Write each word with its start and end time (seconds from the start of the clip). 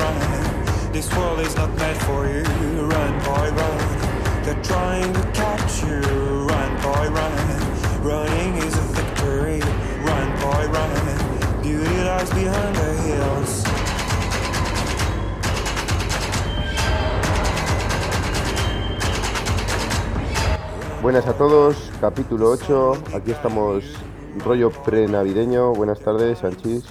run. 0.00 0.92
This 0.92 1.08
world 1.16 1.40
is 1.40 1.54
not 1.56 1.70
meant 1.78 1.98
for 2.08 2.26
you. 2.26 2.44
Run, 2.94 3.12
boy, 3.28 3.48
run. 3.60 3.78
They're 4.44 4.62
trying 4.62 5.12
to 5.12 5.22
catch 5.32 5.84
you. 5.84 6.00
Run, 6.50 6.70
boy, 6.86 7.06
run. 7.18 7.34
Running 8.02 8.52
is 8.66 8.74
a 8.74 8.86
victory. 8.98 9.60
Run, 10.08 10.28
boy, 10.44 10.64
run. 10.76 10.92
Beauty 11.62 11.96
lies 12.08 12.30
behind 12.30 12.74
the 12.80 12.90
hills. 13.04 13.52
Buenas 21.02 21.26
a 21.26 21.32
todos, 21.32 21.90
capítulo 22.00 22.50
8. 22.50 22.92
Aquí 23.14 23.30
estamos, 23.30 23.84
rollo 24.44 24.70
prenavideño. 24.70 25.72
Buenas 25.72 26.00
tardes, 26.00 26.40
Sanchis. 26.40 26.84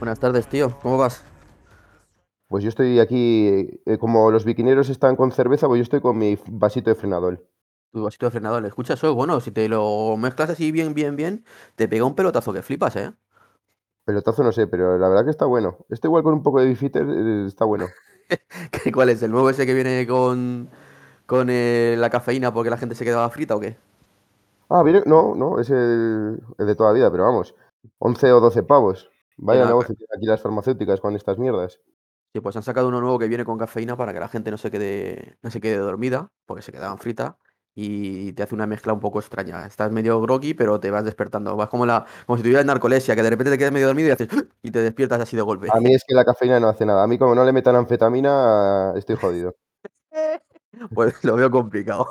Buenas 0.00 0.18
tardes, 0.18 0.48
tío. 0.48 0.76
¿Cómo 0.82 0.98
vas? 0.98 1.22
Pues 2.48 2.62
yo 2.64 2.68
estoy 2.70 2.98
aquí, 3.00 3.80
eh, 3.86 3.98
como 3.98 4.30
los 4.30 4.44
biquineros 4.44 4.88
están 4.90 5.16
con 5.16 5.32
cerveza, 5.32 5.66
pues 5.66 5.78
yo 5.78 5.82
estoy 5.82 6.00
con 6.00 6.18
mi 6.18 6.38
vasito 6.46 6.90
de 6.90 6.96
frenador. 6.96 7.42
Tu 7.92 8.02
vasito 8.02 8.26
de 8.26 8.30
frenador. 8.32 8.64
Escucha 8.66 8.94
eso, 8.94 9.14
bueno, 9.14 9.40
si 9.40 9.50
te 9.50 9.68
lo 9.68 10.16
mezclas 10.16 10.50
así 10.50 10.72
bien, 10.72 10.94
bien, 10.94 11.16
bien, 11.16 11.44
te 11.76 11.88
pega 11.88 12.04
un 12.04 12.14
pelotazo 12.14 12.52
que 12.52 12.62
flipas, 12.62 12.96
¿eh? 12.96 13.12
Pelotazo 14.04 14.42
no 14.42 14.50
sé, 14.50 14.66
pero 14.66 14.98
la 14.98 15.08
verdad 15.08 15.24
que 15.24 15.30
está 15.30 15.44
bueno. 15.46 15.78
Este 15.88 16.08
igual 16.08 16.24
con 16.24 16.34
un 16.34 16.42
poco 16.42 16.60
de 16.60 16.66
bifitter 16.66 17.06
eh, 17.08 17.46
está 17.46 17.64
bueno. 17.64 17.94
¿Qué- 18.70 18.92
¿Cuál 18.92 19.10
es? 19.10 19.22
¿El 19.22 19.30
nuevo 19.30 19.50
ese 19.50 19.66
que 19.66 19.74
viene 19.74 20.06
con, 20.06 20.70
con 21.26 21.48
eh, 21.50 21.96
la 21.98 22.10
cafeína 22.10 22.52
porque 22.52 22.70
la 22.70 22.78
gente 22.78 22.94
se 22.94 23.04
quedaba 23.04 23.30
frita 23.30 23.56
o 23.56 23.60
qué? 23.60 23.76
Ah, 24.70 24.82
viene, 24.82 25.02
no, 25.06 25.34
no, 25.34 25.58
es 25.60 25.70
el, 25.70 26.40
el 26.58 26.66
de 26.66 26.74
toda 26.76 26.90
la 26.90 26.94
vida, 26.94 27.10
pero 27.10 27.24
vamos, 27.24 27.54
11 27.98 28.30
o 28.32 28.40
12 28.40 28.62
pavos. 28.62 29.10
Vaya 29.36 29.64
negocio 29.66 29.94
aquí 30.14 30.26
las 30.26 30.42
farmacéuticas 30.42 31.00
con 31.00 31.16
estas 31.16 31.38
mierdas. 31.38 31.80
Sí, 32.32 32.40
pues 32.40 32.56
han 32.56 32.62
sacado 32.62 32.88
uno 32.88 33.00
nuevo 33.00 33.18
que 33.18 33.28
viene 33.28 33.44
con 33.44 33.58
cafeína 33.58 33.96
para 33.96 34.12
que 34.12 34.20
la 34.20 34.28
gente 34.28 34.50
no 34.50 34.58
se 34.58 34.70
quede, 34.70 35.38
no 35.42 35.50
se 35.50 35.60
quede 35.60 35.78
dormida, 35.78 36.30
porque 36.46 36.62
se 36.62 36.72
quedaban 36.72 36.98
frita, 36.98 37.38
y 37.80 38.32
te 38.32 38.42
hace 38.42 38.56
una 38.56 38.66
mezcla 38.66 38.92
un 38.92 38.98
poco 38.98 39.20
extraña. 39.20 39.64
Estás 39.64 39.92
medio 39.92 40.20
groggy, 40.20 40.52
pero 40.52 40.80
te 40.80 40.90
vas 40.90 41.04
despertando. 41.04 41.54
Vas 41.54 41.68
como 41.68 41.86
la, 41.86 42.04
como 42.26 42.36
si 42.36 42.42
tuvieras 42.42 42.66
narcolepsia, 42.66 43.14
que 43.14 43.22
de 43.22 43.30
repente 43.30 43.52
te 43.52 43.58
quedas 43.58 43.70
medio 43.70 43.86
dormido 43.86 44.08
y 44.08 44.10
haces 44.10 44.28
y 44.62 44.72
te 44.72 44.82
despiertas 44.82 45.20
así 45.20 45.36
de 45.36 45.42
golpe. 45.42 45.68
A 45.72 45.78
mí 45.78 45.94
es 45.94 46.02
que 46.04 46.12
la 46.12 46.24
cafeína 46.24 46.58
no 46.58 46.68
hace 46.68 46.84
nada. 46.84 47.04
A 47.04 47.06
mí 47.06 47.18
como 47.18 47.36
no 47.36 47.44
le 47.44 47.52
metan 47.52 47.76
anfetamina, 47.76 48.94
estoy 48.96 49.14
jodido. 49.14 49.54
Pues 50.94 51.24
lo 51.24 51.34
veo 51.34 51.50
complicado. 51.50 52.06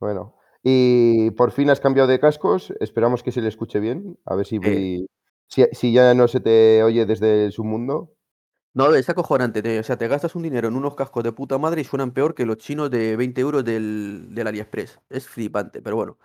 Bueno, 0.00 0.36
y 0.62 1.30
por 1.32 1.52
fin 1.52 1.70
has 1.70 1.80
cambiado 1.80 2.08
de 2.08 2.18
cascos. 2.18 2.72
Esperamos 2.80 3.22
que 3.22 3.32
se 3.32 3.40
le 3.40 3.48
escuche 3.48 3.78
bien. 3.78 4.18
A 4.26 4.34
ver 4.34 4.46
si, 4.46 4.58
si, 5.48 5.64
si 5.72 5.92
ya 5.92 6.12
no 6.12 6.28
se 6.28 6.40
te 6.40 6.82
oye 6.82 7.06
desde 7.06 7.46
el 7.46 7.52
submundo. 7.52 8.10
No, 8.74 8.94
es 8.94 9.08
acojonante. 9.10 9.62
te- 9.62 9.78
o 9.80 9.82
sea, 9.82 9.96
te 9.98 10.08
gastas 10.08 10.34
un 10.34 10.42
dinero 10.42 10.68
en 10.68 10.76
unos 10.76 10.94
cascos 10.94 11.22
de 11.24 11.32
puta 11.32 11.58
madre 11.58 11.82
y 11.82 11.84
suenan 11.84 12.12
peor 12.12 12.34
que 12.34 12.46
los 12.46 12.56
chinos 12.56 12.90
de 12.90 13.16
20 13.16 13.40
euros 13.42 13.64
del, 13.64 14.28
del 14.34 14.46
AliExpress. 14.46 14.98
Es 15.10 15.28
flipante, 15.28 15.82
pero 15.82 15.96
bueno. 15.96 16.18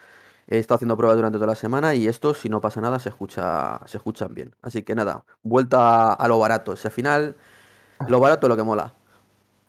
He 0.48 0.60
estado 0.60 0.78
haciendo 0.78 0.98
pruebas 0.98 1.18
durante 1.18 1.38
toda 1.38 1.48
la 1.48 1.56
semana 1.56 1.96
y 1.96 2.10
estos, 2.10 2.40
si 2.40 2.50
no 2.50 2.62
pasa 2.62 2.82
nada, 2.82 3.00
se 3.00 3.10
escucha, 3.12 3.80
se 3.88 3.98
escuchan 4.00 4.34
bien. 4.34 4.56
Así 4.64 4.84
que 4.84 4.96
nada, 4.96 5.26
vuelta 5.44 6.14
a 6.14 6.28
lo 6.28 6.40
barato. 6.40 6.74
O 6.74 6.76
sea, 6.78 6.90
al 6.90 6.94
final, 6.96 7.38
lo 8.06 8.20
barato 8.22 8.48
es 8.48 8.50
lo 8.50 8.58
que 8.58 8.64
mola. 8.64 8.94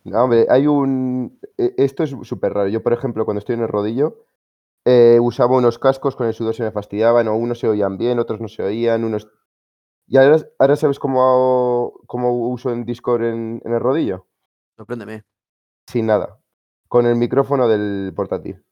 No, 0.04 0.24
hombre, 0.24 0.46
hay 0.48 0.66
un. 0.66 1.38
e- 1.56 1.74
Esto 1.76 2.02
es 2.04 2.10
súper 2.22 2.54
raro. 2.54 2.68
Yo, 2.68 2.82
por 2.82 2.92
ejemplo, 2.92 3.24
cuando 3.24 3.38
estoy 3.40 3.54
en 3.56 3.62
el 3.62 3.68
rodillo, 3.68 4.24
eh, 4.86 5.18
usaba 5.20 5.56
unos 5.58 5.78
cascos, 5.78 6.16
con 6.16 6.26
el 6.28 6.34
sudor 6.34 6.54
se 6.54 6.64
me 6.64 6.72
fastidiaban, 6.72 7.28
o 7.28 7.36
unos 7.36 7.60
se 7.60 7.68
oían 7.68 7.98
bien, 7.98 8.18
otros 8.20 8.40
no 8.40 8.48
se 8.48 8.62
oían, 8.62 9.04
unos. 9.04 9.28
Y 10.08 10.16
ahora, 10.16 10.38
ahora 10.58 10.76
sabes 10.76 10.98
cómo, 10.98 11.22
hago- 11.22 12.00
cómo 12.06 12.48
uso 12.48 12.70
en 12.72 12.84
Discord 12.84 13.22
en, 13.24 13.60
en 13.64 13.72
el 13.72 13.80
rodillo. 13.80 14.26
Sorpréndeme. 14.76 15.24
Sin 15.86 16.06
nada. 16.06 16.38
Con 16.88 17.06
el 17.06 17.16
micrófono 17.16 17.68
del 17.68 18.12
portátil. 18.16 18.64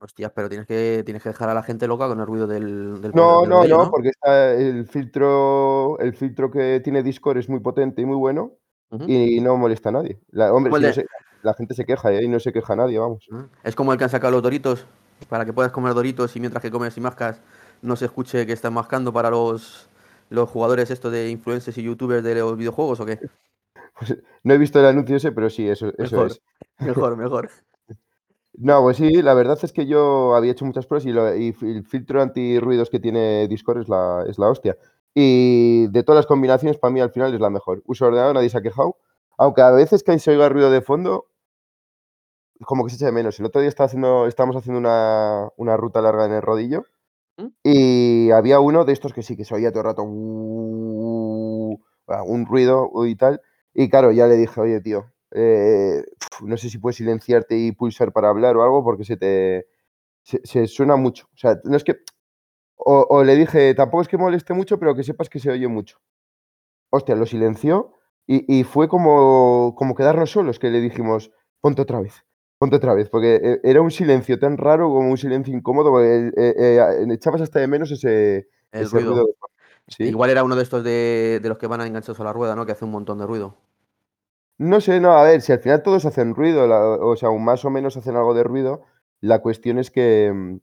Hostias, 0.00 0.30
pero 0.34 0.48
tienes 0.48 0.66
que, 0.66 1.02
tienes 1.04 1.22
que 1.22 1.30
dejar 1.30 1.48
a 1.48 1.54
la 1.54 1.62
gente 1.62 1.88
loca 1.88 2.06
con 2.06 2.20
el 2.20 2.26
ruido 2.26 2.46
del, 2.46 3.00
del, 3.00 3.12
No, 3.14 3.40
del 3.40 3.48
no, 3.50 3.56
rodillo, 3.58 3.78
no, 3.84 3.90
porque 3.90 4.08
está 4.10 4.52
el 4.52 4.86
filtro, 4.86 5.98
el 5.98 6.14
filtro 6.14 6.50
que 6.50 6.80
tiene 6.80 7.02
Discord 7.02 7.38
es 7.38 7.48
muy 7.48 7.60
potente 7.60 8.02
y 8.02 8.04
muy 8.06 8.16
bueno 8.16 8.52
y 9.06 9.40
no 9.40 9.56
molesta 9.56 9.88
a 9.88 9.92
nadie. 9.92 10.20
La, 10.30 10.52
hombre, 10.52 10.70
no 10.70 10.92
se- 10.92 11.06
la 11.42 11.54
gente 11.54 11.74
se 11.74 11.84
queja 11.86 12.12
¿eh? 12.12 12.22
y 12.24 12.28
no 12.28 12.38
se 12.40 12.52
queja 12.52 12.76
nadie, 12.76 12.98
vamos. 12.98 13.26
Es 13.64 13.74
como 13.74 13.92
el 13.92 13.98
que 13.98 14.04
han 14.04 14.10
sacado 14.10 14.32
los 14.32 14.42
doritos, 14.42 14.86
para 15.30 15.44
que 15.46 15.52
puedas 15.54 15.72
comer 15.72 15.94
doritos 15.94 16.36
y 16.36 16.40
mientras 16.40 16.60
que 16.62 16.70
comes 16.70 16.96
y 16.96 17.00
mascas 17.00 17.40
no 17.80 17.96
se 17.96 18.04
escuche 18.04 18.46
que 18.46 18.52
estás 18.52 18.70
mascando 18.70 19.12
para 19.14 19.30
los, 19.30 19.88
los 20.30 20.48
jugadores 20.50 20.90
estos 20.90 21.12
de 21.12 21.30
influencers 21.30 21.76
y 21.78 21.82
youtubers 21.82 22.22
de 22.24 22.34
los 22.34 22.56
videojuegos 22.56 23.00
o 23.00 23.06
qué. 23.06 23.18
Pues, 23.98 24.16
no 24.42 24.54
he 24.54 24.58
visto 24.58 24.78
el 24.80 24.86
anuncio 24.86 25.16
ese, 25.16 25.32
pero 25.32 25.48
sí, 25.50 25.68
eso, 25.68 25.88
eso 25.98 26.16
Mejor. 26.16 26.26
es. 26.30 26.42
Mejor, 26.80 27.16
mejor. 27.16 27.50
No, 28.58 28.82
pues 28.82 28.96
sí, 28.96 29.10
la 29.22 29.34
verdad 29.34 29.58
es 29.62 29.72
que 29.72 29.86
yo 29.86 30.34
había 30.34 30.52
hecho 30.52 30.64
muchas 30.64 30.86
pruebas 30.86 31.04
y, 31.06 31.12
lo- 31.12 31.34
y 31.34 31.48
f- 31.50 31.70
el 31.70 31.84
filtro 31.84 32.22
antirruidos 32.22 32.88
que 32.90 33.00
tiene 33.00 33.46
Discord 33.48 33.80
es 33.82 33.88
la, 33.88 34.24
es 34.28 34.38
la 34.38 34.48
hostia. 34.48 34.76
Y 35.14 35.86
de 35.88 36.02
todas 36.02 36.18
las 36.18 36.26
combinaciones, 36.26 36.78
para 36.78 36.92
mí 36.92 37.00
al 37.00 37.10
final 37.10 37.32
es 37.34 37.40
la 37.40 37.50
mejor. 37.50 37.82
Uso 37.86 38.06
ordenador, 38.06 38.34
nadie 38.34 38.48
se 38.50 38.58
ha 38.58 38.62
quejado. 38.62 38.96
Aunque 39.38 39.60
a 39.62 39.70
veces 39.70 40.02
que 40.02 40.18
se 40.18 40.30
oiga 40.30 40.48
ruido 40.48 40.70
de 40.70 40.80
fondo, 40.82 41.26
como 42.64 42.84
que 42.84 42.90
se 42.90 42.96
echa 42.96 43.06
de 43.06 43.12
menos. 43.12 43.38
El 43.38 43.46
otro 43.46 43.60
día 43.60 43.68
estaba 43.68 43.86
haciendo, 43.86 44.26
estábamos 44.26 44.56
haciendo 44.56 44.78
una, 44.78 45.48
una 45.56 45.76
ruta 45.76 46.00
larga 46.00 46.24
en 46.26 46.32
el 46.32 46.42
rodillo 46.42 46.84
¿Mm? 47.36 47.46
y 47.62 48.05
había 48.32 48.60
uno 48.60 48.84
de 48.84 48.92
estos 48.92 49.12
que 49.12 49.22
sí, 49.22 49.36
que 49.36 49.44
se 49.44 49.54
oía 49.54 49.70
todo 49.70 49.80
el 49.80 49.86
rato 49.86 50.02
"Uh", 50.04 51.78
un 52.26 52.46
ruido 52.46 52.90
y 53.06 53.16
tal. 53.16 53.40
Y 53.74 53.88
claro, 53.88 54.12
ya 54.12 54.26
le 54.26 54.36
dije, 54.36 54.60
oye, 54.60 54.80
tío, 54.80 55.12
eh, 55.32 56.02
no 56.42 56.56
sé 56.56 56.70
si 56.70 56.78
puedes 56.78 56.96
silenciarte 56.96 57.56
y 57.58 57.72
pulsar 57.72 58.12
para 58.12 58.28
hablar 58.30 58.56
o 58.56 58.62
algo 58.62 58.84
porque 58.84 59.04
se 59.04 59.16
te 59.16 59.66
se, 60.24 60.66
suena 60.68 60.96
mucho. 60.96 61.26
O 61.34 61.38
sea, 61.38 61.60
no 61.64 61.76
es 61.76 61.84
que. 61.84 61.96
O, 62.76 63.06
o 63.10 63.24
le 63.24 63.36
dije, 63.36 63.74
tampoco 63.76 64.02
es 64.02 64.08
que 64.08 64.18
moleste 64.18 64.54
mucho, 64.54 64.78
pero 64.80 64.94
que 64.96 65.04
sepas 65.04 65.30
que 65.30 65.40
se 65.40 65.50
oye 65.50 65.68
mucho. 65.68 65.98
Hostia, 66.90 67.16
lo 67.16 67.26
silenció 67.26 67.94
y, 68.26 68.60
y 68.60 68.64
fue 68.64 68.88
como, 68.88 69.74
como 69.76 69.94
quedarnos 69.94 70.32
solos, 70.32 70.58
que 70.60 70.70
le 70.70 70.80
dijimos, 70.82 71.32
ponte 71.62 71.82
otra 71.82 72.00
vez, 72.02 72.25
ponte 72.58 72.76
otra 72.76 72.94
vez, 72.94 73.08
porque 73.08 73.36
eh, 73.42 73.60
era 73.64 73.80
un 73.82 73.90
silencio 73.90 74.38
tan 74.38 74.56
raro 74.56 74.88
como 74.88 75.10
un 75.10 75.18
silencio 75.18 75.54
incómodo, 75.54 75.90
porque, 75.90 76.32
eh, 76.36 76.54
eh, 76.58 77.06
echabas 77.10 77.40
hasta 77.42 77.60
de 77.60 77.68
menos 77.68 77.90
ese, 77.90 78.48
El 78.72 78.84
ese 78.84 78.98
ruido. 78.98 79.26
Igual 79.98 80.30
era 80.30 80.44
uno 80.44 80.56
de 80.56 80.62
estos 80.62 80.82
de, 80.84 81.40
de 81.42 81.48
los 81.48 81.58
que 81.58 81.66
van 81.66 81.80
enganchados 81.80 82.20
a 82.20 82.24
la 82.24 82.32
rueda, 82.32 82.54
¿no? 82.56 82.66
Que 82.66 82.72
hace 82.72 82.84
un 82.84 82.90
montón 82.92 83.18
de 83.18 83.26
ruido. 83.26 83.56
No 84.58 84.80
sé, 84.80 85.00
no, 85.00 85.12
a 85.12 85.22
ver, 85.24 85.42
si 85.42 85.52
al 85.52 85.60
final 85.60 85.82
todos 85.82 86.06
hacen 86.06 86.34
ruido, 86.34 86.66
la- 86.66 86.80
o 86.82 87.14
sea, 87.16 87.30
más 87.32 87.64
o 87.64 87.70
menos 87.70 87.96
hacen 87.96 88.16
algo 88.16 88.32
de 88.34 88.42
ruido, 88.42 88.82
la 89.20 89.40
cuestión 89.40 89.78
es 89.78 89.90
que, 89.90 90.32
mm, 90.34 90.56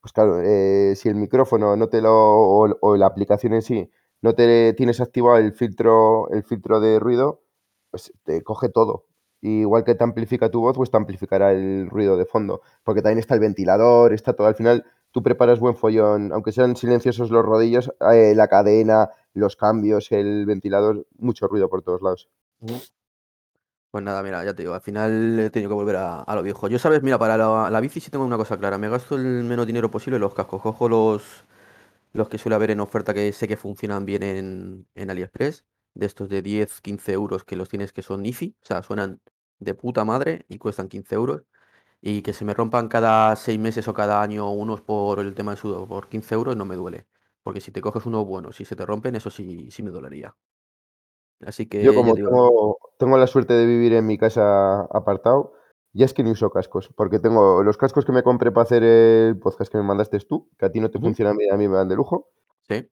pues 0.00 0.12
claro, 0.12 0.40
eh, 0.42 0.94
si 0.96 1.08
el 1.08 1.16
micrófono 1.16 1.76
no 1.76 1.88
te 1.88 2.00
lo, 2.02 2.12
o, 2.14 2.78
o 2.80 2.96
la 2.96 3.06
aplicación 3.06 3.54
en 3.54 3.62
sí, 3.62 3.90
no 4.22 4.34
te 4.34 4.72
tienes 4.74 5.00
activado 5.00 5.38
el 5.38 5.52
filtro, 5.54 6.30
el 6.30 6.44
filtro 6.44 6.80
de 6.80 6.98
ruido, 7.00 7.42
pues 7.90 8.12
te 8.24 8.42
coge 8.42 8.68
todo. 8.70 9.06
Igual 9.48 9.84
que 9.84 9.94
te 9.94 10.02
amplifica 10.02 10.50
tu 10.50 10.60
voz, 10.60 10.76
pues 10.76 10.90
te 10.90 10.96
amplificará 10.96 11.52
el 11.52 11.88
ruido 11.88 12.16
de 12.16 12.26
fondo, 12.26 12.62
porque 12.82 13.00
también 13.00 13.20
está 13.20 13.34
el 13.34 13.40
ventilador, 13.40 14.12
está 14.12 14.32
todo. 14.32 14.48
Al 14.48 14.56
final, 14.56 14.84
tú 15.12 15.22
preparas 15.22 15.60
buen 15.60 15.76
follón, 15.76 16.32
aunque 16.32 16.50
sean 16.50 16.74
silenciosos 16.74 17.30
los 17.30 17.44
rodillos, 17.44 17.92
eh, 18.12 18.34
la 18.34 18.48
cadena, 18.48 19.10
los 19.34 19.54
cambios, 19.54 20.10
el 20.10 20.46
ventilador, 20.46 21.06
mucho 21.18 21.46
ruido 21.46 21.68
por 21.68 21.82
todos 21.82 22.02
lados. 22.02 22.28
Pues 23.92 24.02
nada, 24.02 24.20
mira, 24.24 24.44
ya 24.44 24.52
te 24.52 24.62
digo, 24.64 24.74
al 24.74 24.80
final 24.80 25.38
he 25.38 25.50
tenido 25.50 25.70
que 25.70 25.74
volver 25.74 25.94
a, 25.94 26.22
a 26.22 26.34
lo 26.34 26.42
viejo. 26.42 26.66
Yo, 26.66 26.80
sabes, 26.80 27.04
mira, 27.04 27.16
para 27.16 27.36
la, 27.36 27.70
la 27.70 27.80
bici 27.80 28.00
sí 28.00 28.10
tengo 28.10 28.24
una 28.24 28.36
cosa 28.36 28.58
clara. 28.58 28.78
Me 28.78 28.88
gasto 28.88 29.14
el 29.14 29.44
menos 29.44 29.64
dinero 29.64 29.92
posible 29.92 30.16
en 30.16 30.22
los 30.22 30.34
cascos. 30.34 30.60
Cojo 30.60 30.88
los, 30.88 31.44
los 32.12 32.28
que 32.28 32.38
suele 32.38 32.56
haber 32.56 32.72
en 32.72 32.80
oferta 32.80 33.14
que 33.14 33.32
sé 33.32 33.46
que 33.46 33.56
funcionan 33.56 34.04
bien 34.04 34.24
en, 34.24 34.88
en 34.96 35.10
AliExpress. 35.10 35.64
De 35.94 36.04
estos 36.04 36.28
de 36.28 36.42
10, 36.42 36.80
15 36.80 37.12
euros 37.12 37.44
que 37.44 37.54
los 37.54 37.68
tienes 37.68 37.92
que 37.92 38.02
son 38.02 38.26
IFI. 38.26 38.56
O 38.60 38.66
sea, 38.66 38.82
suenan 38.82 39.20
de 39.58 39.74
puta 39.74 40.04
madre 40.04 40.44
y 40.48 40.58
cuestan 40.58 40.88
15 40.88 41.14
euros. 41.14 41.42
Y 42.00 42.22
que 42.22 42.32
se 42.32 42.44
me 42.44 42.54
rompan 42.54 42.88
cada 42.88 43.34
6 43.36 43.58
meses 43.58 43.88
o 43.88 43.94
cada 43.94 44.22
año 44.22 44.50
unos 44.50 44.80
por 44.80 45.18
el 45.18 45.34
tema 45.34 45.52
de 45.52 45.56
sudor 45.56 45.88
por 45.88 46.08
15 46.08 46.34
euros 46.34 46.56
no 46.56 46.64
me 46.64 46.76
duele. 46.76 47.06
Porque 47.42 47.60
si 47.60 47.70
te 47.70 47.80
coges 47.80 48.06
unos 48.06 48.26
buenos 48.26 48.60
y 48.60 48.64
se 48.64 48.76
te 48.76 48.84
rompen, 48.84 49.16
eso 49.16 49.30
sí, 49.30 49.70
sí 49.70 49.82
me 49.82 49.90
dolería. 49.90 50.34
Así 51.44 51.66
que 51.66 51.82
Yo 51.82 51.94
como 51.94 52.14
digo, 52.14 52.28
tengo, 52.28 52.78
tengo 52.98 53.18
la 53.18 53.26
suerte 53.26 53.54
de 53.54 53.66
vivir 53.66 53.92
en 53.92 54.06
mi 54.06 54.18
casa 54.18 54.80
apartado, 54.82 55.54
ya 55.92 56.04
es 56.04 56.14
que 56.14 56.22
ni 56.22 56.30
uso 56.30 56.50
cascos, 56.50 56.90
porque 56.94 57.18
tengo 57.18 57.62
los 57.62 57.76
cascos 57.76 58.04
que 58.04 58.12
me 58.12 58.22
compré 58.22 58.52
para 58.52 58.64
hacer 58.64 58.82
el 58.82 59.38
podcast 59.38 59.70
que 59.70 59.78
me 59.78 59.84
mandaste 59.84 60.18
tú, 60.20 60.48
que 60.58 60.66
a 60.66 60.72
ti 60.72 60.80
no 60.80 60.90
te 60.90 60.98
funcionan 60.98 61.36
a 61.50 61.56
mí 61.56 61.68
me 61.68 61.76
dan 61.76 61.88
de 61.88 61.96
lujo. 61.96 62.28
sí. 62.68 62.88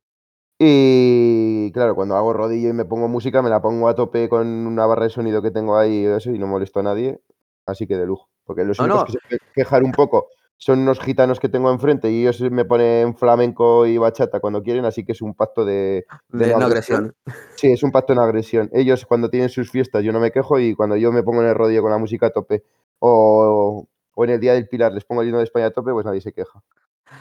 Y 0.59 1.34
claro, 1.73 1.95
cuando 1.95 2.17
hago 2.17 2.33
rodillo 2.33 2.71
y 2.71 2.73
me 2.73 2.85
pongo 2.85 3.09
música, 3.09 3.43
me 3.43 3.51
la 3.51 3.61
pongo 3.63 3.89
a 3.89 3.95
tope 3.95 4.29
con 4.29 4.47
una 4.67 4.87
barra 4.87 5.05
de 5.05 5.11
sonido 5.11 5.43
que 5.43 5.51
tengo 5.51 5.77
ahí 5.77 6.03
y 6.03 6.07
eso, 6.07 6.31
y 6.31 6.39
no 6.39 6.47
molesto 6.47 6.81
a 6.81 6.83
nadie, 6.83 7.21
así 7.67 7.87
que 7.87 7.97
de 7.97 8.07
lujo. 8.07 8.29
Porque 8.45 8.65
los 8.65 8.79
No, 8.79 8.85
únicos 8.85 9.01
no. 9.01 9.07
que 9.07 9.13
se 9.13 9.19
pueden 9.21 9.41
quejar 9.55 9.83
un 9.83 9.93
poco 9.93 10.29
son 10.57 10.79
unos 10.81 11.01
gitanos 11.01 11.41
que 11.41 11.49
tengo 11.49 11.71
enfrente 11.71 12.11
y 12.11 12.23
ellos 12.23 12.41
me 12.51 12.65
ponen 12.65 13.17
flamenco 13.17 13.87
y 13.87 13.99
bachata 13.99 14.41
cuando 14.41 14.63
quieren, 14.63 14.85
así 14.85 15.05
que 15.05 15.13
es 15.13 15.21
un 15.21 15.35
pacto 15.35 15.65
de, 15.65 16.07
De 16.29 16.53
no 16.53 16.61
no 16.61 16.67
agresión. 16.67 17.15
agresión. 17.27 17.49
Sí, 17.57 17.73
es 17.73 17.83
un 17.83 17.91
pacto 17.93 18.13
en 18.13 18.19
agresión. 18.21 18.71
Ellos 18.73 19.05
cuando 19.05 19.29
tienen 19.31 19.49
sus 19.49 19.71
fiestas 19.71 20.05
yo 20.05 20.13
no 20.13 20.21
me 20.21 20.31
quejo 20.31 20.59
y 20.61 20.75
cuando 20.75 20.97
yo 20.97 21.11
me 21.13 21.23
pongo 21.23 21.43
en 21.43 21.49
el 21.49 21.55
rodillo 21.55 21.83
con 21.83 21.91
la 21.91 21.99
música 21.99 22.27
a 22.27 22.31
tope 22.31 22.65
o, 23.01 23.87
o 24.15 24.25
en 24.25 24.31
el 24.31 24.41
Día 24.41 24.55
del 24.55 24.69
Pilar 24.69 24.93
les 24.93 25.05
pongo 25.05 25.23
el 25.23 25.29
himno 25.29 25.39
de 25.39 25.45
España 25.45 25.67
a 25.67 25.71
tope, 25.71 25.93
pues 25.93 26.07
nadie 26.07 26.21
se 26.21 26.33
queja. 26.33 26.63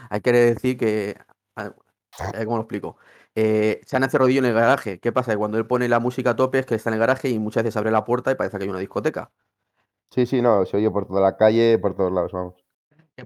Hay 0.10 0.22
que 0.22 0.32
decir 0.32 0.78
que. 0.78 1.16
eh, 1.58 2.46
¿Cómo 2.46 2.58
lo 2.58 2.64
explico? 2.64 2.98
Eh, 3.36 3.82
se 3.86 3.96
han 3.96 4.10
rodillo 4.10 4.40
en 4.40 4.46
el 4.46 4.54
garaje. 4.54 5.00
¿Qué 5.00 5.12
pasa? 5.12 5.32
Que 5.32 5.38
cuando 5.38 5.58
él 5.58 5.66
pone 5.66 5.90
la 5.90 6.00
música 6.00 6.32
a 6.32 6.36
tope 6.36 6.60
es 6.60 6.66
que 6.66 6.76
está 6.76 6.90
en 6.90 6.96
el 6.96 7.00
garaje 7.00 7.30
y 7.30 7.40
muchas 7.40 7.64
veces 7.64 7.78
abre 7.78 7.92
la 7.92 8.06
puerta 8.06 8.32
y 8.32 8.36
parece 8.36 8.58
que 8.58 8.64
hay 8.64 8.70
una 8.70 8.80
discoteca. 8.80 9.32
Sí, 10.12 10.26
sí, 10.26 10.42
no, 10.42 10.66
se 10.66 10.78
oye 10.78 10.90
por 10.92 11.08
toda 11.08 11.22
la 11.22 11.36
calle, 11.38 11.78
por 11.80 11.96
todos 11.96 12.12
lados, 12.12 12.32
vamos. 12.32 12.64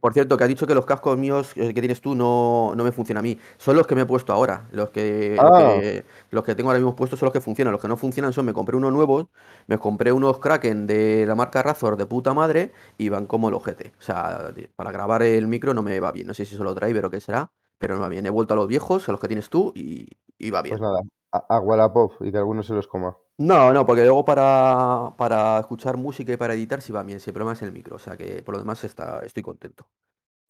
Por 0.01 0.13
cierto, 0.13 0.35
que 0.35 0.43
has 0.43 0.49
dicho 0.49 0.67
que 0.67 0.75
los 0.75 0.85
cascos 0.85 1.17
míos 1.17 1.53
eh, 1.55 1.73
que 1.73 1.79
tienes 1.79 2.01
tú 2.01 2.13
no, 2.13 2.73
no 2.75 2.83
me 2.83 2.91
funcionan 2.91 3.21
a 3.21 3.23
mí. 3.23 3.39
Son 3.57 3.75
los 3.77 3.87
que 3.87 3.95
me 3.95 4.01
he 4.01 4.05
puesto 4.05 4.33
ahora. 4.33 4.67
Los 4.71 4.89
que, 4.89 5.37
los 5.37 5.45
Ah. 5.49 5.77
que, 5.79 6.05
los 6.29 6.43
que 6.43 6.55
tengo 6.55 6.69
ahora 6.69 6.79
mismo 6.79 6.93
puestos 6.95 7.17
son 7.19 7.27
los 7.27 7.33
que 7.33 7.39
funcionan. 7.39 7.71
Los 7.71 7.81
que 7.81 7.87
no 7.87 7.95
funcionan 7.95 8.33
son, 8.33 8.45
me 8.45 8.53
compré 8.53 8.75
unos 8.75 8.91
nuevos, 8.91 9.27
me 9.67 9.77
compré 9.77 10.11
unos 10.11 10.39
Kraken 10.39 10.87
de 10.87 11.25
la 11.25 11.35
marca 11.35 11.63
Razor 11.63 11.95
de 11.95 12.05
puta 12.05 12.33
madre 12.33 12.73
y 12.97 13.07
van 13.07 13.27
como 13.27 13.47
el 13.47 13.55
ojete. 13.55 13.93
O 13.97 14.01
sea, 14.01 14.51
para 14.75 14.91
grabar 14.91 15.23
el 15.23 15.47
micro 15.47 15.73
no 15.73 15.83
me 15.83 15.99
va 16.01 16.11
bien. 16.11 16.27
No 16.27 16.33
sé 16.33 16.45
si 16.45 16.55
eso 16.55 16.65
lo 16.65 16.73
driver 16.75 17.05
o 17.05 17.09
qué 17.09 17.21
será, 17.21 17.49
pero 17.77 17.95
no 17.95 18.01
va 18.01 18.09
bien. 18.09 18.25
He 18.25 18.29
vuelto 18.29 18.53
a 18.53 18.57
los 18.57 18.67
viejos, 18.67 19.07
a 19.07 19.11
los 19.11 19.21
que 19.21 19.27
tienes 19.27 19.49
tú 19.49 19.71
y, 19.75 20.07
y 20.37 20.49
va 20.51 20.61
bien. 20.61 20.73
Pues 20.77 20.81
nada, 20.81 21.01
a- 21.31 21.45
agua 21.55 21.77
la 21.77 21.91
pop 21.93 22.13
y 22.21 22.31
que 22.31 22.37
alguno 22.37 22.63
se 22.63 22.73
los 22.73 22.87
coma. 22.87 23.15
No, 23.39 23.71
no, 23.71 23.85
porque 23.85 24.03
luego 24.03 24.25
para, 24.25 25.13
para 25.17 25.59
escuchar 25.59 25.95
música 25.97 26.33
y 26.33 26.37
para 26.37 26.55
editar 26.55 26.81
sí 26.81 26.91
va 26.91 27.03
bien. 27.03 27.19
Si 27.19 27.29
el 27.29 27.33
problema 27.33 27.53
es 27.53 27.61
el 27.61 27.71
micro. 27.71 27.95
O 27.97 27.99
sea 27.99 28.17
que 28.17 28.41
por 28.43 28.55
lo 28.55 28.59
demás 28.59 28.83
está, 28.83 29.19
estoy 29.23 29.43
contento. 29.43 29.85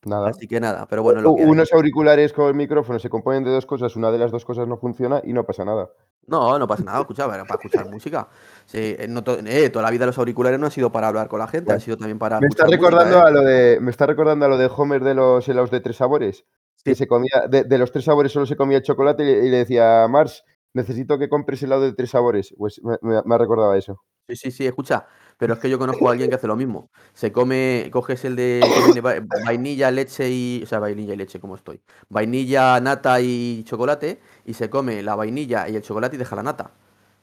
Nada. 0.06 0.30
Así 0.30 0.48
que 0.48 0.60
nada, 0.62 0.86
pero 0.88 1.04
bueno, 1.04 1.22
lo 1.22 1.36
hay. 1.36 1.44
Unos 1.44 1.74
auriculares 1.74 2.32
con 2.32 2.48
el 2.48 2.54
micrófono 2.54 2.98
se 3.00 3.10
componen 3.10 3.44
de 3.44 3.50
dos 3.52 3.66
cosas, 3.66 3.96
una 3.98 4.10
de 4.12 4.20
las 4.20 4.32
dos 4.32 4.46
cosas 4.46 4.68
no 4.68 4.78
funciona 4.78 5.22
y 5.24 5.34
no 5.34 5.44
pasa 5.44 5.66
nada. 5.66 5.90
No, 6.28 6.58
no 6.60 6.68
pasa 6.68 6.84
nada, 6.84 7.00
escucha, 7.02 7.28
para, 7.28 7.44
para 7.44 7.56
escuchar 7.56 7.86
música. 7.92 8.28
Sí, 8.66 8.96
eh, 8.98 9.08
no 9.10 9.24
to- 9.24 9.40
eh, 9.40 9.70
toda 9.70 9.84
la 9.84 9.92
vida 9.92 10.06
los 10.06 10.18
auriculares 10.18 10.60
no 10.60 10.68
han 10.68 10.72
sido 10.72 10.92
para 10.92 11.08
hablar 11.08 11.28
con 11.28 11.40
la 11.40 11.48
gente, 11.48 11.66
Bueno, 11.66 11.76
han 11.76 11.82
sido 11.82 11.98
también 11.98 12.20
para 12.20 12.40
Me 12.40 12.48
está 12.48 12.66
música, 12.66 12.78
recordando 12.82 13.18
¿eh? 13.18 13.22
a 13.22 13.32
lo 13.32 13.42
de, 13.42 13.80
me 13.82 13.92
está 13.92 14.06
recordando 14.06 14.46
a 14.46 14.50
lo 14.50 14.58
de 14.58 14.70
Homer 14.74 15.04
de 15.04 15.16
los 15.16 15.50
helados 15.50 15.72
de 15.72 15.80
tres 15.82 15.98
sabores. 15.98 16.46
Que 16.88 16.96
Sí. 16.96 17.00
se 17.00 17.08
comía, 17.08 17.48
de, 17.50 17.64
de 17.66 17.78
los 17.78 17.92
tres 17.92 18.06
sabores 18.06 18.32
solo 18.32 18.46
se 18.46 18.56
comía 18.56 18.78
el 18.78 18.84
chocolate 18.84 19.24
y, 19.24 19.26
le- 19.26 19.46
y 19.48 19.50
le 19.50 19.58
decía, 19.58 20.08
Mars, 20.10 20.44
necesito 20.74 21.18
que 21.20 21.30
compres 21.30 21.62
helado 21.64 21.82
de 21.82 21.94
tres 21.94 22.12
sabores. 22.12 22.54
Pues 22.58 22.82
me, 22.84 22.98
me- 23.02 23.22
me 23.24 23.36
ha 23.36 23.38
recordado 23.38 23.72
a 23.72 23.78
eso. 23.78 24.02
Sí, 24.30 24.36
sí, 24.36 24.52
sí, 24.52 24.66
escucha, 24.68 25.08
pero 25.38 25.54
es 25.54 25.60
que 25.60 25.70
yo 25.70 25.80
conozco 25.80 26.08
a 26.08 26.12
alguien 26.12 26.30
que 26.30 26.36
hace 26.36 26.48
lo 26.48 26.56
mismo. 26.58 26.90
Se 27.14 27.32
come, 27.32 27.90
coges 27.94 28.26
el 28.26 28.36
de 28.36 28.62
que 28.94 29.02
vainilla, 29.46 29.90
leche 29.90 30.30
y, 30.30 30.62
o 30.64 30.66
sea, 30.66 30.80
vainilla 30.80 31.14
y 31.14 31.18
leche, 31.18 31.40
como 31.40 31.56
estoy. 31.56 31.82
Vainilla, 32.10 32.80
nata 32.82 33.22
y 33.22 33.64
chocolate 33.64 34.20
y 34.46 34.54
se 34.54 34.70
come 34.70 35.02
la 35.02 35.16
vainilla 35.16 35.70
y 35.70 35.76
el 35.78 35.82
chocolate 35.82 36.16
y 36.18 36.20
deja 36.20 36.36
la 36.36 36.44
nata. 36.44 36.72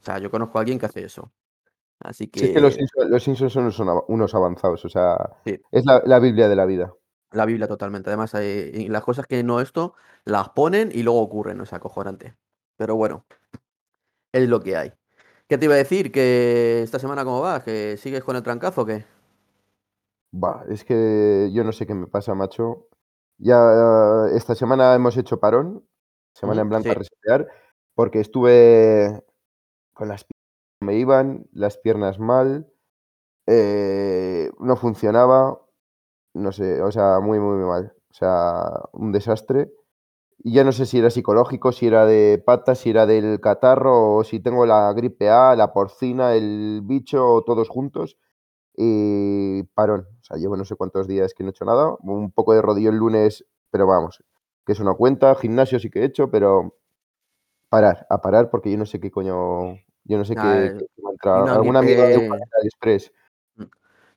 O 0.01 0.05
sea, 0.05 0.19
yo 0.19 0.31
conozco 0.31 0.57
a 0.59 0.61
alguien 0.63 0.79
que 0.79 0.87
hace 0.87 1.05
eso. 1.05 1.31
Así 2.01 2.31
Si 2.35 2.47
es 2.47 2.51
que 2.53 2.61
los 2.61 2.77
que 2.77 2.85
los 3.09 3.23
Simpsons 3.23 3.53
son 3.53 3.65
unos, 3.65 3.81
av- 3.81 4.05
unos 4.09 4.35
avanzados, 4.35 4.85
o 4.85 4.89
sea, 4.89 5.17
sí, 5.45 5.61
es 5.71 5.85
la, 5.85 6.03
la 6.07 6.19
Biblia 6.19 6.49
de 6.49 6.57
la 6.57 6.65
vida. 6.67 6.93
La 7.35 7.47
Biblia 7.47 7.69
totalmente. 7.69 8.11
Además, 8.11 8.35
eh, 8.35 8.71
y 8.75 8.89
las 8.89 9.03
cosas 9.03 9.27
que 9.27 9.43
no 9.43 9.61
esto, 9.61 9.95
las 10.25 10.51
ponen 10.51 10.91
y 10.93 11.03
luego 11.03 11.21
ocurren, 11.21 11.61
o 11.61 11.67
sea, 11.67 11.79
acojonante. 11.79 12.37
Pero 12.77 12.97
bueno, 12.97 13.25
es 14.33 14.49
lo 14.49 14.61
que 14.61 14.77
hay. 14.77 14.93
¿Qué 15.49 15.59
te 15.59 15.67
iba 15.67 15.75
a 15.75 15.79
decir? 15.79 16.11
Que 16.11 16.83
esta 16.83 16.99
semana 16.99 17.25
cómo 17.25 17.41
vas, 17.41 17.63
que 17.63 17.97
sigues 17.97 18.25
con 18.25 18.37
el 18.37 18.43
trancazo 18.43 18.83
o 18.83 18.87
qué? 18.87 19.05
Bah, 20.33 20.65
es 20.69 20.85
que 20.85 21.51
yo 21.53 21.63
no 21.63 21.73
sé 21.73 21.87
qué 21.87 21.95
me 21.95 22.07
pasa, 22.07 22.35
macho. 22.35 22.89
Ya 23.39 23.57
eh, 23.57 24.37
esta 24.37 24.55
semana 24.55 24.95
hemos 24.95 25.17
hecho 25.17 25.39
parón, 25.39 25.87
semana 26.33 26.63
en 26.63 26.69
blanco 26.69 26.91
a 26.91 26.95
resetear, 26.95 27.47
porque 27.95 28.21
estuve 28.21 29.23
con 29.93 30.09
las 30.09 30.25
piernas 30.25 30.81
que 30.81 30.87
me 30.87 30.97
iban, 30.97 31.47
las 31.53 31.79
piernas 31.79 32.19
mal, 32.19 32.73
eh, 33.47 34.51
no 34.59 34.77
funcionaba, 34.77 35.61
no 36.35 36.53
sé, 36.53 36.83
o 36.83 36.91
sea, 36.93 37.21
muy, 37.21 37.39
muy, 37.39 37.57
muy 37.57 37.67
mal. 37.67 37.95
O 38.11 38.15
sea, 38.15 38.81
un 38.93 39.13
desastre. 39.13 39.73
Y 40.39 40.53
ya 40.55 40.65
no 40.65 40.73
sé 40.73 40.87
si 40.87 40.99
era 40.99 41.11
psicológico, 41.11 41.73
si 41.73 41.87
era 41.87 42.07
de 42.07 42.43
patas, 42.45 42.79
si 42.79 42.91
era 42.91 43.07
del 43.07 43.41
catarro, 43.41 44.17
o 44.17 44.25
si 44.25 44.41
tengo 44.41 44.67
la 44.67 44.93
gripe 44.93 45.31
A, 45.31 45.57
la 45.57 45.73
porcina, 45.73 46.35
el 46.35 46.83
bicho, 46.85 47.43
todos 47.47 47.69
juntos. 47.69 48.19
Y 48.77 49.63
parón. 49.75 50.07
O 50.21 50.25
sea, 50.25 50.37
llevo 50.37 50.57
no 50.57 50.65
sé 50.65 50.77
cuántos 50.77 51.07
días 51.09 51.35
que 51.35 51.45
no 51.45 51.51
he 51.51 51.53
hecho 51.53 51.65
nada. 51.65 51.97
Un 52.01 52.33
poco 52.33 52.55
de 52.55 52.63
rodillo 52.63 52.91
el 52.91 52.97
lunes, 52.97 53.47
pero 53.71 53.87
vamos, 53.87 54.23
que 54.67 54.73
eso 54.73 54.85
no 54.85 54.97
cuenta. 54.97 55.35
Gimnasio 55.37 55.79
sí 55.79 55.91
que 55.91 56.01
he 56.01 56.05
hecho, 56.05 56.31
pero 56.31 56.77
parar, 57.69 58.07
a 58.11 58.21
parar, 58.21 58.51
porque 58.51 58.71
yo 58.71 58.79
no 58.79 58.87
sé 58.87 59.01
qué 59.01 59.11
coño. 59.11 59.77
Yo 60.07 60.19
no 60.19 60.25
sé 60.25 60.35
qué, 60.35 60.67
eh, 60.67 60.77
qué 60.79 60.87
una 61.33 61.55
Alguna 61.55 61.81
mierda 61.83 62.07
de 62.07 62.29
gripe... 62.71 63.13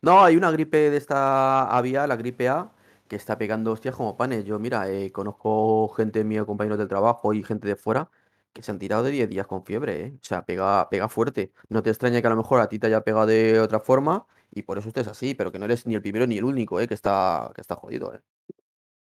No, 0.02 0.24
hay 0.24 0.36
una 0.38 0.52
gripe 0.52 0.92
de 0.92 0.98
esta 0.98 1.64
aviar, 1.76 2.08
la 2.08 2.16
gripe 2.16 2.48
A, 2.50 2.72
que 3.08 3.16
está 3.16 3.38
pegando 3.38 3.72
hostias 3.72 3.96
como 3.96 4.16
panes. 4.16 4.46
Yo, 4.46 4.60
mira, 4.60 4.90
eh, 4.90 5.12
conozco 5.12 5.90
gente 5.90 6.24
mía, 6.24 6.46
compañeros 6.46 6.78
del 6.78 6.88
trabajo 6.88 7.34
y 7.34 7.44
gente 7.44 7.68
de 7.68 7.76
fuera, 7.76 8.10
que 8.54 8.62
se 8.62 8.72
han 8.72 8.80
tirado 8.80 9.04
de 9.04 9.12
10 9.12 9.30
días 9.30 9.48
con 9.48 9.64
fiebre, 9.64 10.06
¿eh? 10.06 10.14
O 10.16 10.24
sea, 10.24 10.46
pega, 10.46 10.88
pega 10.90 11.10
fuerte. 11.10 11.52
No 11.70 11.82
te 11.84 11.90
extraña 11.90 12.22
que 12.22 12.28
a 12.28 12.30
lo 12.30 12.38
mejor 12.38 12.62
a 12.62 12.70
ti 12.70 12.80
te 12.80 12.88
haya 12.88 13.02
pegado 13.02 13.26
de 13.26 13.60
otra 13.60 13.80
forma 13.80 14.28
y 14.52 14.64
por 14.64 14.78
eso 14.78 14.88
estés 14.88 15.08
así, 15.08 15.34
pero 15.34 15.52
que 15.52 15.60
no 15.60 15.66
eres 15.66 15.86
ni 15.88 15.96
el 15.96 16.02
primero 16.02 16.28
ni 16.28 16.38
el 16.38 16.46
único, 16.46 16.80
¿eh? 16.80 16.88
Que 16.88 16.94
está, 16.94 17.52
que 17.56 17.62
está 17.62 17.76
jodido, 17.76 18.14
¿eh? 18.14 18.22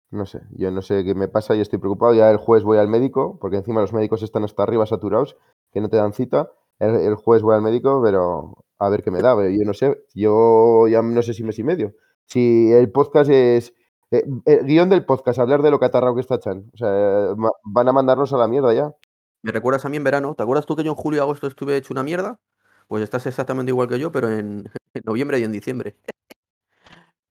No 0.10 0.26
sé, 0.26 0.42
yo 0.52 0.72
no 0.72 0.82
sé 0.82 1.04
qué 1.04 1.16
me 1.16 1.28
pasa 1.28 1.54
y 1.56 1.60
estoy 1.60 1.80
preocupado. 1.80 2.14
Ya 2.14 2.32
el 2.32 2.38
jueves 2.38 2.64
voy 2.64 2.78
al 2.78 2.88
médico, 2.88 3.38
porque 3.42 3.58
encima 3.58 3.82
los 3.82 3.92
médicos 3.92 4.24
están 4.24 4.46
hasta 4.46 4.64
arriba 4.64 4.86
saturados, 4.86 5.36
que 5.74 5.82
no 5.82 5.90
te 5.90 5.98
dan 5.98 6.14
cita. 6.14 6.50
El, 6.80 6.96
el 6.96 7.16
jueves 7.16 7.44
voy 7.44 7.56
al 7.56 7.62
médico, 7.62 8.02
pero 8.02 8.66
a 8.80 8.90
ver 8.90 9.04
qué 9.04 9.12
me 9.12 9.22
da. 9.22 9.36
pero 9.36 9.50
yo 9.50 9.64
no 9.66 9.74
sé, 9.74 10.04
yo 10.14 10.88
ya 10.88 11.02
no 11.02 11.22
sé 11.22 11.34
si 11.34 11.44
mes 11.44 11.60
y 11.60 11.64
medio. 11.64 11.96
Si 12.26 12.72
el 12.72 12.92
podcast 12.92 13.30
es. 13.30 13.74
eh, 14.12 14.24
el 14.46 14.66
guion 14.66 14.90
del 14.90 15.06
podcast, 15.06 15.40
hablar 15.40 15.62
de 15.62 15.72
lo 15.72 15.80
catarrao 15.80 16.16
que 16.16 16.22
está 16.22 16.40
Chan. 16.40 16.70
O 16.74 16.78
sea, 16.78 17.34
van 17.64 17.88
a 17.88 17.94
mandarnos 17.94 18.32
a 18.34 18.38
la 18.38 18.48
mierda 18.48 18.74
ya. 18.74 18.94
¿Me 19.42 19.52
recuerdas 19.52 19.86
a 19.86 19.90
mí 19.90 19.98
en 19.98 20.04
verano? 20.04 20.36
¿Te 20.36 20.44
acuerdas 20.44 20.66
tú 20.66 20.76
que 20.76 20.84
yo 20.84 20.92
en 20.92 20.96
julio 20.96 21.20
y 21.20 21.22
agosto 21.22 21.48
estuve 21.48 21.78
hecho 21.78 21.94
una 21.94 22.04
mierda? 22.04 22.40
Pues 22.88 23.04
estás 23.04 23.26
exactamente 23.28 23.70
igual 23.72 23.88
que 23.88 24.00
yo, 24.00 24.12
pero 24.12 24.30
en, 24.32 24.70
en 24.94 25.02
noviembre 25.06 25.40
y 25.40 25.44
en 25.44 25.52
diciembre. 25.52 25.96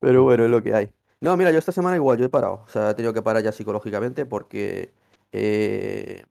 Pero 0.00 0.24
bueno, 0.24 0.44
es 0.44 0.50
lo 0.50 0.62
que 0.62 0.74
hay. 0.74 0.90
No, 1.20 1.36
mira, 1.36 1.50
yo 1.50 1.58
esta 1.58 1.72
semana 1.72 1.96
igual, 1.96 2.18
yo 2.18 2.26
he 2.26 2.28
parado. 2.28 2.62
O 2.66 2.68
sea, 2.68 2.90
he 2.90 2.94
tenido 2.94 3.12
que 3.14 3.22
parar 3.22 3.42
ya 3.42 3.50
psicológicamente 3.52 4.26
porque 4.26 4.92
eh, 5.32 6.24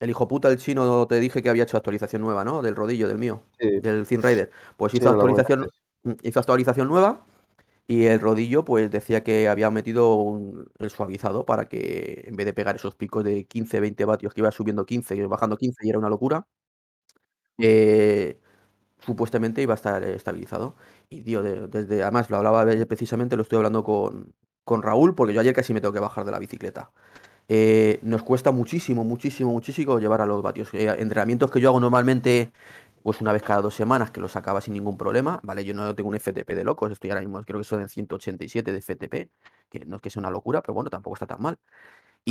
el 0.00 0.10
hijo 0.10 0.26
puta 0.28 0.48
del 0.48 0.58
chino 0.58 1.06
te 1.06 1.20
dije 1.20 1.42
que 1.42 1.50
había 1.50 1.64
hecho 1.64 1.76
actualización 1.76 2.22
nueva, 2.22 2.44
¿no? 2.44 2.62
Del 2.62 2.74
rodillo, 2.76 3.06
del 3.08 3.18
mío, 3.18 3.42
Sí, 3.58 3.80
del 3.80 4.06
Thin 4.06 4.22
Rider. 4.22 4.50
Pues 4.76 4.94
hizo 4.94 5.10
actualización, 5.10 5.68
mm, 6.04 6.12
hizo 6.22 6.40
actualización 6.40 6.88
nueva 6.88 7.24
y 7.86 8.06
el 8.06 8.20
rodillo 8.20 8.64
pues 8.64 8.90
decía 8.90 9.22
que 9.24 9.48
había 9.48 9.70
metido 9.70 10.14
un- 10.16 10.66
el 10.78 10.90
suavizado 10.90 11.44
para 11.46 11.68
que 11.68 12.24
en 12.26 12.36
vez 12.36 12.46
de 12.46 12.54
pegar 12.54 12.76
esos 12.76 12.94
picos 12.96 13.24
de 13.24 13.44
15, 13.46 13.80
20 13.80 14.04
vatios 14.06 14.34
que 14.34 14.40
iba 14.42 14.52
subiendo 14.52 14.86
15 14.86 15.16
y 15.16 15.22
bajando 15.26 15.56
15 15.58 15.86
y 15.86 15.90
era 15.90 15.98
una 15.98 16.08
locura, 16.10 16.46
eh, 17.58 18.40
supuestamente 19.00 19.62
iba 19.62 19.74
a 19.74 19.76
estar 19.76 20.02
eh, 20.04 20.14
estabilizado. 20.16 20.76
Y 21.10 21.22
tío, 21.22 21.42
de- 21.42 21.68
desde, 21.68 22.02
además 22.02 22.30
lo 22.30 22.38
hablaba 22.38 22.64
de- 22.64 22.86
precisamente, 22.86 23.36
lo 23.36 23.42
estoy 23.42 23.58
hablando 23.58 23.84
con, 23.84 24.34
con 24.64 24.82
Raúl, 24.82 25.14
porque 25.14 25.34
yo 25.34 25.40
ayer 25.40 25.54
casi 25.54 25.74
me 25.74 25.80
tengo 25.80 25.94
que 25.94 26.00
bajar 26.00 26.24
de 26.24 26.32
la 26.32 26.38
bicicleta. 26.38 26.92
Eh, 27.52 27.98
nos 28.02 28.22
cuesta 28.22 28.52
muchísimo, 28.52 29.02
muchísimo, 29.04 29.50
muchísimo 29.52 29.98
llevar 29.98 30.20
a 30.20 30.26
los 30.26 30.40
vatios. 30.42 30.72
Eh, 30.72 30.86
entrenamientos 30.98 31.50
que 31.50 31.60
yo 31.60 31.68
hago 31.70 31.80
normalmente, 31.80 32.52
pues 33.02 33.20
una 33.20 33.32
vez 33.32 33.42
cada 33.42 33.60
dos 33.62 33.74
semanas, 33.74 34.10
que 34.12 34.20
los 34.20 34.32
sacaba 34.32 34.60
sin 34.60 34.74
ningún 34.74 34.96
problema, 34.96 35.40
¿vale? 35.42 35.64
Yo 35.64 35.74
no 35.74 35.94
tengo 35.96 36.10
un 36.10 36.14
FTP 36.16 36.54
de 36.54 36.64
locos, 36.64 36.92
estoy 36.92 37.10
ahora 37.10 37.22
mismo, 37.22 37.42
creo 37.44 37.58
que 37.60 37.64
son 37.64 37.80
en 37.82 37.88
187 37.88 38.72
de 38.72 38.78
FTP, 38.78 39.30
que 39.70 39.80
no 39.86 39.96
es 39.96 40.02
que 40.02 40.10
sea 40.10 40.20
una 40.20 40.30
locura, 40.30 40.62
pero 40.62 40.74
bueno, 40.74 40.90
tampoco 40.90 41.14
está 41.16 41.26
tan 41.26 41.42
mal. 41.42 41.58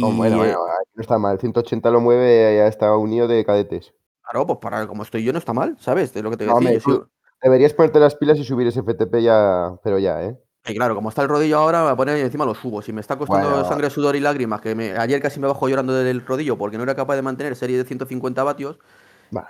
Oh, 0.01 0.11
bueno, 0.13 0.38
Y 0.38 0.39
bueno, 0.39 0.53
eh, 0.55 0.55
no 0.95 1.01
está 1.01 1.17
mal. 1.17 1.39
180 1.39 1.89
lo 1.91 1.99
mueve, 2.01 2.55
ya 2.57 2.67
está 2.67 2.95
unido 2.97 3.27
de 3.27 3.45
cadetes. 3.45 3.93
claro, 4.21 4.45
pues 4.47 4.59
para 4.59 4.88
como 4.88 5.03
estoy 5.03 5.23
yo 5.23 5.33
no 5.33 5.39
está 5.39 5.53
mal, 5.53 5.77
¿sabes? 5.79 6.13
De 6.13 6.21
lo 6.23 6.29
que 6.31 6.38
te 6.38 6.45
voy 6.45 6.49
No, 6.49 6.51
a 6.51 6.55
decir, 6.55 6.79
hombre, 6.79 6.81
yo 6.85 7.07
deberías 7.41 7.73
ponerte 7.73 7.99
las 7.99 8.15
pilas 8.15 8.38
y 8.39 8.43
subir 8.43 8.67
ese 8.67 8.79
FTP 8.81 9.21
ya, 9.21 9.77
pero 9.83 9.99
ya, 9.99 10.23
¿eh? 10.23 10.38
Y 10.69 10.75
claro, 10.75 10.95
como 10.95 11.09
está 11.09 11.21
el 11.21 11.29
rodillo 11.29 11.57
ahora, 11.57 11.79
me 11.79 11.83
voy 11.85 11.93
a 11.93 11.95
poner 11.95 12.17
encima 12.17 12.45
lo 12.45 12.55
subo. 12.55 12.81
Si 12.81 12.93
me 12.93 13.01
está 13.01 13.17
costando 13.17 13.49
Bueno, 13.49 13.67
sangre, 13.67 13.89
sudor 13.89 14.15
y 14.15 14.19
lágrimas, 14.19 14.61
que 14.61 14.75
me, 14.75 14.91
ayer 14.91 15.21
casi 15.21 15.39
me 15.39 15.47
bajo 15.47 15.67
llorando 15.67 15.93
del 15.93 16.25
rodillo 16.25 16.57
porque 16.57 16.77
no 16.77 16.83
era 16.83 16.95
capaz 16.95 17.15
de 17.15 17.21
mantener 17.21 17.55
serie 17.55 17.77
de 17.77 17.85
150 17.85 18.43
vatios. 18.43 18.79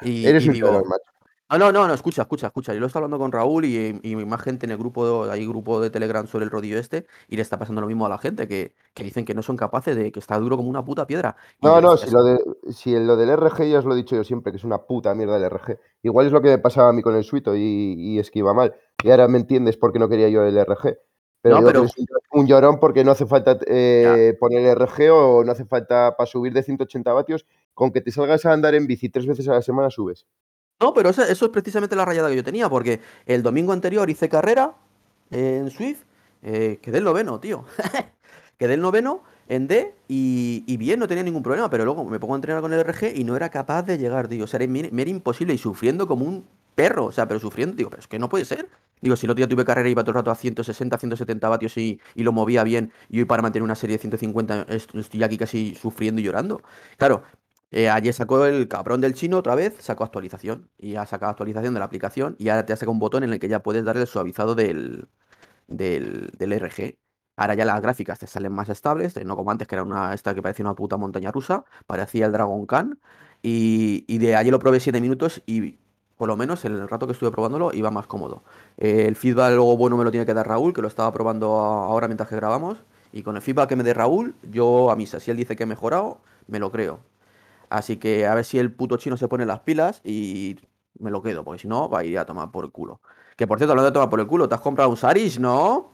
Y, 0.01 0.25
eres 0.25 0.45
y 0.45 0.49
un 0.49 0.53
digo, 0.53 0.71
macho. 0.71 1.03
no, 1.51 1.57
no, 1.57 1.71
no, 1.71 1.87
no, 1.87 1.93
escucha, 1.93 2.23
escucha, 2.23 2.47
escucha. 2.47 2.73
Yo 2.73 2.79
lo 2.79 2.87
estaba 2.87 3.05
hablando 3.05 3.17
con 3.17 3.31
Raúl 3.31 3.65
y, 3.65 3.99
y 4.03 4.15
más 4.15 4.41
gente 4.41 4.65
en 4.65 4.71
el 4.71 4.77
grupo, 4.77 5.23
hay 5.23 5.45
grupo 5.47 5.79
de 5.81 5.89
Telegram 5.89 6.27
sobre 6.27 6.45
el 6.45 6.51
rodillo 6.51 6.77
este, 6.77 7.05
y 7.27 7.37
le 7.37 7.41
está 7.41 7.57
pasando 7.57 7.81
lo 7.81 7.87
mismo 7.87 8.05
a 8.05 8.09
la 8.09 8.17
gente, 8.17 8.47
que, 8.47 8.73
que 8.93 9.03
dicen 9.03 9.25
que 9.25 9.33
no 9.33 9.41
son 9.41 9.55
capaces 9.55 9.95
de, 9.95 10.11
que 10.11 10.19
está 10.19 10.37
duro 10.37 10.57
como 10.57 10.69
una 10.69 10.83
puta 10.83 11.07
piedra. 11.07 11.35
No, 11.61 11.79
no, 11.79 11.95
si 11.95 12.11
lo, 12.11 12.23
de, 12.23 12.39
si 12.71 12.91
lo 12.99 13.15
del 13.15 13.35
RG 13.37 13.69
ya 13.69 13.79
os 13.79 13.85
lo 13.85 13.93
he 13.93 13.97
dicho 13.97 14.15
yo 14.15 14.23
siempre, 14.23 14.51
que 14.51 14.57
es 14.57 14.63
una 14.63 14.79
puta 14.79 15.15
mierda 15.15 15.37
el 15.37 15.49
RG. 15.49 15.79
Igual 16.03 16.27
es 16.27 16.33
lo 16.33 16.41
que 16.41 16.49
me 16.49 16.57
pasaba 16.57 16.89
a 16.89 16.93
mí 16.93 17.01
con 17.01 17.15
el 17.15 17.23
suito 17.23 17.55
y, 17.55 17.95
y 17.97 18.19
esquiva 18.19 18.53
mal. 18.53 18.75
Y 19.01 19.11
ahora 19.11 19.27
me 19.29 19.37
entiendes 19.37 19.77
por 19.77 19.93
qué 19.93 19.99
no 19.99 20.09
quería 20.09 20.29
yo 20.29 20.43
el 20.43 20.57
RG. 20.65 20.97
Pero 21.41 21.61
No, 21.61 21.85
un, 22.31 22.47
llorón 22.47 22.79
porque 22.79 23.03
no 23.03 23.11
hace 23.11 23.25
falta 23.25 23.57
eh, 23.65 24.35
poner 24.39 24.77
RG 24.77 25.09
o 25.11 25.43
no 25.43 25.51
hace 25.51 25.65
falta 25.65 26.15
para 26.17 26.27
subir 26.27 26.51
de 26.53 26.63
180 26.63 27.13
vatios. 27.13 27.45
Con 27.73 27.91
que 27.91 28.01
te 28.01 28.11
salgas 28.11 28.45
a 28.45 28.51
andar 28.51 28.75
en 28.75 28.87
bici 28.87 29.09
tres 29.09 29.25
veces 29.25 29.47
a 29.47 29.53
la 29.53 29.61
semana 29.61 29.89
subes. 29.89 30.25
No, 30.81 30.93
pero 30.93 31.09
eso, 31.09 31.23
eso 31.23 31.45
es 31.45 31.51
precisamente 31.51 31.95
la 31.95 32.05
rayada 32.05 32.29
que 32.29 32.35
yo 32.35 32.43
tenía, 32.43 32.69
porque 32.69 32.99
el 33.25 33.43
domingo 33.43 33.73
anterior 33.73 34.09
hice 34.09 34.29
carrera 34.29 34.75
en 35.29 35.69
Swift, 35.71 36.03
eh, 36.41 36.79
quedé 36.81 36.99
el 36.99 37.03
noveno, 37.03 37.39
tío. 37.39 37.65
quedé 38.57 38.75
el 38.75 38.81
noveno 38.81 39.23
en 39.47 39.67
D 39.67 39.93
y, 40.07 40.63
y 40.67 40.77
bien, 40.77 40.99
no 40.99 41.07
tenía 41.07 41.23
ningún 41.23 41.43
problema, 41.43 41.69
pero 41.69 41.85
luego 41.85 42.05
me 42.05 42.19
pongo 42.19 42.33
a 42.33 42.37
entrenar 42.37 42.61
con 42.61 42.73
el 42.73 42.83
RG 42.83 43.15
y 43.15 43.23
no 43.23 43.35
era 43.35 43.49
capaz 43.49 43.83
de 43.83 43.97
llegar, 43.97 44.27
tío. 44.27 44.43
O 44.43 44.47
sea, 44.47 44.59
me 44.67 44.79
era 45.01 45.09
imposible 45.09 45.53
y 45.53 45.57
sufriendo 45.57 46.07
como 46.07 46.25
un 46.25 46.45
perro, 46.79 47.05
o 47.05 47.11
sea, 47.11 47.27
pero 47.27 47.39
sufriendo, 47.39 47.75
digo, 47.75 47.89
pero 47.89 48.01
es 48.01 48.07
que 48.07 48.19
no 48.19 48.29
puede 48.29 48.45
ser. 48.45 48.69
Digo, 49.01 49.15
si 49.15 49.25
el 49.25 49.31
otro 49.31 49.39
día 49.39 49.47
tuve 49.47 49.65
carrera 49.65 49.87
y 49.89 49.91
iba 49.93 50.03
todo 50.03 50.11
el 50.11 50.15
rato 50.17 50.31
a 50.31 50.35
160, 50.35 50.97
170 50.97 51.49
vatios 51.49 51.77
y, 51.77 51.99
y 52.15 52.23
lo 52.23 52.31
movía 52.33 52.63
bien, 52.63 52.91
y 53.09 53.19
hoy 53.19 53.25
para 53.25 53.41
mantener 53.41 53.63
una 53.63 53.75
serie 53.75 53.95
de 53.97 54.01
150 54.01 54.63
est- 54.69 54.93
estoy 54.95 55.23
aquí 55.23 55.37
casi 55.37 55.75
sufriendo 55.75 56.21
y 56.21 56.23
llorando. 56.25 56.61
Claro, 56.97 57.23
eh, 57.71 57.89
ayer 57.89 58.13
sacó 58.13 58.45
el 58.45 58.67
cabrón 58.67 59.01
del 59.01 59.13
chino 59.13 59.37
otra 59.37 59.55
vez, 59.55 59.75
sacó 59.79 60.03
actualización. 60.03 60.69
Y 60.77 60.95
ha 60.95 61.05
sacado 61.05 61.31
actualización 61.31 61.73
de 61.73 61.79
la 61.79 61.85
aplicación 61.85 62.35
y 62.39 62.49
ahora 62.49 62.65
te 62.65 62.73
ha 62.73 62.75
sacado 62.75 62.91
un 62.93 62.99
botón 62.99 63.23
en 63.23 63.31
el 63.33 63.39
que 63.39 63.47
ya 63.47 63.61
puedes 63.63 63.83
darle 63.85 64.01
el 64.03 64.07
suavizado 64.07 64.55
del, 64.55 65.07
del, 65.67 66.29
del 66.37 66.53
RG. 66.53 66.97
Ahora 67.37 67.53
ya 67.55 67.65
las 67.65 67.81
gráficas 67.81 68.19
te 68.19 68.27
salen 68.27 68.51
más 68.53 68.69
estables, 68.69 69.15
no 69.25 69.35
como 69.37 69.51
antes, 69.51 69.67
que 69.67 69.75
era 69.75 69.83
una 69.83 70.13
esta 70.13 70.35
que 70.35 70.41
parecía 70.41 70.65
una 70.65 70.75
puta 70.75 70.97
montaña 70.97 71.31
rusa, 71.31 71.63
parecía 71.87 72.25
el 72.25 72.31
Dragon 72.33 72.65
Khan. 72.65 72.99
Y, 73.41 74.03
y 74.07 74.17
de 74.17 74.35
ayer 74.35 74.51
lo 74.51 74.59
probé 74.59 74.79
7 74.81 74.99
minutos 75.01 75.41
y 75.45 75.79
por 76.19 76.29
lo 76.29 76.37
menos 76.37 76.65
el 76.65 76.87
rato 76.89 77.07
que 77.07 77.13
estuve 77.13 77.31
probándolo 77.31 77.73
iba 77.73 77.91
más 77.91 78.07
cómodo. 78.07 78.43
Eh, 78.77 79.05
el 79.07 79.17
feedback 79.17 79.53
luego 79.55 79.77
bueno 79.77 79.97
me 79.97 80.05
lo 80.05 80.11
tiene 80.11 80.27
que 80.27 80.35
dar 80.35 80.47
Raúl, 80.47 80.73
que 80.73 80.83
lo 80.83 80.89
estaba 80.89 81.11
probando 81.13 81.59
a- 81.61 81.85
ahora 81.87 82.07
mientras 82.09 82.29
que 82.29 82.37
grabamos. 82.37 82.79
Y 83.13 83.23
con 83.23 83.37
el 83.37 83.43
feedback 83.43 83.69
que 83.69 83.77
me 83.77 83.83
dé 83.85 83.95
Raúl, 83.95 84.35
yo 84.43 84.91
a 84.91 84.97
misa. 84.97 85.19
Si 85.21 85.31
él 85.31 85.37
dice 85.37 85.57
que 85.57 85.63
he 85.63 85.67
mejorado, 85.67 86.19
me 86.47 86.59
lo 86.59 86.71
creo. 86.71 87.01
Así 87.69 87.97
que 87.97 88.27
a 88.27 88.35
ver 88.35 88.45
si 88.45 88.59
el 88.59 88.73
puto 88.73 88.97
chino 88.97 89.17
se 89.17 89.27
pone 89.29 89.45
las 89.45 89.61
pilas 89.61 90.01
y 90.05 90.57
me 90.99 91.11
lo 91.11 91.21
quedo, 91.23 91.43
porque 91.45 91.61
si 91.61 91.67
no, 91.69 91.89
va 91.89 91.99
a 92.01 92.05
ir 92.05 92.19
a 92.19 92.25
tomar 92.25 92.51
por 92.51 92.65
el 92.65 92.71
culo. 92.71 93.01
Que 93.37 93.47
por 93.47 93.59
cierto, 93.59 93.73
hablando 93.73 93.91
de 93.91 93.93
tomar 93.93 94.09
por 94.09 94.19
el 94.21 94.27
culo, 94.27 94.49
te 94.49 94.55
has 94.55 94.61
comprado 94.61 94.89
un 94.91 94.97
Saris, 94.97 95.39
¿no? 95.39 95.91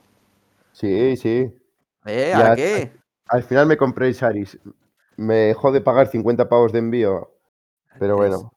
Sí, 0.74 1.16
sí. 1.18 1.54
¿Eh? 2.06 2.34
¿Ahora 2.34 2.54
qué? 2.54 2.92
Al 3.28 3.44
final 3.44 3.68
me 3.68 3.78
compré 3.78 4.08
el 4.08 4.16
Saris. 4.16 4.58
Me 5.18 5.54
jode 5.54 5.82
pagar 5.82 6.08
50 6.08 6.50
pavos 6.50 6.72
de 6.74 6.80
envío. 6.80 7.32
Pero 8.00 8.18
bueno. 8.18 8.55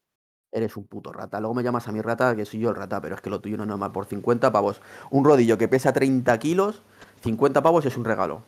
Eres 0.50 0.76
un 0.76 0.84
puto 0.84 1.12
rata. 1.12 1.40
Luego 1.40 1.54
me 1.54 1.62
llamas 1.62 1.88
a 1.88 1.92
mi 1.92 2.00
rata, 2.00 2.34
que 2.34 2.44
soy 2.44 2.60
yo 2.60 2.70
el 2.70 2.76
rata, 2.76 3.00
pero 3.00 3.14
es 3.14 3.20
que 3.20 3.30
lo 3.30 3.40
tuyo 3.40 3.56
no 3.56 3.64
es 3.64 3.68
normal. 3.68 3.92
Por 3.92 4.06
50 4.06 4.50
pavos. 4.50 4.80
Un 5.10 5.24
rodillo 5.24 5.58
que 5.58 5.68
pesa 5.68 5.92
30 5.92 6.38
kilos, 6.38 6.82
50 7.20 7.62
pavos 7.62 7.84
es 7.84 7.96
un 7.96 8.04
regalo. 8.04 8.42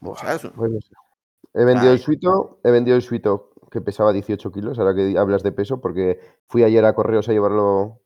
O 0.00 0.16
sea, 0.16 0.34
eso. 0.34 0.52
pues. 0.54 0.90
He 1.54 1.64
vendido 1.64 1.92
el 1.92 1.98
suito, 1.98 2.58
he 2.62 2.70
vendido 2.70 2.96
el 2.96 3.02
suito 3.02 3.50
que 3.70 3.80
pesaba 3.80 4.12
18 4.12 4.52
kilos, 4.52 4.78
ahora 4.78 4.94
que 4.94 5.18
hablas 5.18 5.42
de 5.42 5.52
peso, 5.52 5.80
porque 5.80 6.20
fui 6.48 6.62
ayer 6.62 6.84
a 6.84 6.94
correos 6.94 7.28
a 7.28 7.32
llevarlo 7.32 8.00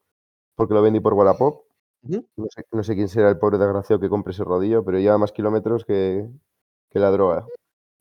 porque 0.54 0.74
lo 0.74 0.82
vendí 0.82 1.00
por 1.00 1.14
Wallapop. 1.14 1.64
No 2.02 2.22
sé, 2.48 2.64
no 2.72 2.82
sé 2.82 2.94
quién 2.94 3.08
será 3.08 3.28
el 3.28 3.38
pobre 3.38 3.58
desgraciado 3.58 4.00
que 4.00 4.08
compre 4.08 4.32
ese 4.32 4.44
rodillo, 4.44 4.84
pero 4.84 4.98
lleva 4.98 5.18
más 5.18 5.32
kilómetros 5.32 5.84
que, 5.84 6.28
que 6.90 6.98
la 6.98 7.10
droga. 7.10 7.46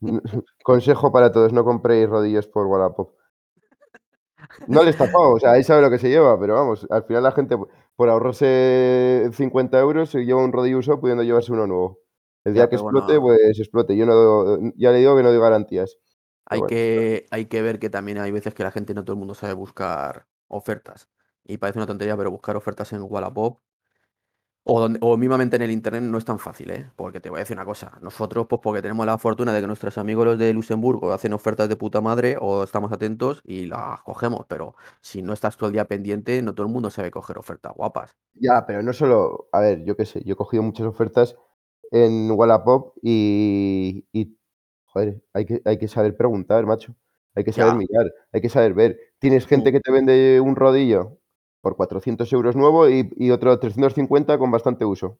Consejo 0.64 1.12
para 1.12 1.32
todos, 1.32 1.52
no 1.52 1.64
compréis 1.64 2.08
rodillos 2.08 2.46
por 2.46 2.66
Wallapop. 2.66 3.10
No 4.66 4.82
le 4.84 4.90
estafado, 4.90 5.32
o 5.34 5.38
sea, 5.40 5.56
él 5.56 5.64
sabe 5.64 5.82
lo 5.82 5.90
que 5.90 5.98
se 5.98 6.08
lleva, 6.08 6.38
pero 6.38 6.54
vamos, 6.54 6.86
al 6.90 7.04
final 7.04 7.22
la 7.22 7.32
gente 7.32 7.56
por 7.96 8.08
ahorrarse 8.08 9.30
50 9.32 9.78
euros 9.80 10.10
se 10.10 10.24
lleva 10.24 10.42
un 10.44 10.52
rodillo 10.52 10.78
usado 10.78 11.00
pudiendo 11.00 11.22
llevarse 11.24 11.52
uno 11.52 11.66
nuevo. 11.66 12.00
El 12.44 12.54
Ya, 12.54 12.66
día 12.66 12.68
que 12.68 12.76
explote, 12.76 13.16
bueno. 13.16 13.18
pues 13.18 13.58
explote. 13.58 13.96
Yo 13.96 14.06
no, 14.06 14.72
ya 14.76 14.92
le 14.92 14.98
digo 14.98 15.16
que 15.16 15.22
no 15.22 15.30
doy 15.30 15.40
garantías. 15.40 15.98
Hay 16.46 16.62
bueno. 16.62 16.68
que, 16.68 17.26
hay 17.30 17.46
que 17.46 17.62
ver 17.62 17.78
que 17.78 17.90
también 17.90 18.18
hay 18.18 18.30
veces 18.32 18.54
que 18.54 18.62
la 18.64 18.72
gente 18.72 18.94
no 18.94 19.04
todo 19.04 19.14
el 19.14 19.18
mundo 19.18 19.34
sabe 19.34 19.54
buscar 19.54 20.26
ofertas. 20.48 21.08
Y 21.44 21.58
parece 21.58 21.78
una 21.78 21.86
tontería, 21.86 22.16
pero 22.16 22.30
buscar 22.30 22.56
ofertas 22.56 22.92
en 22.92 23.02
Wallapop 23.02 23.60
o, 24.64 24.80
donde, 24.80 24.98
o 25.02 25.16
mismamente 25.16 25.56
en 25.56 25.62
el 25.62 25.70
internet 25.70 26.02
no 26.02 26.18
es 26.18 26.24
tan 26.24 26.38
fácil, 26.38 26.70
¿eh? 26.70 26.90
Porque 26.96 27.20
te 27.20 27.30
voy 27.30 27.38
a 27.38 27.40
decir 27.40 27.56
una 27.56 27.64
cosa. 27.64 27.98
Nosotros, 28.02 28.46
pues 28.48 28.60
porque 28.62 28.82
tenemos 28.82 29.06
la 29.06 29.18
fortuna 29.18 29.52
de 29.52 29.60
que 29.60 29.66
nuestros 29.66 29.98
amigos 29.98 30.26
los 30.26 30.38
de 30.38 30.52
Luxemburgo 30.52 31.12
hacen 31.12 31.32
ofertas 31.32 31.68
de 31.68 31.76
puta 31.76 32.00
madre 32.00 32.36
o 32.40 32.62
estamos 32.64 32.92
atentos 32.92 33.40
y 33.44 33.66
las 33.66 34.02
cogemos. 34.02 34.46
Pero 34.48 34.76
si 35.00 35.22
no 35.22 35.32
estás 35.32 35.56
todo 35.56 35.68
el 35.68 35.72
día 35.74 35.86
pendiente, 35.86 36.40
no 36.42 36.54
todo 36.54 36.66
el 36.66 36.72
mundo 36.72 36.90
sabe 36.90 37.10
coger 37.10 37.38
ofertas 37.38 37.72
guapas. 37.74 38.14
Ya, 38.34 38.64
pero 38.66 38.82
no 38.82 38.92
solo, 38.92 39.48
a 39.52 39.60
ver, 39.60 39.84
yo 39.84 39.96
qué 39.96 40.04
sé, 40.06 40.22
yo 40.24 40.34
he 40.34 40.36
cogido 40.36 40.62
muchas 40.62 40.86
ofertas 40.86 41.36
en 41.90 42.30
Wallapop 42.30 42.94
y, 43.02 44.06
y, 44.12 44.36
joder, 44.86 45.22
hay 45.34 45.46
que, 45.46 45.62
hay 45.64 45.78
que 45.78 45.88
saber 45.88 46.16
preguntar, 46.16 46.64
macho. 46.66 46.94
Hay 47.34 47.44
que 47.44 47.52
saber 47.52 47.74
Ya. 47.74 47.76
mirar, 47.76 48.12
hay 48.32 48.40
que 48.40 48.48
saber 48.48 48.74
ver. 48.74 48.98
Tienes 49.20 49.46
gente 49.46 49.72
que 49.72 49.80
te 49.80 49.92
vende 49.92 50.40
un 50.40 50.56
rodillo 50.56 51.18
por 51.60 51.76
400 51.76 52.32
euros 52.32 52.56
nuevo 52.56 52.88
y, 52.88 53.10
y 53.16 53.30
otro 53.30 53.58
350 53.58 54.38
con 54.38 54.50
bastante 54.50 54.84
uso. 54.84 55.18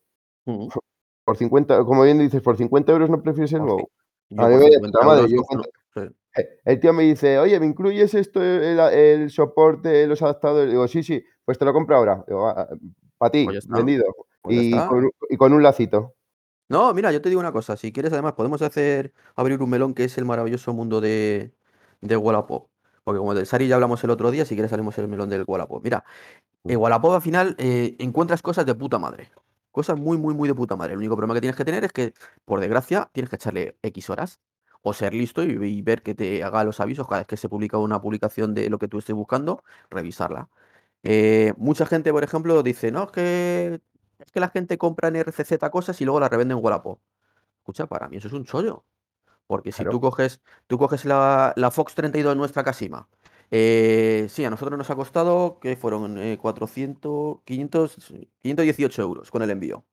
Por 1.25 1.37
50, 1.37 1.85
como 1.85 2.03
bien 2.03 2.19
dices, 2.19 2.43
por 2.43 2.57
50 2.57 2.93
euros 2.93 3.11
no 3.11 3.23
prefieres 3.23 3.53
el 3.53 3.61
nuevo. 3.61 3.91
Yo 4.31 4.43
A 4.45 4.49
mí 4.49 4.55
por 4.55 4.61
me 4.65 4.65
da 4.71 4.71
50 4.77 4.99
puta 4.99 5.07
madre, 5.07 5.21
euros 5.23 5.33
yo 5.33 5.43
cojo- 5.43 5.63
sí. 5.95 6.01
El 6.65 6.79
tío 6.81 6.93
me 6.93 7.03
dice, 7.03 7.39
oye, 7.39 7.59
¿me 7.59 7.67
incluyes 7.67 8.15
esto, 8.15 8.41
el, 8.43 8.79
el 8.79 9.31
soporte, 9.31 10.07
los 10.07 10.23
adaptadores? 10.23 10.71
Digo, 10.71 10.87
sí, 10.87 11.03
sí, 11.03 11.23
pues 11.45 11.59
te 11.59 11.65
lo 11.65 11.73
compro 11.73 11.97
ahora. 11.97 12.25
para 13.19 13.31
ti, 13.33 13.45
Pues 13.45 13.67
vendido. 13.69 14.05
pues 14.41 14.57
ya 14.57 14.63
y, 14.63 14.75
está. 14.75 14.89
con, 14.89 15.05
un- 15.05 15.11
y 15.29 15.37
con 15.37 15.53
un 15.53 15.63
lacito. 15.63 16.15
No, 16.69 16.95
mira, 16.95 17.11
yo 17.11 17.21
te 17.21 17.29
digo 17.29 17.41
una 17.41 17.51
cosa, 17.51 17.77
si 17.77 17.93
quieres 17.93 18.13
además 18.13 18.35
podemos 18.35 18.63
hacer 18.63 19.13
abrir 19.35 19.61
un 19.61 19.69
melón 19.69 19.93
que 19.93 20.05
es 20.05 20.17
el 20.19 20.25
maravilloso 20.25 20.73
mundo 20.73 21.01
de, 21.01 21.53
de 22.01 22.17
Wallapop. 22.17 22.69
Porque 23.05 23.19
como 23.19 23.35
del 23.35 23.47
Sari 23.47 23.69
ya 23.69 23.77
hablamos 23.77 24.03
el 24.05 24.11
otro 24.11 24.31
día, 24.31 24.45
si 24.45 24.55
quieres 24.55 24.71
salimos 24.71 24.97
el 24.99 25.09
melón 25.09 25.29
del 25.31 25.45
Wallapop. 25.47 25.83
Mira, 25.83 26.05
en 26.65 26.77
Wallapop 26.79 27.15
al 27.15 27.23
final 27.23 27.57
eh, 27.59 27.97
encuentras 27.99 28.43
cosas 28.43 28.67
de 28.67 28.75
puta 28.75 28.99
madre. 28.99 29.31
Cosas 29.73 29.99
muy, 29.99 30.19
muy, 30.19 30.35
muy 30.35 30.49
de 30.49 30.55
puta 30.55 30.77
madre. 30.77 30.93
El 30.95 30.99
único 30.99 31.17
problema 31.17 31.35
que 31.35 31.41
tienes 31.41 31.57
que 31.57 31.65
tener 31.65 31.85
es 31.85 31.93
que, 31.93 32.15
por 32.45 32.61
desgracia, 32.61 33.11
tienes 33.13 33.31
que 33.31 33.37
echarle 33.37 33.77
X 33.83 34.11
horas. 34.11 34.41
O 34.83 34.95
ser 34.95 35.13
listo 35.13 35.45
y, 35.45 35.51
y 35.63 35.83
ver 35.83 36.03
que 36.03 36.15
te 36.15 36.43
haga 36.43 36.65
los 36.65 36.81
avisos 36.81 37.07
cada 37.07 37.21
vez 37.21 37.27
que 37.27 37.37
se 37.37 37.51
publica 37.51 37.77
una 37.79 38.01
publicación 38.01 38.55
de 38.55 38.71
lo 38.71 38.79
que 38.79 38.89
tú 38.89 38.99
estés 38.99 39.15
buscando, 39.15 39.63
revisarla. 39.91 40.49
Eh, 41.03 41.55
mucha 41.57 41.87
gente, 41.87 42.13
por 42.13 42.25
ejemplo, 42.25 42.63
dice, 42.63 42.93
no, 42.93 43.05
es 43.05 43.11
que, 43.13 43.81
es 44.19 44.33
que 44.33 44.41
la 44.41 44.49
gente 44.51 44.79
compra 44.79 45.09
en 45.09 45.17
RCZ 45.17 45.59
cosas 45.71 46.01
y 46.01 46.05
luego 46.05 46.21
las 46.21 46.31
revende 46.31 46.55
en 46.55 46.65
Wallapop. 46.65 47.01
Escucha, 47.61 47.87
para 47.87 48.09
mí 48.09 48.17
eso 48.19 48.29
es 48.29 48.35
un 48.35 48.45
chollo. 48.45 48.85
Porque 49.51 49.73
si 49.73 49.83
tú 49.85 50.01
coges, 50.01 50.41
tú 50.69 50.79
coges 50.79 51.05
la, 51.05 51.53
la 51.57 51.73
Fox 51.73 51.97
32 51.97 52.37
nuestra 52.37 52.63
Casima. 52.63 53.09
eh, 53.51 54.29
sí, 54.31 54.45
a 54.45 54.51
nosotros 54.51 54.79
nos 54.79 54.91
ha 54.91 54.95
costado, 54.95 55.59
que 55.61 55.75
fueron 55.75 56.19
Eh, 56.19 56.39
400, 56.41 57.41
500, 57.45 57.97
518 58.43 59.03
euros 59.03 59.29
con 59.29 59.43
el 59.43 59.51
envío. 59.51 59.85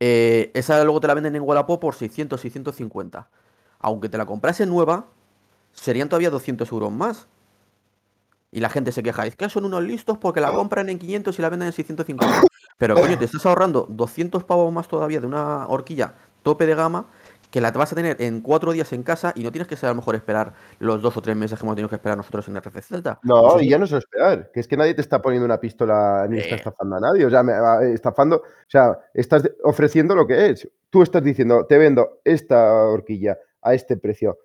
Eh, 0.00 0.50
esa 0.54 0.82
luego 0.82 0.98
te 0.98 1.06
la 1.06 1.14
venden 1.14 1.36
en 1.36 1.42
Wallapop 1.42 1.80
por 1.80 1.94
600, 1.94 2.40
650. 2.40 3.30
Aunque 3.78 4.08
te 4.08 4.18
la 4.18 4.26
comprase 4.26 4.66
nueva, 4.66 5.06
serían 5.72 6.08
todavía 6.08 6.30
200 6.30 6.68
euros 6.72 6.90
más. 6.90 7.28
Y 8.50 8.58
la 8.60 8.68
gente 8.68 8.90
se 8.90 9.04
queja, 9.04 9.26
es 9.26 9.36
que 9.36 9.48
son 9.48 9.64
unos 9.64 9.84
listos 9.84 10.18
porque 10.18 10.40
la 10.40 10.52
compran 10.52 10.88
en 10.88 10.98
500 10.98 11.38
y 11.38 11.42
la 11.42 11.50
venden 11.50 11.68
en 11.68 11.72
650. 11.72 12.42
Pero 12.78 12.96
coño, 12.96 13.16
te 13.16 13.26
estás 13.26 13.46
ahorrando 13.46 13.86
200 13.88 14.42
pavos 14.42 14.72
más 14.72 14.88
todavía 14.88 15.20
de 15.20 15.26
una 15.28 15.68
horquilla 15.68 16.14
tope 16.42 16.66
de 16.66 16.74
gama 16.74 17.06
que 17.54 17.60
la 17.60 17.70
vas 17.70 17.92
a 17.92 17.94
tener 17.94 18.16
en 18.20 18.40
cuatro 18.40 18.72
días 18.72 18.92
en 18.92 19.04
casa 19.04 19.32
y 19.36 19.44
no 19.44 19.52
tienes 19.52 19.68
que 19.68 19.76
ser 19.76 19.86
a 19.88 19.92
lo 19.92 19.94
mejor 19.94 20.16
esperar 20.16 20.54
los 20.80 21.00
dos 21.00 21.16
o 21.16 21.22
tres 21.22 21.36
meses 21.36 21.56
que 21.56 21.64
hemos 21.64 21.76
tenido 21.76 21.88
que 21.88 21.94
esperar 21.94 22.16
nosotros 22.16 22.48
en 22.48 22.56
RCZ. 22.56 23.20
No, 23.22 23.60
y 23.60 23.66
es- 23.66 23.70
ya 23.70 23.78
no 23.78 23.86
lo 23.86 23.96
esperar. 23.98 24.50
Que 24.52 24.58
es 24.58 24.66
que 24.66 24.76
nadie 24.76 24.92
te 24.92 25.00
está 25.02 25.22
poniendo 25.22 25.44
una 25.44 25.60
pistola 25.60 26.26
ni 26.28 26.38
está 26.38 26.56
Eh. 26.56 26.58
estafando 26.58 26.96
a 26.96 27.00
nadie. 27.00 27.24
O 27.24 27.30
sea, 27.30 27.44
me, 27.44 27.52
estafando. 27.92 28.38
O 28.38 28.42
sea, 28.66 28.98
estás 29.14 29.48
ofreciendo 29.62 30.16
lo 30.16 30.26
que 30.26 30.48
es. 30.50 30.68
Tú 30.90 31.02
estás 31.02 31.22
diciendo, 31.22 31.64
te 31.64 31.78
vendo 31.78 32.18
esta 32.24 32.72
horquilla 32.88 33.38
a 33.62 33.72
este 33.72 33.96
precio. 33.98 34.36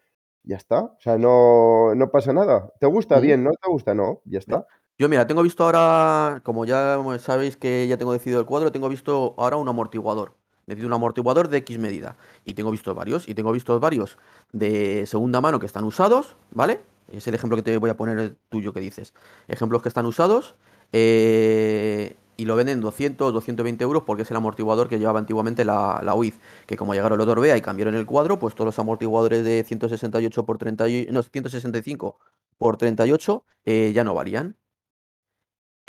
Ya 0.44 0.58
está. 0.58 0.82
O 0.84 0.98
sea, 1.00 1.18
no, 1.18 1.96
no 1.96 2.12
pasa 2.12 2.32
nada. 2.32 2.72
¿Te 2.80 2.86
gusta? 2.86 3.18
Mm. 3.18 3.22
Bien. 3.22 3.44
¿No 3.44 3.50
te 3.60 3.72
gusta? 3.72 3.96
No. 3.96 4.22
Ya 4.26 4.38
está. 4.38 4.68
Yo, 5.00 5.10
mira, 5.10 5.26
tengo 5.26 5.42
visto 5.42 5.64
ahora, 5.64 6.42
como 6.44 6.64
ya 6.66 7.00
sabéis 7.18 7.58
que 7.58 7.88
ya 7.88 7.98
tengo 7.98 8.14
decidido 8.14 8.40
el 8.40 8.46
cuadro, 8.46 8.72
tengo 8.72 8.88
visto 8.88 9.34
ahora 9.40 9.58
un 9.58 9.68
amortiguador. 9.68 10.34
Necesito 10.70 10.88
un 10.88 10.94
amortiguador 10.94 11.50
de 11.50 11.58
X 11.58 11.78
medida. 11.80 12.16
Y 12.46 12.54
tengo 12.54 12.72
visto 12.72 12.94
varios, 12.96 13.28
y 13.28 13.34
tengo 13.36 13.52
visto 13.52 13.80
varios 13.80 14.18
de 14.54 15.06
segunda 15.08 15.42
mano 15.42 15.60
que 15.60 15.66
están 15.66 15.84
usados, 15.84 16.36
¿vale? 16.52 16.82
Es 17.12 17.28
el 17.28 17.34
ejemplo 17.36 17.58
que 17.58 17.64
te 17.64 17.78
voy 17.78 17.90
a 17.90 17.98
poner 17.98 18.36
tuyo 18.50 18.72
que 18.74 18.80
dices. 18.80 19.14
Ejemplos 19.48 19.82
que 19.82 19.90
están 19.90 20.06
usados 20.06 20.56
eh, 20.94 22.16
y 22.38 22.46
lo 22.46 22.56
venden 22.56 22.82
200, 22.82 23.34
220 23.34 23.84
euros 23.84 24.04
porque 24.06 24.24
es 24.24 24.32
el 24.32 24.38
amortiguador 24.38 24.88
que 24.88 25.00
llevaba 25.00 25.20
antiguamente 25.20 25.66
la, 25.66 26.02
la 26.04 26.14
UIZ. 26.16 26.36
Que 26.68 26.78
como 26.78 26.94
llegaron 26.94 27.20
el 27.20 27.24
Otorbea 27.28 27.58
y 27.58 27.62
cambiaron 27.62 27.96
el 27.96 28.06
cuadro, 28.06 28.40
pues 28.40 28.56
todos 28.56 28.68
los 28.68 28.80
amortiguadores 28.80 29.44
de 29.44 29.64
168 29.64 30.46
por 30.46 30.58
30, 30.58 30.88
y- 30.90 31.08
no, 31.12 31.24
165 31.24 32.20
por 32.58 32.78
38 32.78 33.44
eh, 33.66 33.92
ya 33.94 34.04
no 34.04 34.14
valían. 34.14 34.56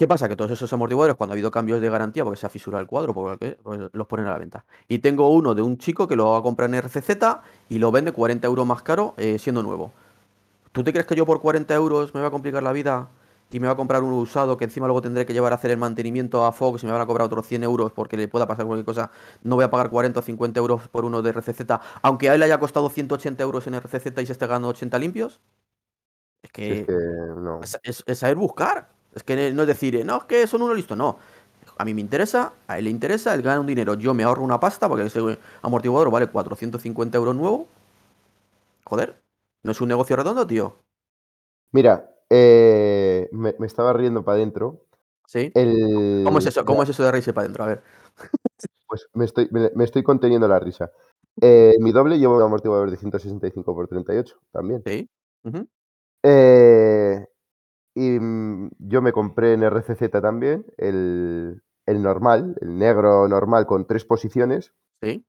¿Qué 0.00 0.08
pasa? 0.08 0.30
Que 0.30 0.34
todos 0.34 0.50
esos 0.52 0.72
amortiguadores, 0.72 1.14
cuando 1.14 1.32
ha 1.32 1.34
habido 1.34 1.50
cambios 1.50 1.78
de 1.78 1.90
garantía, 1.90 2.24
porque 2.24 2.40
se 2.40 2.46
ha 2.46 2.48
fisurado 2.48 2.80
el 2.80 2.86
cuadro, 2.86 3.12
porque 3.12 3.58
pues 3.62 3.80
los 3.92 4.06
ponen 4.06 4.24
a 4.28 4.30
la 4.30 4.38
venta. 4.38 4.64
Y 4.88 5.00
tengo 5.00 5.28
uno 5.28 5.54
de 5.54 5.60
un 5.60 5.76
chico 5.76 6.08
que 6.08 6.16
lo 6.16 6.30
va 6.30 6.38
a 6.38 6.42
comprar 6.42 6.70
en 6.70 6.76
RCZ 6.76 7.10
y 7.68 7.78
lo 7.78 7.92
vende 7.92 8.10
40 8.10 8.46
euros 8.46 8.66
más 8.66 8.80
caro 8.80 9.12
eh, 9.18 9.38
siendo 9.38 9.62
nuevo. 9.62 9.92
¿Tú 10.72 10.82
te 10.82 10.92
crees 10.92 11.06
que 11.06 11.14
yo 11.14 11.26
por 11.26 11.42
40 11.42 11.74
euros 11.74 12.14
me 12.14 12.22
va 12.22 12.28
a 12.28 12.30
complicar 12.30 12.62
la 12.62 12.72
vida 12.72 13.10
y 13.50 13.60
me 13.60 13.66
va 13.66 13.74
a 13.74 13.76
comprar 13.76 14.02
uno 14.02 14.16
usado 14.16 14.56
que 14.56 14.64
encima 14.64 14.86
luego 14.86 15.02
tendré 15.02 15.26
que 15.26 15.34
llevar 15.34 15.52
a 15.52 15.56
hacer 15.56 15.70
el 15.70 15.76
mantenimiento 15.76 16.46
a 16.46 16.52
Fox 16.52 16.82
y 16.82 16.86
me 16.86 16.92
van 16.92 17.02
a 17.02 17.06
cobrar 17.06 17.26
otros 17.26 17.46
100 17.46 17.64
euros 17.64 17.92
porque 17.92 18.16
le 18.16 18.26
pueda 18.26 18.46
pasar 18.46 18.64
cualquier 18.64 18.86
cosa? 18.86 19.10
No 19.42 19.56
voy 19.56 19.66
a 19.66 19.70
pagar 19.70 19.90
40 19.90 20.18
o 20.18 20.22
50 20.22 20.58
euros 20.60 20.88
por 20.88 21.04
uno 21.04 21.20
de 21.20 21.28
RCZ, 21.28 21.60
aunque 22.00 22.30
a 22.30 22.32
él 22.32 22.40
le 22.40 22.46
haya 22.46 22.58
costado 22.58 22.88
180 22.88 23.42
euros 23.42 23.66
en 23.66 23.74
RCZ 23.74 24.06
y 24.22 24.24
se 24.24 24.32
esté 24.32 24.46
ganando 24.46 24.68
80 24.68 24.98
limpios. 24.98 25.42
Es 26.42 26.50
que, 26.52 26.78
Es 26.78 26.86
que 26.86 26.92
no. 27.36 27.60
es, 27.62 28.18
saber 28.18 28.36
buscar. 28.36 28.98
Es 29.14 29.22
que 29.22 29.52
no 29.52 29.62
es 29.62 29.68
decir, 29.68 30.04
no, 30.04 30.18
es 30.18 30.24
que 30.24 30.46
son 30.46 30.62
uno 30.62 30.74
listo. 30.74 30.96
No. 30.96 31.18
A 31.78 31.84
mí 31.84 31.94
me 31.94 32.00
interesa, 32.00 32.52
a 32.66 32.78
él 32.78 32.84
le 32.84 32.90
interesa, 32.90 33.34
él 33.34 33.42
gana 33.42 33.60
un 33.60 33.66
dinero. 33.66 33.94
Yo 33.94 34.12
me 34.12 34.22
ahorro 34.22 34.42
una 34.42 34.60
pasta 34.60 34.88
porque 34.88 35.06
ese 35.06 35.38
amortiguador 35.62 36.10
vale 36.10 36.26
450 36.26 37.16
euros 37.16 37.34
nuevo. 37.34 37.68
Joder, 38.84 39.20
¿no 39.62 39.72
es 39.72 39.80
un 39.80 39.88
negocio 39.88 40.16
redondo, 40.16 40.46
tío? 40.46 40.76
Mira, 41.72 42.10
eh, 42.28 43.28
me, 43.32 43.54
me 43.58 43.66
estaba 43.66 43.92
riendo 43.92 44.24
para 44.24 44.36
adentro. 44.36 44.82
Sí. 45.26 45.50
El, 45.54 46.22
¿Cómo 46.24 46.38
es 46.38 46.46
eso? 46.46 46.64
¿Cómo 46.64 46.82
es 46.82 46.88
eso 46.88 47.02
de 47.02 47.12
reírse 47.12 47.32
para 47.32 47.44
adentro? 47.44 47.64
A 47.64 47.68
ver. 47.68 47.82
Pues 48.86 49.08
me 49.14 49.24
estoy, 49.24 49.48
me, 49.50 49.70
me 49.74 49.84
estoy 49.84 50.02
conteniendo 50.02 50.48
la 50.48 50.58
risa. 50.58 50.90
Eh, 51.40 51.76
mi 51.78 51.92
doble 51.92 52.18
lleva 52.18 52.36
un 52.36 52.42
amortiguador 52.42 52.90
de 52.90 52.96
165 52.96 53.74
por 53.74 53.88
38 53.88 54.36
también. 54.52 54.82
Sí. 54.84 55.08
Eh, 56.22 57.26
y 57.94 58.18
mm, 58.20 58.70
yo 58.78 59.02
me 59.02 59.12
compré 59.12 59.54
en 59.54 59.62
RCZ 59.62 60.10
también 60.22 60.64
el, 60.76 61.62
el 61.86 62.02
normal, 62.02 62.56
el 62.60 62.78
negro 62.78 63.26
normal 63.28 63.66
con 63.66 63.86
tres 63.86 64.04
posiciones. 64.04 64.72
Sí. 65.02 65.24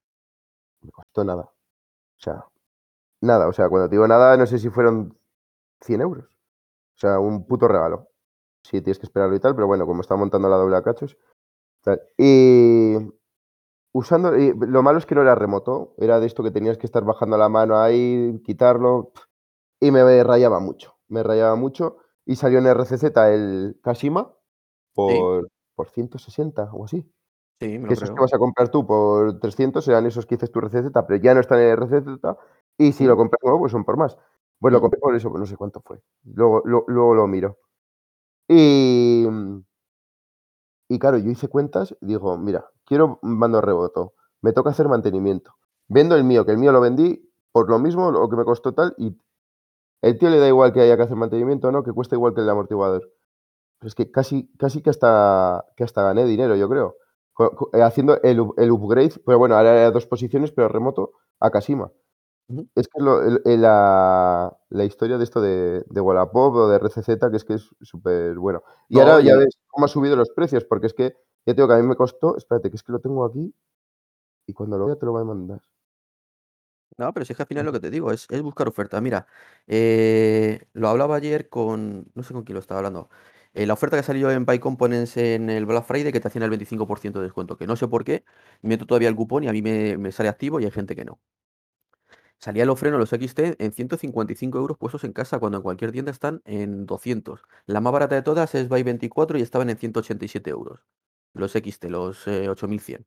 Me 0.81 0.91
costó 0.91 1.23
nada. 1.23 1.43
O 1.43 2.23
sea, 2.23 2.45
nada. 3.21 3.47
O 3.47 3.53
sea, 3.53 3.69
cuando 3.69 3.89
te 3.89 3.95
digo 3.95 4.07
nada, 4.07 4.37
no 4.37 4.45
sé 4.45 4.59
si 4.59 4.69
fueron 4.69 5.17
100 5.81 6.01
euros. 6.01 6.25
O 6.95 6.99
sea, 6.99 7.19
un 7.19 7.45
puto 7.45 7.67
regalo. 7.67 8.09
Sí, 8.63 8.81
tienes 8.81 8.99
que 8.99 9.07
esperarlo 9.07 9.35
y 9.35 9.39
tal, 9.39 9.55
pero 9.55 9.67
bueno, 9.67 9.85
como 9.87 10.01
estaba 10.01 10.19
montando 10.19 10.49
la 10.49 10.57
doble 10.57 10.77
a 10.77 10.83
cachos. 10.83 11.17
tal. 11.81 12.01
Y 12.17 12.95
usando. 13.93 14.37
y 14.37 14.53
lo 14.53 14.83
malo 14.83 14.99
es 14.99 15.05
que 15.05 15.15
no 15.15 15.21
era 15.21 15.35
remoto. 15.35 15.95
Era 15.97 16.19
de 16.19 16.27
esto 16.27 16.43
que 16.43 16.51
tenías 16.51 16.77
que 16.77 16.85
estar 16.85 17.03
bajando 17.03 17.37
la 17.37 17.49
mano 17.49 17.79
ahí, 17.79 18.39
quitarlo. 18.45 19.11
Y 19.79 19.91
me 19.91 20.23
rayaba 20.23 20.59
mucho. 20.59 20.95
Me 21.07 21.23
rayaba 21.23 21.55
mucho. 21.55 21.97
Y 22.25 22.35
salió 22.35 22.59
en 22.59 22.67
RCZ 22.67 23.03
el 23.33 23.79
Kashima 23.81 24.31
por, 24.93 25.49
por 25.75 25.89
160 25.89 26.69
o 26.73 26.85
así. 26.85 27.09
Sí, 27.59 27.77
me 27.79 27.87
Que 27.87 27.93
esos 27.93 28.09
que 28.11 28.19
vas 28.19 28.33
a 28.33 28.39
comprar 28.39 28.69
tú 28.69 28.85
por 28.85 29.39
300 29.39 29.85
serán 29.85 30.05
esos 30.05 30.25
que 30.25 30.35
dices 30.35 30.51
tu 30.51 30.59
RCZ, 30.59 30.91
pero 31.07 31.21
ya 31.21 31.33
no 31.33 31.39
están 31.41 31.59
en 31.59 31.69
RCZ. 31.69 32.37
Y 32.77 32.91
si 32.93 33.05
lo 33.05 33.15
Mm. 33.15 33.17
compras 33.17 33.39
nuevo, 33.43 33.59
pues 33.59 33.71
son 33.71 33.85
por 33.85 33.97
más. 33.97 34.17
Pues 34.59 34.71
lo 34.71 34.79
Mm. 34.79 34.81
compré 34.81 34.99
por 34.99 35.15
eso, 35.15 35.29
pues 35.29 35.39
no 35.39 35.45
sé 35.45 35.57
cuánto 35.57 35.81
fue. 35.81 36.01
Luego, 36.23 36.61
lo- 36.65 36.85
luego 36.87 37.15
lo 37.15 37.27
miro. 37.27 37.57
Y, 38.47 39.25
y 40.89 40.99
claro, 40.99 41.17
yo 41.17 41.29
hice 41.31 41.47
cuentas 41.47 41.95
digo, 42.01 42.37
mira, 42.37 42.65
quiero 42.85 43.19
un 43.21 43.37
mando 43.37 43.61
reboto, 43.61 44.13
me 44.41 44.53
toca 44.53 44.71
hacer 44.71 44.87
mantenimiento. 44.87 45.53
Vendo 45.87 46.15
el 46.15 46.23
mío, 46.23 46.45
que 46.45 46.51
el 46.51 46.57
mío 46.57 46.71
lo 46.71 46.81
vendí 46.81 47.29
por 47.51 47.69
lo 47.69 47.79
mismo, 47.79 48.11
lo 48.11 48.29
que 48.29 48.35
me 48.37 48.45
costó 48.45 48.73
tal, 48.73 48.93
y 48.97 49.17
el 50.01 50.17
tío 50.17 50.29
le 50.29 50.39
da 50.39 50.47
igual 50.47 50.73
que 50.73 50.81
haya 50.81 50.97
que 50.97 51.03
hacer 51.03 51.15
mantenimiento 51.17 51.67
o 51.69 51.71
no, 51.71 51.83
que 51.83 51.91
cuesta 51.93 52.15
igual 52.15 52.33
que 52.33 52.41
el 52.41 52.49
amortiguador. 52.49 53.09
Pero 53.79 53.89
es 53.89 53.95
que 53.95 54.11
casi, 54.11 54.51
casi 54.57 54.81
que 54.81 54.89
hasta, 54.91 55.65
que 55.75 55.83
hasta 55.83 56.03
gané 56.03 56.25
dinero, 56.25 56.55
yo 56.55 56.69
creo. 56.69 56.97
Eh, 57.73 57.81
haciendo 57.81 58.21
el, 58.21 58.39
up- 58.41 58.55
el 58.57 58.71
upgrade, 58.71 59.13
pero 59.25 59.39
bueno, 59.39 59.55
ahora 59.57 59.71
era 59.79 59.91
dos 59.91 60.05
posiciones, 60.05 60.51
pero 60.51 60.67
remoto 60.69 61.13
a 61.39 61.49
Kashima. 61.51 61.91
Es 62.75 62.87
que 62.87 62.99
es 62.99 63.03
lo- 63.03 63.23
el- 63.23 63.41
el- 63.45 63.61
la, 63.61 64.57
la 64.69 64.85
historia 64.85 65.17
de 65.17 65.23
esto 65.23 65.41
de, 65.41 65.83
de 65.89 66.01
Wallapop 66.01 66.55
o 66.55 66.67
de 66.69 66.77
RCZ, 66.77 67.31
que 67.31 67.37
es 67.37 67.45
que 67.45 67.53
es 67.55 67.69
súper 67.81 68.35
bueno. 68.37 68.63
Y 68.89 68.95
No, 68.95 69.01
ahora 69.01 69.21
ya 69.21 69.37
ves 69.37 69.57
cómo 69.67 69.85
ha 69.85 69.89
subido 69.89 70.15
los 70.15 70.29
precios, 70.31 70.65
porque 70.65 70.87
es 70.87 70.93
que, 70.93 71.15
ya 71.45 71.55
tengo 71.55 71.67
que 71.69 71.75
a 71.75 71.77
mí 71.77 71.87
me 71.87 71.95
costó, 71.95 72.37
espérate, 72.37 72.69
que 72.69 72.75
es 72.77 72.83
que 72.83 72.91
lo 72.91 72.99
tengo 72.99 73.25
aquí 73.25 73.53
y 74.47 74.53
cuando 74.53 74.77
lo 74.77 74.87
vea 74.87 74.97
te 74.97 75.05
lo 75.07 75.13
voy 75.13 75.21
a 75.23 75.25
mandar. 75.25 75.61
No, 76.97 77.13
pero 77.13 77.25
si 77.25 77.33
es 77.33 77.37
que 77.37 77.43
al 77.43 77.47
final 77.47 77.65
lo 77.65 77.71
que 77.71 77.79
te 77.79 77.89
digo 77.89 78.11
es, 78.11 78.27
es 78.29 78.41
buscar 78.41 78.67
ofertas. 78.67 79.01
Mira, 79.01 79.25
eh, 79.67 80.67
lo 80.73 80.89
hablaba 80.89 81.15
ayer 81.15 81.49
con, 81.49 82.11
no 82.13 82.23
sé 82.23 82.33
con 82.33 82.43
quién 82.43 82.55
lo 82.55 82.59
estaba 82.59 82.79
hablando. 82.79 83.09
Eh, 83.53 83.65
la 83.65 83.73
oferta 83.73 83.97
que 83.97 84.03
salió 84.03 84.29
en 84.31 84.45
Buy 84.45 84.59
Components 84.59 85.17
en 85.17 85.49
el 85.49 85.65
Black 85.65 85.85
Friday 85.85 86.11
que 86.11 86.19
te 86.19 86.27
hacían 86.27 86.43
el 86.43 86.49
25% 86.51 87.19
de 87.19 87.23
descuento, 87.25 87.57
que 87.57 87.67
no 87.67 87.75
sé 87.75 87.87
por 87.87 88.03
qué, 88.03 88.23
meto 88.61 88.85
todavía 88.85 89.09
el 89.09 89.15
cupón 89.15 89.43
y 89.43 89.47
a 89.47 89.51
mí 89.53 89.61
me, 89.61 89.97
me 89.97 90.11
sale 90.11 90.29
activo 90.29 90.59
y 90.59 90.65
hay 90.65 90.71
gente 90.71 90.95
que 90.95 91.05
no. 91.05 91.19
Salían 92.39 92.67
los 92.67 92.79
frenos, 92.79 92.99
los 92.99 93.13
XT, 93.13 93.55
en 93.59 93.71
155 93.71 94.57
euros 94.57 94.77
puestos 94.77 95.03
en 95.03 95.13
casa, 95.13 95.39
cuando 95.39 95.57
en 95.59 95.63
cualquier 95.63 95.91
tienda 95.91 96.11
están 96.11 96.41
en 96.45 96.85
200. 96.85 97.41
La 97.67 97.81
más 97.81 97.93
barata 97.93 98.15
de 98.15 98.21
todas 98.23 98.55
es 98.55 98.67
Buy 98.67 98.83
24 98.83 99.37
y 99.37 99.41
estaban 99.41 99.69
en 99.69 99.77
187 99.77 100.49
euros. 100.49 100.79
Los 101.33 101.55
XT, 101.55 101.89
los 101.89 102.27
eh, 102.27 102.49
8100. 102.49 103.05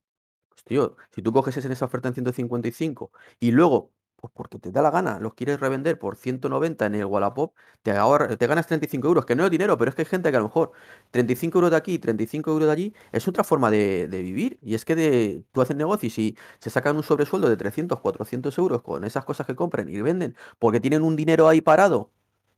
Tío, 0.65 0.97
si 1.11 1.23
tú 1.23 1.33
coges 1.33 1.57
en 1.65 1.73
esa 1.73 1.85
oferta 1.85 2.09
en 2.09 2.15
155 2.15 3.11
y 3.39 3.51
luego, 3.51 3.91
pues 4.17 4.33
porque 4.35 4.59
te 4.59 4.71
da 4.73 4.81
la 4.81 4.91
gana, 4.91 5.19
los 5.21 5.35
quieres 5.35 5.61
revender 5.61 5.99
por 5.99 6.17
190 6.17 6.87
en 6.87 6.95
el 6.95 7.05
Wallapop, 7.05 7.55
te, 7.83 7.93
ahorra- 7.93 8.35
te 8.39 8.47
ganas 8.47 8.67
35 8.67 9.09
euros, 9.09 9.27
que 9.27 9.37
no 9.37 9.45
es 9.45 9.51
dinero, 9.51 9.77
pero 9.77 9.91
es 9.91 9.95
que 9.95 10.03
hay 10.03 10.07
gente 10.07 10.31
que 10.31 10.37
a 10.39 10.41
lo 10.41 10.47
mejor 10.47 10.73
35 11.11 11.59
euros 11.59 11.71
de 11.71 11.77
aquí, 11.77 11.99
35 11.99 12.51
euros 12.51 12.67
de 12.67 12.73
allí, 12.73 12.95
es 13.13 13.29
otra 13.29 13.45
forma 13.45 13.71
de, 13.71 14.09
de 14.09 14.23
vivir. 14.23 14.59
Y 14.63 14.75
es 14.75 14.85
que 14.87 14.97
de, 14.97 15.45
tú 15.53 15.61
haces 15.61 15.77
negocios 15.77 16.19
y 16.19 16.37
se 16.61 16.71
sacan 16.71 16.97
un 16.97 17.03
sobresueldo 17.03 17.49
de 17.51 17.57
300, 17.59 18.01
400 18.01 18.57
euros 18.59 18.81
con 18.83 19.05
esas 19.05 19.25
cosas 19.27 19.47
que 19.47 19.55
compran 19.55 19.89
y 19.91 20.01
venden 20.01 20.35
porque 20.59 20.81
tienen 20.81 21.03
un 21.03 21.15
dinero 21.17 21.47
ahí 21.49 21.61
parado 21.61 22.11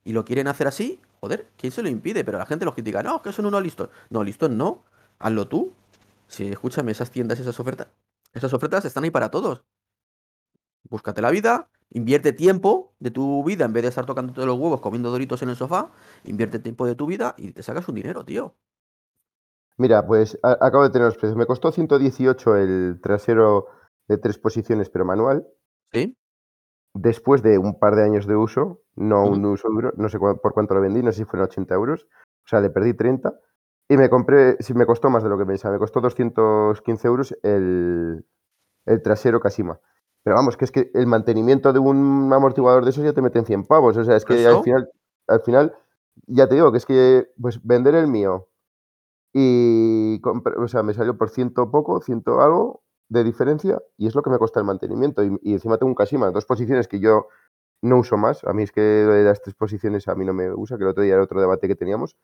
y 0.04 0.12
lo 0.12 0.24
quieren 0.24 0.48
hacer 0.48 0.66
así, 0.68 1.00
joder, 1.20 1.48
¿quién 1.56 1.72
se 1.72 1.82
lo 1.82 1.88
impide? 1.88 2.24
Pero 2.24 2.38
la 2.38 2.46
gente 2.46 2.64
los 2.64 2.74
critica, 2.74 3.02
no, 3.02 3.22
que 3.22 3.32
son 3.32 3.46
unos 3.46 3.62
listos. 3.62 3.88
No, 4.10 4.22
listos 4.24 4.50
no, 4.50 4.84
hazlo 5.18 5.48
tú. 5.48 5.72
Sí, 6.28 6.48
escúchame, 6.48 6.92
esas 6.92 7.10
tiendas, 7.10 7.38
esas 7.40 7.58
ofertas, 7.60 7.88
esas 8.32 8.52
ofertas 8.52 8.84
están 8.84 9.04
ahí 9.04 9.10
para 9.10 9.30
todos. 9.30 9.64
Búscate 10.88 11.20
la 11.22 11.30
vida, 11.30 11.68
invierte 11.90 12.32
tiempo 12.32 12.92
de 13.00 13.10
tu 13.10 13.42
vida 13.44 13.64
en 13.64 13.72
vez 13.72 13.82
de 13.82 13.88
estar 13.88 14.06
tocando 14.06 14.32
todos 14.32 14.46
los 14.46 14.58
huevos 14.58 14.80
comiendo 14.80 15.10
doritos 15.10 15.42
en 15.42 15.48
el 15.48 15.56
sofá, 15.56 15.90
invierte 16.24 16.58
tiempo 16.58 16.86
de 16.86 16.94
tu 16.94 17.06
vida 17.06 17.34
y 17.38 17.52
te 17.52 17.62
sacas 17.62 17.88
un 17.88 17.94
dinero, 17.96 18.24
tío. 18.24 18.54
Mira, 19.78 20.06
pues 20.06 20.38
a- 20.42 20.56
acabo 20.60 20.84
de 20.84 20.90
tener 20.90 21.06
los 21.06 21.16
precios. 21.16 21.36
Me 21.36 21.46
costó 21.46 21.70
118 21.70 22.56
el 22.56 22.98
trasero 23.02 23.66
de 24.08 24.16
tres 24.18 24.38
posiciones, 24.38 24.88
pero 24.88 25.04
manual. 25.04 25.46
¿Sí? 25.92 26.16
Después 26.94 27.42
de 27.42 27.58
un 27.58 27.78
par 27.78 27.94
de 27.94 28.04
años 28.04 28.26
de 28.26 28.36
uso, 28.36 28.80
no 28.94 29.26
un 29.26 29.44
uso 29.44 29.68
duro, 29.68 29.92
no 29.96 30.08
sé 30.08 30.18
cu- 30.18 30.40
por 30.40 30.54
cuánto 30.54 30.74
lo 30.74 30.80
vendí, 30.80 31.02
no 31.02 31.12
sé 31.12 31.18
si 31.18 31.24
fueron 31.24 31.44
80 31.48 31.74
euros. 31.74 32.06
O 32.44 32.48
sea, 32.48 32.60
le 32.60 32.70
perdí 32.70 32.94
30. 32.94 33.34
Y 33.88 33.96
me 33.96 34.10
compré, 34.10 34.56
sí, 34.60 34.74
me 34.74 34.86
costó 34.86 35.10
más 35.10 35.22
de 35.22 35.28
lo 35.28 35.38
que 35.38 35.46
pensaba, 35.46 35.74
me 35.74 35.78
costó 35.78 36.00
215 36.00 37.06
euros 37.06 37.36
el, 37.42 38.24
el 38.84 39.02
trasero 39.02 39.40
Kashima. 39.40 39.80
Pero 40.24 40.36
vamos, 40.36 40.56
que 40.56 40.64
es 40.64 40.72
que 40.72 40.90
el 40.94 41.06
mantenimiento 41.06 41.72
de 41.72 41.78
un 41.78 42.32
amortiguador 42.32 42.84
de 42.84 42.90
esos 42.90 43.04
ya 43.04 43.12
te 43.12 43.22
meten 43.22 43.46
100 43.46 43.64
pavos. 43.64 43.96
O 43.96 44.04
sea, 44.04 44.16
es 44.16 44.24
¿Por 44.24 44.34
que 44.34 44.42
eso? 44.42 44.58
al 44.58 44.64
final, 44.64 44.90
al 45.28 45.40
final, 45.42 45.76
ya 46.26 46.48
te 46.48 46.56
digo 46.56 46.72
que 46.72 46.78
es 46.78 46.86
que 46.86 47.28
pues 47.40 47.64
vender 47.64 47.94
el 47.94 48.08
mío 48.08 48.48
y 49.32 50.20
o 50.24 50.66
sea, 50.66 50.82
me 50.82 50.94
salió 50.94 51.16
por 51.16 51.30
ciento 51.30 51.70
poco, 51.70 52.00
ciento 52.00 52.40
algo 52.40 52.82
de 53.08 53.22
diferencia 53.22 53.80
y 53.96 54.08
es 54.08 54.14
lo 54.16 54.22
que 54.22 54.30
me 54.30 54.38
cuesta 54.38 54.58
el 54.58 54.66
mantenimiento. 54.66 55.22
Y, 55.22 55.38
y 55.42 55.52
encima 55.52 55.78
tengo 55.78 55.90
un 55.90 55.94
Kashima, 55.94 56.30
dos 56.32 56.46
posiciones 56.46 56.88
que 56.88 56.98
yo 56.98 57.28
no 57.82 57.98
uso 57.98 58.16
más. 58.16 58.42
A 58.44 58.52
mí 58.52 58.62
es 58.64 58.72
que 58.72 58.80
de 58.80 59.24
las 59.24 59.42
tres 59.42 59.54
posiciones 59.54 60.08
a 60.08 60.14
mí 60.14 60.24
no 60.24 60.34
me 60.34 60.52
usa, 60.52 60.76
que 60.76 60.84
el 60.84 60.90
otro 60.90 61.04
día 61.04 61.14
era 61.14 61.22
otro 61.22 61.40
debate 61.40 61.68
que 61.68 61.76
teníamos. 61.76 62.16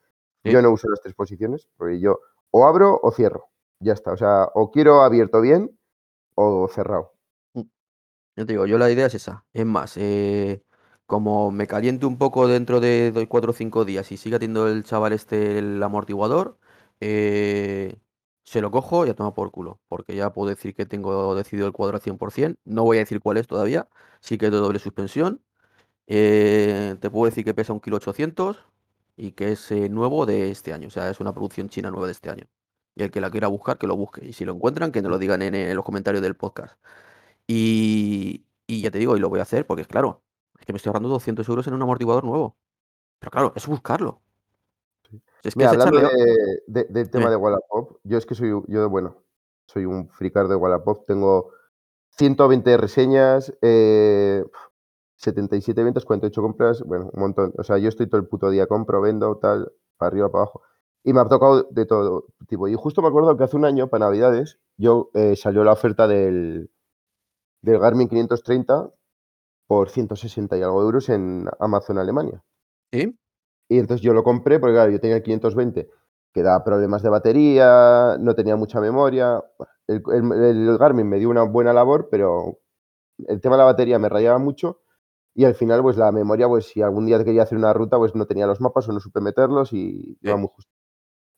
Sí. 0.43 0.51
Yo 0.51 0.61
no 0.61 0.71
uso 0.71 0.89
las 0.89 1.01
tres 1.01 1.15
posiciones, 1.15 1.67
porque 1.77 1.99
yo 1.99 2.19
o 2.51 2.67
abro 2.67 2.99
o 3.01 3.11
cierro. 3.11 3.49
Ya 3.79 3.93
está. 3.93 4.13
O 4.13 4.17
sea, 4.17 4.49
o 4.53 4.71
quiero 4.71 5.01
abierto 5.01 5.41
bien 5.41 5.77
o 6.35 6.67
cerrado. 6.67 7.13
Yo 8.35 8.45
te 8.45 8.53
digo, 8.53 8.65
yo 8.65 8.77
la 8.77 8.89
idea 8.91 9.05
es 9.07 9.15
esa. 9.15 9.45
Es 9.53 9.65
más, 9.65 9.95
eh, 9.97 10.63
como 11.05 11.51
me 11.51 11.67
caliente 11.67 12.05
un 12.05 12.17
poco 12.17 12.47
dentro 12.47 12.79
de, 12.79 13.11
de 13.11 13.27
4 13.27 13.51
o 13.51 13.53
5 13.53 13.85
días 13.85 14.11
y 14.11 14.17
siga 14.17 14.39
teniendo 14.39 14.67
el 14.67 14.83
chaval 14.83 15.13
este 15.13 15.59
el 15.59 15.81
amortiguador, 15.83 16.57
eh, 16.99 17.97
se 18.43 18.61
lo 18.61 18.71
cojo 18.71 19.05
y 19.05 19.09
a 19.09 19.15
tomar 19.15 19.33
por 19.33 19.51
culo. 19.51 19.79
Porque 19.87 20.15
ya 20.15 20.33
puedo 20.33 20.49
decir 20.49 20.73
que 20.75 20.85
tengo 20.85 21.35
decidido 21.35 21.67
el 21.67 21.73
cuadro 21.73 21.97
al 21.97 22.01
100%. 22.01 22.57
No 22.65 22.83
voy 22.83 22.97
a 22.97 23.01
decir 23.01 23.21
cuál 23.21 23.37
es 23.37 23.47
todavía. 23.47 23.87
Sí 24.21 24.37
que 24.37 24.47
es 24.47 24.51
de 24.51 24.57
doble 24.57 24.79
suspensión. 24.79 25.41
Eh, 26.07 26.97
te 26.99 27.09
puedo 27.09 27.25
decir 27.25 27.45
que 27.45 27.53
pesa 27.53 27.73
un 27.73 27.79
kilo 27.79 27.97
800 27.97 28.65
y 29.15 29.31
que 29.33 29.51
es 29.53 29.71
eh, 29.71 29.89
nuevo 29.89 30.25
de 30.25 30.49
este 30.51 30.73
año. 30.73 30.87
O 30.87 30.91
sea, 30.91 31.09
es 31.09 31.19
una 31.19 31.33
producción 31.33 31.69
china 31.69 31.91
nueva 31.91 32.07
de 32.07 32.13
este 32.13 32.29
año. 32.29 32.45
Y 32.95 33.03
el 33.03 33.11
que 33.11 33.21
la 33.21 33.29
quiera 33.31 33.47
buscar, 33.47 33.77
que 33.77 33.87
lo 33.87 33.95
busque. 33.95 34.25
Y 34.25 34.33
si 34.33 34.45
lo 34.45 34.53
encuentran, 34.53 34.91
que 34.91 35.01
nos 35.01 35.11
lo 35.11 35.17
digan 35.19 35.41
en, 35.41 35.55
en 35.55 35.75
los 35.75 35.83
comentarios 35.85 36.21
del 36.21 36.35
podcast. 36.35 36.75
Y, 37.47 38.45
y 38.67 38.81
ya 38.81 38.91
te 38.91 38.99
digo, 38.99 39.17
y 39.17 39.19
lo 39.19 39.29
voy 39.29 39.39
a 39.39 39.43
hacer 39.43 39.65
porque 39.65 39.81
es 39.81 39.87
claro, 39.87 40.21
es 40.59 40.65
que 40.65 40.73
me 40.73 40.77
estoy 40.77 40.89
ahorrando 40.91 41.09
200 41.09 41.47
euros 41.49 41.67
en 41.67 41.73
un 41.73 41.81
amortiguador 41.81 42.23
nuevo. 42.23 42.55
Pero 43.19 43.31
claro, 43.31 43.53
es 43.55 43.67
buscarlo. 43.67 44.21
Es 45.43 45.53
que 45.53 45.59
Mira, 45.59 45.71
hablando 45.71 45.99
de- 45.99 46.63
de- 46.67 46.83
del 46.89 47.09
tema 47.09 47.29
de 47.29 47.35
Wallapop, 47.35 47.97
yo 48.03 48.17
es 48.17 48.25
que 48.25 48.33
soy, 48.35 48.49
yo, 48.67 48.89
bueno, 48.89 49.17
soy 49.67 49.85
un 49.85 50.09
fricar 50.09 50.47
de 50.47 50.55
Wallapop, 50.55 51.05
tengo 51.05 51.51
120 52.17 52.77
reseñas, 52.77 53.53
eh, 53.61 54.43
77 55.23 55.83
ventas, 55.83 56.05
48 56.05 56.41
compras, 56.41 56.81
bueno, 56.83 57.09
un 57.13 57.21
montón. 57.21 57.53
O 57.57 57.63
sea, 57.63 57.77
yo 57.77 57.89
estoy 57.89 58.07
todo 58.07 58.21
el 58.21 58.27
puto 58.27 58.49
día, 58.49 58.67
compro, 58.67 59.01
vendo, 59.01 59.37
tal, 59.37 59.71
para 59.97 60.07
arriba, 60.09 60.31
para 60.31 60.43
abajo. 60.43 60.61
Y 61.03 61.13
me 61.13 61.21
ha 61.21 61.25
tocado 61.27 61.63
de 61.71 61.85
todo 61.85 62.27
tipo. 62.47 62.67
Y 62.67 62.75
justo 62.75 63.01
me 63.01 63.07
acuerdo 63.09 63.35
que 63.37 63.43
hace 63.43 63.57
un 63.57 63.65
año, 63.65 63.89
para 63.89 64.05
Navidades, 64.05 64.59
yo 64.77 65.09
eh, 65.13 65.35
salió 65.35 65.63
la 65.63 65.73
oferta 65.73 66.07
del, 66.07 66.69
del 67.61 67.79
Garmin 67.79 68.09
530 68.09 68.89
por 69.67 69.89
160 69.89 70.57
y 70.57 70.61
algo 70.63 70.81
euros 70.81 71.09
en 71.09 71.47
Amazon 71.59 71.97
Alemania. 71.97 72.43
¿Sí? 72.91 73.17
Y 73.69 73.79
entonces 73.79 74.03
yo 74.03 74.13
lo 74.13 74.23
compré 74.23 74.59
porque, 74.59 74.75
claro, 74.75 74.91
yo 74.91 74.99
tenía 74.99 75.17
el 75.17 75.23
520 75.23 75.89
que 76.33 76.43
daba 76.43 76.63
problemas 76.63 77.03
de 77.03 77.09
batería, 77.09 78.17
no 78.19 78.35
tenía 78.35 78.55
mucha 78.55 78.81
memoria. 78.81 79.43
El, 79.87 80.03
el- 80.13 80.33
el 80.71 80.77
Garmin 80.77 81.07
me 81.09 81.19
dio 81.19 81.29
una 81.29 81.43
buena 81.43 81.73
labor, 81.73 82.09
pero 82.11 82.59
el 83.27 83.41
tema 83.41 83.55
de 83.55 83.59
la 83.59 83.65
batería 83.65 83.99
me 83.99 84.09
rayaba 84.09 84.39
mucho 84.39 84.82
y 85.35 85.45
al 85.45 85.55
final, 85.55 85.81
pues 85.81 85.97
la 85.97 86.11
memoria, 86.11 86.47
pues 86.47 86.65
si 86.67 86.81
algún 86.81 87.05
día 87.05 87.23
quería 87.23 87.43
hacer 87.43 87.57
una 87.57 87.73
ruta, 87.73 87.97
pues 87.97 88.15
no 88.15 88.25
tenía 88.25 88.47
los 88.47 88.61
mapas 88.61 88.87
o 88.89 88.93
no 88.93 88.99
supe 88.99 89.19
meterlos 89.21 89.73
y 89.73 90.17
iba 90.21 90.33
Sí. 90.35 90.39
muy 90.39 90.49
justo. 90.55 90.71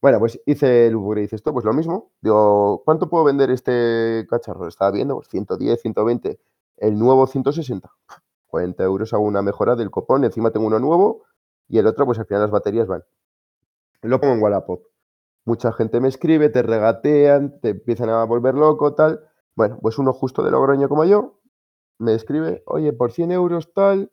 Bueno, 0.02 0.20
pues 0.20 0.40
hice 0.46 0.88
el 0.88 0.96
upgrade, 0.96 1.22
dice 1.24 1.36
esto, 1.38 1.54
pues 1.54 1.66
lo 1.66 1.74
mismo. 1.74 2.12
Digo, 2.22 2.84
¿cuánto 2.86 3.10
puedo 3.10 3.24
vender 3.24 3.50
este 3.52 4.28
cacharro? 4.30 4.68
Estaba 4.68 4.92
viendo, 4.92 5.16
pues 5.16 5.30
110, 5.30 5.82
120. 5.82 6.40
El 6.78 7.00
nuevo 7.00 7.26
160. 7.26 7.90
40 8.48 8.84
euros 8.84 9.14
hago 9.14 9.24
una 9.24 9.42
mejora 9.42 9.76
del 9.76 9.90
copón. 9.92 10.24
Encima 10.26 10.52
tengo 10.52 10.68
uno 10.68 10.80
nuevo 10.80 11.24
y 11.68 11.80
el 11.80 11.88
otro, 11.88 12.06
pues 12.06 12.20
al 12.20 12.26
final 12.28 12.42
las 12.44 12.52
baterías 12.52 12.88
van. 12.88 13.04
Lo 14.02 14.20
pongo 14.20 14.34
en 14.36 14.44
Wallapop. 14.44 14.84
Mucha 15.46 15.72
gente 15.72 16.00
me 16.02 16.08
escribe, 16.10 16.50
te 16.50 16.62
regatean, 16.62 17.60
te 17.62 17.70
empiezan 17.70 18.10
a 18.10 18.24
volver 18.26 18.56
loco, 18.56 18.94
tal. 18.94 19.22
Bueno, 19.56 19.80
pues 19.82 19.98
uno 19.98 20.14
justo 20.14 20.44
de 20.44 20.52
Logroño 20.52 20.90
como 20.90 21.06
yo 21.06 21.40
me 22.00 22.14
escribe, 22.14 22.64
oye, 22.66 22.94
por 22.94 23.12
100 23.12 23.32
euros 23.32 23.74
tal, 23.74 24.12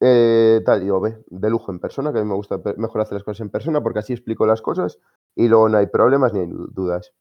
eh, 0.00 0.60
tal, 0.66 0.80
y 0.82 0.84
digo, 0.84 1.00
ve, 1.00 1.18
de 1.28 1.50
lujo 1.50 1.72
en 1.72 1.78
persona, 1.80 2.12
que 2.12 2.18
a 2.18 2.22
mí 2.22 2.28
me 2.28 2.34
gusta 2.34 2.60
mejor 2.76 3.00
hacer 3.00 3.14
las 3.14 3.24
cosas 3.24 3.40
en 3.42 3.50
persona 3.50 3.82
porque 3.82 4.00
así 4.00 4.12
explico 4.12 4.46
las 4.46 4.62
cosas 4.62 4.98
y 5.34 5.48
luego 5.48 5.68
no 5.68 5.78
hay 5.78 5.86
problemas 5.86 6.32
ni 6.34 6.40
hay 6.40 6.46
du- 6.48 6.68
dudas. 6.68 7.12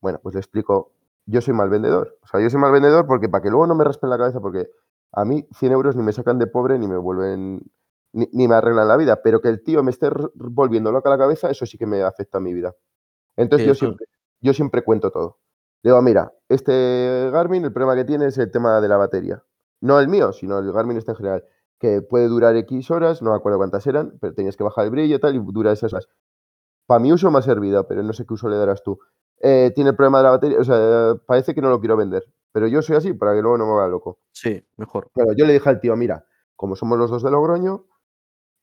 Bueno, 0.00 0.20
pues 0.22 0.34
le 0.34 0.40
explico, 0.40 0.92
yo 1.26 1.40
soy 1.40 1.54
mal 1.54 1.70
vendedor. 1.70 2.18
O 2.22 2.26
sea, 2.26 2.40
yo 2.40 2.50
soy 2.50 2.60
mal 2.60 2.72
vendedor 2.72 3.06
porque 3.06 3.28
para 3.28 3.42
que 3.42 3.50
luego 3.50 3.66
no 3.66 3.74
me 3.74 3.84
raspen 3.84 4.10
la 4.10 4.18
cabeza, 4.18 4.40
porque 4.40 4.70
a 5.12 5.24
mí 5.24 5.46
100 5.52 5.72
euros 5.72 5.96
ni 5.96 6.02
me 6.02 6.12
sacan 6.12 6.38
de 6.38 6.46
pobre 6.46 6.78
ni 6.78 6.88
me 6.88 6.96
vuelven, 6.98 7.62
ni, 8.12 8.28
ni 8.32 8.48
me 8.48 8.54
arreglan 8.54 8.88
la 8.88 8.96
vida, 8.96 9.22
pero 9.22 9.40
que 9.40 9.48
el 9.48 9.62
tío 9.62 9.82
me 9.82 9.90
esté 9.90 10.08
volviendo 10.34 10.92
loca 10.92 11.10
la 11.10 11.18
cabeza, 11.18 11.50
eso 11.50 11.66
sí 11.66 11.78
que 11.78 11.86
me 11.86 12.02
afecta 12.02 12.38
a 12.38 12.40
mi 12.40 12.54
vida. 12.54 12.74
Entonces 13.36 13.64
Sí, 13.64 13.68
yo 13.68 13.74
siempre, 13.74 14.06
yo 14.40 14.54
siempre 14.54 14.82
cuento 14.84 15.10
todo. 15.12 15.38
Digo, 15.82 16.00
mira, 16.02 16.32
este 16.48 17.30
Garmin, 17.32 17.64
el 17.64 17.72
problema 17.72 17.94
que 17.94 18.04
tiene 18.04 18.26
es 18.26 18.38
el 18.38 18.50
tema 18.50 18.80
de 18.80 18.88
la 18.88 18.96
batería. 18.96 19.42
No 19.80 19.98
el 19.98 20.08
mío, 20.08 20.32
sino 20.32 20.58
el 20.58 20.72
Garmin 20.72 20.98
este 20.98 21.12
en 21.12 21.16
general, 21.16 21.44
que 21.78 22.02
puede 22.02 22.28
durar 22.28 22.54
X 22.56 22.90
horas, 22.90 23.22
no 23.22 23.30
me 23.30 23.36
acuerdo 23.36 23.58
cuántas 23.58 23.86
eran, 23.86 24.18
pero 24.20 24.34
tenías 24.34 24.56
que 24.56 24.64
bajar 24.64 24.84
el 24.84 24.90
brillo 24.90 25.16
y 25.16 25.18
tal, 25.18 25.34
y 25.34 25.38
dura 25.38 25.72
esas 25.72 25.92
horas. 25.94 26.08
Para 26.86 27.00
mi 27.00 27.12
uso 27.12 27.30
me 27.30 27.38
ha 27.38 27.42
servido, 27.42 27.86
pero 27.88 28.02
no 28.02 28.12
sé 28.12 28.26
qué 28.26 28.34
uso 28.34 28.48
le 28.48 28.56
darás 28.56 28.82
tú. 28.82 28.98
Eh, 29.40 29.72
tiene 29.74 29.90
el 29.90 29.96
problema 29.96 30.18
de 30.18 30.24
la 30.24 30.30
batería, 30.30 30.58
o 30.58 30.64
sea, 30.64 31.14
parece 31.26 31.54
que 31.54 31.62
no 31.62 31.70
lo 31.70 31.80
quiero 31.80 31.96
vender, 31.96 32.24
pero 32.52 32.66
yo 32.66 32.82
soy 32.82 32.96
así 32.96 33.14
para 33.14 33.34
que 33.34 33.40
luego 33.40 33.56
no 33.56 33.66
me 33.66 33.72
haga 33.72 33.88
loco. 33.88 34.18
Sí, 34.32 34.62
mejor. 34.76 35.10
Claro, 35.14 35.32
yo 35.32 35.46
le 35.46 35.54
dije 35.54 35.68
al 35.68 35.80
tío, 35.80 35.96
mira, 35.96 36.26
como 36.56 36.76
somos 36.76 36.98
los 36.98 37.10
dos 37.10 37.22
de 37.22 37.30
Logroño, 37.30 37.86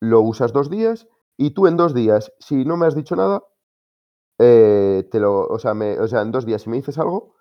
lo 0.00 0.20
usas 0.20 0.52
dos 0.52 0.70
días 0.70 1.08
y 1.36 1.50
tú 1.50 1.66
en 1.66 1.76
dos 1.76 1.94
días, 1.94 2.32
si 2.38 2.64
no 2.64 2.76
me 2.76 2.86
has 2.86 2.94
dicho 2.94 3.16
nada, 3.16 3.42
eh, 4.38 5.08
te 5.10 5.20
lo, 5.20 5.46
o 5.46 5.58
sea, 5.58 5.74
me- 5.74 5.98
o 5.98 6.08
sea, 6.08 6.22
en 6.22 6.32
dos 6.32 6.46
días 6.46 6.62
si 6.62 6.70
me 6.70 6.76
dices 6.76 6.98
algo, 6.98 7.34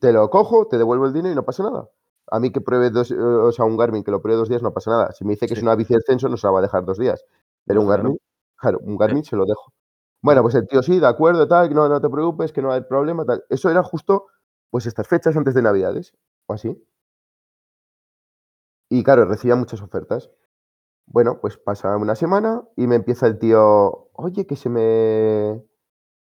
te 0.00 0.12
lo 0.12 0.30
cojo, 0.30 0.68
te 0.68 0.78
devuelvo 0.78 1.06
el 1.06 1.12
dinero 1.14 1.32
y 1.32 1.36
no 1.36 1.44
pasa 1.44 1.62
nada. 1.64 1.88
A 2.30 2.40
mí 2.40 2.50
que 2.52 2.60
pruebe 2.60 2.90
dos, 2.90 3.10
o 3.12 3.52
sea, 3.52 3.64
un 3.66 3.76
Garmin 3.76 4.04
que 4.04 4.10
lo 4.12 4.22
pruebe 4.22 4.38
dos 4.38 4.48
días 4.48 4.62
no 4.62 4.72
pasa 4.74 4.90
nada. 4.92 5.12
Si 5.12 5.24
me 5.24 5.32
dice 5.32 5.46
que 5.48 5.54
es 5.54 5.60
Sí. 5.60 5.64
una 5.66 5.74
bici 5.76 5.94
de 5.94 5.98
ascenso, 6.00 6.28
no 6.28 6.36
se 6.36 6.46
la 6.46 6.52
va 6.52 6.60
a 6.60 6.62
dejar 6.62 6.84
dos 6.84 6.98
días. 6.98 7.24
Pero 7.66 7.82
un. 7.82 7.88
Garmin, 7.88 8.18
claro, 8.56 8.78
un 8.82 8.96
Garmin 8.98 9.24
se 9.24 9.36
lo 9.36 9.46
dejo. 9.46 9.72
Bueno, 10.22 10.42
pues 10.42 10.54
el 10.56 10.66
tío 10.68 10.82
sí, 10.82 11.00
de 11.00 11.06
acuerdo, 11.08 11.48
tal, 11.48 11.74
no, 11.74 11.88
no 11.88 12.00
te 12.00 12.08
preocupes, 12.10 12.52
que 12.52 12.62
no 12.62 12.72
hay 12.72 12.82
problema, 12.82 13.24
tal. 13.26 13.44
Eso 13.50 13.70
era 13.70 13.82
justo, 13.82 14.26
pues 14.70 14.86
estas 14.86 15.08
fechas 15.08 15.36
antes 15.36 15.54
de 15.54 15.62
Navidades, 15.62 16.14
o 16.46 16.54
así. 16.54 16.76
Y 18.90 19.02
claro, 19.02 19.24
recibía 19.24 19.56
muchas 19.56 19.82
ofertas. 19.82 20.30
Bueno, 21.06 21.40
pues 21.40 21.58
pasa 21.58 21.96
una 21.98 22.16
semana 22.16 22.64
y 22.76 22.86
me 22.88 22.96
empieza 22.96 23.26
el 23.28 23.38
tío, 23.38 24.10
oye, 24.14 24.46
que 24.46 24.56
se 24.56 24.70
me 24.70 25.62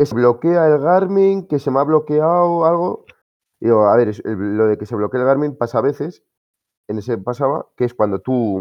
que 0.02 0.06
se 0.06 0.14
bloquea 0.16 0.66
el 0.66 0.80
Garmin, 0.80 1.46
que 1.46 1.60
se 1.60 1.70
me 1.70 1.78
ha 1.78 1.84
bloqueado 1.84 2.64
algo. 2.66 3.04
Y 3.60 3.66
digo, 3.66 3.86
a 3.86 3.96
ver, 3.96 4.08
el- 4.08 4.56
lo 4.56 4.66
de 4.66 4.76
que 4.76 4.84
se 4.86 4.96
bloquea 4.96 5.20
el 5.20 5.26
Garmin 5.26 5.56
pasa 5.56 5.78
a 5.78 5.82
veces, 5.82 6.24
en 6.88 6.98
ese 6.98 7.18
pasaba, 7.18 7.68
que 7.76 7.84
es 7.84 7.94
cuando 7.94 8.20
tú 8.20 8.60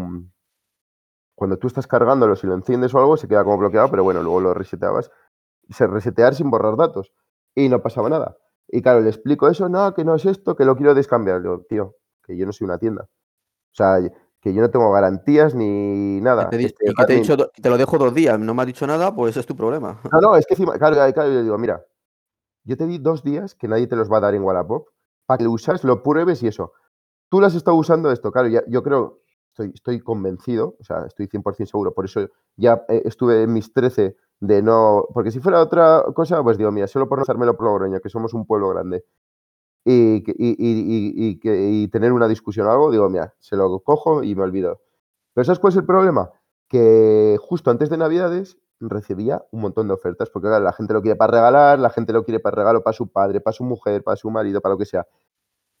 cuando 1.34 1.56
tú 1.58 1.66
estás 1.66 1.86
cargándolo, 1.88 2.36
si 2.36 2.46
lo 2.46 2.54
enciendes 2.54 2.94
o 2.94 2.98
algo, 2.98 3.16
se 3.16 3.26
queda 3.26 3.42
como 3.42 3.58
bloqueado, 3.58 3.90
pero 3.90 4.04
bueno, 4.04 4.22
luego 4.22 4.40
lo 4.40 4.54
reseteabas. 4.54 5.10
Se 5.70 5.86
resetear 5.86 6.34
sin 6.34 6.50
borrar 6.50 6.76
datos. 6.76 7.12
Y 7.56 7.68
no 7.68 7.82
pasaba 7.82 8.08
nada. 8.08 8.36
Y 8.68 8.80
claro, 8.82 9.00
le 9.00 9.08
explico 9.08 9.48
eso, 9.48 9.68
no, 9.68 9.92
que 9.94 10.04
no 10.04 10.14
es 10.14 10.24
esto, 10.26 10.54
que 10.54 10.64
lo 10.64 10.76
quiero 10.76 10.94
descambiar. 10.94 11.42
Tío, 11.68 11.96
que 12.22 12.36
yo 12.36 12.46
no 12.46 12.52
soy 12.52 12.66
una 12.66 12.78
tienda. 12.78 13.04
O 13.04 13.74
sea, 13.74 13.98
que 14.42 14.52
yo 14.52 14.60
no 14.60 14.70
tengo 14.70 14.90
garantías 14.90 15.54
ni 15.54 16.20
nada. 16.20 16.50
te 16.50 16.56
Este 16.56 16.90
y 16.90 16.94
que 16.94 17.04
te 17.04 17.12
he 17.14 17.16
dicho, 17.16 17.36
te 17.36 17.70
lo 17.70 17.78
dejo 17.78 17.96
dos 17.96 18.12
días, 18.12 18.38
no 18.40 18.54
me 18.54 18.62
has 18.62 18.66
dicho 18.66 18.86
nada, 18.88 19.14
pues 19.14 19.36
es 19.36 19.46
tu 19.46 19.54
problema. 19.56 20.00
No, 20.12 20.20
no, 20.20 20.36
es 20.36 20.44
que 20.46 20.54
encima, 20.54 20.76
claro, 20.78 20.96
claro, 20.96 21.30
yo 21.30 21.36
le 21.36 21.42
digo, 21.44 21.56
mira, 21.58 21.84
yo 22.64 22.76
te 22.76 22.86
di 22.86 22.98
dos 22.98 23.22
días 23.22 23.54
que 23.54 23.68
nadie 23.68 23.86
te 23.86 23.94
los 23.94 24.10
va 24.10 24.16
a 24.16 24.20
dar 24.20 24.34
en 24.34 24.42
Wallapop 24.42 24.88
para 25.26 25.38
que 25.38 25.44
lo 25.44 25.52
usas, 25.52 25.84
lo 25.84 26.02
pruebes 26.02 26.42
y 26.42 26.48
eso. 26.48 26.72
Tú 27.30 27.40
lo 27.40 27.46
has 27.46 27.54
estado 27.54 27.76
usando 27.76 28.10
esto, 28.10 28.32
claro, 28.32 28.48
ya, 28.48 28.64
yo 28.66 28.82
creo, 28.82 29.20
estoy, 29.52 29.70
estoy 29.72 30.00
convencido, 30.00 30.74
o 30.80 30.84
sea, 30.84 31.06
estoy 31.06 31.28
100% 31.28 31.66
seguro, 31.66 31.94
por 31.94 32.06
eso 32.06 32.28
ya 32.56 32.84
eh, 32.88 33.02
estuve 33.04 33.44
en 33.44 33.52
mis 33.52 33.72
13 33.72 34.16
de 34.40 34.60
no, 34.60 35.06
porque 35.14 35.30
si 35.30 35.38
fuera 35.38 35.60
otra 35.60 36.04
cosa, 36.16 36.42
pues 36.42 36.58
digo, 36.58 36.72
mira, 36.72 36.88
solo 36.88 37.08
por 37.08 37.18
no 37.18 37.22
hacérmelo 37.22 37.56
por 37.56 37.66
Logroño, 37.66 38.00
que 38.00 38.08
somos 38.08 38.34
un 38.34 38.44
pueblo 38.44 38.70
grande, 38.70 39.04
y, 39.84 40.16
y, 40.18 40.24
y- 40.58 41.30
y- 41.38 41.40
y 41.42 41.82
y 41.84 41.88
tener 41.88 42.12
una 42.12 42.28
discusión 42.28 42.66
o 42.66 42.70
algo, 42.72 42.90
digo, 42.90 43.08
mira, 43.10 43.34
se 43.40 43.56
lo 43.56 43.80
cojo 43.80 44.22
y 44.22 44.34
me 44.34 44.42
olvido. 44.42 44.80
Pero 45.34 45.44
¿sabes 45.44 45.58
cuál 45.58 45.72
es 45.72 45.78
el 45.78 45.86
problema? 45.86 46.30
Que 46.68 47.38
justo 47.40 47.70
antes 47.70 47.90
de 47.90 47.96
Navidades 47.98 48.58
recibía 48.80 49.44
un 49.52 49.60
montón 49.62 49.88
de 49.88 49.94
ofertas, 49.94 50.30
porque 50.30 50.48
claro, 50.48 50.64
la 50.64 50.72
gente 50.72 50.92
lo 50.94 51.02
quiere 51.02 51.16
para 51.16 51.32
regalar, 51.32 51.78
la 51.78 51.90
gente 51.90 52.12
lo 52.12 52.24
quiere 52.24 52.40
para 52.40 52.56
regalo 52.56 52.82
para 52.82 52.94
su 52.94 53.08
padre, 53.12 53.40
para 53.40 53.52
su 53.54 53.64
mujer, 53.64 54.02
para 54.04 54.16
su 54.16 54.30
marido, 54.30 54.60
para 54.60 54.74
lo 54.74 54.78
que 54.78 54.86
sea. 54.86 55.06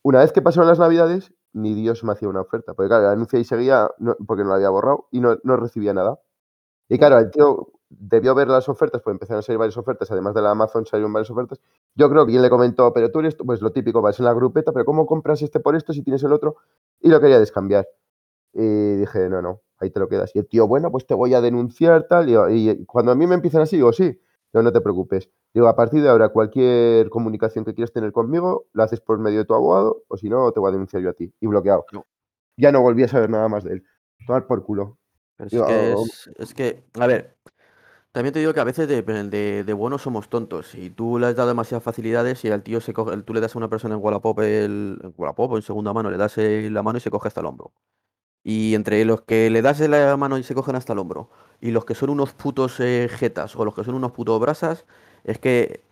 Una 0.02 0.20
vez 0.20 0.32
que 0.32 0.42
pasaron 0.42 0.68
las 0.68 0.78
Navidades, 0.78 1.32
ni 1.52 1.74
Dios 1.74 2.02
me 2.04 2.12
hacía 2.12 2.28
una 2.28 2.40
oferta, 2.42 2.74
porque 2.74 2.88
claro, 2.88 3.04
el 3.06 3.12
anuncio 3.12 3.38
ahí 3.38 3.44
seguía, 3.44 3.90
no- 3.98 4.16
porque 4.26 4.42
no 4.42 4.50
lo 4.50 4.54
había 4.56 4.70
borrado 4.70 5.08
y 5.12 5.20
no, 5.20 5.38
no 5.44 5.56
recibía 5.56 5.94
nada. 5.94 6.20
Y 6.88 6.98
claro, 6.98 7.18
el 7.18 7.30
tío 7.30 7.68
debió 7.98 8.34
ver 8.34 8.48
las 8.48 8.68
ofertas, 8.68 9.02
pues 9.02 9.14
empezaron 9.14 9.40
a 9.40 9.42
salir 9.42 9.58
varias 9.58 9.76
ofertas, 9.76 10.10
además 10.10 10.34
de 10.34 10.42
la 10.42 10.50
Amazon 10.50 10.86
salieron 10.86 11.12
varias 11.12 11.30
ofertas. 11.30 11.60
Yo 11.94 12.08
creo 12.08 12.26
que 12.26 12.32
quien 12.32 12.42
le 12.42 12.50
comentó, 12.50 12.92
pero 12.92 13.10
tú 13.10 13.20
eres, 13.20 13.34
pues 13.34 13.60
lo 13.60 13.72
típico, 13.72 14.00
vas 14.02 14.18
en 14.18 14.24
la 14.24 14.32
grupeta, 14.34 14.72
pero 14.72 14.84
¿cómo 14.84 15.06
compras 15.06 15.42
este 15.42 15.60
por 15.60 15.76
esto 15.76 15.92
si 15.92 16.02
tienes 16.02 16.22
el 16.22 16.32
otro? 16.32 16.56
Y 17.00 17.08
lo 17.08 17.20
quería 17.20 17.38
descambiar. 17.38 17.86
Y 18.52 18.96
dije, 18.96 19.28
no, 19.28 19.40
no, 19.40 19.62
ahí 19.78 19.90
te 19.90 20.00
lo 20.00 20.08
quedas. 20.08 20.34
Y 20.34 20.38
el 20.38 20.46
tío, 20.46 20.66
bueno, 20.66 20.90
pues 20.90 21.06
te 21.06 21.14
voy 21.14 21.34
a 21.34 21.40
denunciar, 21.40 22.06
tal. 22.06 22.28
Y, 22.28 22.70
y 22.70 22.84
cuando 22.86 23.12
a 23.12 23.14
mí 23.14 23.26
me 23.26 23.34
empiezan 23.34 23.62
así, 23.62 23.76
digo, 23.76 23.92
sí, 23.92 24.20
no, 24.52 24.62
no 24.62 24.72
te 24.72 24.80
preocupes. 24.80 25.30
Digo, 25.54 25.68
a 25.68 25.76
partir 25.76 26.02
de 26.02 26.08
ahora, 26.08 26.30
cualquier 26.30 27.10
comunicación 27.10 27.64
que 27.64 27.74
quieras 27.74 27.92
tener 27.92 28.12
conmigo, 28.12 28.66
la 28.72 28.84
haces 28.84 29.00
por 29.00 29.18
medio 29.18 29.38
de 29.38 29.44
tu 29.44 29.54
abogado, 29.54 30.02
o 30.08 30.16
si 30.16 30.28
no, 30.28 30.50
te 30.52 30.60
voy 30.60 30.68
a 30.68 30.72
denunciar 30.72 31.02
yo 31.02 31.10
a 31.10 31.14
ti. 31.14 31.32
Y 31.40 31.46
bloqueado. 31.46 31.84
No. 31.92 32.06
Ya 32.56 32.72
no 32.72 32.82
volví 32.82 33.02
a 33.02 33.08
saber 33.08 33.30
nada 33.30 33.48
más 33.48 33.64
de 33.64 33.74
él. 33.74 33.84
Tomar 34.26 34.46
por 34.46 34.64
culo. 34.64 34.98
Es 35.38 35.50
que, 35.50 35.58
oh, 35.58 36.04
es, 36.04 36.30
es 36.36 36.54
que, 36.54 36.84
a 37.00 37.06
ver, 37.06 37.36
también 38.12 38.32
te 38.34 38.40
digo 38.40 38.52
que 38.54 38.60
a 38.60 38.64
veces 38.64 38.88
de, 38.88 39.02
de, 39.02 39.64
de 39.64 39.98
somos 39.98 40.28
tontos. 40.28 40.74
Y 40.74 40.90
tú 40.90 41.18
le 41.18 41.26
has 41.28 41.36
dado 41.36 41.48
demasiadas 41.48 41.82
facilidades 41.84 42.44
y 42.44 42.50
al 42.50 42.62
tío 42.62 42.80
se 42.80 42.92
coge, 42.92 43.16
tú 43.22 43.34
le 43.34 43.40
das 43.40 43.54
a 43.54 43.58
una 43.58 43.68
persona 43.68 43.94
en 43.94 44.02
Wallapop, 44.02 44.38
el, 44.40 44.98
en 45.02 45.14
Wallapop 45.16 45.52
o 45.52 45.56
en 45.56 45.62
segunda 45.62 45.92
mano, 45.92 46.10
le 46.10 46.16
das 46.18 46.36
la 46.36 46.82
mano 46.82 46.98
y 46.98 47.00
se 47.00 47.10
coge 47.10 47.28
hasta 47.28 47.40
el 47.40 47.46
hombro. 47.46 47.72
Y 48.44 48.74
entre 48.74 49.04
los 49.04 49.22
que 49.22 49.50
le 49.50 49.62
das 49.62 49.80
la 49.80 50.16
mano 50.16 50.38
y 50.38 50.42
se 50.44 50.54
cogen 50.54 50.76
hasta 50.76 50.92
el 50.94 50.98
hombro 51.00 51.30
y 51.60 51.70
los 51.72 51.84
que 51.84 51.94
son 51.94 52.10
unos 52.10 52.32
putos 52.34 52.80
eh, 52.80 53.08
jetas 53.10 53.56
o 53.56 53.64
los 53.64 53.74
que 53.74 53.84
son 53.84 53.94
unos 53.94 54.12
putos 54.12 54.40
brasas, 54.40 54.86
es 55.24 55.38
que 55.38 55.82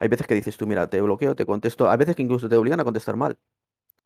hay 0.00 0.08
veces 0.08 0.26
que 0.26 0.34
dices 0.34 0.56
tú, 0.56 0.66
mira, 0.66 0.88
te 0.90 1.00
bloqueo, 1.00 1.36
te 1.36 1.46
contesto, 1.46 1.90
hay 1.90 1.98
veces 1.98 2.16
que 2.16 2.22
incluso 2.22 2.48
te 2.48 2.56
obligan 2.56 2.80
a 2.80 2.84
contestar 2.84 3.16
mal. 3.16 3.38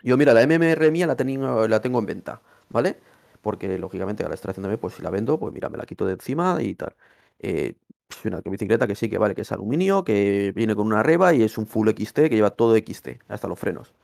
Yo, 0.03 0.17
mira, 0.17 0.35
la 0.35 0.43
MMR 0.43 0.91
mía 0.91 1.07
la, 1.07 1.17
tengo, 1.17 1.67
la 1.69 1.81
tengo 1.81 1.99
en 1.99 2.07
venta, 2.07 2.43
¿vale? 2.69 2.99
Porque, 3.43 3.79
lógicamente, 3.79 4.25
a 4.25 4.29
la 4.29 4.35
extracción 4.35 4.69
de 4.69 4.79
pues 4.79 4.95
si 4.95 5.03
la 5.03 5.11
vendo, 5.11 5.39
pues 5.39 5.53
mira, 5.55 5.69
me 5.71 5.79
la 5.79 5.87
quito 5.87 6.07
de 6.07 6.15
encima 6.15 6.59
y 6.63 6.75
tal. 6.75 6.95
Eh, 7.41 7.75
es 8.09 8.25
una 8.25 8.41
bicicleta 8.45 8.87
que 8.87 8.95
sí, 8.95 9.09
que 9.09 9.19
vale, 9.19 9.35
que 9.35 9.43
es 9.43 9.53
aluminio, 9.53 10.05
que 10.05 10.53
viene 10.55 10.75
con 10.75 10.87
una 10.87 11.03
reba 11.03 11.35
y 11.35 11.43
es 11.43 11.59
un 11.59 11.67
full 11.67 11.89
XT 11.89 12.29
que 12.29 12.37
lleva 12.37 12.51
todo 12.51 12.77
XT, 12.77 13.21
hasta 13.29 13.49
los 13.49 13.59
frenos. 13.59 13.95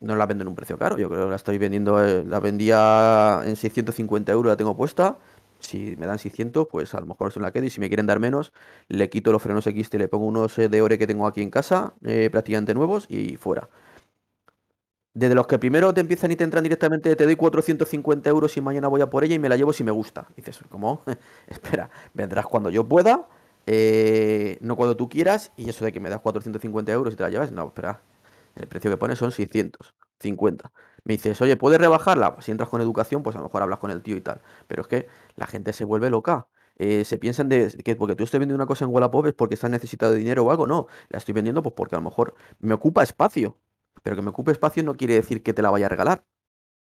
No 0.00 0.16
la 0.16 0.24
vendo 0.26 0.42
en 0.42 0.48
un 0.48 0.54
precio 0.54 0.78
caro, 0.78 0.96
yo 0.98 1.10
creo 1.10 1.24
que 1.24 1.30
la 1.30 1.36
estoy 1.36 1.58
vendiendo, 1.58 2.02
eh, 2.02 2.24
la 2.24 2.40
vendía 2.40 3.42
en 3.44 3.56
650 3.56 4.32
euros, 4.32 4.50
la 4.50 4.56
tengo 4.56 4.74
puesta 4.76 5.18
Si 5.60 5.94
me 5.98 6.06
dan 6.06 6.18
600, 6.18 6.68
pues 6.70 6.94
a 6.94 7.00
lo 7.00 7.06
mejor 7.06 7.32
se 7.32 7.40
la 7.40 7.52
quedo 7.52 7.66
y 7.66 7.70
si 7.70 7.80
me 7.80 7.88
quieren 7.88 8.06
dar 8.06 8.18
menos, 8.20 8.52
le 8.88 9.10
quito 9.10 9.32
los 9.32 9.42
frenos 9.42 9.66
X, 9.66 9.92
le 9.94 10.08
pongo 10.08 10.26
unos 10.26 10.58
eh, 10.58 10.68
de 10.70 10.82
Ore 10.82 10.98
que 10.98 11.06
tengo 11.06 11.26
aquí 11.26 11.42
en 11.42 11.50
casa, 11.50 11.94
eh, 12.04 12.30
prácticamente 12.30 12.74
nuevos 12.74 13.06
y 13.10 13.36
fuera. 13.36 13.68
Desde 15.12 15.34
los 15.34 15.46
que 15.48 15.58
primero 15.58 15.92
te 15.92 16.00
empiezan 16.00 16.30
y 16.30 16.36
te 16.36 16.44
entran 16.44 16.62
directamente, 16.62 17.16
te 17.16 17.24
doy 17.24 17.34
450 17.34 18.30
euros 18.30 18.56
y 18.56 18.60
mañana 18.60 18.86
voy 18.88 19.00
a 19.00 19.10
por 19.10 19.24
ella 19.24 19.34
y 19.34 19.38
me 19.40 19.48
la 19.48 19.56
llevo 19.56 19.72
si 19.72 19.82
me 19.82 19.90
gusta. 19.90 20.28
Dices, 20.36 20.60
¿cómo? 20.68 21.02
Espera, 21.48 21.90
vendrás 22.14 22.46
cuando 22.46 22.70
yo 22.70 22.86
pueda, 22.88 23.26
eh, 23.66 24.58
no 24.60 24.76
cuando 24.76 24.96
tú 24.96 25.08
quieras, 25.08 25.52
y 25.56 25.68
eso 25.68 25.84
de 25.84 25.92
que 25.92 25.98
me 26.00 26.10
das 26.10 26.20
450 26.20 26.92
euros 26.92 27.14
y 27.14 27.16
te 27.16 27.24
la 27.24 27.30
llevas, 27.30 27.50
no, 27.50 27.66
espera, 27.66 28.02
el 28.56 28.68
precio 28.68 28.90
que 28.90 28.96
pones 28.96 29.18
son 29.18 29.32
650. 29.32 30.72
Me 31.04 31.14
dices, 31.14 31.40
oye, 31.40 31.56
¿puedes 31.56 31.80
rebajarla? 31.80 32.34
Pues 32.34 32.44
si 32.46 32.52
entras 32.52 32.68
con 32.68 32.80
educación, 32.80 33.22
pues 33.22 33.34
a 33.36 33.38
lo 33.40 33.46
mejor 33.46 33.62
hablas 33.62 33.78
con 33.78 33.90
el 33.90 34.02
tío 34.02 34.16
y 34.16 34.20
tal. 34.20 34.40
Pero 34.68 34.82
es 34.82 34.88
que 34.88 35.08
la 35.36 35.46
gente 35.46 35.72
se 35.72 35.84
vuelve 35.84 36.10
loca. 36.10 36.46
Eh, 36.78 37.04
se 37.04 37.18
piensan 37.18 37.48
de 37.48 37.68
que 37.84 37.96
porque 37.96 38.14
tú 38.16 38.24
estés 38.24 38.38
vendiendo 38.40 38.56
una 38.62 38.66
cosa 38.66 38.84
en 38.84 38.90
Wallapop 38.92 39.26
es 39.26 39.34
porque 39.34 39.54
estás 39.54 39.70
necesitado 39.70 40.12
de 40.12 40.18
dinero 40.18 40.44
o 40.44 40.50
algo. 40.50 40.66
No, 40.66 40.86
la 41.08 41.18
estoy 41.18 41.34
vendiendo 41.34 41.62
pues 41.62 41.74
porque 41.74 41.94
a 41.96 41.98
lo 41.98 42.04
mejor 42.04 42.34
me 42.60 42.74
ocupa 42.74 43.02
espacio. 43.02 43.56
Pero 44.02 44.16
que 44.16 44.22
me 44.22 44.30
ocupe 44.30 44.52
espacio 44.52 44.82
no 44.82 44.96
quiere 44.96 45.14
decir 45.14 45.42
que 45.42 45.52
te 45.54 45.62
la 45.62 45.70
vaya 45.70 45.86
a 45.86 45.88
regalar. 45.88 46.24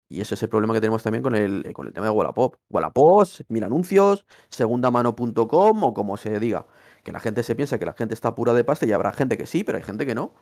Y 0.09 0.21
ese 0.21 0.35
es 0.35 0.43
el 0.43 0.49
problema 0.49 0.73
que 0.73 0.81
tenemos 0.81 1.03
también 1.03 1.23
con 1.23 1.35
el, 1.35 1.71
con 1.73 1.87
el 1.87 1.93
tema 1.93 2.07
de 2.07 2.11
Wallapop. 2.11 2.55
Wallapop, 2.69 3.27
mil 3.49 3.63
anuncios, 3.63 4.25
segundamano.com 4.49 5.83
o 5.83 5.93
como 5.93 6.17
se 6.17 6.39
diga. 6.39 6.65
Que 7.03 7.11
la 7.11 7.19
gente 7.19 7.43
se 7.43 7.55
piensa 7.55 7.79
que 7.79 7.85
la 7.85 7.93
gente 7.93 8.13
está 8.15 8.35
pura 8.35 8.53
de 8.53 8.63
pasta 8.63 8.85
y 8.87 8.91
habrá 8.91 9.13
gente 9.13 9.37
que 9.37 9.45
sí, 9.47 9.63
pero 9.63 9.77
hay 9.77 9.83
gente 9.83 10.05
que 10.05 10.15
no. 10.15 10.33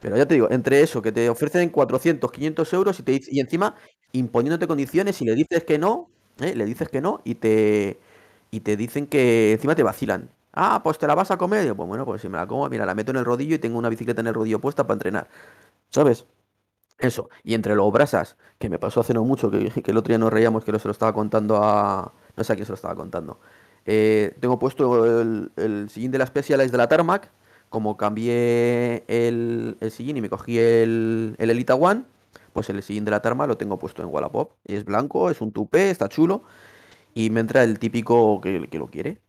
Pero 0.00 0.16
ya 0.16 0.26
te 0.26 0.34
digo, 0.34 0.48
entre 0.50 0.80
eso, 0.82 1.00
que 1.02 1.12
te 1.12 1.28
ofrecen 1.30 1.70
400, 1.70 2.30
500 2.30 2.72
euros 2.74 2.98
y, 3.00 3.02
te, 3.02 3.20
y 3.28 3.40
encima 3.40 3.74
imponiéndote 4.12 4.66
condiciones 4.66 5.20
y 5.22 5.24
le 5.24 5.34
dices 5.34 5.64
que 5.64 5.78
no, 5.78 6.10
¿eh? 6.40 6.54
le 6.54 6.64
dices 6.66 6.88
que 6.88 7.00
no 7.00 7.20
y 7.24 7.36
te, 7.36 7.98
y 8.50 8.60
te 8.60 8.76
dicen 8.76 9.06
que 9.06 9.52
encima 9.52 9.74
te 9.74 9.82
vacilan. 9.82 10.30
Ah, 10.52 10.80
pues 10.84 10.98
te 10.98 11.06
la 11.06 11.14
vas 11.14 11.30
a 11.30 11.38
comer. 11.38 11.66
Y 11.66 11.72
pues 11.74 11.88
bueno, 11.88 12.04
pues 12.04 12.22
si 12.22 12.28
me 12.28 12.38
la 12.38 12.46
como, 12.46 12.68
mira, 12.68 12.86
la 12.86 12.94
meto 12.94 13.10
en 13.12 13.18
el 13.18 13.24
rodillo 13.24 13.56
y 13.56 13.58
tengo 13.58 13.78
una 13.78 13.88
bicicleta 13.88 14.20
en 14.20 14.28
el 14.28 14.34
rodillo 14.34 14.60
puesta 14.60 14.84
para 14.86 14.94
entrenar. 14.96 15.28
¿Sabes? 15.94 16.26
Eso. 16.98 17.30
Y 17.44 17.54
entre 17.54 17.76
los 17.76 17.92
brasas, 17.92 18.36
que 18.58 18.68
me 18.68 18.80
pasó 18.80 19.00
hace 19.00 19.14
no 19.14 19.24
mucho, 19.24 19.48
que, 19.50 19.70
que 19.70 19.90
el 19.92 19.96
otro 19.96 20.10
día 20.10 20.18
nos 20.18 20.32
reíamos 20.32 20.64
que 20.64 20.76
se 20.80 20.88
lo 20.88 20.92
estaba 20.92 21.12
contando 21.12 21.62
a... 21.62 22.12
No 22.36 22.42
sé 22.42 22.52
a 22.52 22.56
quién 22.56 22.66
se 22.66 22.72
lo 22.72 22.74
estaba 22.76 22.96
contando. 22.96 23.38
Eh, 23.86 24.36
tengo 24.40 24.58
puesto 24.58 25.20
el, 25.20 25.52
el 25.54 25.88
sillín 25.90 26.10
de 26.10 26.18
la 26.18 26.26
de 26.26 26.76
la 26.76 26.88
Tarmac. 26.88 27.30
Como 27.68 27.96
cambié 27.96 29.04
el, 29.06 29.76
el 29.80 29.92
y 29.98 30.20
me 30.20 30.28
cogí 30.28 30.58
el, 30.58 31.36
el 31.38 31.50
Elita 31.50 31.76
One, 31.76 32.04
pues 32.52 32.70
el 32.70 32.82
sillín 32.82 33.04
de 33.04 33.12
la 33.12 33.22
Tarmac 33.22 33.46
lo 33.48 33.56
tengo 33.56 33.78
puesto 33.78 34.02
en 34.02 34.08
Wallapop. 34.08 34.52
Es 34.64 34.84
blanco, 34.84 35.30
es 35.30 35.40
un 35.40 35.52
tupé, 35.52 35.90
está 35.90 36.08
chulo. 36.08 36.42
Y 37.14 37.30
me 37.30 37.40
entra 37.40 37.62
el 37.64 37.78
típico 37.78 38.40
que, 38.40 38.68
que 38.68 38.78
lo 38.78 38.88
quiere. 38.88 39.20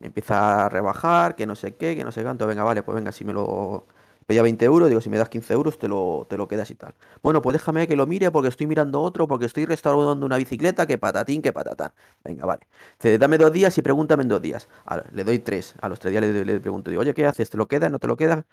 Empieza 0.00 0.66
a 0.66 0.68
rebajar, 0.70 1.36
que 1.36 1.46
no 1.46 1.56
sé 1.56 1.76
qué, 1.76 1.96
que 1.96 2.04
no 2.04 2.12
sé 2.12 2.22
cuánto. 2.22 2.46
Venga, 2.46 2.64
vale, 2.64 2.82
pues 2.82 2.96
venga, 2.96 3.12
si 3.12 3.24
me 3.24 3.34
lo, 3.34 3.86
pedía 4.26 4.42
20 4.42 4.64
euros, 4.64 4.88
digo, 4.88 5.00
si 5.00 5.08
me 5.08 5.18
das 5.18 5.28
15 5.28 5.54
euros 5.54 5.78
te 5.78 5.88
lo, 5.88 6.26
te 6.28 6.36
lo 6.36 6.48
quedas 6.48 6.70
y 6.70 6.74
tal. 6.74 6.94
Bueno, 7.22 7.40
pues 7.42 7.54
déjame 7.54 7.86
que 7.88 7.96
lo 7.96 8.06
mire 8.06 8.30
porque 8.30 8.48
estoy 8.48 8.66
mirando 8.66 9.00
otro, 9.00 9.28
porque 9.28 9.46
estoy 9.46 9.66
restaurando 9.66 10.26
una 10.26 10.36
bicicleta, 10.36 10.86
que 10.86 10.98
patatín, 10.98 11.42
que 11.42 11.52
patatán. 11.52 11.92
Venga, 12.24 12.44
vale. 12.46 12.66
Dice, 12.98 13.18
dame 13.18 13.38
dos 13.38 13.52
días 13.52 13.76
y 13.78 13.82
pregúntame 13.82 14.22
en 14.24 14.28
dos 14.28 14.42
días. 14.42 14.68
le 15.12 15.24
doy 15.24 15.38
tres. 15.38 15.74
A 15.80 15.88
los 15.88 15.98
tres 15.98 16.12
días 16.12 16.22
le, 16.24 16.44
le 16.44 16.60
pregunto, 16.60 16.90
digo, 16.90 17.02
oye, 17.02 17.14
¿qué 17.14 17.26
haces? 17.26 17.50
¿Te 17.50 17.56
lo 17.56 17.66
queda? 17.68 17.88
¿No 17.88 17.98
te 17.98 18.06
lo 18.08 18.16
queda? 18.16 18.44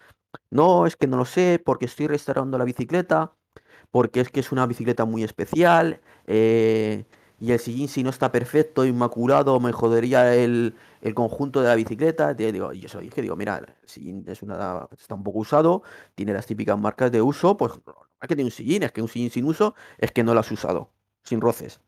No, 0.51 0.85
es 0.87 0.95
que 0.95 1.07
no 1.07 1.17
lo 1.17 1.25
sé, 1.25 1.61
porque 1.63 1.85
estoy 1.85 2.07
restaurando 2.07 2.57
la 2.57 2.65
bicicleta, 2.65 3.33
porque 3.91 4.21
es 4.21 4.29
que 4.29 4.39
es 4.41 4.51
una 4.51 4.65
bicicleta 4.67 5.05
muy 5.05 5.23
especial. 5.23 6.01
Eh, 6.27 7.05
y 7.39 7.51
el 7.51 7.59
sillín 7.59 7.87
si 7.87 8.03
no 8.03 8.09
está 8.09 8.31
perfecto, 8.31 8.85
inmaculado, 8.85 9.59
me 9.59 9.71
jodería 9.71 10.35
el, 10.35 10.75
el 11.01 11.13
conjunto 11.13 11.61
de 11.61 11.67
la 11.67 11.75
bicicleta. 11.75 12.35
Te 12.35 12.51
digo, 12.51 12.73
y 12.73 12.85
eso 12.85 12.99
dije, 12.99 13.21
digo, 13.21 13.35
mira, 13.35 13.57
el 13.57 13.67
sillín 13.85 14.23
es 14.27 14.41
una, 14.43 14.87
está 14.97 15.15
un 15.15 15.23
poco 15.23 15.39
usado, 15.39 15.83
tiene 16.15 16.33
las 16.33 16.45
típicas 16.45 16.77
marcas 16.79 17.11
de 17.11 17.21
uso, 17.21 17.57
pues 17.57 17.73
no 17.85 17.95
es 18.21 18.27
que 18.27 18.35
tiene 18.35 18.47
un 18.47 18.51
sillín, 18.51 18.83
es 18.83 18.91
que 18.91 19.01
un 19.01 19.09
sillín 19.09 19.31
sin 19.31 19.45
uso 19.45 19.75
es 19.97 20.11
que 20.11 20.23
no 20.23 20.33
lo 20.33 20.39
has 20.39 20.51
usado, 20.51 20.89
sin 21.23 21.41
roces. 21.41 21.79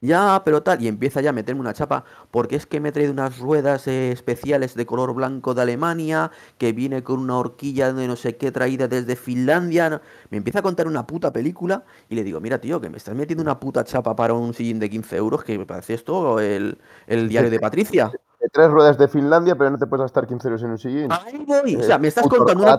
Ya, 0.00 0.42
pero 0.44 0.62
tal, 0.62 0.82
y 0.82 0.88
empieza 0.88 1.20
ya 1.20 1.30
a 1.30 1.32
meterme 1.32 1.60
una 1.60 1.72
chapa, 1.72 2.04
porque 2.30 2.56
es 2.56 2.66
que 2.66 2.80
me 2.80 2.90
he 2.90 2.92
traído 2.92 3.12
unas 3.12 3.38
ruedas 3.38 3.86
eh, 3.88 4.12
especiales 4.12 4.74
de 4.74 4.86
color 4.86 5.14
blanco 5.14 5.54
de 5.54 5.62
Alemania, 5.62 6.30
que 6.58 6.72
viene 6.72 7.02
con 7.02 7.18
una 7.20 7.38
horquilla 7.38 7.92
de 7.92 8.06
no 8.06 8.16
sé 8.16 8.36
qué 8.36 8.52
traída 8.52 8.88
desde 8.88 9.16
Finlandia. 9.16 10.02
Me 10.30 10.36
empieza 10.38 10.58
a 10.60 10.62
contar 10.62 10.86
una 10.86 11.06
puta 11.06 11.32
película 11.32 11.84
y 12.08 12.14
le 12.14 12.24
digo, 12.24 12.40
mira 12.40 12.60
tío, 12.60 12.80
que 12.80 12.90
me 12.90 12.98
estás 12.98 13.14
metiendo 13.14 13.42
una 13.42 13.58
puta 13.58 13.84
chapa 13.84 14.14
para 14.14 14.34
un 14.34 14.52
sillín 14.54 14.78
de 14.78 14.90
15 14.90 15.16
euros, 15.16 15.42
que 15.44 15.58
me 15.58 15.66
parece 15.66 15.94
esto 15.94 16.40
el, 16.40 16.78
el 17.06 17.28
diario 17.28 17.50
de 17.50 17.60
Patricia 17.60 18.16
tres 18.52 18.70
ruedas 18.70 18.98
de 18.98 19.08
Finlandia, 19.08 19.56
pero 19.56 19.70
no 19.70 19.78
te 19.78 19.86
puedes 19.86 20.04
gastar 20.04 20.26
15 20.26 20.48
euros 20.48 20.62
en 20.62 20.70
un 20.70 20.78
sillín. 20.78 21.12
Ahí 21.12 21.44
voy. 21.46 21.76
O 21.76 21.82
sea, 21.82 21.98
me 21.98 22.08
estás 22.08 22.26
contando 22.26 22.62
una, 22.62 22.76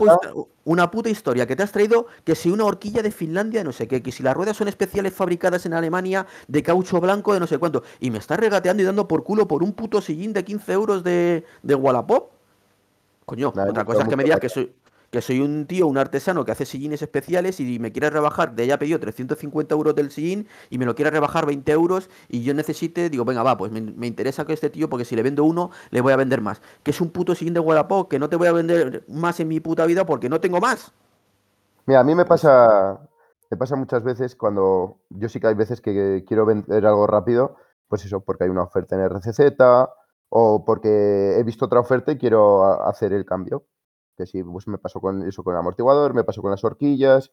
una, 0.63 0.91
puta 0.91 1.09
historia 1.09 1.45
que 1.45 1.55
te 1.55 1.63
has 1.63 1.71
traído 1.71 2.07
que 2.23 2.35
si 2.35 2.49
una 2.49 2.65
horquilla 2.65 3.01
de 3.01 3.11
Finlandia, 3.11 3.63
no 3.63 3.71
sé 3.71 3.87
qué, 3.87 4.01
que 4.01 4.11
si 4.11 4.23
las 4.23 4.35
ruedas 4.35 4.57
son 4.57 4.67
especiales 4.67 5.13
fabricadas 5.13 5.65
en 5.65 5.73
Alemania 5.73 6.25
de 6.47 6.63
caucho 6.63 6.99
blanco 6.99 7.33
de 7.33 7.39
no 7.39 7.47
sé 7.47 7.57
cuánto, 7.57 7.83
y 7.99 8.11
me 8.11 8.17
estás 8.17 8.39
regateando 8.39 8.83
y 8.83 8.85
dando 8.85 9.07
por 9.07 9.23
culo 9.23 9.47
por 9.47 9.63
un 9.63 9.73
puto 9.73 10.01
sillín 10.01 10.33
de 10.33 10.43
15 10.43 10.73
euros 10.73 11.03
de, 11.03 11.45
de 11.63 11.75
Wallapop. 11.75 12.31
Coño, 13.25 13.49
otra 13.49 13.83
cosa 13.83 14.03
es 14.03 14.07
que 14.07 14.15
me 14.15 14.23
digas 14.23 14.39
que 14.39 14.49
soy, 14.49 14.73
que 15.11 15.21
soy 15.21 15.39
un 15.39 15.65
tío, 15.67 15.87
un 15.87 15.97
artesano 15.97 16.43
que 16.43 16.51
hace 16.51 16.65
sillines 16.65 17.01
especiales 17.01 17.59
y 17.59 17.79
me 17.79 17.91
quiere 17.91 18.09
rebajar, 18.09 18.53
de 18.55 18.63
ella 18.63 18.77
pedido 18.77 18.99
350 18.99 19.73
euros 19.73 19.95
del 19.95 20.11
sillín 20.11 20.47
y 20.69 20.77
me 20.77 20.85
lo 20.85 20.95
quiere 20.95 21.11
rebajar 21.11 21.45
20 21.45 21.71
euros 21.71 22.09
y 22.27 22.43
yo 22.43 22.53
necesite, 22.53 23.09
digo, 23.09 23.23
venga, 23.23 23.43
va, 23.43 23.57
pues 23.57 23.71
me, 23.71 24.07
interesa 24.07 24.45
que 24.45 24.53
este 24.53 24.69
tío, 24.69 24.89
porque 24.89 25.05
si 25.05 25.15
le 25.15 25.23
vendo 25.23 25.43
uno, 25.43 25.71
le 25.91 26.01
voy 26.01 26.13
a 26.13 26.17
vender 26.17 26.41
más. 26.41 26.61
Que 26.83 26.91
es 26.91 26.99
un 26.99 27.11
puto 27.11 27.35
sillín 27.35 27.53
de 27.53 27.59
Wallapop, 27.59 28.09
que 28.09 28.19
no 28.19 28.29
te 28.29 28.35
voy 28.35 28.47
a 28.47 28.51
vender 28.51 29.05
más 29.07 29.39
en 29.39 29.47
mi 29.47 29.59
puta 29.59 29.85
vida 29.85 30.05
porque 30.05 30.29
no 30.29 30.41
tengo 30.41 30.59
más. 30.59 30.91
Mira, 31.85 32.01
a 32.01 32.03
mí 32.03 32.13
me 32.13 32.25
pasa, 32.25 32.99
me 33.49 33.57
pasa 33.57 33.77
muchas 33.77 34.03
veces 34.03 34.35
cuando 34.35 34.97
yo 35.09 35.29
sí 35.29 35.39
que 35.39 35.47
hay 35.47 35.55
veces 35.55 35.79
que 35.79 36.25
quiero 36.27 36.45
vender 36.45 36.85
algo 36.85 37.07
rápido, 37.07 37.55
pues 37.87 38.03
eso, 38.03 38.19
porque 38.19 38.43
hay 38.43 38.49
una 38.49 38.63
oferta 38.63 38.95
en 38.95 39.03
RCZ 39.03 39.39
o 40.29 40.65
porque 40.65 41.39
he 41.39 41.43
visto 41.43 41.65
otra 41.65 41.79
oferta 41.79 42.11
y 42.11 42.17
quiero 42.17 42.85
hacer 42.85 43.13
el 43.13 43.23
cambio 43.23 43.63
que 44.17 44.25
sí, 44.25 44.43
pues 44.43 44.67
me 44.67 44.77
pasó 44.77 44.99
con 44.99 45.25
eso 45.27 45.43
con 45.43 45.53
el 45.53 45.59
amortiguador, 45.59 46.13
me 46.13 46.23
pasó 46.23 46.41
con 46.41 46.51
las 46.51 46.63
horquillas. 46.63 47.31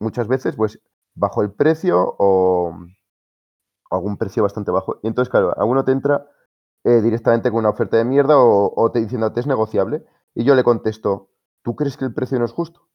Muchas 0.00 0.28
veces, 0.28 0.56
pues, 0.56 0.80
bajo 1.14 1.42
el 1.42 1.52
precio 1.52 2.16
o 2.18 2.74
algún 3.90 4.16
precio 4.16 4.42
bastante 4.42 4.70
bajo. 4.70 4.98
Y 5.02 5.08
entonces, 5.08 5.30
claro, 5.30 5.52
a 5.56 5.64
uno 5.64 5.84
te 5.84 5.92
entra 5.92 6.26
eh, 6.84 7.00
directamente 7.02 7.50
con 7.50 7.60
una 7.60 7.70
oferta 7.70 7.96
de 7.96 8.04
mierda 8.04 8.34
o, 8.38 8.90
te 8.92 9.00
diciendo 9.00 9.32
es 9.34 9.46
negociable. 9.46 10.04
Y 10.34 10.44
yo 10.44 10.54
le 10.54 10.64
contesto, 10.64 11.30
¿tú 11.62 11.76
crees 11.76 11.96
que 11.96 12.04
el 12.04 12.14
precio 12.14 12.38
no 12.38 12.44
es 12.44 12.52
justo? 12.52 12.88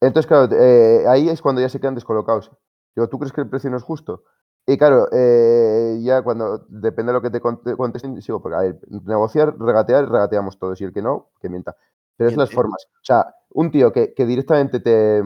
Entonces, 0.00 0.26
claro, 0.26 0.54
eh, 0.54 1.04
ahí 1.08 1.28
es 1.28 1.40
cuando 1.40 1.60
ya 1.60 1.68
se 1.68 1.80
quedan 1.80 1.94
descolocados. 1.94 2.50
Digo, 2.94 3.08
¿tú 3.08 3.18
crees 3.18 3.32
que 3.32 3.40
el 3.40 3.48
precio 3.48 3.70
no 3.70 3.76
es 3.76 3.82
justo? 3.82 4.24
Y 4.68 4.76
claro, 4.76 5.08
eh, 5.12 6.00
ya 6.02 6.22
cuando 6.22 6.66
depende 6.68 7.12
de 7.12 7.18
lo 7.18 7.22
que 7.22 7.30
te 7.30 7.40
contesten, 7.40 8.20
sigo, 8.20 8.42
porque 8.42 8.56
a 8.56 8.60
ver, 8.60 8.80
negociar, 9.04 9.56
regatear, 9.56 10.08
regateamos 10.10 10.58
todos, 10.58 10.80
y 10.80 10.84
el 10.84 10.92
que 10.92 11.02
no, 11.02 11.30
que 11.40 11.48
mienta. 11.48 11.76
Pero 12.16 12.30
es 12.30 12.36
las 12.36 12.50
formas. 12.50 12.88
O 12.94 13.04
sea, 13.04 13.32
un 13.50 13.70
tío 13.70 13.92
que, 13.92 14.12
directamente 14.16 14.80
te, 14.80 15.22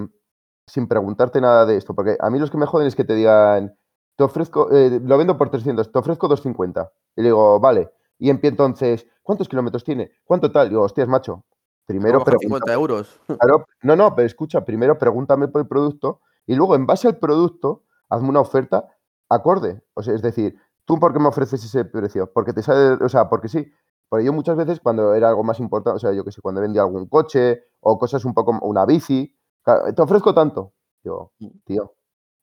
sin 0.67 0.87
preguntarte 0.87 1.41
nada 1.41 1.65
de 1.65 1.77
esto, 1.79 1.95
porque 1.95 2.19
a 2.21 2.29
mí 2.29 2.39
los 2.39 2.51
que 2.51 2.59
me 2.59 2.67
joden 2.67 2.87
es 2.87 2.95
que 2.95 3.05
te 3.05 3.15
digan, 3.15 3.75
te 4.17 4.25
ofrezco, 4.25 4.71
eh, 4.73 5.01
lo 5.03 5.17
vendo 5.17 5.39
por 5.39 5.51
300, 5.51 5.91
te 5.91 5.99
ofrezco 5.99 6.29
250. 6.29 6.93
Y 7.17 7.23
le 7.23 7.29
digo, 7.29 7.59
vale. 7.61 7.91
Y 8.19 8.29
empiezo 8.29 8.53
entonces, 8.53 9.07
¿cuántos 9.23 9.49
kilómetros 9.49 9.85
tiene? 9.85 10.11
¿Cuánto 10.25 10.53
tal? 10.53 10.69
digo, 10.69 10.83
hostias, 10.83 11.09
macho. 11.09 11.45
Primero 11.87 12.23
pregunta. 12.23 12.67
50 12.67 12.73
euros. 12.75 13.21
Claro, 13.27 13.65
no, 13.83 13.97
no, 13.97 14.15
pero 14.15 14.27
escucha, 14.27 14.65
primero 14.65 14.99
pregúntame 14.99 15.49
por 15.49 15.63
el 15.63 15.67
producto 15.67 16.21
y 16.47 16.55
luego 16.55 16.77
en 16.77 16.87
base 16.87 17.09
al 17.09 17.17
producto, 17.17 17.85
hazme 18.11 18.29
una 18.29 18.41
oferta 18.41 18.87
acorde. 19.31 19.83
O 19.95 20.03
sea, 20.03 20.15
es 20.15 20.21
decir, 20.21 20.57
¿tú 20.85 20.99
por 20.99 21.13
qué 21.13 21.19
me 21.19 21.29
ofreces 21.29 21.65
ese 21.65 21.85
precio? 21.87 22.31
Porque 22.33 22.53
te 22.53 22.63
sale, 22.63 23.03
o 23.03 23.09
sea, 23.09 23.31
porque 23.31 23.49
sí. 23.49 23.73
Porque 24.09 24.25
yo 24.27 24.33
muchas 24.33 24.57
veces 24.57 24.81
cuando 24.81 25.15
era 25.15 25.29
algo 25.29 25.45
más 25.45 25.61
importante, 25.61 25.97
o 25.97 26.01
sea, 26.01 26.13
yo 26.13 26.25
que 26.25 26.33
sé, 26.33 26.43
cuando 26.43 26.61
vendía 26.61 26.83
algún 26.83 27.07
coche 27.07 27.63
o 27.79 27.97
cosas 27.99 28.25
un 28.25 28.35
poco, 28.35 28.59
una 28.63 28.85
bici, 28.85 29.39
te 29.95 30.03
ofrezco 30.03 30.35
tanto. 30.35 30.75
Yo, 31.05 31.33
mm. 31.39 31.49
tío, 31.65 31.95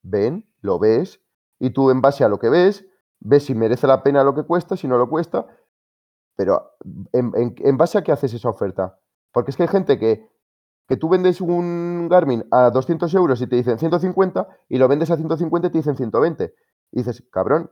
ven, 0.01 0.49
lo 0.61 0.79
ves 0.79 1.21
y 1.59 1.71
tú 1.71 1.91
en 1.91 2.01
base 2.01 2.23
a 2.23 2.29
lo 2.29 2.39
que 2.39 2.49
ves, 2.49 2.85
ves 3.19 3.45
si 3.45 3.53
merece 3.53 3.85
la 3.85 4.01
pena 4.01 4.23
lo 4.23 4.33
que 4.33 4.43
cuesta, 4.43 4.77
si 4.77 4.87
no 4.87 4.97
lo 4.97 5.09
cuesta, 5.09 5.45
pero 6.37 6.71
en, 7.11 7.33
en 7.35 7.77
base 7.77 7.97
a 7.97 8.01
qué 8.01 8.13
haces 8.13 8.33
esa 8.33 8.49
oferta. 8.49 8.97
Porque 9.33 9.51
es 9.51 9.57
que 9.57 9.63
hay 9.63 9.69
gente 9.69 9.99
que 9.99 10.29
que 10.87 10.95
tú 10.95 11.09
vendes 11.09 11.41
un 11.41 12.07
Garmin 12.09 12.45
a 12.49 12.69
200 12.69 13.13
euros 13.13 13.41
y 13.41 13.47
te 13.47 13.57
dicen 13.57 13.77
150 13.77 14.47
y 14.69 14.77
lo 14.77 14.87
vendes 14.87 15.11
a 15.11 15.17
150 15.17 15.67
y 15.67 15.71
te 15.71 15.77
dicen 15.77 15.97
120. 15.97 16.53
Y 16.91 16.99
dices, 16.99 17.23
cabrón, 17.31 17.71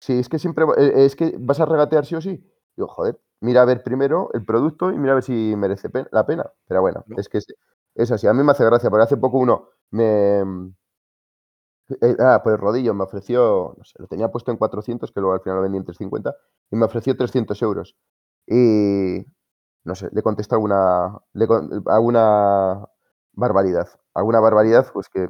si 0.00 0.14
es 0.18 0.28
que 0.28 0.38
siempre 0.38 0.64
eh, 0.78 1.06
es 1.06 1.16
que 1.16 1.36
vas 1.38 1.60
a 1.60 1.66
regatear 1.66 2.06
sí 2.06 2.14
o 2.16 2.20
sí. 2.20 2.44
Digo, 2.76 2.88
joder, 2.88 3.20
mira 3.40 3.62
a 3.62 3.64
ver 3.66 3.82
primero 3.82 4.30
el 4.34 4.44
producto 4.44 4.92
y 4.92 4.98
mira 4.98 5.12
a 5.12 5.16
ver 5.16 5.24
si 5.24 5.54
merece 5.56 5.90
la 6.12 6.26
pena. 6.26 6.50
Pero 6.68 6.80
bueno, 6.82 7.04
es 7.16 7.28
que 7.28 7.38
es, 7.38 8.12
así. 8.12 8.26
A 8.26 8.34
mí 8.34 8.42
me 8.42 8.52
hace 8.52 8.64
gracia, 8.64 8.90
porque 8.90 9.04
hace 9.04 9.16
poco 9.18 9.38
uno 9.38 9.68
me, 9.90 10.42
Eh, 12.00 12.16
ah, 12.20 12.40
pues 12.42 12.58
Rodillo 12.58 12.94
me 12.94 13.04
ofreció, 13.04 13.74
no 13.76 13.84
sé, 13.84 13.94
lo 13.98 14.06
tenía 14.06 14.30
puesto 14.30 14.50
en 14.50 14.56
400, 14.56 15.12
que 15.12 15.20
luego 15.20 15.34
al 15.34 15.40
final 15.42 15.56
lo 15.56 15.62
vendí 15.62 15.78
en 15.78 15.84
350, 15.84 16.34
y 16.70 16.76
me 16.76 16.86
ofreció 16.86 17.16
300 17.16 17.60
euros. 17.62 17.96
Y 18.46 19.24
no 19.84 19.94
sé, 19.94 20.08
le 20.12 20.22
contesté 20.22 20.54
alguna, 20.54 21.18
le 21.34 21.46
alguna 21.86 22.86
barbaridad. 23.32 23.88
Alguna 24.14 24.40
barbaridad, 24.40 24.86
pues 24.92 25.08
que 25.08 25.28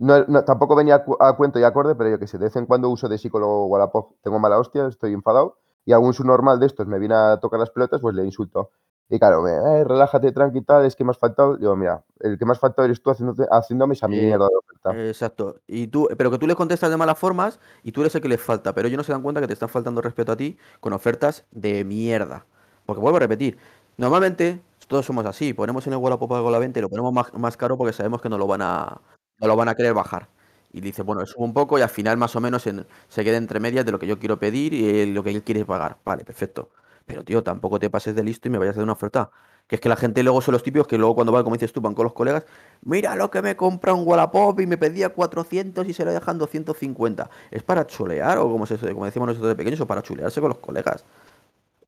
no, 0.00 0.24
no- 0.26 0.44
tampoco 0.44 0.74
venía 0.74 0.96
a, 0.96 1.04
cu- 1.04 1.16
a 1.20 1.36
cuento 1.36 1.58
y 1.60 1.62
acorde, 1.64 1.94
pero 1.94 2.10
yo 2.10 2.18
qué 2.18 2.26
sé, 2.26 2.38
de 2.38 2.44
vez 2.46 2.56
en 2.56 2.66
cuando 2.66 2.88
uso 2.90 3.08
de 3.08 3.18
psicólogo 3.18 3.66
Wallapop, 3.66 4.14
tengo 4.22 4.38
mala 4.40 4.58
hostia, 4.58 4.86
estoy 4.88 5.12
enfadado, 5.12 5.58
y 5.84 5.92
algún 5.92 6.12
subnormal 6.12 6.58
de 6.58 6.66
estos 6.66 6.86
me 6.86 6.98
viene 6.98 7.14
a 7.14 7.38
tocar 7.38 7.60
las 7.60 7.70
pelotas, 7.70 8.00
pues 8.00 8.14
le 8.14 8.24
insulto. 8.24 8.70
Y 9.12 9.18
claro, 9.18 9.42
me, 9.42 9.50
"Eh, 9.50 9.84
relájate, 9.84 10.30
tranqui, 10.30 10.60
tal, 10.62 10.84
es 10.84 10.94
que 10.94 11.02
me 11.02 11.10
has 11.10 11.18
faltado. 11.18 11.56
Digo, 11.56 11.74
mira, 11.74 12.04
el 12.20 12.38
que 12.38 12.44
me 12.44 12.52
has 12.52 12.60
faltado 12.60 12.86
eres 12.86 13.02
tú 13.02 13.10
haciéndote- 13.10 13.46
haciéndome 13.50 13.94
esa 13.94 14.06
Eh, 14.06 14.10
mierda 14.10 14.46
de 14.46 14.54
oferta. 14.56 15.08
Exacto. 15.08 15.56
Y 15.66 15.88
tú, 15.88 16.08
pero 16.16 16.30
que 16.30 16.38
tú 16.38 16.46
le 16.46 16.54
contestas 16.54 16.90
de 16.90 16.96
malas 16.96 17.18
formas 17.18 17.58
y 17.82 17.90
tú 17.90 18.02
eres 18.02 18.14
el 18.14 18.20
que 18.22 18.28
les 18.28 18.40
falta, 18.40 18.72
pero 18.72 18.86
ellos 18.86 18.98
no 18.98 19.02
se 19.02 19.10
dan 19.10 19.22
cuenta 19.22 19.40
que 19.40 19.48
te 19.48 19.52
están 19.54 19.68
faltando 19.68 20.00
respeto 20.00 20.30
a 20.30 20.36
ti 20.36 20.56
con 20.78 20.92
ofertas 20.92 21.44
de 21.50 21.84
mierda. 21.84 22.46
Porque 22.86 23.00
vuelvo 23.02 23.16
a 23.16 23.20
repetir, 23.20 23.58
normalmente 23.96 24.62
todos 24.86 25.04
somos 25.06 25.26
así, 25.26 25.54
ponemos 25.54 25.86
en 25.88 25.92
el 25.94 25.98
Wallapop 25.98 26.32
algo 26.32 26.48
a 26.48 26.52
la 26.52 26.58
venta 26.60 26.78
y 26.78 26.82
lo 26.82 26.88
ponemos 26.88 27.12
más, 27.12 27.34
más 27.34 27.56
caro 27.56 27.76
porque 27.76 27.92
sabemos 27.92 28.22
que 28.22 28.28
no 28.28 28.38
lo 28.38 28.46
van 28.46 28.62
a, 28.62 29.00
no 29.40 29.48
lo 29.48 29.56
van 29.56 29.68
a 29.68 29.74
querer 29.74 29.94
bajar. 29.94 30.28
Y 30.72 30.80
dice, 30.80 31.02
bueno, 31.02 31.26
subo 31.26 31.44
un 31.44 31.52
poco 31.54 31.78
y 31.78 31.82
al 31.82 31.88
final 31.90 32.16
más 32.16 32.36
o 32.36 32.40
menos 32.40 32.66
en- 32.66 32.86
se 33.08 33.24
queda 33.24 33.36
entre 33.36 33.58
medias 33.60 33.84
de 33.84 33.92
lo 33.92 33.98
que 33.98 34.06
yo 34.06 34.18
quiero 34.18 34.38
pedir 34.38 34.72
y 34.74 35.06
lo 35.12 35.22
que 35.24 35.30
él 35.30 35.42
quiere 35.42 35.64
pagar. 35.64 35.98
Vale, 36.04 36.24
perfecto. 36.24 36.70
Pero 37.06 37.24
tío, 37.24 37.42
tampoco 37.42 37.78
te 37.80 37.90
pases 37.90 38.14
de 38.14 38.22
listo 38.22 38.46
y 38.48 38.50
me 38.52 38.58
vayas 38.58 38.72
a 38.72 38.74
hacer 38.74 38.84
una 38.84 38.92
oferta. 38.92 39.30
Que 39.66 39.76
es 39.76 39.80
que 39.80 39.88
la 39.88 39.96
gente 39.96 40.22
luego 40.22 40.40
son 40.40 40.52
los 40.52 40.62
típicos 40.62 40.86
que 40.88 40.98
luego 40.98 41.14
cuando 41.14 41.32
va, 41.32 41.42
como 41.44 41.54
dices 41.56 41.72
tú, 41.72 41.80
van 41.80 41.94
con 41.94 42.04
los 42.04 42.12
colegas, 42.12 42.44
mira 42.82 43.14
lo 43.14 43.30
que 43.30 43.40
me 43.42 43.56
compra 43.56 43.94
un 43.94 44.06
Wallapop 44.06 44.58
y 44.60 44.66
me 44.66 44.76
pedía 44.78 45.10
400 45.10 45.86
y 45.88 45.92
se 45.92 46.04
lo 46.04 46.12
dejan 46.12 46.38
250. 46.38 47.30
¿Es 47.50 47.62
para 47.62 47.86
chulear 47.86 48.38
o 48.38 48.50
como, 48.50 48.66
se, 48.66 48.76
como 48.78 49.04
decimos 49.04 49.28
nosotros 49.28 49.48
de 49.48 49.56
pequeños 49.56 49.80
o 49.80 49.86
para 49.86 50.02
chulearse 50.02 50.40
con 50.40 50.50
los 50.50 50.58
colegas? 50.58 51.04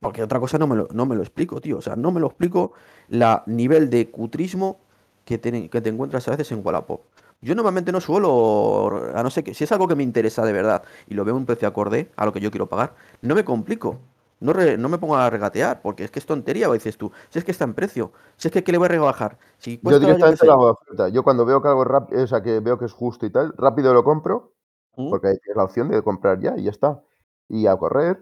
Porque 0.00 0.22
otra 0.22 0.40
cosa 0.40 0.58
no 0.58 0.66
me 0.66 0.76
lo, 0.76 0.88
no 0.92 1.06
me 1.06 1.14
lo 1.16 1.22
explico, 1.22 1.60
tío. 1.60 1.78
O 1.78 1.82
sea, 1.82 1.96
no 1.96 2.10
me 2.10 2.20
lo 2.20 2.26
explico 2.28 2.72
la 3.08 3.44
nivel 3.46 3.88
de 3.90 4.10
cutrismo 4.10 4.80
que 5.24 5.38
te, 5.38 5.68
que 5.70 5.80
te 5.80 5.90
encuentras 5.90 6.26
a 6.28 6.32
veces 6.32 6.50
en 6.52 6.60
Wallapop. 6.64 7.02
Yo 7.42 7.54
normalmente 7.54 7.92
no 7.92 8.00
suelo, 8.00 9.10
a 9.14 9.22
no 9.22 9.30
ser 9.30 9.44
que 9.44 9.54
si 9.54 9.64
es 9.64 9.72
algo 9.72 9.88
que 9.88 9.96
me 9.96 10.02
interesa 10.04 10.44
de 10.44 10.52
verdad 10.52 10.82
y 11.08 11.14
lo 11.14 11.24
veo 11.24 11.34
a 11.34 11.38
un 11.38 11.46
precio 11.46 11.66
acorde 11.68 12.08
a 12.16 12.24
lo 12.24 12.32
que 12.32 12.40
yo 12.40 12.50
quiero 12.50 12.68
pagar, 12.68 12.94
no 13.20 13.34
me 13.34 13.44
complico. 13.44 13.98
No, 14.40 14.52
re- 14.52 14.76
no 14.76 14.88
me 14.88 14.98
pongo 14.98 15.16
a 15.16 15.30
regatear, 15.30 15.80
porque 15.82 16.02
es 16.04 16.10
que 16.10 16.18
es 16.18 16.26
tontería, 16.26 16.68
o 16.68 16.72
dices 16.72 16.96
tú. 16.98 17.12
Si 17.30 17.38
es 17.38 17.44
que 17.44 17.52
está 17.52 17.64
en 17.64 17.74
precio, 17.74 18.12
si 18.36 18.48
es 18.48 18.52
que 18.52 18.64
¿qué 18.64 18.72
le 18.72 18.78
voy 18.78 18.86
a 18.86 18.88
rebajar? 18.88 19.38
Si 19.58 19.76
Yo 19.76 19.90
yo 19.92 19.98
directamente 20.00 20.50
hago 20.50 20.64
de 20.66 20.70
oferta. 20.72 21.08
Yo 21.10 21.22
cuando 21.22 21.44
veo 21.44 21.62
que 21.62 21.68
algo 21.68 21.84
rápido, 21.84 22.24
o 22.24 22.26
sea, 22.26 22.42
que 22.42 22.58
veo 22.58 22.76
que 22.78 22.86
es 22.86 22.92
justo 22.92 23.24
y 23.24 23.30
tal, 23.30 23.54
rápido 23.56 23.94
lo 23.94 24.02
compro, 24.02 24.52
¿Mm? 24.96 25.10
porque 25.10 25.28
hay 25.28 25.36
la 25.54 25.64
opción 25.64 25.88
de 25.90 26.02
comprar 26.02 26.40
ya 26.40 26.54
y 26.56 26.64
ya 26.64 26.70
está. 26.70 27.02
Y 27.48 27.66
a 27.68 27.76
correr. 27.76 28.18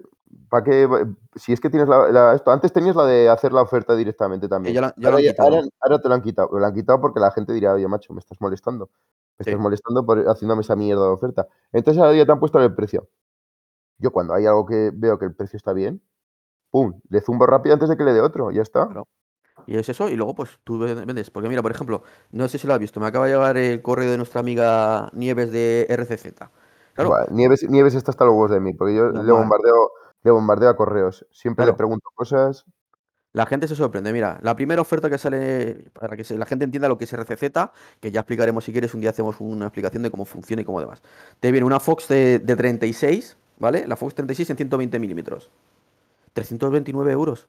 ¿Para 0.48 0.64
qué? 0.64 0.88
Si 1.36 1.52
es 1.52 1.60
que 1.60 1.70
tienes 1.70 1.88
la, 1.88 2.08
la- 2.10 2.34
esto, 2.34 2.50
antes 2.50 2.72
tenías 2.72 2.94
la 2.96 3.04
de 3.04 3.28
hacer 3.28 3.52
la 3.52 3.62
oferta 3.62 3.94
directamente 3.96 4.48
también. 4.48 4.74
ya 4.74 4.80
la, 4.80 4.94
ya 4.96 5.10
lo 5.10 5.16
Ahora, 5.38 6.00
te 6.00 6.08
lo 6.08 6.14
han 6.14 6.22
quitado. 6.22 6.58
Lo 6.58 6.64
han 6.66 6.74
quitado 6.74 7.00
porque 7.00 7.20
la 7.20 7.30
gente 7.32 7.52
dirá, 7.52 7.72
oye, 7.74 7.86
macho, 7.88 8.12
me 8.12 8.20
estás 8.20 8.40
molestando. 8.40 8.90
Me 9.38 9.44
Sí. 9.44 9.50
estás 9.50 9.60
molestando 9.62 10.04
por 10.04 10.18
haciéndome 10.28 10.62
esa 10.62 10.76
mierda 10.76 11.02
de 11.02 11.08
oferta. 11.10 11.46
Entonces 11.72 12.02
ahora 12.02 12.14
ya 12.16 12.26
te 12.26 12.32
han 12.32 12.38
puesto 12.40 12.60
el 12.60 12.74
precio. 12.74 13.08
Yo 13.98 14.10
cuando 14.12 14.34
hay 14.34 14.46
algo 14.46 14.66
que 14.66 14.90
veo 14.94 15.18
que 15.18 15.24
el 15.26 15.34
precio 15.34 15.56
está 15.56 15.72
bien, 15.72 16.00
pum, 16.70 17.00
le 17.08 17.20
zumbo 17.20 17.46
rápido 17.46 17.74
antes 17.74 17.88
de 17.88 17.96
que 17.96 18.04
le 18.04 18.12
dé 18.12 18.20
otro, 18.20 18.50
ya 18.50 18.62
está. 18.62 18.86
Claro. 18.86 19.08
Y 19.66 19.76
es 19.76 19.88
eso, 19.88 20.08
y 20.08 20.16
luego 20.16 20.34
pues 20.34 20.58
tú 20.64 20.78
ven- 20.78 21.04
vendes. 21.06 21.30
Porque 21.30 21.48
mira, 21.48 21.62
por 21.62 21.70
ejemplo, 21.70 22.02
no 22.32 22.48
sé 22.48 22.58
si 22.58 22.66
lo 22.66 22.74
has 22.74 22.80
visto, 22.80 22.98
me 23.00 23.06
acaba 23.06 23.26
de 23.26 23.32
llegar 23.32 23.56
el 23.56 23.82
correo 23.82 24.10
de 24.10 24.16
nuestra 24.16 24.40
amiga 24.40 25.10
Nieves 25.12 25.52
de 25.52 25.86
RCZ. 25.88 26.34
Claro, 26.94 27.10
Buah, 27.10 27.26
Nieves, 27.30 27.68
Nieves 27.68 27.94
está 27.94 28.10
hasta 28.10 28.24
los 28.24 28.32
huevos 28.32 28.50
de 28.50 28.60
mí, 28.60 28.72
porque 28.74 28.94
yo 28.94 29.10
le 29.10 29.32
bombardeo, 29.32 29.90
le 30.22 30.30
bombardeo 30.30 30.68
a 30.68 30.76
correos. 30.76 31.26
Siempre 31.30 31.64
le 31.64 31.68
Claro. 31.70 31.76
pregunto 31.76 32.08
cosas. 32.14 32.64
La 33.32 33.46
gente 33.46 33.68
se 33.68 33.76
sorprende. 33.76 34.12
Mira, 34.12 34.40
la 34.42 34.56
primera 34.56 34.82
oferta 34.82 35.08
que 35.08 35.16
sale, 35.16 35.84
para 35.92 36.16
que 36.16 36.24
la 36.34 36.46
gente 36.46 36.64
entienda 36.64 36.88
lo 36.88 36.98
que 36.98 37.04
es 37.04 37.12
RCZ, 37.12 37.70
que 38.00 38.10
ya 38.10 38.20
explicaremos 38.20 38.64
si 38.64 38.72
quieres, 38.72 38.92
un 38.92 39.00
día 39.00 39.10
hacemos 39.10 39.36
una 39.40 39.66
explicación 39.66 40.02
de 40.02 40.10
cómo 40.10 40.24
funciona 40.24 40.62
y 40.62 40.64
cómo 40.64 40.80
demás. 40.80 41.00
Te 41.38 41.52
viene 41.52 41.64
una 41.64 41.78
Fox 41.78 42.08
de, 42.08 42.40
de 42.40 42.56
36, 42.56 43.36
¿vale? 43.60 43.86
La 43.86 43.94
Fox 43.96 44.14
36 44.16 44.50
en 44.50 44.56
120 44.56 44.98
milímetros. 44.98 45.48
329 46.32 47.12
euros. 47.12 47.48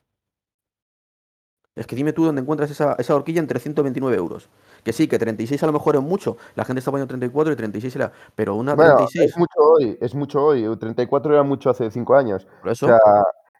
Es 1.76 1.88
que 1.88 1.96
dime 1.96 2.12
tú 2.12 2.26
dónde 2.26 2.42
encuentras 2.42 2.70
esa, 2.70 2.94
esa 3.00 3.16
horquilla 3.16 3.40
en 3.40 3.48
329 3.48 4.18
euros. 4.18 4.50
Que 4.84 4.92
sí, 4.92 5.08
que 5.08 5.18
36 5.18 5.64
a 5.64 5.68
lo 5.68 5.72
mejor 5.74 5.96
es 5.96 6.02
mucho. 6.02 6.36
La 6.56 6.66
gente 6.66 6.80
está 6.80 6.92
poniendo 6.92 7.08
34 7.10 7.54
y 7.54 7.56
36 7.56 7.96
era. 7.96 8.12
Pero 8.36 8.56
una 8.56 8.76
Bueno, 8.76 8.96
36, 8.98 9.30
es 9.32 9.38
mucho 9.38 9.60
hoy, 9.60 9.98
es 10.02 10.14
mucho 10.16 10.44
hoy. 10.44 10.78
34 10.78 11.34
era 11.34 11.44
mucho 11.44 11.70
hace 11.70 11.90
5 11.90 12.16
años. 12.16 12.46
por 12.62 12.72
O 12.72 12.76
sea, 12.76 13.00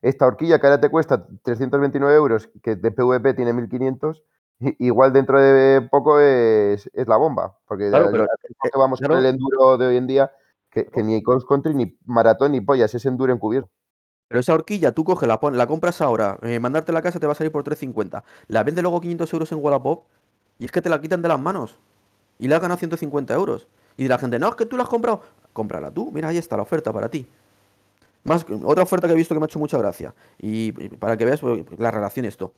esta 0.02 0.28
horquilla 0.28 0.60
que 0.60 0.68
ahora 0.68 0.82
te 0.82 0.90
cuesta 0.90 1.26
329 1.44 2.14
euros, 2.16 2.50
que 2.62 2.76
de 2.76 2.92
PVP 2.92 3.34
tiene 3.34 3.54
1500, 3.54 4.24
i- 4.60 4.76
igual 4.88 5.14
dentro 5.14 5.40
de 5.42 5.82
poco 5.90 6.20
es, 6.20 6.90
es 6.94 7.08
la 7.08 7.16
bomba. 7.16 7.58
Porque 7.66 7.90
Claro, 7.90 8.10
pero, 8.12 8.26
eh, 8.26 8.70
vamos 8.76 9.00
claro. 9.00 9.14
con 9.16 9.24
el 9.24 9.30
enduro 9.30 9.78
de 9.78 9.88
hoy 9.88 9.96
en 9.98 10.08
día, 10.08 10.32
que, 10.70 10.86
que 10.88 11.02
ni 11.04 11.24
cross 11.24 11.46
country, 11.46 11.74
ni 11.74 11.98
maratón, 12.06 12.52
ni 12.52 12.60
pollas, 12.62 12.94
es 12.94 13.06
enduro 13.06 13.32
encubierto. 13.32 13.70
Pero 14.32 14.40
esa 14.40 14.54
horquilla, 14.54 14.94
tú 14.94 15.04
coges, 15.04 15.28
la, 15.28 15.38
la 15.52 15.68
compras 15.68 16.00
ahora, 16.00 16.40
eh, 16.42 16.58
mandarte 16.58 16.94
a 16.94 16.94
la 16.94 17.02
casa 17.02 17.20
te 17.20 17.26
va 17.26 17.34
a 17.34 17.36
salir 17.36 17.52
por 17.52 17.66
3.50. 17.66 18.24
La 18.48 18.64
vendes 18.64 18.82
luego 18.82 19.02
500 19.02 19.34
euros 19.34 19.52
en 19.52 19.58
Wallapop 19.58 20.06
y 20.58 20.64
es 20.64 20.72
que 20.72 20.82
te 20.82 20.88
la 20.88 21.02
quitan 21.02 21.22
de 21.22 21.28
las 21.28 21.38
manos. 21.38 21.76
Y 22.40 22.48
le 22.48 22.56
has 22.56 22.62
ganado 22.62 22.80
150 22.80 23.34
euros. 23.34 23.68
Y 23.98 24.08
la 24.08 24.18
gente, 24.18 24.40
no, 24.40 24.48
es 24.48 24.56
que 24.56 24.66
tú 24.66 24.78
la 24.78 24.84
has 24.84 24.90
comprado. 24.90 25.22
Cómprala 25.52 25.92
tú, 25.92 26.14
mira, 26.14 26.30
ahí 26.30 26.38
está 26.38 26.56
la 26.56 26.64
oferta 26.64 26.94
para 26.94 27.10
ti. 27.10 27.28
Más, 28.24 28.46
otra 28.64 28.84
oferta 28.84 29.06
que 29.06 29.16
he 29.16 29.18
visto 29.18 29.36
que 29.36 29.40
me 29.42 29.44
ha 29.44 29.48
hecho 29.48 29.60
mucha 29.60 29.78
gracia. 29.78 30.16
Y 30.40 30.68
y 30.82 30.88
para 30.88 31.18
que 31.18 31.26
veas 31.26 31.42
pues, 31.42 31.66
la 31.78 31.92
relación 31.92 32.26
esto. 32.26 32.54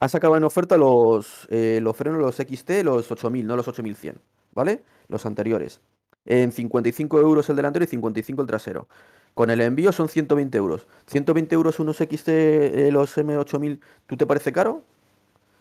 Ha 0.00 0.10
sacado 0.10 0.36
en 0.36 0.44
oferta 0.44 0.76
los, 0.76 1.48
eh, 1.48 1.78
los 1.80 1.96
frenos, 1.96 2.20
los 2.20 2.36
XT, 2.36 2.84
los 2.84 3.10
8000, 3.10 3.46
no 3.46 3.56
los 3.56 3.66
8100. 3.66 4.20
¿Vale? 4.52 4.82
Los 5.08 5.24
anteriores. 5.24 5.80
En 6.26 6.52
55 6.52 7.18
euros 7.18 7.48
el 7.48 7.56
delantero 7.56 7.82
y 7.86 7.88
55 7.88 8.42
el 8.42 8.46
trasero. 8.46 8.88
Con 9.34 9.50
el 9.50 9.60
envío 9.60 9.92
son 9.92 10.08
120 10.08 10.56
euros. 10.56 10.86
120 11.08 11.54
euros 11.54 11.80
unos 11.80 11.96
XT, 11.96 12.28
eh, 12.28 12.90
los 12.92 13.16
M8000, 13.16 13.80
¿tú 14.06 14.16
te 14.16 14.26
parece 14.26 14.52
caro? 14.52 14.82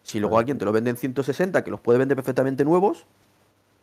Si 0.03 0.19
luego 0.19 0.37
alguien 0.37 0.57
te 0.57 0.65
lo 0.65 0.71
vende 0.71 0.91
en 0.91 0.97
160, 0.97 1.63
que 1.63 1.71
los 1.71 1.79
puede 1.79 1.97
vender 1.97 2.15
perfectamente 2.15 2.63
nuevos, 2.65 3.05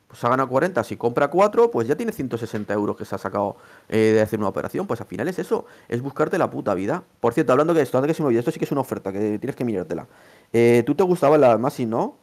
pues 0.07 0.22
ha 0.24 0.29
ganado 0.29 0.48
40. 0.48 0.85
Si 0.85 0.96
compra 0.96 1.29
4, 1.29 1.70
pues 1.70 1.88
ya 1.88 1.96
tiene 1.96 2.12
160 2.12 2.72
euros 2.74 2.96
que 2.96 3.05
se 3.05 3.14
ha 3.14 3.18
sacado 3.18 3.57
eh, 3.88 4.12
de 4.14 4.20
hacer 4.20 4.38
una 4.38 4.48
operación. 4.48 4.87
Pues 4.87 5.00
al 5.00 5.07
final 5.07 5.29
es 5.29 5.38
eso, 5.38 5.66
es 5.88 6.03
buscarte 6.03 6.37
la 6.37 6.50
puta 6.50 6.74
vida. 6.74 7.03
Por 7.20 7.33
cierto, 7.33 7.53
hablando 7.53 7.74
de 7.74 7.83
esto, 7.83 7.96
antes 7.96 8.11
que 8.11 8.14
se 8.14 8.22
me 8.22 8.26
olvide, 8.26 8.40
esto 8.40 8.50
sí 8.50 8.59
que 8.59 8.66
es 8.66 8.72
una 8.72 8.83
oferta, 8.83 9.12
que 9.12 9.38
tienes 9.38 9.57
que 9.57 9.64
mirártela. 9.64 10.07
Eh, 10.53 10.83
¿Tú 10.85 10.94
te 10.94 11.05
gustaban 11.05 11.40
las 11.40 11.59
Masi, 11.59 11.87
no? 11.87 12.16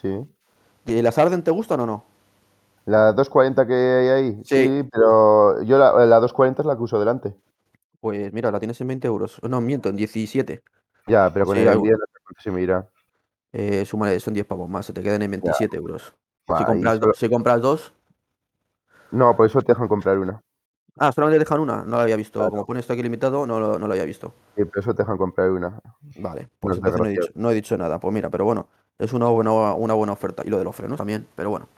Sí. 0.00 0.26
¿Y 0.86 1.02
¿Las 1.02 1.18
Arden 1.18 1.42
te 1.42 1.50
gustan 1.50 1.80
o 1.80 1.86
no? 1.86 2.11
La 2.84 3.12
240 3.12 3.66
que 3.66 3.74
hay 3.74 4.08
ahí, 4.08 4.40
Sí. 4.44 4.66
sí, 4.66 4.88
pero 4.92 5.62
yo 5.62 5.78
la, 5.78 5.92
la 6.06 6.16
240 6.20 6.62
es 6.62 6.66
la 6.66 6.76
que 6.76 6.82
uso 6.82 6.98
delante. 6.98 7.34
Pues 8.00 8.32
mira, 8.32 8.50
la 8.50 8.58
tienes 8.58 8.80
en 8.80 8.88
20 8.88 9.06
euros. 9.06 9.38
No, 9.48 9.60
miento, 9.60 9.88
en 9.88 9.96
17. 9.96 10.62
Ya, 11.06 11.30
pero 11.32 11.46
con 11.46 11.56
Sí, 11.56 11.62
el 11.62 11.66
no 11.76 11.84
sé 11.84 11.90
cuánto 12.24 12.40
se 12.42 12.50
me 12.50 12.62
irá. 12.62 12.88
Eh, 13.52 13.84
súmale, 13.84 14.18
son 14.18 14.34
10 14.34 14.46
pavos 14.46 14.68
más, 14.68 14.86
se 14.86 14.92
te 14.92 15.02
quedan 15.02 15.22
en 15.22 15.30
27 15.30 15.76
euros. 15.76 16.14
Si 16.48 16.64
compras, 16.64 16.94
solo- 16.94 17.06
dos, 17.06 17.18
si 17.18 17.28
compras 17.30 17.60
dos. 17.60 17.92
No, 19.12 19.36
por 19.36 19.46
eso 19.46 19.60
te 19.60 19.72
dejan 19.72 19.88
comprar 19.88 20.18
una. 20.18 20.40
Ah, 20.98 21.12
solamente 21.12 21.38
dejan 21.38 21.60
una. 21.60 21.84
No 21.84 21.96
la 21.96 22.02
había 22.02 22.16
visto. 22.16 22.38
Claro. 22.40 22.50
Como 22.50 22.66
pone 22.66 22.80
esto 22.80 22.92
aquí 22.92 23.02
limitado, 23.02 23.46
no, 23.46 23.60
no 23.60 23.86
lo 23.86 23.92
había 23.92 24.04
visto. 24.04 24.34
Sí, 24.56 24.64
por 24.64 24.78
eso 24.78 24.94
te 24.94 25.02
dejan 25.02 25.16
comprar 25.18 25.50
una. 25.50 25.78
Vale, 26.18 26.48
pues 26.60 26.76
entonces 26.76 27.00
no 27.00 27.06
he, 27.06 27.10
dicho, 27.10 27.28
no 27.34 27.50
he 27.50 27.54
dicho 27.54 27.76
nada. 27.78 27.98
Pues 28.00 28.12
mira, 28.12 28.28
pero 28.30 28.44
bueno, 28.44 28.68
es 28.98 29.12
una 29.12 29.26
buena, 29.28 29.52
una 29.74 29.94
buena 29.94 30.12
oferta. 30.12 30.42
Y 30.44 30.50
lo 30.50 30.58
de 30.58 30.64
los 30.64 30.74
frenos 30.74 30.98
también, 30.98 31.26
pero 31.36 31.50
bueno. 31.50 31.68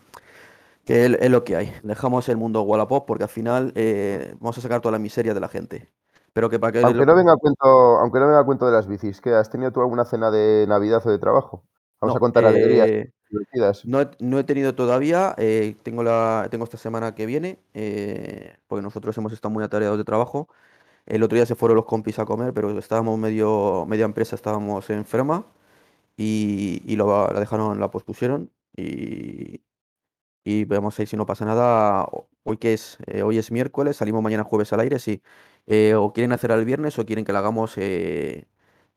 Que 0.85 1.07
es, 1.07 1.13
es 1.21 1.31
lo 1.31 1.45
que 1.45 1.57
hay. 1.57 1.73
Dejamos 1.83 2.29
el 2.29 2.37
mundo 2.37 2.63
Wallapop 2.63 3.07
porque 3.07 3.25
al 3.25 3.31
final 3.31 3.73
eh, 3.75 4.35
vamos 4.41 4.59
a 4.59 4.61
sacar 4.61 4.81
toda 4.81 4.93
la 4.93 4.99
miseria 4.99 5.33
de 5.35 5.41
la 5.41 5.49
gente. 5.49 5.91
Pero 6.33 6.51
que 6.51 6.59
para 6.59 6.73
que 6.73 6.83
Aunque 6.83 6.99
lo- 7.01 7.07
no 7.07 7.15
venga 7.17 7.33
a 7.33 7.37
cuento, 7.37 7.65
aunque 7.65 8.19
no 8.19 8.27
venga 8.27 8.41
a 8.41 8.45
cuento 8.45 8.67
de 8.67 8.73
las 8.73 8.87
bicis, 8.87 9.21
¿qué 9.21 9.33
has 9.35 9.49
tenido 9.51 9.71
tú 9.73 9.81
alguna 9.81 10.05
cena 10.05 10.31
de 10.31 10.67
Navidad 10.69 11.01
o 11.07 11.11
de 11.11 11.19
trabajo? 11.19 11.63
Vamos 12.01 12.15
No, 12.15 12.17
a 12.17 12.21
contar 12.21 12.45
alegrías 12.45 12.87
eh, 12.89 13.11
divertidas. 13.31 13.85
No 13.87 14.01
he, 14.01 14.09
no 14.19 14.39
he 14.39 14.45
tenido 14.45 14.75
todavía, 14.75 15.35
eh, 15.39 15.77
tengo, 15.83 16.03
la, 16.03 16.49
tengo 16.51 16.65
esta 16.65 16.77
semana 16.77 17.15
que 17.15 17.25
viene, 17.27 17.59
eh, 17.73 18.57
porque 18.67 18.83
nosotros 18.83 19.17
hemos 19.17 19.33
estado 19.33 19.53
muy 19.55 19.65
atareados 19.65 19.97
de 19.97 20.05
trabajo. 20.05 20.49
El 21.07 21.23
otro 21.23 21.37
día 21.37 21.47
se 21.47 21.55
fueron 21.55 21.77
los 21.77 21.87
compis 21.87 22.19
a 22.19 22.25
comer, 22.27 22.53
pero 22.55 22.77
estábamos 22.79 23.19
medio, 23.19 23.87
media 23.87 24.05
empresa, 24.07 24.37
estábamos 24.37 24.91
enferma 24.91 25.47
y, 26.17 26.83
y 26.87 26.97
lo, 26.97 27.33
la 27.33 27.41
dejaron, 27.41 27.81
la 27.81 27.91
pospusieron 27.91 28.51
y, 28.77 29.61
y 30.45 30.65
vamos 30.67 30.99
a 30.99 31.03
ir 31.03 31.09
si 31.09 31.17
no 31.17 31.27
pasa 31.27 31.45
nada. 31.45 32.07
Hoy 32.45 32.59
que 32.59 32.75
es, 32.75 32.99
Eh, 33.07 33.23
hoy 33.23 33.39
es 33.39 33.51
miércoles, 33.51 33.97
salimos 33.97 34.23
mañana 34.23 34.45
jueves 34.45 34.73
al 34.73 34.81
aire, 34.81 34.99
sí. 34.99 35.23
Eh, 35.67 35.95
o 35.95 36.13
quieren 36.13 36.33
hacer 36.33 36.51
el 36.51 36.65
viernes 36.65 36.99
o 36.99 37.07
quieren 37.07 37.25
que 37.25 37.33
la 37.33 37.39
hagamos 37.39 37.79
eh, 37.79 38.47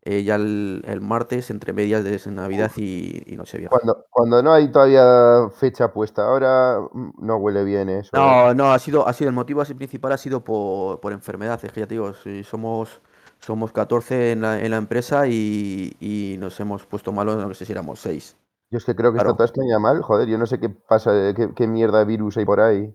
eh, 0.03 0.23
ya 0.23 0.35
el, 0.35 0.83
el 0.85 1.01
martes 1.01 1.49
entre 1.49 1.73
medias 1.73 2.03
de 2.03 2.19
Navidad 2.31 2.71
y, 2.77 3.23
y 3.25 3.35
Nochevieja. 3.35 3.69
Cuando, 3.69 4.05
cuando 4.09 4.43
no 4.43 4.53
hay 4.53 4.69
todavía 4.69 5.49
fecha 5.55 5.91
puesta, 5.91 6.25
ahora 6.25 6.79
mm, 6.93 7.25
no 7.25 7.37
huele 7.37 7.63
bien 7.63 7.89
eso. 7.89 8.11
No, 8.13 8.53
no, 8.53 8.71
ha 8.71 8.79
sido, 8.79 9.07
ha 9.07 9.13
sido 9.13 9.29
el 9.29 9.35
motivo 9.35 9.63
principal 9.63 10.11
ha 10.13 10.17
sido 10.17 10.43
por, 10.43 10.99
por 10.99 11.11
enfermedad. 11.13 11.59
Es 11.63 11.71
que 11.71 11.81
ya 11.81 11.87
te 11.87 11.95
digo, 11.95 12.13
si 12.13 12.43
somos, 12.43 13.01
somos 13.39 13.71
14 13.71 14.31
en 14.31 14.41
la, 14.41 14.59
en 14.61 14.71
la 14.71 14.77
empresa 14.77 15.27
y, 15.27 15.95
y 15.99 16.37
nos 16.39 16.59
hemos 16.59 16.85
puesto 16.85 17.11
malos, 17.11 17.37
no 17.37 17.53
sé 17.53 17.65
si 17.65 17.71
éramos 17.71 17.99
6. 17.99 18.37
Yo 18.69 18.77
es 18.77 18.85
que 18.85 18.95
creo 18.95 19.11
que 19.11 19.15
Claro. 19.17 19.29
está 19.31 19.37
toda 19.37 19.45
España 19.45 19.79
mal, 19.79 20.01
joder, 20.01 20.27
yo 20.27 20.37
no 20.37 20.45
sé 20.45 20.59
qué 20.59 20.69
pasa, 20.69 21.11
eh, 21.29 21.33
qué, 21.33 21.53
qué 21.55 21.67
mierda 21.67 21.99
de 21.99 22.05
virus 22.05 22.37
hay 22.37 22.45
por 22.45 22.59
ahí. 22.59 22.93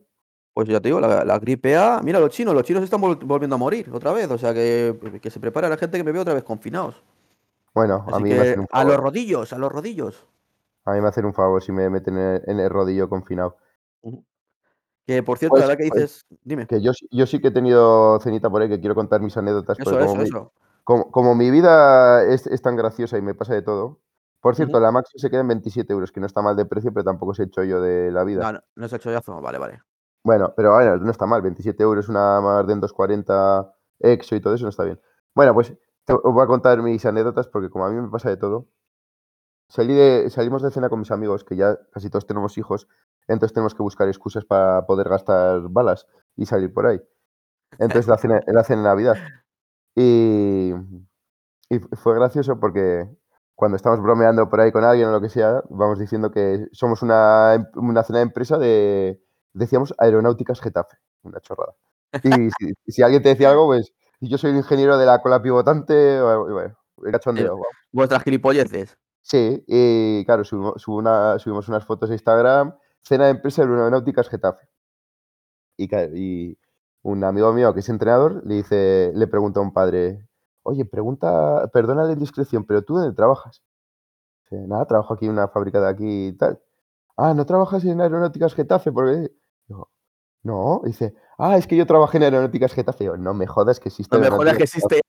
Pues 0.54 0.68
ya 0.68 0.80
te 0.80 0.88
digo, 0.88 1.00
la, 1.00 1.24
la 1.24 1.38
gripe 1.38 1.76
A, 1.78 2.00
mira 2.02 2.20
los 2.20 2.28
chinos, 2.30 2.54
los 2.54 2.62
chinos 2.64 2.82
están 2.84 3.00
vol- 3.00 3.24
volviendo 3.24 3.56
a 3.56 3.58
morir 3.58 3.88
otra 3.90 4.12
vez, 4.12 4.30
o 4.30 4.36
sea 4.36 4.52
que, 4.52 5.18
que 5.22 5.30
se 5.30 5.40
prepara 5.40 5.68
la 5.70 5.78
gente 5.78 5.96
que 5.96 6.04
me 6.04 6.12
ve 6.12 6.18
otra 6.18 6.34
vez 6.34 6.44
confinados. 6.44 7.02
Bueno, 7.74 8.04
a 8.12 8.20
mí, 8.20 8.28
me 8.28 8.38
hacen 8.40 8.60
un 8.60 8.66
a 8.70 8.84
los 8.84 8.92
favor, 8.92 9.04
rodillos, 9.04 9.52
a 9.54 9.58
los 9.58 9.72
rodillos. 9.72 10.26
a 10.84 10.92
mí 10.92 11.00
me 11.00 11.08
hacen 11.08 11.24
un 11.24 11.32
favor 11.32 11.62
si 11.62 11.72
me 11.72 11.88
meten 11.88 12.18
en 12.18 12.60
el, 12.60 12.68
rodillo 12.68 13.08
confinado. 13.08 13.56
Que 15.06 15.22
por 15.22 15.38
cierto, 15.38 15.54
Pues, 15.54 15.62
ahora 15.64 15.76
que 15.78 15.88
pues, 15.88 16.00
dices, 16.02 16.26
dime, 16.44 16.66
que 16.66 16.82
yo, 16.82 16.92
sí- 16.92 17.08
yo 17.10 17.26
sí 17.26 17.40
que 17.40 17.48
he 17.48 17.50
tenido 17.50 18.20
cenita 18.20 18.50
por 18.50 18.60
ahí, 18.60 18.68
que 18.68 18.78
quiero 18.78 18.94
contar 18.94 19.22
mis 19.22 19.36
anécdotas, 19.38 19.78
eso, 19.78 19.90
eso, 19.90 19.98
como 20.06 20.16
mi, 20.20 20.28
eso. 20.28 20.52
como, 20.84 21.10
como 21.10 21.34
mi 21.34 21.50
vida 21.50 22.24
es, 22.24 22.46
es 22.46 22.60
tan 22.60 22.76
graciosa 22.76 23.16
y 23.16 23.22
me 23.22 23.34
pasa 23.34 23.54
de 23.54 23.62
todo. 23.62 24.00
Por 24.42 24.56
cierto, 24.56 24.80
la 24.80 24.90
Maxi 24.90 25.20
se 25.20 25.30
queda 25.30 25.42
en 25.42 25.48
27 25.48 25.92
euros, 25.92 26.10
que 26.10 26.18
no 26.18 26.26
está 26.26 26.42
mal 26.42 26.56
de 26.56 26.64
precio, 26.64 26.92
pero 26.92 27.04
tampoco 27.04 27.32
se 27.32 27.44
hecho 27.44 27.62
yo 27.62 27.80
de 27.80 28.10
la 28.10 28.24
vida. 28.24 28.42
No, 28.42 28.52
no, 28.54 28.60
no 28.74 28.88
se 28.88 28.96
ha 28.96 28.98
hecho 28.98 29.12
ya, 29.12 29.20
vale, 29.40 29.58
vale. 29.58 29.82
Bueno, 30.24 30.52
pero 30.56 30.72
bueno, 30.72 30.96
no 30.96 31.12
está 31.12 31.26
mal, 31.26 31.42
27 31.42 31.80
euros 31.80 32.08
una 32.08 32.40
Marden 32.40 32.80
240 32.80 33.72
EXO 34.00 34.34
y 34.34 34.40
todo 34.40 34.54
eso 34.54 34.64
no 34.64 34.70
está 34.70 34.82
bien. 34.82 35.00
Bueno, 35.32 35.54
pues 35.54 35.72
te, 36.04 36.12
os 36.12 36.22
voy 36.24 36.42
a 36.42 36.48
contar 36.48 36.82
mis 36.82 37.06
anécdotas 37.06 37.46
porque 37.46 37.70
como 37.70 37.84
a 37.84 37.90
mí 37.90 38.00
me 38.00 38.08
pasa 38.08 38.30
de 38.30 38.36
todo, 38.36 38.66
salí 39.68 39.94
de, 39.94 40.28
salimos 40.28 40.60
de 40.62 40.72
cena 40.72 40.88
con 40.88 40.98
mis 40.98 41.12
amigos, 41.12 41.44
que 41.44 41.54
ya 41.54 41.78
casi 41.92 42.10
todos 42.10 42.26
tenemos 42.26 42.58
hijos, 42.58 42.88
entonces 43.28 43.54
tenemos 43.54 43.76
que 43.76 43.84
buscar 43.84 44.08
excusas 44.08 44.44
para 44.44 44.86
poder 44.86 45.08
gastar 45.08 45.68
balas 45.68 46.08
y 46.34 46.46
salir 46.46 46.74
por 46.74 46.86
ahí. 46.86 47.00
Entonces 47.78 48.08
la 48.08 48.18
cena, 48.18 48.40
la 48.48 48.64
cena 48.64 48.82
de 48.82 48.88
Navidad. 48.88 49.16
Y, 49.94 50.72
y 51.70 51.78
fue 51.78 52.14
gracioso 52.16 52.58
porque 52.58 53.08
cuando 53.54 53.76
estamos 53.76 54.00
bromeando 54.00 54.48
por 54.48 54.60
ahí 54.60 54.72
con 54.72 54.84
alguien 54.84 55.08
o 55.08 55.12
lo 55.12 55.20
que 55.20 55.28
sea, 55.28 55.62
vamos 55.68 55.98
diciendo 55.98 56.30
que 56.30 56.66
somos 56.72 57.02
una, 57.02 57.54
em- 57.54 57.66
una 57.74 58.02
cena 58.02 58.18
de 58.18 58.24
empresa 58.24 58.58
de, 58.58 59.22
decíamos, 59.52 59.94
aeronáuticas 59.98 60.60
Getafe, 60.60 60.96
una 61.22 61.40
chorrada. 61.40 61.74
Y 62.22 62.50
si, 62.86 63.02
alguien 63.02 63.22
te 63.22 63.30
decía 63.30 63.50
algo, 63.50 63.66
pues 63.66 63.92
yo 64.20 64.38
soy 64.38 64.50
el 64.50 64.56
ingeniero 64.56 64.98
de 64.98 65.06
la 65.06 65.20
cola 65.22 65.42
pivotante, 65.42 66.20
bueno, 66.20 66.76
el 67.04 67.12
cachondeo. 67.12 67.52
vamos. 67.52 67.66
Vuestras 67.92 68.22
gilipolleces. 68.22 68.96
Sí, 69.20 69.62
y 69.66 70.24
claro, 70.24 70.44
subimos, 70.44 70.82
subo 70.82 70.96
una- 70.96 71.38
subimos 71.38 71.68
unas 71.68 71.84
fotos 71.84 72.10
a 72.10 72.14
Instagram, 72.14 72.76
cena 73.02 73.24
de 73.26 73.30
empresa 73.30 73.62
de 73.62 73.68
aeronáuticas 73.68 74.28
Getafe. 74.28 74.68
Y, 75.76 75.88
y 75.94 76.58
un 77.02 77.24
amigo 77.24 77.52
mío 77.52 77.72
que 77.74 77.80
es 77.80 77.88
entrenador 77.88 78.42
le 78.46 78.56
dice, 78.56 79.12
le 79.14 79.26
pregunta 79.26 79.60
a 79.60 79.62
un 79.62 79.72
padre, 79.72 80.28
oye, 80.62 80.84
pregunta, 80.84 81.68
perdona 81.72 82.04
la 82.04 82.12
indiscreción, 82.12 82.64
pero 82.64 82.82
¿tú 82.82 82.94
dónde 82.96 83.14
trabajas? 83.14 83.62
Dice, 84.50 84.66
nada, 84.66 84.84
trabajo 84.86 85.14
aquí 85.14 85.26
en 85.26 85.32
una 85.32 85.48
fábrica 85.48 85.80
de 85.80 85.88
aquí 85.88 86.26
y 86.28 86.32
tal. 86.32 86.60
Ah, 87.16 87.34
¿no 87.34 87.44
trabajas 87.46 87.84
en 87.84 88.00
aeronáuticas 88.00 88.54
Getafe? 88.54 88.90
Porque 88.92 89.30
digo, 89.68 89.90
no, 90.42 90.80
dice, 90.84 91.14
ah, 91.38 91.56
es 91.56 91.66
que 91.66 91.76
yo 91.76 91.86
trabajé 91.86 92.16
en 92.18 92.24
aeronáuticas 92.24 92.72
Getafe. 92.72 93.04
Digo, 93.04 93.16
no 93.16 93.34
me 93.34 93.46
jodas 93.46 93.80
que 93.80 93.88
existe 93.88 94.16
No 94.16 94.20
me 94.20 94.28
jodas 94.30 94.38
que 94.56 94.64
Aeronáuticas 94.64 94.72
Getafe". 94.72 94.96
existe. 94.96 95.08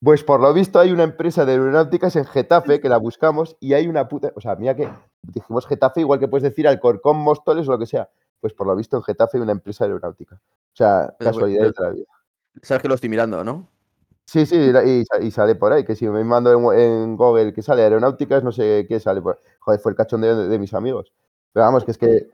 Pues 0.00 0.22
por 0.22 0.40
lo 0.40 0.52
visto 0.54 0.78
hay 0.78 0.92
una 0.92 1.02
empresa 1.02 1.44
de 1.44 1.52
aeronáuticas 1.52 2.14
en 2.14 2.24
Getafe 2.24 2.80
que 2.80 2.88
la 2.88 2.98
buscamos 2.98 3.56
y 3.60 3.74
hay 3.74 3.88
una 3.88 4.06
puta. 4.08 4.32
O 4.36 4.40
sea, 4.40 4.54
mira 4.54 4.76
que 4.76 4.88
dijimos 5.22 5.66
Getafe, 5.66 6.00
igual 6.02 6.20
que 6.20 6.28
puedes 6.28 6.44
decir 6.44 6.68
Alcorcón, 6.68 7.16
Móstoles 7.16 7.66
o 7.68 7.72
lo 7.72 7.78
que 7.78 7.86
sea. 7.86 8.08
Pues 8.40 8.52
por 8.54 8.68
lo 8.68 8.76
visto 8.76 8.96
en 8.96 9.02
Getafe 9.02 9.38
hay 9.38 9.42
una 9.42 9.52
empresa 9.52 9.84
de 9.84 9.90
aeronáutica. 9.92 10.36
O 10.36 10.76
sea, 10.76 11.12
Pero, 11.18 11.30
casualidades 11.32 11.72
pero- 11.76 11.84
de 11.88 11.90
la 11.90 11.96
vida. 11.96 12.12
Sabes 12.62 12.82
que 12.82 12.88
lo 12.88 12.94
estoy 12.94 13.08
mirando, 13.10 13.42
¿no? 13.44 13.68
Sí, 14.28 14.44
sí, 14.44 14.56
y, 15.22 15.30
sale 15.30 15.54
por 15.54 15.72
ahí, 15.72 15.84
que 15.86 15.96
si 15.96 16.06
me 16.06 16.22
mando 16.22 16.52
en, 16.52 16.78
en 16.78 17.16
Google 17.16 17.54
que 17.54 17.62
sale 17.62 17.80
aeronáuticas, 17.82 18.44
no 18.44 18.52
sé 18.52 18.84
qué 18.86 19.00
sale. 19.00 19.22
por- 19.22 19.40
Joder, 19.60 19.80
fue 19.80 19.92
el 19.92 19.96
cachondeo 19.96 20.36
de, 20.36 20.48
de 20.48 20.58
mis 20.58 20.74
amigos. 20.74 21.14
Pero 21.54 21.64
vamos, 21.64 21.82
que 21.82 21.92
es 21.92 21.96
que, 21.96 22.28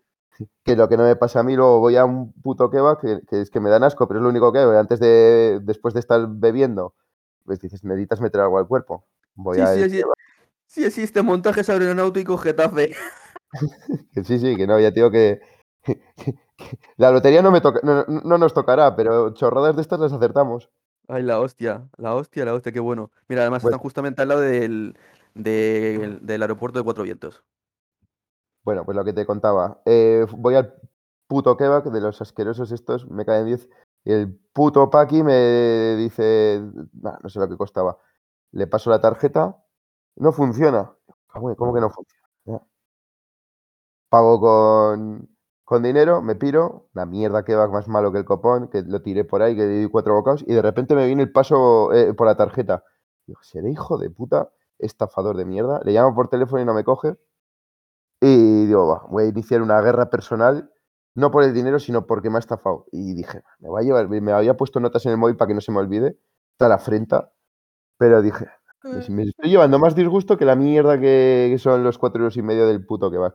que 0.65 0.75
lo 0.75 0.89
que 0.89 0.97
no 0.97 1.05
me 1.05 1.15
pasa 1.15 1.39
a 1.39 1.43
mí, 1.45 1.55
luego 1.55 1.79
voy 1.79 1.95
a 1.95 2.05
un 2.05 2.33
puto 2.33 2.69
kebab, 2.69 3.01
que, 3.01 3.21
que 3.31 3.43
es 3.43 3.49
que 3.51 3.61
me 3.61 3.71
dan 3.71 3.85
asco, 3.85 4.09
pero 4.09 4.19
es 4.19 4.25
lo 4.25 4.31
único 4.31 4.53
que 4.53 4.59
hago. 4.59 4.73
Antes 4.73 4.99
de, 4.99 5.61
después 5.63 5.95
de 5.95 6.01
estar 6.01 6.27
bebiendo, 6.29 6.95
pues 7.45 7.61
dices, 7.61 7.85
necesitas 7.85 8.21
meter 8.21 8.41
algo 8.41 8.59
al 8.59 8.67
cuerpo. 8.67 9.05
Voy 9.37 9.59
Sí, 9.59 9.63
a 9.63 9.69
sí, 9.69 9.89
sí. 9.91 10.03
Sí 10.67 10.85
existe 10.85 11.23
montajes 11.23 11.69
aeronáuticos 11.71 12.43
Getafe. 12.43 12.97
Sí, 14.25 14.41
sí, 14.41 14.57
que 14.57 14.67
no, 14.67 14.81
ya 14.81 14.91
te 14.91 14.97
digo 14.97 15.13
que, 15.13 15.41
la 16.97 17.13
lotería 17.13 17.41
no 17.41 17.53
me 17.53 17.61
toca, 17.61 17.79
no- 17.85 18.05
no 18.07 18.37
nos 18.39 18.53
tocará, 18.53 18.97
pero 18.97 19.33
chorradas 19.35 19.77
de 19.77 19.83
estas 19.83 20.01
las 20.01 20.13
acertamos. 20.13 20.71
Ay, 21.09 21.23
la 21.23 21.39
hostia, 21.41 21.89
la 21.99 22.15
hostia, 22.15 22.45
la 22.45 22.55
hostia, 22.55 22.73
qué 22.73 22.81
bueno. 22.81 23.11
Mira, 23.29 23.43
además 23.43 23.63
Bueno. 23.63 23.77
están 23.77 23.83
justamente 23.83 24.23
al 24.23 24.29
lado 24.29 24.41
del, 24.41 24.97
del, 25.35 26.25
del 26.25 26.43
aeropuerto 26.43 26.79
de 26.79 26.85
Cuatro 26.85 27.05
Vientos. 27.05 27.43
Bueno, 28.63 28.85
pues 28.85 28.97
lo 28.97 29.05
que 29.05 29.13
te 29.13 29.27
contaba. 29.27 29.83
eh, 29.85 30.27
voy 30.31 30.55
al 30.55 30.75
puto 31.27 31.57
kebab 31.57 31.85
de 31.91 32.01
los 32.01 32.21
asquerosos 32.23 32.73
estos, 32.73 33.09
me 33.11 33.25
caen 33.27 33.47
10. 33.47 33.69
Y 34.05 34.13
el 34.13 34.35
puto 34.53 34.89
Paqui 34.91 35.23
me 35.23 35.97
dice, 35.97 36.63
"Nah, 36.93 37.19
no 37.23 37.29
sé 37.29 37.39
lo 37.39 37.49
que 37.49 37.57
costaba. 37.57 37.99
Le 38.53 38.67
paso 38.67 38.89
la 38.91 39.01
tarjeta, 39.01 39.57
no 40.17 40.33
funciona. 40.33 40.93
¿Cómo 41.27 41.75
que 41.75 41.81
no 41.81 41.91
funciona? 41.91 42.29
Ya. 42.45 42.63
Pago 44.09 44.41
con, 44.41 45.34
con 45.65 45.83
dinero, 45.83 46.23
me 46.23 46.35
piro, 46.37 46.89
la 46.95 47.07
mierda 47.07 47.45
kebab 47.45 47.71
más 47.71 47.89
malo 47.89 48.13
que 48.13 48.19
el 48.19 48.25
copón, 48.25 48.69
que 48.69 48.83
lo 48.83 49.03
tiré 49.03 49.25
por 49.25 49.43
ahí, 49.43 49.57
que 49.57 49.63
le 49.63 49.79
di 49.81 49.89
cuatro 49.89 50.15
bocados, 50.15 50.45
y 50.47 50.55
de 50.55 50.63
repente 50.63 50.95
me 50.95 51.07
viene 51.07 51.23
el 51.23 51.33
paso 51.33 51.93
eh, 51.93 52.15
por 52.15 52.27
la 52.27 52.37
tarjeta. 52.37 52.85
Digo, 53.27 53.41
seré 53.43 53.71
hijo 53.71 53.99
de 53.99 54.11
puta, 54.11 54.51
estafador 54.79 55.37
de 55.37 55.45
mierda. 55.47 55.81
Le 55.85 55.93
llamo 55.93 56.15
por 56.15 56.29
teléfono 56.29 56.61
y 56.63 56.65
no 56.67 56.75
me 56.75 56.85
coge. 56.85 57.17
Y 58.21 58.67
digo, 58.67 58.87
va, 58.89 59.03
voy 59.09 59.25
a 59.25 59.29
iniciar 59.29 59.63
una 59.63 59.81
guerra 59.81 60.09
personal, 60.11 60.71
no 61.15 61.31
por 61.31 61.45
el 61.45 61.53
dinero, 61.55 61.79
sino 61.79 62.07
porque 62.07 62.31
me 62.31 62.37
ha 62.37 62.39
estafado. 62.41 62.87
Y 62.93 63.15
dije, 63.15 63.43
me 63.59 63.69
voy 63.69 63.83
a 63.83 63.85
llevar, 63.85 64.09
me 64.09 64.33
había 64.33 64.57
puesto 64.57 64.81
notas 64.81 65.05
en 65.07 65.13
el 65.13 65.19
móvil 65.19 65.37
para 65.37 65.49
que 65.49 65.55
no 65.55 65.61
se 65.61 65.73
me 65.73 65.79
olvide, 65.79 66.19
está 66.53 66.69
la 66.69 66.77
afrenta, 66.77 67.33
pero 67.99 68.23
dije, 68.23 68.47
"Me- 68.91 68.99
me 69.11 69.25
estoy 69.25 69.51
llevando 69.51 69.79
más 69.81 69.95
disgusto 69.97 70.39
que 70.39 70.45
la 70.47 70.57
mierda 70.57 71.01
que, 71.01 71.49
que 71.53 71.59
son 71.59 71.85
los 71.85 71.99
cuatro 71.99 72.21
euros 72.23 72.37
y 72.39 72.43
medio 72.43 72.67
del 72.69 72.87
puto 72.87 73.11
que 73.11 73.19
va. 73.19 73.35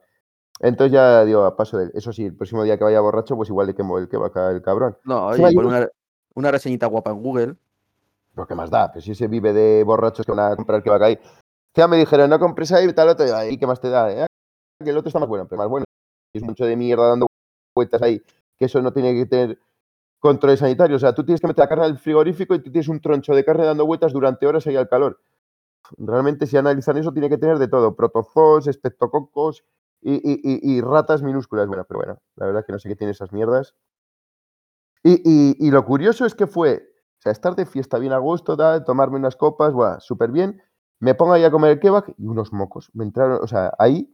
Entonces 0.60 0.91
ya 0.91 1.24
digo, 1.24 1.43
a 1.45 1.55
paso 1.55 1.78
de. 1.78 1.89
Eso 1.93 2.12
sí, 2.12 2.26
el 2.26 2.36
próximo 2.36 2.64
día 2.64 2.78
que 2.78 2.84
vaya 2.84 2.99
borracho, 2.99 3.36
pues 3.36 3.49
igual 3.49 3.68
le 3.68 3.76
quemo 3.76 3.97
el 3.97 4.10
que 4.10 4.18
va 4.18 4.30
el 4.51 4.62
cabrón. 4.62 4.97
No, 5.05 5.30
pon 5.30 5.38
llevo- 5.38 5.68
una, 5.68 5.88
una 6.36 6.51
reseñita 6.51 6.88
guapa 6.88 7.12
en 7.12 7.22
Google. 7.24 7.55
Pero 8.36 8.47
qué 8.47 8.55
más 8.55 8.70
da, 8.70 8.91
pues 8.91 9.05
si 9.05 9.16
se 9.16 9.28
vive 9.28 9.53
de 9.53 9.84
borrachos 9.84 10.26
que 10.26 10.32
van 10.34 10.51
a 10.51 10.55
comprar 10.55 10.84
que 10.84 10.89
va 10.89 10.97
a 10.97 10.99
caer. 10.99 11.22
Ya 11.76 11.88
me 11.88 11.97
dijeron, 11.97 12.30
no 12.30 12.39
compres 12.39 12.72
ahí, 12.74 12.91
tal 12.93 13.10
otro, 13.10 13.26
y 13.49 13.57
¿qué 13.57 13.66
más 13.68 13.80
te 13.80 13.89
da? 13.89 14.12
eh? 14.12 14.26
Que 14.84 14.89
el 14.89 14.97
otro 14.97 15.07
está 15.10 15.20
más 15.20 15.30
bueno, 15.30 15.47
pero 15.47 15.60
más 15.60 15.70
bueno. 15.70 15.86
Es 16.34 16.43
mucho 16.43 16.66
de 16.66 16.76
mierda 16.76 17.07
dando 17.10 17.28
vueltas 17.76 18.01
ahí, 18.01 18.22
que 18.57 18.66
eso 18.66 18.82
no 18.82 18.91
tiene 18.91 19.14
que 19.14 19.26
tener 19.26 19.57
controles 20.20 20.60
sanitarios. 20.60 20.97
O 20.97 21.05
sea, 21.05 21.16
tú 21.16 21.24
tienes 21.24 21.39
que 21.41 21.47
meter 21.47 21.64
la 21.64 21.70
carne 21.70 21.86
al 21.86 21.97
frigorífico 21.97 22.53
y 22.55 22.60
tú 22.60 22.72
tienes 22.72 22.88
un 22.89 22.99
troncho 22.99 23.34
de 23.34 23.45
carne 23.45 23.66
dando 23.66 23.86
vueltas 23.86 24.12
durante 24.12 24.45
horas 24.45 24.68
ahí 24.68 24.76
al 24.76 24.89
calor. 24.89 25.20
Realmente, 25.97 26.45
si 26.45 26.57
analizan 26.57 26.97
eso, 26.97 27.12
tiene 27.14 27.30
que 27.30 27.38
tener 27.38 27.57
de 27.60 27.68
todo: 27.68 27.95
protozoos, 27.95 28.68
espectococos 28.68 29.64
y, 30.02 30.14
y- 30.16 30.78
y- 30.78 30.82
ratas 30.82 31.24
minúsculas. 31.24 31.68
Bueno, 31.68 31.86
pero 31.88 32.00
bueno, 32.00 32.20
la 32.36 32.45
verdad 32.45 32.66
que 32.66 32.72
no 32.74 32.80
sé 32.80 32.89
qué 32.89 32.95
tiene 32.95 33.12
esas 33.12 33.32
mierdas. 33.32 33.76
Y, 35.04 35.72
lo 35.72 35.86
curioso 35.86 36.26
es 36.26 36.36
que 36.36 36.47
fue, 36.47 36.84
o 37.20 37.22
sea, 37.22 37.32
estar 37.32 37.56
de 37.56 37.66
fiesta 37.66 37.97
bien 38.00 38.14
a 38.14 38.18
gusto, 38.18 38.58
tal, 38.58 38.84
tomarme 38.84 39.18
unas 39.18 39.36
copas, 39.36 39.74
buah, 39.74 40.00
súper 40.00 40.32
bien. 40.32 40.62
Me 41.00 41.16
pongo 41.16 41.34
ahí 41.34 41.43
a 41.45 41.52
comer 41.52 41.72
el 41.72 41.80
kebab 41.80 42.06
y 42.18 42.28
unos 42.28 42.52
mocos. 42.52 42.89
Me 42.93 43.06
entraron, 43.06 43.39
o 43.41 43.47
sea, 43.47 43.74
ahí 43.80 44.14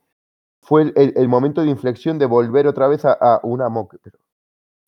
fue 0.61 0.93
el, 0.95 1.29
momento 1.29 1.61
de 1.61 1.69
inflexión 1.69 2.19
de 2.19 2.27
volver 2.27 2.67
otra 2.67 2.87
vez 2.87 3.05
a, 3.05 3.39
una 3.43 3.69
moca. 3.69 3.97
Pero 4.03 4.19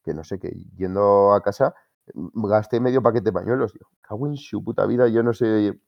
que 0.04 0.14
no 0.14 0.24
sé 0.24 0.39
qué, 0.39 0.52
yendo 0.78 1.34
a 1.34 1.41
casa, 1.41 1.76
mm, 2.14 2.48
gasté 2.48 2.80
medio 2.80 3.02
paquete 3.04 3.26
de 3.26 3.34
pañuelos. 3.34 3.74
Digo, 3.74 3.89
cago 4.02 4.28
en 4.28 4.38
su 4.38 4.64
puta 4.64 4.86
vida, 4.86 5.08
yo 5.08 5.24
no 5.24 5.34
sé. 5.34 5.80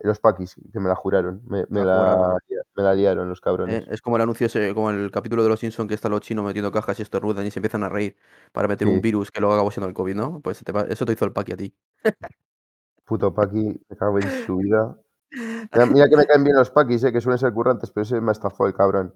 Los 0.00 0.18
paquis, 0.18 0.54
que 0.72 0.80
me 0.80 0.88
la 0.88 0.94
juraron. 0.94 1.42
Me, 1.46 1.64
me 1.68 1.84
La 1.84 2.36
me 2.74 2.82
la 2.82 2.94
liaron 2.94 3.28
los 3.28 3.40
cabrones. 3.40 3.82
¿eh? 3.82 3.88
Es 3.90 4.00
como 4.00 4.16
el 4.16 4.22
anuncio 4.22 4.46
ese, 4.46 4.72
como 4.72 4.90
el 4.90 5.10
capítulo 5.10 5.42
de 5.42 5.48
los 5.48 5.60
Simpsons 5.60 5.88
que 5.88 5.94
están 5.94 6.12
los 6.12 6.20
chinos 6.20 6.44
metiendo 6.44 6.70
cajas 6.70 6.98
y 7.00 7.02
estornudan 7.02 7.44
y 7.44 7.50
se 7.50 7.58
empiezan 7.58 7.82
a 7.82 7.88
reír 7.88 8.16
para 8.52 8.68
meter 8.68 8.86
Sí. 8.88 8.94
un 8.94 9.00
virus 9.00 9.30
que 9.30 9.40
luego 9.40 9.54
acabó 9.54 9.70
siendo 9.70 9.88
el 9.88 9.94
COVID, 9.94 10.14
¿no? 10.14 10.40
Pues 10.40 10.62
te 10.62 10.72
eso 10.92 11.04
te 11.04 11.12
hizo 11.12 11.24
el 11.24 11.32
paqui 11.32 11.52
a 11.52 11.56
ti. 11.56 11.74
Puto 13.04 13.34
paqui, 13.34 13.80
me 13.88 13.96
cago 13.96 14.18
en 14.18 14.46
su 14.46 14.56
vida. 14.58 14.96
Mira, 15.30 15.86
mira 15.86 16.08
que 16.08 16.16
me 16.16 16.26
caen 16.26 16.44
bien 16.44 16.56
los 16.56 16.70
paquis, 16.70 17.04
eh, 17.04 17.12
que 17.12 17.20
suelen 17.20 17.38
ser 17.38 17.52
currantes, 17.52 17.90
pero 17.90 18.02
ese 18.02 18.20
me 18.20 18.32
estafó 18.32 18.66
el 18.66 18.74
cabrón. 18.74 19.14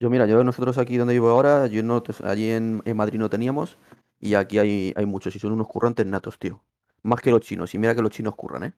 Yo, 0.00 0.10
mira, 0.10 0.26
yo 0.26 0.42
nosotros 0.44 0.76
aquí 0.78 0.96
donde 0.96 1.14
vivo 1.14 1.30
ahora, 1.30 1.66
yo 1.68 1.82
no, 1.82 2.02
allí 2.24 2.50
en, 2.50 2.82
en 2.84 2.96
Madrid 2.96 3.18
no 3.18 3.30
teníamos 3.30 3.78
y 4.18 4.34
aquí 4.34 4.58
hay, 4.58 4.92
hay 4.96 5.06
muchos 5.06 5.34
y 5.36 5.38
son 5.38 5.52
unos 5.52 5.68
currantes 5.68 6.04
natos, 6.06 6.38
tío. 6.38 6.62
Más 7.02 7.20
que 7.20 7.30
los 7.30 7.40
chinos. 7.42 7.74
Y 7.74 7.78
mira 7.78 7.94
que 7.94 8.02
los 8.02 8.10
chinos 8.10 8.34
curran, 8.34 8.64
¿eh? 8.64 8.72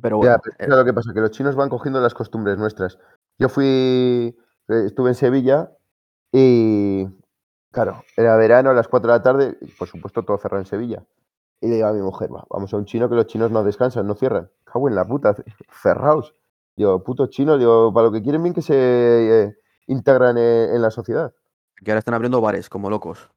Pero 0.00 0.22
Ya, 0.22 0.36
bueno, 0.36 0.40
pero 0.42 0.54
eh, 0.58 0.64
¿sabes 0.64 0.78
lo 0.78 0.84
que 0.84 0.92
pasa? 0.94 1.12
Que 1.12 1.20
los 1.20 1.30
chinos 1.30 1.54
van 1.56 1.68
cogiendo 1.68 2.00
las 2.00 2.14
costumbres 2.14 2.56
nuestras. 2.58 2.98
Yo 3.38 3.48
fui, 3.48 3.64
eh, 4.68 4.82
estuve 4.86 5.10
en 5.10 5.14
Sevilla 5.14 5.70
y, 6.32 7.06
claro, 7.70 8.02
era 8.16 8.36
verano 8.36 8.70
a 8.70 8.74
las 8.74 8.88
4 8.88 9.12
de 9.12 9.18
la 9.18 9.22
tarde, 9.22 9.58
y, 9.60 9.66
por 9.72 9.88
supuesto 9.88 10.22
todo 10.22 10.38
cerrado 10.38 10.60
en 10.60 10.66
Sevilla. 10.66 11.04
Y 11.60 11.68
le 11.68 11.76
digo 11.76 11.86
a 11.88 11.92
mi 11.92 12.00
mujer, 12.00 12.34
"Va, 12.34 12.44
vamos 12.50 12.72
a 12.74 12.76
un 12.76 12.84
chino 12.86 13.08
que 13.08 13.14
los 13.14 13.26
chinos 13.26 13.50
no 13.50 13.62
descansan, 13.62 14.06
no 14.06 14.14
cierran. 14.14 14.50
Cago 14.64 14.88
en 14.88 14.94
la 14.94 15.04
puta, 15.06 15.34
cerraos. 15.82 16.34
Digo, 16.76 17.02
putos 17.04 17.30
chinos, 17.30 17.58
digo, 17.58 17.92
para 17.92 18.06
lo 18.06 18.12
que 18.12 18.22
quieren 18.22 18.42
bien 18.42 18.54
que 18.54 18.62
se 18.62 18.74
eh, 19.44 19.56
integran 19.86 20.38
en, 20.38 20.74
en 20.74 20.82
la 20.82 20.90
sociedad. 20.90 21.32
que 21.84 21.90
ahora 21.90 21.98
están 21.98 22.14
abriendo 22.14 22.40
bares 22.40 22.68
como 22.70 22.88
locos. 22.90 23.30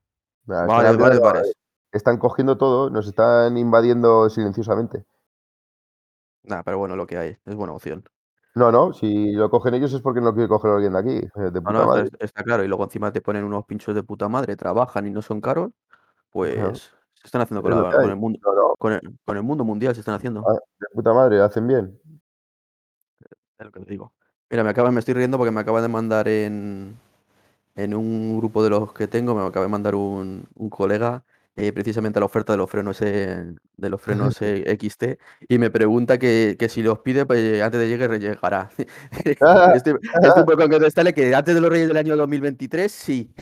Bares, 0.45 0.97
bares, 0.97 1.19
bares. 1.19 1.53
están 1.91 2.17
cogiendo 2.17 2.57
todo, 2.57 2.89
nos 2.89 3.07
están 3.07 3.57
invadiendo 3.57 4.29
silenciosamente. 4.29 5.05
Nada, 6.47 6.63
pero 6.63 6.77
bueno, 6.77 6.95
lo 6.95 7.07
que 7.07 7.17
hay, 7.17 7.37
es 7.45 7.55
buena 7.55 7.73
opción. 7.73 8.03
No, 8.55 8.71
no, 8.71 8.93
si 8.93 9.33
lo 9.33 9.49
cogen 9.49 9.73
ellos 9.73 9.91
es 9.93 10.01
porque 10.01 10.21
no 10.21 10.33
quiere 10.33 10.47
cogerlo 10.47 10.75
alguien 10.77 10.93
de 10.93 10.99
aquí, 10.99 11.09
eh, 11.17 11.51
de 11.51 11.61
No, 11.61 11.61
puta 11.61 11.71
no, 11.73 11.79
está, 11.81 11.87
madre. 11.87 12.09
está 12.19 12.43
claro. 12.43 12.63
Y 12.63 12.67
luego 12.67 12.83
encima 12.85 13.11
te 13.11 13.21
ponen 13.21 13.43
unos 13.43 13.65
pinchos 13.65 13.93
de 13.93 14.03
puta 14.03 14.29
madre, 14.29 14.55
trabajan 14.55 15.05
y 15.07 15.11
no 15.11 15.21
son 15.21 15.41
caros, 15.41 15.71
pues 16.31 16.91
se 17.15 17.25
están 17.27 17.41
haciendo 17.41 17.61
con, 17.61 17.71
la- 17.71 17.91
el 18.03 18.15
mundo, 18.15 18.39
con 18.77 18.93
el, 18.93 19.01
con 19.25 19.37
el 19.37 19.43
mundo 19.43 19.63
mundial 19.65 19.93
se 19.93 20.01
están 20.01 20.15
haciendo. 20.15 20.45
ah, 20.47 20.53
de 20.79 20.87
puta 20.93 21.13
madre, 21.13 21.41
hacen 21.41 21.67
bien. 21.67 21.99
Es 23.57 23.65
lo 23.65 23.71
que 23.71 23.79
te 23.81 23.89
digo. 23.91 24.13
Mira, 24.49 24.63
me 24.63 24.69
acaba, 24.69 24.91
me 24.91 24.99
estoy 24.99 25.15
riendo 25.15 25.37
porque 25.37 25.51
me 25.51 25.59
acaba 25.61 25.81
de 25.81 25.87
mandar 25.87 26.27
en, 26.27 26.97
en 27.75 27.93
un 27.95 28.37
grupo 28.37 28.63
de 28.63 28.69
los 28.69 28.93
que 28.93 29.07
tengo, 29.07 29.35
me 29.35 29.41
acaba 29.45 29.65
de 29.65 29.71
mandar 29.71 29.95
un, 29.95 30.47
un 30.55 30.69
colega 30.69 31.23
eh, 31.57 31.71
precisamente 31.71 32.19
la 32.19 32.25
oferta 32.25 32.53
de 32.53 32.57
los 32.57 32.69
frenos 32.69 33.01
eh, 33.01 33.45
de 33.77 33.89
los 33.89 34.01
frenos 34.01 34.37
eh, 34.41 34.77
XT 34.79 35.19
y 35.47 35.57
me 35.57 35.69
pregunta 35.69 36.17
que, 36.17 36.55
que 36.59 36.67
si 36.69 36.83
los 36.83 36.99
pide 36.99 37.25
pues, 37.25 37.61
antes 37.61 37.79
de 37.79 37.87
llegue 37.87 38.19
llegará. 38.19 38.69
Ah, 39.41 39.73
Estoy, 39.75 39.93
estoy 40.03 40.29
un 40.41 40.45
poco 40.45 40.57
con 40.57 40.69
contestarle 40.69 41.13
que 41.13 41.33
antes 41.33 41.55
de 41.55 41.61
los 41.61 41.69
Reyes 41.69 41.87
del 41.87 41.97
año 41.97 42.15
2023 42.17 42.91
sí. 42.91 43.33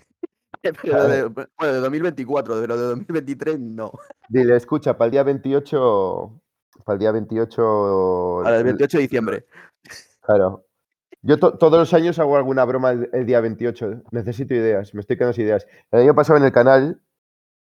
Pero 0.62 1.08
de, 1.10 1.24
bueno, 1.26 1.74
de 1.74 1.80
2024, 1.82 2.62
pero 2.62 2.78
de 2.78 2.84
2023 2.88 3.60
no. 3.60 3.92
Dile, 4.30 4.56
escucha, 4.56 4.98
para 4.98 5.08
el 5.08 5.12
día 5.12 5.24
28, 5.24 6.42
para 6.86 6.94
el 6.94 7.00
día 7.00 7.12
28, 7.12 8.42
Para 8.44 8.56
el 8.56 8.60
el- 8.62 8.66
28 8.68 8.98
de 8.98 9.02
diciembre. 9.02 9.46
claro. 10.22 10.66
Yo 11.26 11.38
to- 11.40 11.58
todos 11.58 11.80
los 11.80 11.94
años 11.94 12.20
hago 12.20 12.36
alguna 12.38 12.64
broma 12.66 12.92
el, 12.92 13.10
el 13.14 13.26
día 13.26 13.40
28. 13.42 14.04
Necesito 14.12 14.54
ideas, 14.54 14.94
me 14.94 15.00
estoy 15.02 15.18
quedando 15.18 15.34
sin 15.34 15.46
ideas. 15.46 15.66
El 15.92 16.02
año 16.02 16.16
pasado 16.16 16.38
en 16.38 16.46
el 16.46 16.52
canal, 16.52 17.02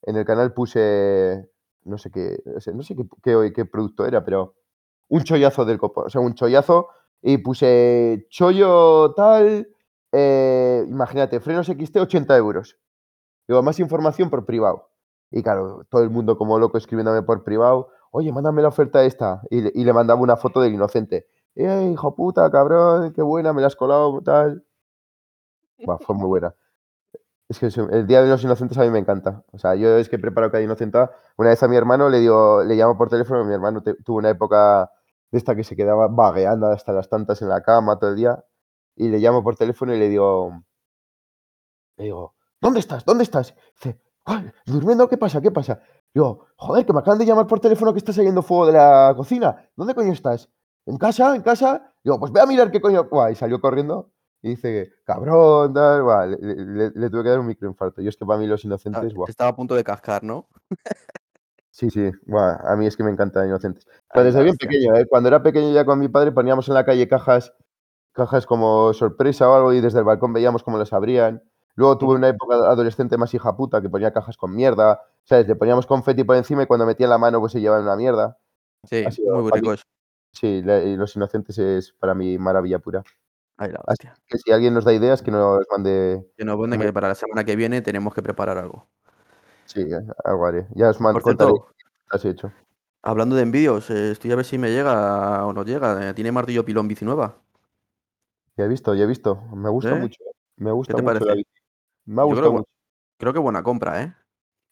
en 0.03 0.16
el 0.16 0.24
canal 0.24 0.53
puse, 0.53 1.49
no 1.84 1.99
sé 1.99 2.11
qué, 2.11 2.38
no 2.72 2.82
sé, 2.82 2.94
qué, 2.97 3.05
qué, 3.22 3.53
qué 3.55 3.64
producto 3.64 4.07
era, 4.07 4.24
pero 4.24 4.55
un 5.09 5.22
chollazo 5.22 5.64
del 5.64 5.78
copo, 5.78 6.03
o 6.03 6.11
sea, 6.11 6.20
un 6.20 6.34
chollazo 6.34 6.88
y 7.22 7.38
puse 7.38 8.26
chollo 8.28 9.14
tal, 9.14 9.68
eh, 10.12 10.84
imagínate, 10.88 11.40
frenos 11.40 11.66
XT 11.66 11.97
80 11.97 12.36
euros. 12.36 12.78
Digo, 13.49 13.62
más 13.62 13.78
información 13.80 14.30
por 14.30 14.44
privado. 14.44 14.90
Y 15.30 15.42
claro, 15.42 15.84
todo 15.90 16.03
el 16.03 16.11
mundo 16.11 16.36
como 16.36 16.59
loco 16.59 16.78
escribiéndome 16.78 17.22
por 17.22 17.44
privado, 17.44 17.88
oye, 18.11 18.32
mándame 18.32 18.62
la 18.62 18.68
oferta 18.68 19.05
esta. 19.05 19.42
Y, 19.51 19.80
y 19.80 19.84
le 19.84 19.92
mandaba 19.92 20.20
una 20.20 20.36
foto 20.36 20.61
del 20.61 20.74
inocente. 20.74 21.26
Eh, 21.55 21.90
hijo 21.92 22.14
puta, 22.14 22.51
cabrón, 22.51 23.12
qué 23.12 23.22
buena, 23.22 23.53
me 23.53 23.61
la 23.61 23.68
has 23.68 23.76
colado, 23.76 24.20
tal. 24.22 24.64
Buah, 25.84 25.99
fue 25.99 26.14
muy 26.14 26.26
buena. 26.28 26.55
Es 27.49 27.61
que 27.61 27.66
el 27.66 28.07
Día 28.09 28.22
de 28.22 28.28
los 28.28 28.42
Inocentes 28.42 28.76
a 28.78 28.82
mí 28.82 28.90
me 28.90 28.99
encanta. 28.99 29.44
O 29.53 29.59
sea, 29.59 29.76
yo 29.76 29.97
es 29.99 30.09
que 30.09 30.18
preparo 30.18 30.51
cada 30.51 30.64
inocentada. 30.64 31.12
Una 31.36 31.51
vez 31.51 31.62
a 31.62 31.68
mi 31.68 31.76
hermano 31.76 32.09
le 32.09 32.18
dio, 32.20 32.64
le 32.64 32.74
llamo 32.74 32.97
por 32.99 33.09
teléfono, 33.09 33.44
mi 33.44 33.55
hermano 33.55 33.82
tuvo 34.05 34.18
una 34.18 34.30
época 34.30 34.90
de 35.30 35.38
esta 35.38 35.55
que 35.55 35.62
se 35.62 35.76
quedaba 35.76 36.09
vagueando 36.09 36.66
hasta 36.66 36.92
las 36.92 37.09
tantas 37.09 37.42
en 37.42 37.49
la 37.49 37.62
cama 37.62 37.99
todo 37.99 38.11
el 38.11 38.16
día. 38.16 38.44
Y 38.97 39.09
le 39.09 39.18
llamo 39.18 39.44
por 39.44 39.57
teléfono 39.57 39.94
y 39.94 39.99
le 39.99 40.09
digo, 40.09 40.61
le 41.97 42.05
digo, 42.05 42.34
¿dónde 42.61 42.80
estás? 42.80 43.05
¿Dónde 43.05 43.24
estás? 43.24 43.55
Dice, 43.74 44.01
"Ay, 44.24 44.51
¿durmiendo? 44.66 45.09
¿Qué 45.09 45.16
pasa? 45.18 45.40
¿Qué 45.40 45.51
pasa? 45.51 45.80
Digo, 46.14 46.47
joder, 46.57 46.84
que 46.86 46.92
me 46.92 47.01
acaban 47.01 47.18
de 47.18 47.26
llamar 47.26 47.47
por 47.47 47.61
teléfono 47.61 47.92
que 47.92 47.99
está 47.99 48.12
saliendo 48.12 48.42
fuego 48.42 48.66
de 48.66 48.72
la 48.72 49.12
cocina. 49.16 49.68
¿Dónde 49.76 49.94
coño 49.94 50.12
estás? 50.12 50.49
¿En 50.86 50.97
casa? 50.99 51.34
¿En 51.36 51.42
casa? 51.42 51.92
Digo, 52.03 52.18
pues 52.18 52.32
ve 52.32 52.40
a 52.40 52.47
mirar 52.47 52.70
qué 52.70 52.80
coño. 52.80 53.09
Y 53.30 53.34
salió 53.34 53.61
corriendo 53.61 54.11
y 54.43 54.51
dice, 54.51 54.93
cabrón, 55.05 55.72
tal, 55.74 56.03
buah, 56.03 56.26
le, 56.26 56.37
le- 56.39 56.91
le 56.95 57.11
tuve 57.11 57.22
que 57.24 57.28
dar 57.30 57.41
un 57.41 57.47
microinfarto. 57.47 58.01
Y 58.03 58.09
es 58.09 58.16
que 58.16 58.24
para 58.26 58.39
mí 58.39 58.47
los 58.47 58.64
Ah, 58.64 58.66
inocentes, 58.68 59.12
Estaba 59.28 59.51
a 59.51 59.57
punto 59.57 59.74
de 59.74 59.82
cascar, 59.84 60.22
¿no? 60.22 60.47
sí, 61.70 61.91
sí, 61.91 62.11
buah, 62.26 62.57
a 62.72 62.76
mí 62.76 62.87
es 62.87 62.97
que 62.97 63.03
me 63.05 63.11
encantan 63.11 63.47
inocentes. 63.49 63.87
Pero 64.12 64.24
desde 64.24 64.43
bien 64.43 64.57
pequeño, 64.57 64.97
¿eh? 64.97 65.07
Cuando 65.09 65.28
era 65.28 65.43
pequeño 65.43 65.72
ya 65.72 65.84
con 65.84 65.99
mi 65.99 66.09
padre 66.09 66.32
poníamos 66.32 66.68
en 66.68 66.74
la 66.74 66.84
calle 66.84 67.09
cajas, 67.09 67.53
cajas 68.12 68.47
como 68.47 68.93
sorpresa 68.95 69.49
o 69.51 69.55
algo 69.55 69.72
y 69.72 69.80
desde 69.80 69.99
el 69.99 70.05
balcón 70.05 70.32
veíamos 70.32 70.62
cómo 70.62 70.78
las 70.78 70.93
abrían. 70.93 71.43
Luego 71.74 71.99
tuve 71.99 72.14
una 72.14 72.28
época 72.28 72.55
adolescente 72.57 73.18
más 73.18 73.34
hija 73.34 73.55
puta 73.55 73.82
que 73.82 73.91
ponía 73.91 74.12
cajas 74.12 74.37
con 74.39 74.55
mierda, 74.55 75.03
¿sabes? 75.24 75.47
Le 75.47 75.57
poníamos 75.57 75.87
confeti 75.87 76.24
por 76.24 76.37
encima 76.37 76.62
y 76.62 76.66
cuando 76.66 76.87
metía 76.87 77.07
la 77.09 77.18
mano 77.18 77.39
pues 77.41 77.53
se 77.53 77.61
llevaban 77.61 77.84
una 77.84 77.97
mierda. 77.97 78.39
Sí, 78.84 79.05
muy, 79.26 79.43
muy 79.43 79.51
para 79.51 79.61
mí- 79.61 79.68
rico 79.68 79.72
eso. 79.74 79.84
Sí, 80.32 80.62
la- 80.62 80.82
y 80.82 80.97
Los 80.97 81.16
Inocentes 81.16 81.59
es 81.59 81.93
para 81.93 82.14
mí 82.14 82.39
maravilla 82.39 82.78
pura. 82.78 83.03
Ay, 83.59 83.73
la 83.73 83.81
Así 83.87 84.07
que 84.27 84.39
si 84.39 84.53
alguien 84.53 84.75
nos 84.75 84.85
da 84.85 84.93
ideas, 84.93 85.23
que 85.23 85.31
nos 85.31 85.65
mande. 85.71 86.23
Que 86.37 86.45
nos 86.45 86.57
pone 86.57 86.79
que 86.79 86.93
para 86.93 87.09
la 87.09 87.15
semana 87.15 87.45
que 87.45 87.57
viene 87.57 87.81
tenemos 87.83 88.13
que 88.15 88.23
preparar 88.23 88.59
algo. 88.59 88.87
Sí, 89.65 89.85
algo 90.25 90.47
haré. 90.47 90.67
Ya 90.75 90.91
os 90.91 91.01
man- 91.01 91.15
Por 91.15 91.23
contaré 91.23 91.51
cierto, 91.53 91.73
qué 92.11 92.17
has 92.17 92.25
hecho. 92.25 92.53
hablando 93.03 93.35
de 93.35 93.43
envíos, 93.43 93.89
eh, 93.91 94.11
estoy 94.13 94.31
a 94.33 94.37
ver 94.37 94.45
si 94.45 94.59
me 94.59 94.71
llega 94.71 95.45
o 95.47 95.53
no 95.53 95.65
llega. 95.65 96.11
eh, 96.11 96.15
¿Tiene 96.15 96.33
martillo 96.33 96.65
pilón 96.65 96.87
bici 96.87 97.05
nueva? 97.05 97.37
Ya 98.57 98.65
he 98.65 98.69
visto, 98.69 98.95
ya 98.95 99.05
he 99.05 99.07
visto. 99.07 99.41
Me 99.55 99.71
gusta 99.71 99.93
¿Eh? 99.97 100.01
mucho. 100.01 100.23
Me 100.57 100.71
gusta 100.73 100.95
te 100.95 101.03
mucho 101.03 101.19
parece? 101.21 101.47
Me 102.07 102.15
ha 102.15 102.25
creo 102.25 102.27
gustado 102.27 102.51
que- 102.51 102.57
mucho. 102.59 102.69
Creo 103.19 103.33
que 103.33 103.39
buena 103.39 103.63
compra, 103.63 104.03
¿eh? 104.03 104.15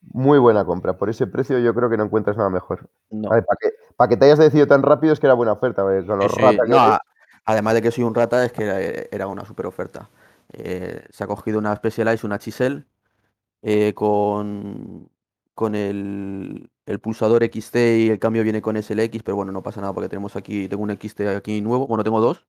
Muy 0.03 0.39
buena 0.39 0.65
compra. 0.67 0.97
Por 0.99 1.09
ese 1.09 1.27
precio 1.27 1.59
yo 1.59 1.75
creo 1.75 1.89
que 1.89 1.97
no 1.97 2.05
encuentras 2.05 2.37
nada 2.37 2.51
mejor. 2.51 2.89
No. 3.11 3.31
para 3.31 3.43
que, 3.59 3.71
pa' 3.97 4.09
que 4.09 4.17
te 4.19 4.27
hayas 4.27 4.39
decidido 4.39 4.67
tan 4.67 4.83
rápido 4.83 5.15
es 5.15 5.21
que 5.21 5.27
era 5.27 5.35
buena 5.35 5.53
oferta. 5.53 5.83
Con 5.83 6.19
los 6.19 6.33
sí, 6.33 6.43
no, 6.69 6.79
a- 6.79 7.01
además 7.45 7.75
de 7.75 7.83
que 7.83 7.91
soy 7.91 8.05
un 8.05 8.15
rata, 8.15 8.45
es 8.45 8.53
que 8.53 8.65
era, 8.65 8.81
era 9.11 9.27
una 9.27 9.45
super 9.45 9.67
oferta. 9.67 10.11
Eh, 10.53 11.05
se 11.11 11.25
ha 11.25 11.27
cogido 11.27 11.59
una 11.59 11.75
Specialized, 11.77 12.25
una 12.25 12.39
Chisel, 12.39 12.87
eh, 13.63 13.95
con, 13.95 15.09
con 15.55 15.75
el, 15.75 16.71
el 16.87 16.99
pulsador 17.01 17.43
XT 17.45 17.77
y 17.77 18.11
el 18.11 18.19
cambio 18.19 18.43
viene 18.43 18.61
con 18.63 18.77
SLX, 18.77 19.23
pero 19.23 19.37
bueno, 19.37 19.53
no 19.53 19.63
pasa 19.63 19.81
nada 19.81 19.93
porque 19.93 20.09
tenemos 20.09 20.37
aquí, 20.37 20.69
tengo 20.69 20.83
un 20.83 20.91
XT 20.97 21.21
aquí 21.37 21.61
nuevo, 21.61 21.87
bueno, 21.87 22.05
tengo 22.05 22.21
dos. 22.21 22.47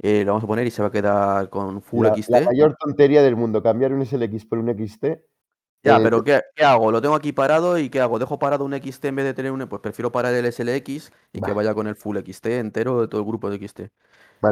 eh, 0.00 0.24
lo 0.24 0.32
vamos 0.32 0.44
a 0.44 0.46
poner 0.46 0.66
y 0.66 0.70
se 0.70 0.82
va 0.82 0.88
a 0.88 0.92
quedar 0.92 1.50
con 1.50 1.82
Full 1.82 2.06
la, 2.06 2.14
XT. 2.14 2.30
la 2.30 2.40
mayor 2.42 2.76
tontería 2.78 3.22
del 3.22 3.36
mundo, 3.36 3.62
cambiar 3.62 3.92
un 3.92 4.04
SLX 4.04 4.46
por 4.46 4.58
un 4.58 4.68
XT. 4.68 5.20
Ya, 5.82 5.96
eh, 5.96 6.00
pero 6.02 6.24
¿qué, 6.24 6.42
qué 6.54 6.64
hago? 6.64 6.90
Lo 6.90 7.00
tengo 7.00 7.14
aquí 7.14 7.32
parado 7.32 7.78
y 7.78 7.88
¿qué 7.88 8.00
hago? 8.00 8.18
¿Dejo 8.18 8.38
parado 8.38 8.64
un 8.64 8.74
XT 8.74 9.04
en 9.08 9.16
vez 9.16 9.24
de 9.24 9.34
tener 9.34 9.52
un... 9.52 9.66
Pues 9.68 9.80
prefiero 9.80 10.10
parar 10.10 10.34
el 10.34 10.44
SLX 10.46 11.10
y 11.32 11.40
que 11.40 11.52
vaya 11.52 11.74
con 11.74 11.86
el 11.86 11.94
Full 11.94 12.16
XT 12.18 12.46
entero 12.58 13.00
de 13.00 13.08
todo 13.08 13.20
el 13.20 13.26
grupo 13.26 13.48
de 13.50 13.56
XT. 13.56 13.90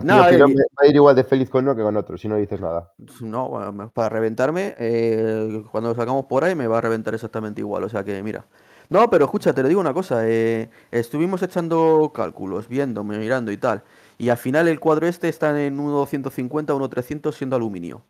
Nada, 0.05 0.33
y- 0.33 0.41
va 0.41 0.47
a 0.79 0.87
ir 0.87 0.95
igual 0.95 1.15
de 1.17 1.25
feliz 1.25 1.49
con 1.51 1.65
uno 1.65 1.77
que 1.77 1.83
con 1.83 1.97
otro, 1.97 2.17
si 2.17 2.29
no 2.29 2.37
dices 2.37 2.61
nada. 2.61 2.93
No, 3.21 3.49
bueno, 3.49 3.91
para 3.93 4.09
reventarme, 4.09 4.75
eh, 4.79 5.63
cuando 5.71 5.91
lo 5.91 5.95
sacamos 5.97 6.27
por 6.27 6.45
ahí 6.45 6.55
me 6.55 6.67
va 6.67 6.79
a 6.79 6.81
reventar 6.81 7.15
exactamente 7.15 7.61
igual, 7.61 7.85
o 7.85 7.89
sea 7.89 8.03
que 8.05 8.23
mira. 8.23 8.47
No, 8.89 9.11
pero 9.11 9.25
escucha, 9.25 9.53
te 9.53 9.63
lo 9.63 9.69
digo 9.69 9.81
una 9.81 9.93
cosa, 9.93 10.23
eh, 10.29 10.71
estuvimos 10.93 11.43
echando 11.43 12.13
cálculos, 12.15 12.69
viendo, 12.69 13.03
mirando 13.03 13.51
y 13.51 13.57
tal, 13.57 13.83
y 14.17 14.29
al 14.29 14.37
final 14.37 14.69
el 14.69 14.79
cuadro 14.81 15.07
este 15.09 15.29
está 15.29 15.61
en 15.61 15.77
1.250, 15.77 16.73
1.300 16.75 17.35
siendo 17.35 17.57
aluminio. 17.57 18.03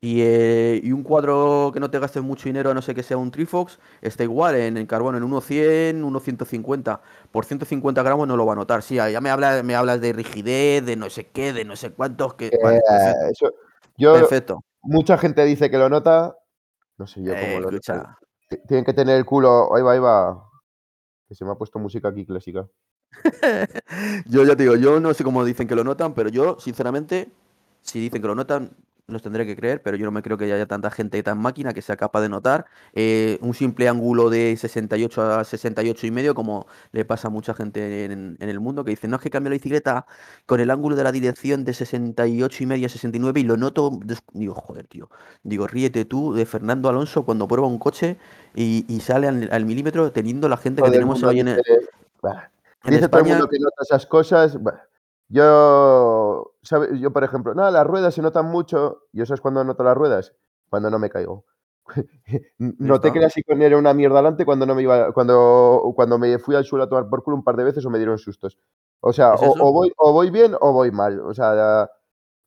Y, 0.00 0.20
eh, 0.20 0.80
y 0.84 0.92
un 0.92 1.02
cuadro 1.02 1.70
que 1.72 1.80
no 1.80 1.90
te 1.90 1.98
gastes 1.98 2.22
mucho 2.22 2.44
dinero, 2.44 2.70
a 2.70 2.74
no 2.74 2.82
ser 2.82 2.94
que 2.94 3.02
sea 3.02 3.16
un 3.16 3.30
Trifox, 3.30 3.78
está 4.02 4.22
igual 4.24 4.54
en, 4.54 4.76
en 4.76 4.86
carbono, 4.86 5.16
en 5.18 5.24
1.100, 5.24 6.00
1.150. 6.02 7.00
Por 7.32 7.44
150 7.46 8.02
gramos 8.02 8.28
no 8.28 8.36
lo 8.36 8.44
va 8.46 8.52
a 8.52 8.56
notar. 8.56 8.82
Sí, 8.82 8.96
ya 8.96 9.20
me 9.20 9.30
hablas, 9.30 9.64
me 9.64 9.74
hablas 9.74 10.00
de 10.00 10.12
rigidez, 10.12 10.84
de 10.84 10.96
no 10.96 11.08
sé 11.08 11.28
qué, 11.28 11.52
de 11.52 11.64
no 11.64 11.76
sé 11.76 11.90
cuántos, 11.92 12.34
que... 12.34 12.46
Eh, 12.48 12.58
perfecto. 12.60 13.26
eso- 13.30 13.54
yo, 13.96 14.12
perfecto. 14.12 14.64
mucha 14.82 15.16
gente 15.16 15.44
dice 15.44 15.70
que 15.70 15.78
lo 15.78 15.88
nota. 15.88 16.36
No 16.98 17.06
sé 17.06 17.22
yo 17.22 17.32
cómo 17.32 17.58
Eh, 17.58 17.60
lo 17.60 17.70
T- 18.48 18.62
Tienen 18.68 18.84
que 18.84 18.92
tener 18.92 19.16
el 19.16 19.24
culo. 19.24 19.74
Ahí 19.74 19.82
va, 19.82 19.92
ahí 19.92 19.98
va. 19.98 20.44
Que 21.28 21.34
se 21.34 21.44
me 21.44 21.50
ha 21.52 21.54
puesto 21.54 21.78
música 21.78 22.08
aquí 22.08 22.24
clásica. 22.24 22.66
yo 24.26 24.44
ya 24.44 24.54
te 24.56 24.62
digo, 24.64 24.76
yo 24.76 25.00
no 25.00 25.12
sé 25.14 25.24
cómo 25.24 25.44
dicen 25.44 25.66
que 25.66 25.74
lo 25.74 25.84
notan, 25.84 26.14
pero 26.14 26.28
yo, 26.28 26.58
sinceramente, 26.60 27.30
si 27.82 28.00
dicen 28.00 28.20
que 28.22 28.28
lo 28.28 28.34
notan, 28.34 28.70
los 29.08 29.22
tendré 29.22 29.46
que 29.46 29.54
creer, 29.54 29.82
pero 29.82 29.96
yo 29.96 30.04
no 30.04 30.10
me 30.10 30.20
creo 30.20 30.36
que 30.36 30.52
haya 30.52 30.66
tanta 30.66 30.90
gente 30.90 31.22
tan 31.22 31.38
máquina 31.38 31.72
que 31.72 31.80
sea 31.80 31.96
capaz 31.96 32.22
de 32.22 32.28
notar 32.28 32.66
eh, 32.92 33.38
un 33.40 33.54
simple 33.54 33.88
ángulo 33.88 34.30
de 34.30 34.56
68 34.56 35.22
a 35.22 35.44
68 35.44 36.06
y 36.08 36.10
medio, 36.10 36.34
como 36.34 36.66
le 36.90 37.04
pasa 37.04 37.28
a 37.28 37.30
mucha 37.30 37.54
gente 37.54 38.04
en, 38.06 38.36
en 38.40 38.48
el 38.48 38.58
mundo, 38.58 38.84
que 38.84 38.90
dicen, 38.90 39.10
no 39.10 39.16
es 39.16 39.22
que 39.22 39.30
cambio 39.30 39.50
la 39.50 39.54
bicicleta 39.54 40.06
con 40.44 40.58
el 40.58 40.70
ángulo 40.72 40.96
de 40.96 41.04
la 41.04 41.12
dirección 41.12 41.64
de 41.64 41.72
68 41.72 42.62
y 42.62 42.66
medio 42.66 42.86
a 42.86 42.88
69 42.88 43.40
y 43.40 43.42
lo 43.44 43.56
noto, 43.56 44.00
digo, 44.32 44.54
joder, 44.54 44.86
tío, 44.88 45.08
digo, 45.44 45.68
ríete 45.68 46.04
tú 46.04 46.34
de 46.34 46.44
Fernando 46.44 46.88
Alonso 46.88 47.24
cuando 47.24 47.46
prueba 47.46 47.68
un 47.68 47.78
coche 47.78 48.16
y, 48.56 48.84
y 48.92 49.00
sale 49.00 49.28
al, 49.28 49.48
al 49.52 49.64
milímetro 49.64 50.10
teniendo 50.10 50.48
la 50.48 50.56
gente 50.56 50.82
que 50.82 50.90
tenemos 50.90 51.22
hoy 51.22 51.40
en 51.40 51.48
el... 51.48 51.56
dice, 51.58 51.88
"Bah, 52.22 52.50
En 52.84 52.90
Dice 52.94 53.08
todo 53.08 53.20
el 53.20 53.26
España, 53.26 53.34
mundo 53.36 53.48
que 53.48 53.58
nota 53.60 53.76
esas 53.82 54.06
cosas. 54.06 54.58
Yo, 55.28 56.52
¿sabe? 56.62 56.98
yo, 56.98 57.12
por 57.12 57.24
ejemplo, 57.24 57.54
nada, 57.54 57.70
las 57.70 57.86
ruedas 57.86 58.14
se 58.14 58.22
notan 58.22 58.46
mucho. 58.46 59.02
¿Y 59.12 59.22
eso 59.22 59.34
es 59.34 59.40
cuando 59.40 59.64
noto 59.64 59.84
las 59.84 59.96
ruedas? 59.96 60.34
Cuando 60.68 60.90
no 60.90 60.98
me 60.98 61.10
caigo. 61.10 61.44
Noté 62.58 63.12
que 63.12 63.20
la 63.20 63.30
Sicón 63.30 63.62
era 63.62 63.78
una 63.78 63.94
mierda 63.94 64.16
delante 64.16 64.44
cuando 64.44 64.66
no 64.66 64.74
me 64.74 64.82
iba, 64.82 65.12
cuando, 65.12 65.92
cuando 65.94 66.18
me 66.18 66.38
fui 66.38 66.56
al 66.56 66.64
suelo 66.64 66.84
a 66.84 66.88
tomar 66.88 67.08
por 67.08 67.22
culo 67.22 67.36
un 67.36 67.44
par 67.44 67.56
de 67.56 67.64
veces 67.64 67.84
o 67.86 67.90
me 67.90 67.98
dieron 67.98 68.18
sustos. 68.18 68.58
O 69.00 69.12
sea, 69.12 69.34
¿Es 69.34 69.42
o, 69.42 69.54
o 69.60 69.72
voy, 69.72 69.92
o 69.96 70.12
voy 70.12 70.30
bien 70.30 70.54
o 70.60 70.72
voy 70.72 70.90
mal. 70.90 71.20
O 71.20 71.32
sea, 71.34 71.88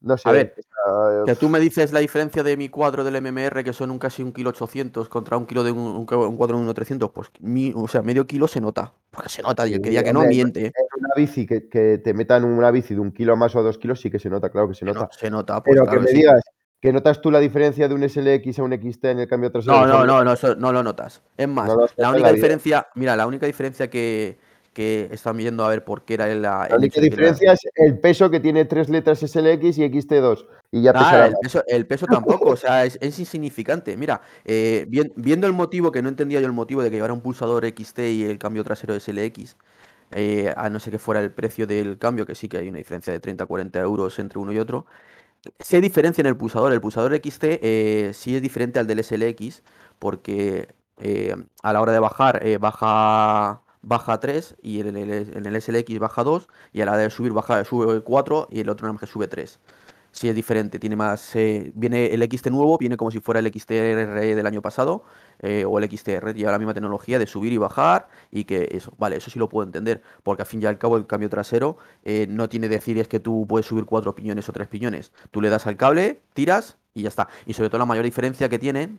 no 0.01 0.17
sé. 0.17 0.31
ver, 0.31 0.55
o 0.87 1.25
sea, 1.25 1.33
Que 1.33 1.39
tú 1.39 1.49
me 1.49 1.59
dices 1.59 1.91
la 1.91 1.99
diferencia 1.99 2.41
de 2.43 2.55
mi 2.57 2.69
cuadro 2.69 3.03
del 3.03 3.15
MMR, 3.21 3.63
que 3.63 3.73
son 3.73 3.91
un 3.91 3.99
casi 3.99 4.23
un 4.23 4.31
kilo 4.31 4.49
800 4.51 5.09
contra 5.09 5.37
un 5.37 5.45
kilo 5.45 5.63
de 5.63 5.71
un, 5.71 6.05
cuadro 6.05 6.57
de 6.57 6.63
un 6.65 6.73
300, 6.73 7.11
pues 7.11 7.29
mi- 7.39 7.73
o 7.75 7.87
sea, 7.87 8.01
medio 8.01 8.25
kilo 8.25 8.47
se 8.47 8.61
nota. 8.61 8.93
Porque 9.11 9.29
se 9.29 9.41
nota, 9.41 9.67
y 9.67 9.73
el 9.73 9.81
que 9.81 9.89
diga 9.89 10.03
que 10.03 10.13
no 10.13 10.21
miente. 10.25 10.67
¿eh? 10.67 10.71
en 10.75 11.05
una 11.05 11.13
bici 11.15 11.45
que, 11.45 11.67
que 11.67 11.97
te 11.97 12.13
metan 12.13 12.45
una 12.45 12.71
bici 12.71 12.93
de 12.93 12.99
un 13.01 13.11
kilo 13.11 13.35
más 13.35 13.55
o 13.55 13.63
dos 13.63 13.77
kilos, 13.77 13.99
sí 13.99 14.09
que 14.09 14.19
se 14.19 14.29
nota, 14.29 14.49
claro 14.49 14.67
que 14.69 14.73
se 14.75 14.79
Se 14.79 14.85
no- 14.85 14.93
nota. 14.93 15.09
Se 15.17 15.29
nota, 15.29 15.61
pues 15.63 15.73
Pero 15.75 15.83
claro 15.85 15.99
que 15.99 16.05
me 16.05 16.11
sí. 16.11 16.17
digas 16.17 16.41
que 16.81 16.93
notas 16.93 17.19
tú 17.21 17.29
la 17.29 17.39
diferencia 17.39 17.89
de 17.89 17.93
un 17.93 18.03
SLX 18.07 18.59
a 18.59 18.63
un 18.63 18.71
XT 18.71 19.03
en 19.11 19.19
el 19.19 19.27
cambio 19.27 19.51
trasero. 19.51 19.75
No, 19.75 19.85
no, 19.85 20.05
no, 20.05 20.23
no, 20.23 20.31
eso 20.33 20.55
no 20.55 20.71
lo 20.71 20.81
notas. 20.81 21.21
Es 21.35 21.47
más, 21.47 21.67
No 21.67 21.75
la 21.97 22.09
única 22.11 22.27
la 22.27 22.31
vida. 22.31 22.31
diferencia, 22.31 22.87
mira, 22.95 23.17
la 23.17 23.27
única 23.27 23.45
diferencia 23.45 23.89
que, 23.89 24.39
que 24.74 25.09
están 25.11 25.38
viendo 25.38 25.65
a 25.65 25.70
ver 25.70 25.84
por 25.84 26.03
qué 26.05 26.13
era 26.15 26.30
el, 26.32 26.41
La 26.41 26.65
el 26.70 26.76
única 26.78 26.99
la- 26.99 27.05
diferencia 27.09 27.53
es 27.53 27.61
el 27.76 27.99
peso 27.99 28.30
que 28.30 28.39
tiene 28.39 28.65
tres 28.65 28.89
letras 28.89 29.22
SLX 29.24 29.78
y 29.78 29.84
XT2. 29.84 30.45
Y 30.72 30.84
ya 30.84 30.91
Ah, 30.95 31.26
el 31.28 31.34
peso, 31.41 31.63
el 31.67 31.88
peso 31.88 32.05
tampoco, 32.05 32.49
o 32.51 32.55
sea, 32.55 32.86
es, 32.86 32.97
es 33.01 33.17
insignificante. 33.20 33.97
Mira, 33.97 34.22
eh, 34.45 34.86
vien- 34.88 35.11
viendo 35.15 35.47
el 35.47 35.53
motivo, 35.53 35.91
que 35.91 36.01
no 36.01 36.09
entendía 36.09 36.39
yo 36.39 36.45
el 36.47 36.53
motivo 36.53 36.84
de 36.84 36.89
que 36.89 36.97
llevara 36.97 37.13
un 37.13 37.22
pulsador 37.22 37.65
XT 37.65 37.99
y 38.11 38.24
el 38.26 38.38
cambio 38.38 38.63
trasero 38.63 38.93
SLX, 38.93 39.55
eh, 40.11 40.53
a 40.55 40.70
no 40.70 40.80
ser 40.80 40.91
que 40.91 40.99
fuera 40.99 41.22
el 41.22 41.32
precio 41.32 41.65
del 41.67 41.97
cambio, 41.97 42.26
que 42.26 42.36
sí 42.36 42.47
que 42.47 42.57
hay 42.57 42.70
una 42.70 42.78
diferencia 42.78 43.11
de 43.13 43.20
30-40 43.20 43.80
euros 43.80 44.20
entre 44.20 44.39
uno 44.39 44.51
y 44.53 44.59
otro. 44.59 44.86
Sí 45.59 45.76
hay 45.78 45.82
diferencia 45.82 46.22
en 46.22 46.28
el 46.28 46.38
pulsador. 46.38 46.74
El 46.74 46.82
pulsador 46.82 47.13
XT 47.15 47.59
eh, 47.61 48.11
sí 48.13 48.36
es 48.36 48.41
diferente 48.41 48.78
al 48.80 48.88
del 48.88 48.99
SLX, 49.03 49.63
porque 49.99 50.67
a 51.63 51.74
la 51.74 51.82
hora 51.82 51.93
de 51.93 51.99
bajar, 51.99 52.41
baja, 52.59 53.61
baja 53.82 54.19
3 54.19 54.55
y 54.61 54.82
en 54.82 54.95
el, 54.97 55.11
en 55.11 55.45
el 55.45 55.61
SLX 55.61 55.99
baja 55.99 56.23
2, 56.23 56.47
y 56.73 56.82
a 56.82 56.86
la 56.86 56.93
hora 56.93 57.01
de 57.01 57.09
subir, 57.09 57.34
baja, 57.34 57.63
sube 57.65 58.01
4 58.01 58.47
y 58.51 58.61
el 58.61 58.69
otro 58.69 58.88
nada 58.88 58.99
que 58.99 59.07
sube 59.07 59.27
3. 59.27 59.59
Sí 60.11 60.27
es 60.27 60.36
diferente, 60.36 60.80
tiene 60.80 60.95
más. 60.95 61.36
eh, 61.36 61.71
viene 61.75 62.07
el 62.07 62.23
XT 62.23 62.47
nuevo, 62.47 62.77
viene 62.80 62.97
como 62.97 63.11
si 63.11 63.19
fuera 63.19 63.39
el 63.39 63.47
XTR 63.47 64.36
del 64.36 64.47
año 64.47 64.61
pasado, 64.61 65.03
eh, 65.39 65.65
o 65.65 65.77
el 65.80 65.89
XTR, 65.89 66.34
lleva 66.34 66.51
la 66.51 66.57
misma 66.57 66.73
tecnología 66.73 67.19
de 67.19 67.27
subir 67.27 67.53
y 67.53 67.57
bajar, 67.57 68.07
y 68.32 68.45
que 68.45 68.69
eso, 68.71 68.93
vale, 68.97 69.17
eso 69.17 69.30
sí 69.30 69.38
lo 69.39 69.49
puedo 69.49 69.65
entender, 69.65 70.01
porque 70.23 70.41
al 70.41 70.47
fin 70.47 70.61
y 70.63 70.65
al 70.65 70.77
cabo 70.80 70.97
el 70.97 71.05
cambio 71.05 71.30
trasero 71.30 71.77
eh, 72.03 72.25
no 72.27 72.49
tiene 72.49 72.69
decir 72.69 72.97
es 72.97 73.07
que 73.07 73.19
tú 73.19 73.45
puedes 73.47 73.67
subir 73.67 73.86
cuatro 73.86 74.15
piñones 74.15 74.49
o 74.49 74.51
tres 74.51 74.67
piñones. 74.67 75.11
Tú 75.32 75.41
le 75.41 75.49
das 75.49 75.67
al 75.67 75.77
cable, 75.77 76.21
tiras 76.34 76.77
y 76.93 77.03
ya 77.03 77.09
está. 77.09 77.30
Y 77.45 77.53
sobre 77.53 77.69
todo 77.69 77.80
la 77.80 77.86
mayor 77.86 78.03
diferencia 78.05 78.49
que 78.49 78.59
tiene, 78.59 78.97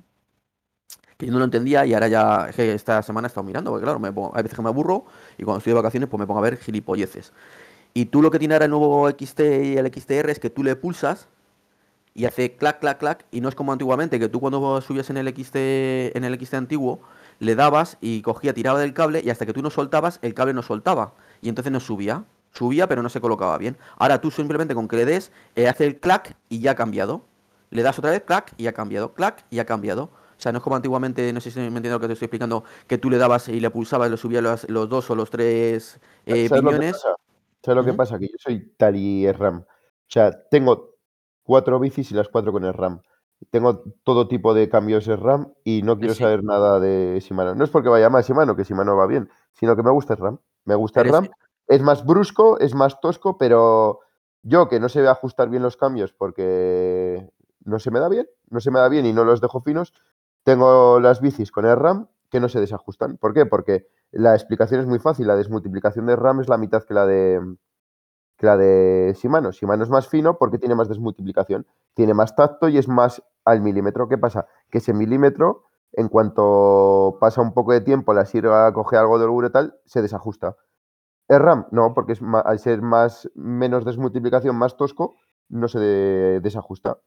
que 1.20 1.26
yo 1.26 1.32
no 1.32 1.38
lo 1.38 1.44
entendía 1.46 1.86
y 1.86 1.94
ahora 1.94 2.08
ya, 2.08 2.50
que 2.56 2.74
esta 2.74 3.02
semana 3.02 3.26
he 3.26 3.30
estado 3.30 3.44
mirando, 3.44 3.70
porque 3.70 3.84
claro, 3.84 4.00
me 4.00 4.12
pongo- 4.12 4.32
hay 4.34 4.42
veces 4.42 4.56
que 4.56 4.62
me 4.62 4.70
aburro 4.70 5.06
y 5.38 5.44
cuando 5.44 5.58
estoy 5.58 5.72
de 5.72 5.76
vacaciones 5.76 6.08
pues 6.08 6.18
me 6.20 6.26
pongo 6.26 6.40
a 6.40 6.42
ver 6.44 6.58
gilipolleces. 6.58 7.32
Y 7.94 8.06
tú 8.06 8.22
lo 8.22 8.30
que 8.30 8.38
tiene 8.38 8.54
ahora 8.54 8.66
el 8.66 8.72
nuevo 8.72 9.08
XT 9.08 9.64
y 9.66 9.78
el 9.78 9.86
XTR 9.86 10.32
es 10.32 10.40
que 10.40 10.50
tú 10.50 10.64
le 10.64 10.76
pulsas 10.76 11.28
y 12.14 12.24
hace 12.26 12.56
clac, 12.56 12.80
clac, 12.80 12.98
clac, 12.98 13.24
y 13.30 13.40
no 13.40 13.48
es 13.48 13.54
como 13.54 13.72
antiguamente, 13.72 14.18
que 14.18 14.28
tú 14.28 14.40
cuando 14.40 14.80
subías 14.80 15.10
en 15.10 15.16
el 15.16 15.28
XT, 15.28 16.12
en 16.16 16.24
el 16.24 16.34
XT 16.34 16.56
antiguo, 16.56 17.00
le 17.38 17.54
dabas 17.54 17.98
y 18.00 18.22
cogía, 18.22 18.52
tiraba 18.52 18.80
del 18.80 18.92
cable, 18.94 19.22
y 19.24 19.30
hasta 19.30 19.46
que 19.46 19.52
tú 19.52 19.62
no 19.62 19.70
soltabas, 19.70 20.18
el 20.22 20.34
cable 20.34 20.52
no 20.52 20.62
soltaba, 20.62 21.14
y 21.40 21.48
entonces 21.48 21.72
no 21.72 21.80
subía. 21.80 22.24
Subía, 22.52 22.88
pero 22.88 23.00
no 23.02 23.08
se 23.08 23.20
colocaba 23.20 23.56
bien. 23.58 23.76
Ahora 23.96 24.20
tú 24.20 24.32
simplemente 24.32 24.74
con 24.74 24.88
que 24.88 24.96
le 24.96 25.04
des, 25.04 25.30
eh, 25.54 25.68
hace 25.68 25.86
el 25.86 26.00
clac 26.00 26.34
y 26.48 26.58
ya 26.58 26.72
ha 26.72 26.74
cambiado. 26.74 27.22
Le 27.70 27.82
das 27.84 27.96
otra 27.98 28.10
vez 28.10 28.22
clac 28.24 28.52
y 28.56 28.66
ha 28.66 28.72
cambiado, 28.72 29.14
clac 29.14 29.44
y 29.50 29.60
ha 29.60 29.64
cambiado. 29.66 30.10
O 30.40 30.42
sea, 30.42 30.52
no 30.52 30.58
es 30.58 30.64
como 30.64 30.74
antiguamente, 30.74 31.30
no 31.34 31.40
sé 31.42 31.50
si 31.50 31.60
me 31.60 31.66
entiendo 31.66 31.90
lo 31.90 32.00
que 32.00 32.06
te 32.06 32.14
estoy 32.14 32.24
explicando, 32.24 32.64
que 32.86 32.96
tú 32.96 33.10
le 33.10 33.18
dabas 33.18 33.50
y 33.50 33.60
le 33.60 33.68
pulsabas 33.68 34.08
y 34.08 34.12
le 34.12 34.16
subías 34.16 34.42
los, 34.42 34.70
los 34.70 34.88
dos 34.88 35.10
o 35.10 35.14
los 35.14 35.28
tres 35.28 36.00
eh, 36.24 36.48
¿Sabes 36.48 36.64
lo 36.64 36.70
piñones. 36.70 36.92
pasa? 36.92 37.08
¿Sabes 37.62 37.76
lo 37.76 37.84
que 37.84 37.92
pasa? 37.92 38.18
Que 38.18 38.28
yo 38.28 38.36
soy 38.38 38.72
Tali 38.78 39.30
RAM. 39.32 39.58
O 39.58 39.66
sea, 40.08 40.32
tengo 40.48 40.96
cuatro 41.42 41.78
bicis 41.78 42.10
y 42.10 42.14
las 42.14 42.28
cuatro 42.28 42.52
con 42.52 42.64
el 42.64 42.72
RAM. 42.72 43.02
Tengo 43.50 43.84
todo 44.02 44.28
tipo 44.28 44.54
de 44.54 44.70
cambios 44.70 45.04
de 45.04 45.16
RAM 45.16 45.52
y 45.62 45.82
no 45.82 45.98
quiero 45.98 46.14
sí. 46.14 46.22
saber 46.22 46.42
nada 46.42 46.80
de 46.80 47.20
Shimano. 47.20 47.54
No 47.54 47.64
es 47.64 47.70
porque 47.70 47.90
vaya 47.90 48.08
mal 48.08 48.24
Shimano, 48.24 48.56
que 48.56 48.64
Shimano 48.64 48.96
va 48.96 49.06
bien, 49.06 49.28
sino 49.52 49.76
que 49.76 49.82
me 49.82 49.90
gusta 49.90 50.14
el 50.14 50.20
RAM. 50.20 50.38
Me 50.64 50.74
gusta 50.74 51.02
el 51.02 51.10
RAM. 51.10 51.28
Es 51.68 51.82
más 51.82 52.06
brusco, 52.06 52.58
es 52.60 52.74
más 52.74 52.98
tosco, 53.02 53.36
pero 53.36 54.00
yo 54.42 54.70
que 54.70 54.80
no 54.80 54.88
sé 54.88 55.06
ajustar 55.06 55.50
bien 55.50 55.62
los 55.62 55.76
cambios 55.76 56.14
porque 56.14 57.30
no 57.62 57.78
se 57.78 57.90
me 57.90 58.00
da 58.00 58.08
bien, 58.08 58.26
no 58.48 58.60
se 58.60 58.70
me 58.70 58.80
da 58.80 58.88
bien 58.88 59.06
y 59.06 59.12
no 59.12 59.24
los 59.24 59.40
dejo 59.40 59.60
finos, 59.60 59.92
tengo 60.44 61.00
las 61.00 61.20
bicis 61.20 61.50
con 61.52 61.66
el 61.66 61.76
RAM 61.76 62.08
que 62.30 62.40
no 62.40 62.48
se 62.48 62.60
desajustan. 62.60 63.16
¿Por 63.18 63.34
qué? 63.34 63.46
Porque 63.46 63.86
la 64.12 64.34
explicación 64.34 64.80
es 64.80 64.86
muy 64.86 64.98
fácil. 64.98 65.26
La 65.26 65.36
desmultiplicación 65.36 66.06
de 66.06 66.16
RAM 66.16 66.40
es 66.40 66.48
la 66.48 66.58
mitad 66.58 66.82
que 66.84 66.94
la 66.94 67.06
de, 67.06 67.40
que 68.36 68.46
la 68.46 68.56
de 68.56 69.16
Shimano. 69.20 69.52
Shimano 69.52 69.82
es 69.84 69.90
más 69.90 70.08
fino 70.08 70.38
porque 70.38 70.58
tiene 70.58 70.74
más 70.74 70.88
desmultiplicación, 70.88 71.66
tiene 71.94 72.14
más 72.14 72.34
tacto 72.36 72.68
y 72.68 72.78
es 72.78 72.88
más 72.88 73.22
al 73.44 73.60
milímetro. 73.60 74.08
¿Qué 74.08 74.18
pasa? 74.18 74.46
Que 74.70 74.78
ese 74.78 74.94
milímetro, 74.94 75.64
en 75.92 76.08
cuanto 76.08 77.18
pasa 77.20 77.42
un 77.42 77.52
poco 77.54 77.72
de 77.72 77.80
tiempo, 77.82 78.14
la 78.14 78.26
sirva 78.26 78.72
coge 78.72 78.96
algo 78.96 79.18
de 79.18 79.26
uretal, 79.26 79.78
se 79.86 80.02
desajusta. 80.02 80.56
¿Es 81.28 81.38
RAM? 81.40 81.66
No, 81.72 81.94
porque 81.94 82.12
es 82.12 82.22
ma- 82.22 82.40
al 82.40 82.58
ser 82.58 82.82
más 82.82 83.30
menos 83.34 83.84
desmultiplicación, 83.84 84.56
más 84.56 84.76
tosco, 84.76 85.16
no 85.48 85.68
se 85.68 85.78
de- 85.78 86.40
desajusta. 86.40 86.98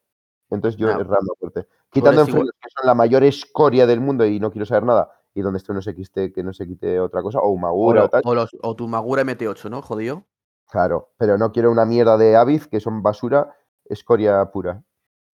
Entonces 0.50 0.78
yo 0.80 0.88
Nah, 0.88 1.00
es 1.02 1.08
RAM 1.08 1.24
a 1.32 1.40
fuerte. 1.40 1.68
Quitando 1.90 2.22
en 2.22 2.28
que 2.28 2.32
son 2.34 2.86
la 2.86 2.94
mayor 2.96 3.24
escoria 3.24 3.86
del 3.88 4.00
mundo 4.02 4.26
y 4.26 4.40
no 4.40 4.52
quiero 4.52 4.66
saber 4.66 4.84
nada, 4.84 5.12
y 5.34 5.42
donde 5.42 5.58
esté 5.58 5.74
no 5.74 5.82
se 5.82 5.96
quite, 5.96 6.32
que 6.32 6.44
no 6.44 6.54
se 6.54 6.68
quite 6.68 7.00
otra 7.00 7.22
cosa, 7.22 7.40
o 7.40 7.50
Umagura 7.50 8.06
o, 8.06 8.10
tal, 8.10 8.22
o 8.26 8.36
los- 8.36 8.56
o 8.62 8.76
tu 8.76 8.88
Magura 8.88 9.24
MT8, 9.24 9.70
¿no? 9.70 9.82
Jodido. 9.82 10.26
claro, 10.70 11.12
pero 11.18 11.38
no 11.38 11.52
quiero 11.52 11.72
una 11.72 11.86
mierda 11.86 12.18
de 12.18 12.36
Aviz, 12.36 12.68
que 12.68 12.80
son 12.80 13.04
basura, 13.04 13.56
escoria 13.86 14.44
pura. 14.52 14.84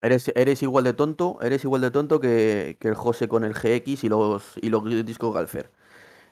Eres, 0.01 0.31
eres 0.35 0.63
igual 0.63 0.85
de 0.85 0.93
tonto, 0.93 1.37
eres 1.41 1.63
igual 1.65 1.81
de 1.81 1.91
tonto 1.91 2.19
que, 2.19 2.77
que 2.79 2.87
el 2.87 2.95
José 2.95 3.27
con 3.27 3.43
el 3.43 3.53
GX 3.53 4.03
y 4.05 4.09
los, 4.09 4.57
y 4.61 4.69
los 4.69 4.83
discos 5.05 5.33
Galfer. 5.33 5.71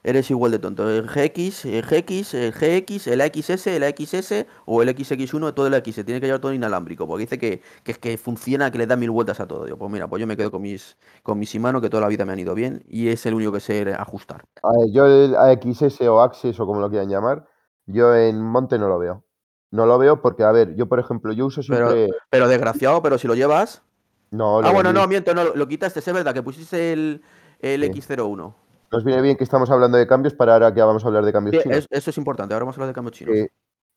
Eres 0.04 0.30
igual 0.30 0.52
de 0.52 0.58
tonto. 0.58 0.88
El 0.88 1.06
GX, 1.06 1.64
el 1.64 1.82
GX, 1.82 2.34
el 2.34 2.52
GX, 2.52 3.06
el 3.08 3.20
XS, 3.20 3.66
el 3.66 3.82
XS 3.96 4.46
o 4.64 4.82
el 4.82 4.88
XX1, 4.96 5.54
todo 5.54 5.66
el 5.66 5.74
X. 5.74 5.96
Tiene 6.04 6.20
que 6.20 6.26
llevar 6.26 6.40
todo 6.40 6.52
inalámbrico, 6.52 7.06
porque 7.06 7.22
dice 7.22 7.38
que, 7.38 7.60
que 7.98 8.16
funciona, 8.18 8.70
que 8.70 8.78
le 8.78 8.86
da 8.86 8.96
mil 8.96 9.10
vueltas 9.10 9.40
a 9.40 9.46
todo. 9.46 9.64
Digo, 9.64 9.76
pues 9.76 9.90
mira, 9.90 10.08
pues 10.08 10.20
yo 10.20 10.26
me 10.26 10.36
quedo 10.36 10.50
con 10.50 10.62
mis, 10.62 10.96
con 11.22 11.38
mis 11.38 11.50
Shimano, 11.50 11.80
que 11.80 11.90
toda 11.90 12.00
la 12.02 12.08
vida 12.08 12.24
me 12.24 12.32
han 12.32 12.38
ido 12.38 12.54
bien, 12.54 12.84
y 12.88 13.08
es 13.08 13.26
el 13.26 13.34
único 13.34 13.52
que 13.52 13.60
sé 13.60 13.92
ajustar. 13.98 14.44
A 14.62 14.70
ver, 14.78 14.90
yo 14.92 15.06
el 15.06 15.34
AXS 15.36 16.00
o 16.02 16.20
Access 16.22 16.58
o 16.60 16.66
como 16.66 16.80
lo 16.80 16.88
quieran 16.88 17.08
llamar, 17.08 17.46
yo 17.86 18.14
en 18.14 18.40
monte 18.40 18.78
no 18.78 18.88
lo 18.88 18.98
veo. 18.98 19.24
No 19.70 19.84
lo 19.84 19.98
veo 19.98 20.22
porque, 20.22 20.44
a 20.44 20.52
ver, 20.52 20.76
yo 20.76 20.86
por 20.88 20.98
ejemplo, 20.98 21.32
yo 21.32 21.46
uso 21.46 21.60
Pero, 21.68 21.90
siempre... 21.90 22.16
pero 22.30 22.48
desgraciado, 22.48 23.02
pero 23.02 23.18
si 23.18 23.26
lo 23.28 23.34
llevas. 23.34 23.82
No, 24.30 24.62
lo 24.62 24.68
Ah, 24.68 24.72
bueno, 24.72 24.92
no, 24.92 25.06
miento, 25.06 25.34
no, 25.34 25.44
lo, 25.44 25.54
lo 25.56 25.68
quitaste, 25.68 25.98
es 26.00 26.06
verdad, 26.12 26.32
que 26.32 26.42
pusiste 26.42 26.92
el, 26.92 27.22
el 27.60 27.82
Sí. 27.82 28.00
X01. 28.00 28.54
Nos 28.90 29.04
viene 29.04 29.20
bien 29.22 29.36
que 29.36 29.44
estamos 29.44 29.70
hablando 29.70 29.98
de 29.98 30.06
cambios 30.06 30.34
para 30.34 30.54
ahora 30.54 30.72
que 30.72 30.80
vamos 30.80 31.04
a 31.04 31.08
hablar 31.08 31.24
de 31.24 31.32
cambios 31.32 31.56
Sí, 31.56 31.62
chinos. 31.62 31.78
es- 31.78 31.86
eso 31.90 32.10
es 32.10 32.18
importante, 32.18 32.54
ahora 32.54 32.64
vamos 32.64 32.76
a 32.76 32.80
hablar 32.80 32.88
de 32.88 32.94
cambios 32.94 33.14
chinos. 33.16 33.34
Eh, 33.36 33.48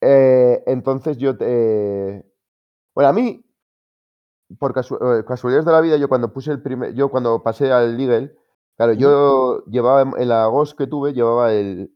eh, 0.01 0.63
entonces 0.67 1.17
yo 1.17 1.37
te... 1.37 2.25
Bueno, 2.93 3.09
a 3.09 3.13
mí, 3.13 3.45
por 4.59 4.73
casu- 4.73 5.19
eh, 5.19 5.23
casualidades 5.25 5.65
de 5.65 5.71
la 5.71 5.81
vida, 5.81 5.97
yo 5.97 6.09
cuando 6.09 6.33
puse 6.33 6.51
el 6.51 6.61
primer... 6.61 6.93
Yo 6.93 7.09
cuando 7.09 7.41
pasé 7.41 7.71
al 7.71 7.97
Legal, 7.97 8.35
claro, 8.75 8.93
yo 8.93 9.63
llevaba 9.65 10.01
en- 10.01 10.27
la 10.27 10.45
GOS 10.47 10.75
que 10.75 10.87
tuve, 10.87 11.13
llevaba 11.13 11.53
el, 11.53 11.95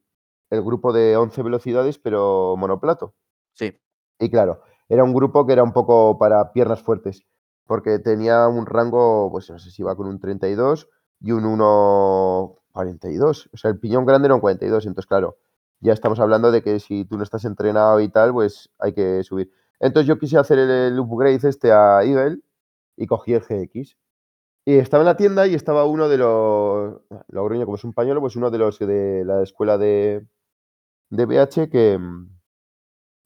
el 0.49 0.61
grupo 0.63 0.93
de 0.93 1.17
11 1.17 1.43
velocidades, 1.43 1.97
pero 1.99 2.55
monoplato. 2.57 3.13
Sí. 3.53 3.77
Y 4.19 4.29
claro, 4.29 4.61
era 4.87 5.03
un 5.03 5.13
grupo 5.13 5.45
que 5.45 5.53
era 5.53 5.63
un 5.63 5.73
poco 5.73 6.17
para 6.17 6.53
piernas 6.53 6.81
fuertes, 6.81 7.25
porque 7.67 7.99
tenía 7.99 8.47
un 8.47 8.65
rango, 8.65 9.29
pues 9.31 9.49
no 9.49 9.59
sé 9.59 9.69
si 9.71 9.81
iba 9.81 9.95
con 9.97 10.07
un 10.07 10.19
32 10.19 10.87
y 11.19 11.31
un 11.33 11.43
1.42. 12.75 13.49
O 13.53 13.57
sea, 13.57 13.71
el 13.71 13.79
piñón 13.79 14.05
grande 14.05 14.27
era 14.27 14.35
un 14.35 14.41
42, 14.41 14.85
entonces 14.85 15.07
claro, 15.07 15.37
ya 15.79 15.93
estamos 15.93 16.19
hablando 16.19 16.51
de 16.51 16.61
que 16.63 16.79
si 16.79 17.05
tú 17.05 17.17
no 17.17 17.23
estás 17.23 17.45
entrenado 17.45 17.99
y 18.01 18.09
tal, 18.09 18.33
pues 18.33 18.69
hay 18.79 18.93
que 18.93 19.23
subir. 19.23 19.51
Entonces 19.79 20.07
yo 20.07 20.19
quise 20.19 20.37
hacer 20.37 20.59
el, 20.59 20.99
upgrade 20.99 21.47
este 21.47 21.71
a 21.71 22.03
Eagle 22.03 22.39
y 22.97 23.07
cogí 23.07 23.33
el 23.33 23.41
GX. 23.41 23.97
Y 24.65 24.77
estaba 24.77 25.01
en 25.03 25.07
la 25.07 25.17
tienda 25.17 25.47
y 25.47 25.53
estaba 25.53 25.85
uno 25.85 26.09
de 26.09 26.17
los, 26.17 27.01
Logroño, 27.27 27.65
como 27.65 27.77
es 27.77 27.83
un 27.83 27.93
pañuelo, 27.93 28.21
pues 28.21 28.35
uno 28.35 28.49
de 28.51 28.57
los 28.57 28.79
de 28.79 29.23
la 29.25 29.43
escuela 29.43 29.77
de, 29.77 30.25
de 31.11 31.25
BH 31.25 31.69
que, 31.69 31.99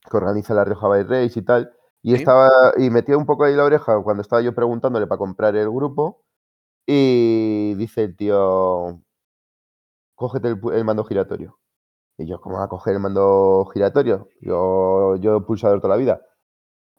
que 0.09 0.17
organiza 0.17 0.53
la 0.53 0.65
Rioja 0.65 0.87
by 0.87 1.03
Race 1.03 1.39
y 1.39 1.43
tal. 1.43 1.73
Y 2.01 2.11
Sí. 2.11 2.17
estaba, 2.17 2.49
y 2.77 2.89
metía 2.89 3.17
un 3.17 3.25
poco 3.25 3.43
ahí 3.43 3.55
la 3.55 3.65
oreja 3.65 4.01
cuando 4.03 4.21
estaba 4.21 4.41
yo 4.41 4.53
preguntándole 4.55 5.07
para 5.07 5.19
comprar 5.19 5.55
el 5.55 5.69
grupo. 5.69 6.23
Y 6.87 7.75
dice 7.75 8.03
el 8.05 8.15
tío, 8.17 9.01
cógete 10.19 10.49
el, 10.49 10.59
el 10.73 10.85
mando 10.85 11.03
giratorio. 11.05 11.57
Y 12.17 12.27
yo, 12.27 12.41
¿cómo 12.41 12.57
va 12.57 12.65
a 12.65 12.69
coger 12.69 12.95
el 12.95 12.99
mando 12.99 13.65
giratorio? 13.73 14.27
Yo, 14.41 15.15
yo 15.17 15.37
he 15.37 15.41
pulsador 15.41 15.79
toda 15.81 15.95
la 15.95 15.99
vida. 15.99 16.21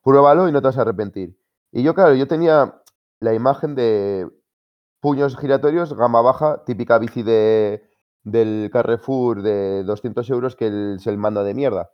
Pruébalo 0.02 0.48
y 0.48 0.52
no 0.52 0.60
te 0.62 0.68
vas 0.68 0.78
a 0.78 0.82
arrepentir. 0.82 1.38
Y 1.72 1.82
yo, 1.82 1.94
claro, 1.94 2.14
yo 2.14 2.26
tenía 2.26 2.82
la 3.20 3.34
imagen 3.34 3.74
de 3.74 4.28
puños 5.00 5.36
giratorios, 5.36 5.94
gama 5.94 6.22
baja, 6.22 6.64
típica 6.64 6.98
bici 6.98 7.22
de, 7.22 7.82
del 8.24 8.70
Carrefour 8.72 9.42
de 9.42 9.84
200 9.84 10.28
euros 10.30 10.56
que 10.56 10.68
el- 10.68 10.96
es 10.96 11.06
el 11.06 11.18
mando 11.18 11.44
de 11.44 11.54
mierda. 11.54 11.92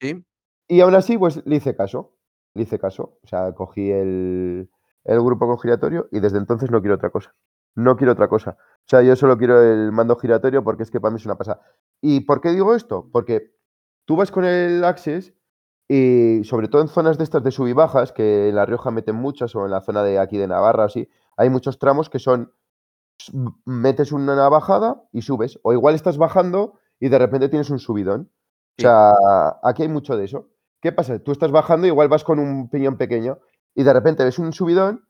Sí. 0.00 0.24
Y 0.68 0.80
aún 0.80 0.94
así, 0.96 1.16
pues 1.18 1.44
le 1.46 1.56
hice 1.56 1.76
caso. 1.76 2.14
Le 2.54 2.64
hice 2.64 2.78
caso. 2.78 3.18
O 3.22 3.26
sea, 3.28 3.52
cogí 3.54 3.90
el, 3.92 4.70
el 5.04 5.20
grupo 5.22 5.46
con 5.46 5.58
giratorio 5.60 6.08
y 6.10 6.20
desde 6.20 6.38
entonces 6.38 6.70
no 6.70 6.80
quiero 6.80 6.96
otra 6.96 7.10
cosa. 7.10 7.34
No 7.74 7.96
quiero 7.96 8.12
otra 8.12 8.28
cosa. 8.28 8.56
O 8.60 8.86
sea, 8.86 9.02
yo 9.02 9.16
solo 9.16 9.36
quiero 9.38 9.60
el 9.62 9.92
mando 9.92 10.16
giratorio 10.16 10.62
porque 10.62 10.82
es 10.82 10.90
que 10.90 11.00
para 11.00 11.12
mí 11.12 11.16
es 11.18 11.26
una 11.26 11.36
pasada. 11.36 11.62
¿Y 12.00 12.20
por 12.20 12.40
qué 12.40 12.50
digo 12.50 12.74
esto? 12.74 13.08
Porque 13.12 13.54
tú 14.04 14.16
vas 14.16 14.30
con 14.30 14.44
el 14.44 14.84
Access 14.84 15.32
y 15.88 16.42
sobre 16.44 16.68
todo 16.68 16.82
en 16.82 16.88
zonas 16.88 17.18
de 17.18 17.24
estas 17.24 17.42
de 17.42 17.50
sub 17.50 17.66
y 17.66 17.72
bajas, 17.72 18.12
que 18.12 18.48
en 18.48 18.54
La 18.54 18.66
Rioja 18.66 18.90
meten 18.90 19.16
muchas, 19.16 19.54
o 19.54 19.64
en 19.64 19.70
la 19.70 19.80
zona 19.80 20.02
de 20.02 20.18
aquí 20.18 20.38
de 20.38 20.46
Navarra, 20.46 20.84
así, 20.84 21.08
hay 21.36 21.50
muchos 21.50 21.78
tramos 21.78 22.08
que 22.08 22.18
son, 22.18 22.52
metes 23.64 24.12
una 24.12 24.48
bajada 24.48 25.02
y 25.12 25.22
subes. 25.22 25.58
O 25.62 25.72
igual 25.72 25.94
estás 25.94 26.18
bajando 26.18 26.78
y 27.00 27.08
de 27.08 27.18
repente 27.18 27.48
tienes 27.48 27.70
un 27.70 27.78
subidón. 27.78 28.30
O 28.78 28.82
sea, 28.82 29.12
aquí 29.62 29.82
hay 29.82 29.88
mucho 29.88 30.16
de 30.16 30.24
eso. 30.24 30.48
¿Qué 30.80 30.92
pasa? 30.92 31.18
Tú 31.18 31.32
estás 31.32 31.50
bajando, 31.50 31.86
igual 31.86 32.08
vas 32.08 32.24
con 32.24 32.38
un 32.38 32.68
piñón 32.68 32.96
pequeño 32.96 33.38
y 33.74 33.84
de 33.84 33.92
repente 33.92 34.24
ves 34.24 34.38
un 34.38 34.52
subidón 34.52 35.06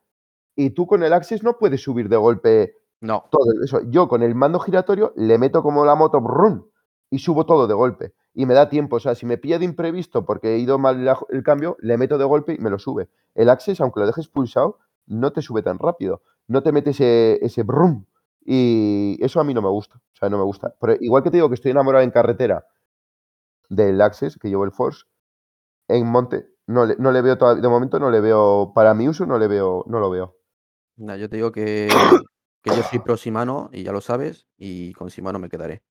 y 0.56 0.70
tú 0.70 0.86
con 0.86 1.02
el 1.02 1.12
Axis 1.12 1.42
no 1.42 1.58
puedes 1.58 1.82
subir 1.82 2.08
de 2.08 2.16
golpe 2.16 2.76
No. 3.00 3.24
todo 3.30 3.44
eso. 3.62 3.80
Yo 3.90 4.08
con 4.08 4.22
el 4.22 4.34
mando 4.34 4.58
giratorio 4.60 5.12
le 5.16 5.38
meto 5.38 5.62
como 5.62 5.84
la 5.84 5.94
moto 5.94 6.20
brum, 6.20 6.64
y 7.10 7.18
subo 7.18 7.46
todo 7.46 7.66
de 7.66 7.74
golpe. 7.74 8.14
Y 8.32 8.46
me 8.46 8.54
da 8.54 8.68
tiempo. 8.68 8.96
O 8.96 9.00
sea, 9.00 9.14
si 9.14 9.24
me 9.26 9.38
pilla 9.38 9.58
de 9.60 9.64
imprevisto 9.64 10.24
porque 10.24 10.54
he 10.54 10.58
ido 10.58 10.78
mal 10.78 11.04
la- 11.04 11.18
el 11.30 11.42
cambio, 11.44 11.76
le 11.80 11.96
meto 11.96 12.18
de 12.18 12.24
golpe 12.24 12.54
y 12.54 12.58
me 12.58 12.70
lo 12.70 12.78
sube. 12.78 13.08
El 13.34 13.48
Access, 13.50 13.80
aunque 13.80 14.00
lo 14.00 14.06
dejes 14.06 14.26
pulsado, 14.28 14.78
no 15.06 15.32
te 15.32 15.40
sube 15.42 15.62
tan 15.62 15.78
rápido. 15.78 16.22
No 16.48 16.62
te 16.62 16.72
mete 16.72 16.90
ese, 16.90 17.38
ese 17.44 17.62
brum. 17.62 18.04
Y 18.44 19.16
eso 19.24 19.38
a 19.40 19.44
mí 19.44 19.54
no 19.54 19.62
me 19.62 19.68
gusta. 19.68 19.96
O 19.96 20.16
sea, 20.18 20.28
no 20.28 20.38
me 20.38 20.44
gusta. 20.44 20.74
Pero 20.80 20.94
igual 21.00 21.22
que 21.22 21.30
te 21.30 21.36
digo 21.36 21.48
que 21.48 21.54
estoy 21.54 21.70
enamorado 21.70 22.02
en 22.02 22.10
carretera 22.10 22.66
del 23.68 24.00
Access, 24.00 24.36
que 24.38 24.48
llevo 24.48 24.64
el 24.64 24.72
Force, 24.72 25.04
en 25.88 26.06
monte, 26.10 26.46
no 26.66 26.86
le, 26.86 26.96
no 26.98 27.12
le 27.12 27.22
veo 27.22 27.38
todavía, 27.38 27.62
de 27.62 27.68
momento 27.68 27.98
no 27.98 28.10
le 28.10 28.20
veo, 28.20 28.72
para 28.74 28.94
mi 28.94 29.08
uso 29.08 29.24
no 29.26 29.38
le 29.38 29.46
veo, 29.48 29.84
no 29.86 30.00
lo 30.00 30.10
veo. 30.10 30.36
Nah, 30.96 31.16
yo 31.16 31.28
te 31.28 31.36
digo 31.36 31.50
que, 31.52 31.88
que 32.62 32.70
yo 32.70 32.82
soy 32.82 32.98
pro 33.00 33.16
Shimano 33.16 33.68
y 33.72 33.82
ya 33.82 33.92
lo 33.92 34.00
sabes, 34.00 34.46
y 34.56 34.92
con 34.92 35.08
Shimano 35.08 35.38
me 35.38 35.48
quedaré. 35.48 35.82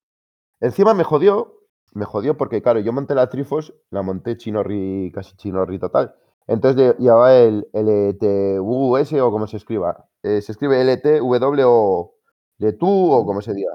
Encima 0.60 0.94
me 0.94 1.04
jodió, 1.04 1.60
me 1.92 2.04
jodió 2.04 2.36
porque, 2.36 2.62
claro, 2.62 2.80
yo 2.80 2.92
monté 2.92 3.14
la 3.14 3.28
Trifos, 3.28 3.74
la 3.90 4.02
monté 4.02 4.36
chinorri, 4.36 5.12
casi 5.14 5.36
chinorri 5.36 5.78
total. 5.78 6.14
Entonces 6.46 6.80
lle- 6.80 6.96
llevaba 6.98 7.34
el 7.36 7.66
LTUS 7.72 9.12
o 9.20 9.30
como 9.30 9.46
se 9.46 9.56
escriba. 9.56 10.06
Eh, 10.22 10.40
se 10.42 10.52
escribe 10.52 10.80
LTW 10.80 11.62
o 11.66 12.14
de 12.58 12.72
tú 12.72 13.12
o 13.12 13.24
como 13.26 13.40
se 13.42 13.54
diga. 13.54 13.72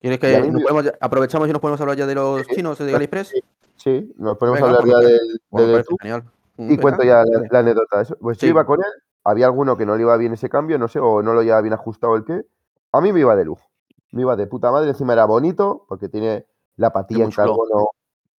¿Quieres 0.00 0.18
que 0.18 0.40
mí 0.40 0.50
nos 0.50 0.62
me- 0.62 0.68
podemos- 0.68 0.92
aprovechamos 1.00 1.48
y 1.48 1.52
nos 1.52 1.60
podemos 1.60 1.80
hablar 1.80 1.96
ya 1.96 2.06
de 2.06 2.14
los 2.16 2.46
Sí, 2.48 2.54
chinos 2.56 2.78
de 2.78 2.94
AliExpress? 2.94 3.28
sí. 3.28 3.40
Sí, 3.76 4.12
nos 4.16 4.36
podemos 4.38 4.60
Venga, 4.60 4.78
hablar 4.78 4.82
pues 4.82 4.92
ya 4.92 5.08
del 5.08 5.40
Pues 5.50 5.62
de, 5.62 5.66
me 5.66 5.66
de 5.66 5.72
parece 5.72 5.88
tú 5.88 5.96
genial. 6.00 6.24
Mm, 6.56 6.72
y 6.72 6.78
cuento 6.78 7.02
ya 7.02 7.24
la, 7.24 7.46
la 7.50 7.58
anécdota. 7.60 8.04
Pues 8.20 8.38
yo 8.38 8.48
iba 8.48 8.64
con 8.66 8.80
él, 8.80 8.92
había 9.24 9.46
alguno 9.46 9.76
que 9.76 9.86
no 9.86 9.96
le 9.96 10.02
iba 10.02 10.16
bien 10.16 10.32
ese 10.32 10.48
cambio, 10.48 10.78
no 10.78 10.88
sé, 10.88 10.98
o 10.98 11.22
no 11.22 11.34
lo 11.34 11.42
llevaba 11.42 11.62
bien 11.62 11.74
ajustado 11.74 12.16
el 12.16 12.24
qué. 12.24 12.46
A 12.92 13.00
mí 13.00 13.12
me 13.12 13.20
iba 13.20 13.36
de 13.36 13.44
lujo. 13.44 13.68
Me 14.10 14.22
iba 14.22 14.36
de 14.36 14.46
puta 14.46 14.70
madre, 14.70 14.90
encima 14.90 15.12
era 15.14 15.24
bonito 15.24 15.86
porque 15.88 16.08
tiene 16.08 16.46
la 16.76 16.92
patilla 16.92 17.24
en 17.24 17.30
carbono, 17.30 17.90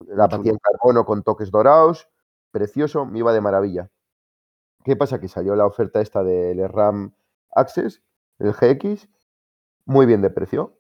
la 0.08 0.28
patilla 0.28 0.52
en 0.52 0.60
carbono 0.60 1.06
con 1.06 1.24
toques 1.24 1.50
dorados, 1.50 2.10
precioso, 2.52 3.06
me 3.06 3.20
iba 3.20 3.34
de 3.34 3.42
maravilla. 3.42 3.90
¿Qué 4.84 4.96
pasa? 4.96 5.20
Que 5.20 5.28
salió 5.28 5.56
la 5.56 5.66
oferta 5.66 6.02
esta 6.02 6.24
del 6.24 6.68
RAM 6.70 7.16
Access, 7.56 8.04
el 8.40 8.54
GX, 8.54 9.08
muy 9.86 10.06
bien 10.06 10.22
de 10.22 10.30
precio. 10.30 10.78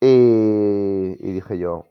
Y, 0.00 1.16
y 1.20 1.32
dije 1.32 1.58
yo, 1.58 1.84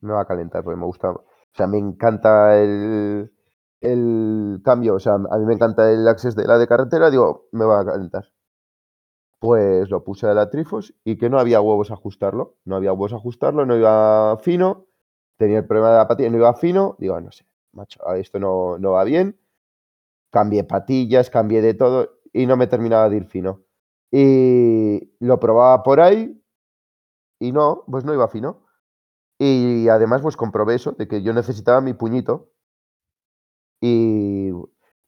me 0.00 0.12
va 0.12 0.22
a 0.22 0.26
calentar 0.26 0.64
porque 0.64 0.78
me 0.78 0.86
gusta, 0.86 1.10
o 1.10 1.24
sea, 1.52 1.66
me 1.66 1.78
encanta 1.78 2.58
el, 2.58 3.32
el 3.80 4.60
cambio, 4.64 4.94
o 4.94 5.00
sea, 5.00 5.14
a 5.14 5.38
mí 5.38 5.44
me 5.46 5.54
encanta 5.54 5.90
el 5.90 6.06
Access 6.08 6.36
de 6.36 6.46
la 6.46 6.58
de 6.58 6.66
carretera, 6.66 7.10
digo, 7.10 7.48
me 7.52 7.64
va 7.64 7.80
a 7.80 7.84
calentar. 7.84 8.32
Pues 9.38 9.88
lo 9.88 10.04
puse 10.04 10.26
a 10.26 10.34
la 10.34 10.50
Trifos 10.50 10.94
y 11.02 11.16
que 11.16 11.30
no 11.30 11.38
había 11.38 11.60
huevos 11.62 11.90
a 11.90 11.94
ajustarlo, 11.94 12.56
no 12.64 12.76
había 12.76 12.92
huevos 12.92 13.14
a 13.14 13.16
ajustarlo, 13.16 13.64
no 13.64 13.76
iba 13.76 14.36
fino, 14.38 14.86
tenía 15.38 15.58
el 15.58 15.66
problema 15.66 15.92
de 15.92 15.96
la 15.98 16.08
patilla, 16.08 16.30
no 16.30 16.36
iba 16.36 16.54
fino, 16.54 16.96
digo, 16.98 17.18
no 17.20 17.32
sé, 17.32 17.46
macho, 17.72 18.06
a 18.06 18.18
esto 18.18 18.38
no, 18.38 18.78
no 18.78 18.92
va 18.92 19.04
bien. 19.04 19.38
Cambié 20.30 20.64
patillas, 20.64 21.30
cambié 21.30 21.62
de 21.62 21.74
todo 21.74 22.20
y 22.32 22.46
no 22.46 22.56
me 22.56 22.66
terminaba 22.66 23.08
de 23.08 23.16
ir 23.16 23.24
fino. 23.26 23.62
Y 24.12 25.12
lo 25.20 25.40
probaba 25.40 25.82
por 25.82 26.00
ahí 26.00 26.40
y 27.40 27.52
no, 27.52 27.84
pues 27.90 28.04
no 28.04 28.14
iba 28.14 28.28
fino. 28.28 28.62
Y 29.38 29.88
además, 29.88 30.20
pues 30.22 30.36
comprobé 30.36 30.74
eso, 30.74 30.92
de 30.92 31.08
que 31.08 31.22
yo 31.22 31.32
necesitaba 31.32 31.80
mi 31.80 31.94
puñito. 31.94 32.49
Y 33.80 34.50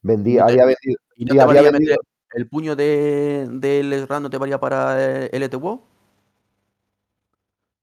vendí, 0.03 0.33
¿Y 0.35 0.37
no 0.37 0.47
te- 0.47 0.53
había 0.53 0.65
vendido, 0.67 0.99
¿Y 1.17 1.25
no 1.25 1.35
y 1.35 1.37
te 1.37 1.43
había 1.43 1.63
vendido, 1.71 1.97
el 2.35 2.49
puño 2.49 2.75
de, 2.77 3.47
del 3.51 3.93
SRAM 3.93 4.23
no 4.23 4.31
te 4.31 4.39
valía 4.39 4.59
para 4.59 5.25
eh, 5.27 5.31
LTWO? 5.33 5.83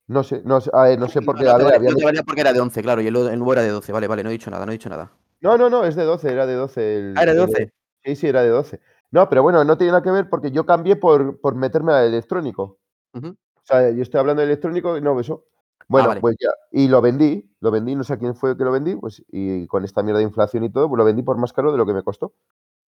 no 0.07 0.23
sé, 0.23 0.41
no 0.43 0.59
sé, 0.59 0.71
a 0.73 0.83
ver, 0.83 0.99
no 0.99 1.07
sé 1.07 1.21
por 1.21 1.35
No, 1.35 1.41
qué, 1.41 1.45
no 1.45 1.51
a 1.51 1.57
te 1.57 1.63
valía, 1.63 1.77
había 1.77 1.89
no 1.91 1.95
te 1.97 2.05
valía 2.05 2.23
porque 2.23 2.41
era 2.41 2.53
de 2.53 2.59
11, 2.59 2.81
claro, 2.81 3.01
y 3.01 3.07
el, 3.07 3.15
el 3.15 3.37
nuevo 3.37 3.53
era 3.53 3.61
de 3.61 3.69
12. 3.69 3.91
Vale, 3.91 4.07
vale, 4.07 4.23
no 4.23 4.29
he 4.29 4.33
dicho 4.33 4.49
nada, 4.49 4.65
no 4.65 4.71
he 4.71 4.75
dicho 4.75 4.89
nada. 4.89 5.11
No, 5.41 5.57
no, 5.57 5.69
no, 5.69 5.85
es 5.85 5.95
de 5.95 6.03
12, 6.03 6.31
era 6.31 6.47
de 6.47 6.55
12. 6.55 6.97
el- 6.97 7.13
Ah, 7.15 7.23
era 7.23 7.33
de 7.33 7.41
el- 7.41 7.47
12. 7.47 7.71
Sí, 8.03 8.15
sí, 8.15 8.27
era 8.27 8.41
de 8.41 8.49
12. 8.49 8.79
No, 9.11 9.29
pero 9.29 9.43
bueno, 9.43 9.63
no 9.63 9.77
tiene 9.77 9.91
nada 9.91 10.03
que 10.03 10.11
ver 10.11 10.29
porque 10.29 10.51
yo 10.51 10.65
cambié 10.65 10.95
por, 10.95 11.39
por 11.39 11.55
meterme 11.55 11.93
al 11.93 12.07
electrónico. 12.07 12.79
Ujú. 13.13 13.27
O 13.29 13.61
sea, 13.63 13.91
yo 13.91 14.01
estoy 14.01 14.19
hablando 14.19 14.41
de 14.41 14.47
electrónico 14.47 14.97
y 14.97 15.01
no 15.01 15.19
eso. 15.19 15.45
Bueno, 15.89 16.05
Ah, 16.05 16.07
vale. 16.09 16.21
pues 16.21 16.35
ya. 16.39 16.49
Y 16.71 16.87
lo 16.87 17.01
vendí, 17.01 17.51
lo 17.61 17.71
vendí, 17.71 17.95
no 17.95 18.03
sé 18.03 18.13
a 18.13 18.17
quién 18.19 18.35
fue 18.35 18.55
que 18.55 18.63
lo 18.63 18.71
vendí, 18.71 18.95
pues, 18.95 19.23
y 19.31 19.65
con 19.67 19.83
esta 19.83 20.03
mierda 20.03 20.19
de 20.19 20.25
inflación 20.25 20.63
y 20.63 20.69
todo, 20.71 20.87
pues 20.87 20.97
lo 20.99 21.03
vendí 21.05 21.23
por 21.23 21.37
más 21.39 21.51
caro 21.51 21.71
de 21.71 21.79
lo 21.79 21.85
que 21.87 21.93
me 21.93 22.03
costó. 22.03 22.27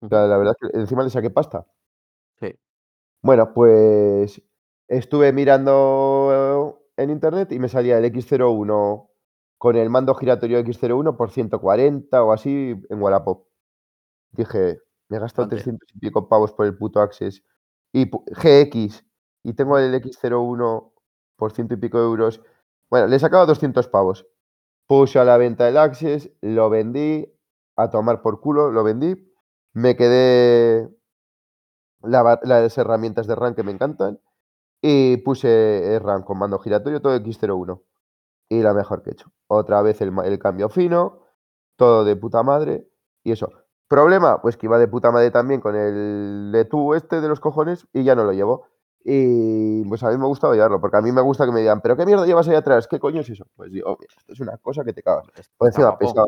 O 0.02 0.10
sea, 0.10 0.20
Ujú. 0.22 0.30
la 0.30 0.38
verdad 0.38 0.56
es 0.62 0.72
que 0.72 0.80
encima 0.80 1.04
le 1.04 1.10
saqué 1.12 1.32
pasta. 1.32 1.66
Sí. 2.40 2.56
Bueno, 3.24 3.54
pues 3.54 4.42
estuve 4.90 5.34
mirando 5.34 6.82
en 6.98 7.12
internet 7.12 7.52
y 7.54 7.60
me 7.60 7.70
salía 7.70 7.98
el 8.00 8.06
X01 8.06 9.10
con 9.58 9.76
el 9.78 9.90
mando 9.90 10.16
giratorio 10.16 10.60
X01 10.60 11.18
por 11.18 11.32
140 11.32 12.24
o 12.24 12.34
así 12.34 12.76
en 12.90 13.02
Wallapop. 13.02 13.48
Dije, 14.32 14.80
me 15.10 15.18
he 15.18 15.20
gastado 15.22 15.48
Bastante. 15.48 15.58
300 15.58 15.90
y 15.96 16.00
pico 16.00 16.30
pavos 16.30 16.54
por 16.54 16.66
el 16.68 16.78
puto 16.78 17.02
Access 17.02 17.44
y 17.94 18.10
GX 18.10 19.06
y 19.44 19.54
tengo 19.54 19.78
el 19.80 19.94
X01 19.96 20.94
por 21.38 21.54
ciento 21.54 21.76
y 21.76 21.78
pico 21.78 22.00
euros. 22.00 22.42
Bueno, 22.92 23.08
le 23.08 23.16
he 23.16 23.20
sacado 23.20 23.46
200 23.46 23.88
pavos. 23.88 24.28
Puse 24.86 25.18
a 25.18 25.24
la 25.24 25.38
venta 25.38 25.70
el 25.70 25.78
Access, 25.78 26.30
lo 26.42 26.70
vendí, 26.70 27.26
a 27.78 27.90
tomar 27.90 28.22
por 28.22 28.42
culo, 28.42 28.70
lo 28.70 28.84
vendí. 28.84 29.16
Me 29.74 29.96
quedé 29.96 30.90
las 32.02 32.78
herramientas 32.78 33.28
de 33.28 33.36
RAM 33.36 33.56
que 33.56 33.64
me 33.64 33.72
encantan 33.72 34.20
y 34.82 35.18
puse 35.18 36.00
RAM 36.02 36.24
con 36.24 36.38
mando 36.38 36.60
giratorio, 36.60 37.02
todo 37.02 37.16
X01. 37.16 37.82
Y 38.50 38.62
la 38.62 38.74
mejor 38.74 39.02
que 39.04 39.12
he 39.12 39.14
hecho. 39.14 39.32
Otra 39.48 39.82
vez 39.82 40.02
el, 40.02 40.12
el 40.26 40.38
cambio 40.38 40.68
fino, 40.68 41.22
todo 41.78 42.04
de 42.04 42.18
puta 42.18 42.44
madre 42.44 42.90
y 43.24 43.32
eso. 43.32 43.50
Problema, 43.88 44.42
pues 44.42 44.58
que 44.58 44.66
iba 44.66 44.78
de 44.78 44.90
puta 44.90 45.12
madre 45.12 45.32
también 45.32 45.62
con 45.62 45.78
el 45.78 46.52
de 46.52 46.66
tú 46.66 46.94
este 46.94 47.22
de 47.22 47.30
los 47.30 47.40
cojones 47.40 47.88
y 47.94 48.04
ya 48.04 48.16
no 48.16 48.26
lo 48.26 48.34
llevo. 48.34 48.68
Y 49.04 49.84
pues 49.86 50.04
a 50.04 50.10
mí 50.12 50.18
me 50.18 50.26
gustaba 50.28 50.54
llevarlo, 50.54 50.80
porque 50.80 50.98
a 50.98 51.02
mí 51.02 51.12
me 51.12 51.22
gusta 51.22 51.46
que 51.46 51.52
me 51.52 51.62
digan, 51.62 51.82
¿pero 51.82 51.98
qué 51.98 52.06
mierda 52.06 52.26
llevas 52.26 52.48
ahí 52.48 52.56
atrás? 52.56 52.88
¿Qué 52.88 53.00
coño 53.00 53.22
es 53.22 53.30
eso? 53.30 53.46
Pues 53.56 53.72
digo, 53.72 53.98
"Mira, 54.00 54.14
esto 54.18 54.34
es 54.34 54.40
una 54.40 54.58
cosa 54.58 54.84
que 54.84 54.94
te 54.94 55.02
cagas. 55.02 55.26
Encima 55.60 55.98
pesaba, 55.98 56.26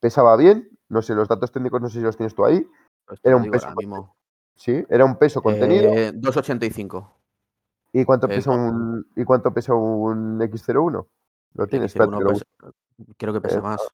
pesaba 0.00 0.36
bien, 0.36 0.68
no 0.88 1.00
sé, 1.02 1.14
los 1.14 1.28
datos 1.28 1.52
técnicos 1.52 1.80
no 1.80 1.88
sé 1.88 1.98
si 1.98 2.04
los 2.04 2.16
tienes 2.16 2.34
tú 2.34 2.44
ahí. 2.44 2.66
Pues 3.06 3.20
Era 3.22 3.36
un 3.36 3.50
peso, 3.50 3.68
mismo. 3.76 4.16
sí, 4.56 4.84
era 4.88 5.04
un 5.04 5.16
peso 5.16 5.42
contenido. 5.42 5.92
Eh, 5.94 6.12
285. 6.14 7.14
¿Y 7.92 8.04
cuánto 8.04 8.28
pesa 8.28 8.50
un 8.50 9.06
¿y 9.16 9.24
cuánto 9.24 9.52
pesa 9.54 9.74
un 9.74 10.40
X01? 10.42 11.06
Lo 11.54 11.66
tienes, 11.66 11.92
espérate 11.92 12.12
X01 12.12 12.18
que 12.18 12.24
lo 12.24 12.30
pesa- 12.30 12.44
creo 13.16 13.32
que 13.32 13.40
pesa 13.40 13.58
Eh, 13.58 13.62
más. 13.62 13.88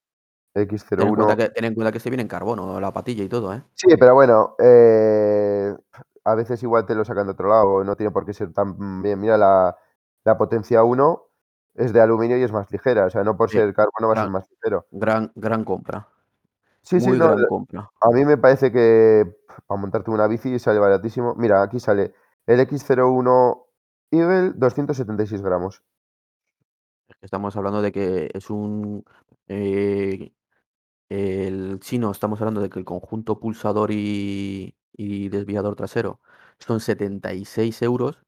Ten 0.52 0.62
en, 0.62 0.68
cuenta 1.14 1.34
X01. 1.34 1.36
que, 1.36 1.48
ten 1.50 1.64
en 1.64 1.74
cuenta 1.74 1.92
que 1.92 1.98
este 1.98 2.10
viene 2.10 2.22
en 2.22 2.28
carbono, 2.28 2.80
la 2.80 2.92
patilla 2.92 3.22
y 3.24 3.28
todo, 3.28 3.52
¿eh? 3.54 3.62
Sí, 3.74 3.88
pero 3.98 4.14
bueno, 4.14 4.54
eh, 4.58 5.76
a 6.24 6.34
veces 6.34 6.62
igual 6.62 6.86
te 6.86 6.94
lo 6.94 7.04
sacan 7.04 7.26
de 7.26 7.32
otro 7.32 7.48
lado, 7.48 7.84
no 7.84 7.96
tiene 7.96 8.10
por 8.12 8.24
qué 8.24 8.32
ser 8.32 8.52
tan 8.52 9.02
bien. 9.02 9.20
Mira, 9.20 9.36
la, 9.36 9.76
la 10.24 10.38
potencia 10.38 10.82
1 10.84 11.22
es 11.74 11.92
de 11.92 12.00
aluminio 12.00 12.38
y 12.38 12.42
es 12.42 12.52
más 12.52 12.70
ligera, 12.70 13.06
o 13.06 13.10
sea, 13.10 13.24
no 13.24 13.36
por 13.36 13.50
Sí, 13.50 13.58
ser 13.58 13.74
carbono 13.74 14.08
va 14.08 14.14
a 14.14 14.22
ser 14.22 14.30
más 14.30 14.48
ligero. 14.50 14.86
gran, 14.90 15.32
gran 15.34 15.64
compra. 15.64 16.08
Sí, 16.82 17.00
sí, 17.00 17.08
Muy 17.08 17.18
no, 17.18 17.26
gran 17.28 17.42
la- 17.42 17.48
compra. 17.48 17.90
a 18.00 18.08
mí 18.10 18.24
me 18.24 18.36
parece 18.36 18.70
que 18.70 19.24
para 19.66 19.80
montarte 19.80 20.10
una 20.10 20.26
bici 20.26 20.58
sale 20.58 20.78
baratísimo. 20.78 21.34
Mira, 21.36 21.62
aquí 21.62 21.80
sale 21.80 22.14
el 22.46 22.60
X01 22.60 23.66
Eagle 24.10 24.52
276 24.54 25.40
gramos. 25.42 25.82
Es 27.08 27.16
Estamos 27.22 27.56
hablando 27.56 27.82
de 27.82 27.92
que 27.92 28.30
es 28.32 28.50
un... 28.50 29.04
eh, 29.48 30.32
el 31.08 31.80
chino, 31.80 32.10
estamos 32.10 32.40
hablando 32.40 32.60
de 32.60 32.70
que 32.70 32.78
el 32.78 32.84
conjunto 32.84 33.38
pulsador 33.40 33.90
y, 33.90 34.74
y 34.96 35.28
desviador 35.28 35.76
trasero 35.76 36.20
son 36.58 36.80
76 36.80 37.82
euros 37.82 38.22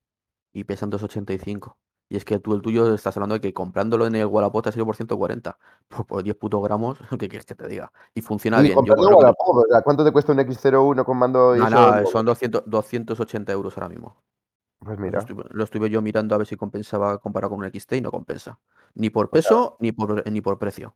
y 0.52 0.64
pesan 0.64 0.90
285. 0.90 1.76
Y 2.08 2.16
es 2.16 2.24
que 2.24 2.38
tú 2.38 2.54
el 2.54 2.62
tuyo 2.62 2.94
estás 2.94 3.16
hablando 3.16 3.34
de 3.34 3.40
que 3.40 3.52
comprándolo 3.52 4.06
en 4.06 4.14
el 4.14 4.26
Wallapop 4.26 4.62
te 4.62 4.68
ha 4.68 4.72
sido 4.72 4.86
por 4.86 4.94
140. 4.94 5.58
Pues 5.88 6.04
por 6.06 6.22
10 6.22 6.36
putos 6.36 6.62
gramos, 6.62 6.98
¿qué 7.18 7.28
quieres 7.28 7.46
que 7.46 7.54
te 7.54 7.66
diga? 7.66 7.90
Y 8.14 8.22
funciona 8.22 8.60
Y 8.60 8.64
bien. 8.64 8.84
Yo 8.84 8.94
por 8.94 9.08
que 9.08 9.82
¿cuánto 9.82 10.04
te 10.04 10.12
cuesta 10.12 10.32
un 10.32 10.38
X01 10.38 11.04
con 11.04 11.18
mando 11.18 11.56
y 11.56 11.60
No, 11.60 12.06
son 12.06 12.24
200, 12.24 12.62
280 12.66 13.52
euros 13.52 13.76
ahora 13.76 13.88
mismo. 13.88 14.22
Pues 14.78 14.98
Lo 14.98 15.04
mira, 15.04 15.18
estuve, 15.18 15.44
lo 15.50 15.64
estuve 15.64 15.90
yo 15.90 16.00
mirando 16.00 16.34
a 16.34 16.38
ver 16.38 16.46
si 16.46 16.54
compensaba 16.54 17.18
comparado 17.18 17.50
con 17.50 17.60
un 17.60 17.70
XT 17.72 17.94
y 17.94 18.00
no 18.00 18.10
compensa. 18.10 18.58
Ni 18.94 19.10
por 19.10 19.30
Pues 19.30 19.44
peso 19.44 19.76
ni 19.80 19.90
por, 19.90 20.30
ni 20.30 20.40
por 20.40 20.58
precio. 20.58 20.94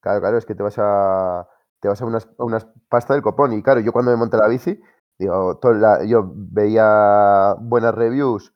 claro, 0.00 0.20
claro, 0.20 0.38
es 0.38 0.46
que 0.46 0.54
te 0.54 0.62
vas 0.62 0.78
a 0.78 1.46
te 1.80 1.88
vas 1.88 2.00
a 2.02 2.04
unas, 2.04 2.28
a 2.38 2.44
unas 2.44 2.66
pasta 2.88 3.14
del 3.14 3.22
copón. 3.22 3.52
Y 3.52 3.62
claro, 3.62 3.80
yo 3.80 3.92
cuando 3.92 4.10
me 4.10 4.16
monté 4.16 4.36
la 4.36 4.48
bici, 4.48 4.80
digo, 5.20 5.58
todo 5.58 5.74
la- 5.74 6.04
yo 6.06 6.24
veía 6.34 7.54
buenas 7.60 7.94
reviews 7.94 8.54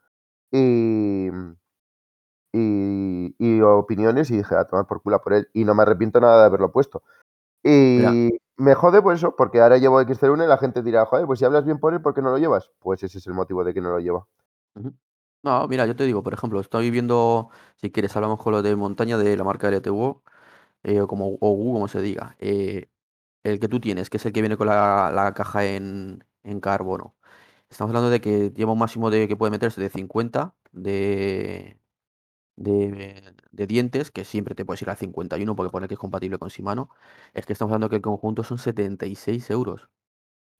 y, 0.52 1.30
y, 2.52 3.34
y 3.38 3.60
opiniones 3.62 4.30
y 4.30 4.36
dije, 4.38 4.54
a 4.54 4.64
tomar 4.66 4.86
por 4.86 5.02
culo 5.02 5.20
por 5.20 5.34
él. 5.34 5.48
Y 5.52 5.64
no 5.64 5.74
me 5.74 5.82
arrepiento 5.82 6.20
nada 6.20 6.40
de 6.40 6.46
haberlo 6.46 6.72
puesto. 6.72 7.02
Y 7.64 8.30
me 8.58 8.74
jode 8.74 9.02
por 9.02 9.14
eso, 9.14 9.36
porque 9.36 9.60
ahora 9.62 9.78
llevo 9.78 10.00
X01 10.02 10.44
y 10.44 10.48
la 10.48 10.58
gente 10.58 10.82
dirá, 10.82 11.06
joder, 11.06 11.26
pues 11.26 11.40
si 11.40 11.46
hablas 11.46 11.64
bien 11.66 11.80
por 11.80 11.94
él, 11.94 12.02
¿por 12.02 12.14
qué 12.14 12.22
no 12.22 12.30
lo 12.30 12.38
llevas? 12.38 12.70
Pues 12.80 13.02
ese 13.02 13.18
es 13.18 13.26
el 13.28 13.34
motivo 13.34 13.64
de 13.64 13.74
que 13.74 13.80
no 13.82 13.90
lo 13.90 14.00
lleva. 14.00 14.26
No, 15.42 15.68
mira, 15.68 15.84
yo 15.86 15.94
te 15.94 16.04
digo, 16.04 16.22
por 16.22 16.32
ejemplo, 16.32 16.58
estoy 16.60 16.90
viendo, 16.90 17.50
si 17.76 17.90
quieres, 17.92 18.16
hablamos 18.16 18.42
con 18.42 18.52
lo 18.52 18.62
de 18.62 18.74
montaña 18.76 19.18
de 19.18 19.36
la 19.36 19.44
marca 19.44 19.68
LTU, 19.68 20.22
eh, 20.84 21.00
o 21.02 21.06
como 21.08 21.26
OU, 21.40 21.74
como 21.74 21.88
se 21.88 22.00
diga. 22.00 22.34
eh, 22.40 22.88
el 23.44 23.60
que 23.60 23.68
tú 23.68 23.80
tienes, 23.80 24.10
que 24.10 24.18
es 24.18 24.26
el 24.26 24.32
que 24.34 24.42
viene 24.42 24.56
con 24.58 24.68
la, 24.68 25.10
la 25.14 25.34
caja 25.34 25.66
en, 25.66 26.24
en 26.44 26.60
carbono. 26.60 27.16
Estamos 27.70 27.90
hablando 27.90 28.10
de 28.10 28.20
que 28.20 28.50
lleva 28.52 28.72
un 28.72 28.78
máximo 28.80 29.10
de 29.10 29.28
que 29.28 29.36
puede 29.36 29.50
meterse 29.52 29.80
de 29.80 29.90
50 29.90 30.54
de, 30.72 31.78
de, 32.56 33.34
de 33.52 33.66
dientes, 33.66 34.10
que 34.10 34.24
siempre 34.24 34.54
te 34.54 34.64
puedes 34.64 34.82
ir 34.82 34.90
a 34.90 34.96
51 34.96 35.56
porque 35.56 35.70
pone 35.72 35.88
que 35.88 35.94
es 35.94 36.00
compatible 36.00 36.38
con 36.38 36.48
Shimano. 36.50 36.90
Es 37.34 37.46
que 37.46 37.52
estamos 37.54 37.70
hablando 37.72 37.90
que 37.90 37.96
el 37.96 38.02
conjunto 38.02 38.44
son 38.44 38.58
76 38.58 39.50
euros. 39.50 39.88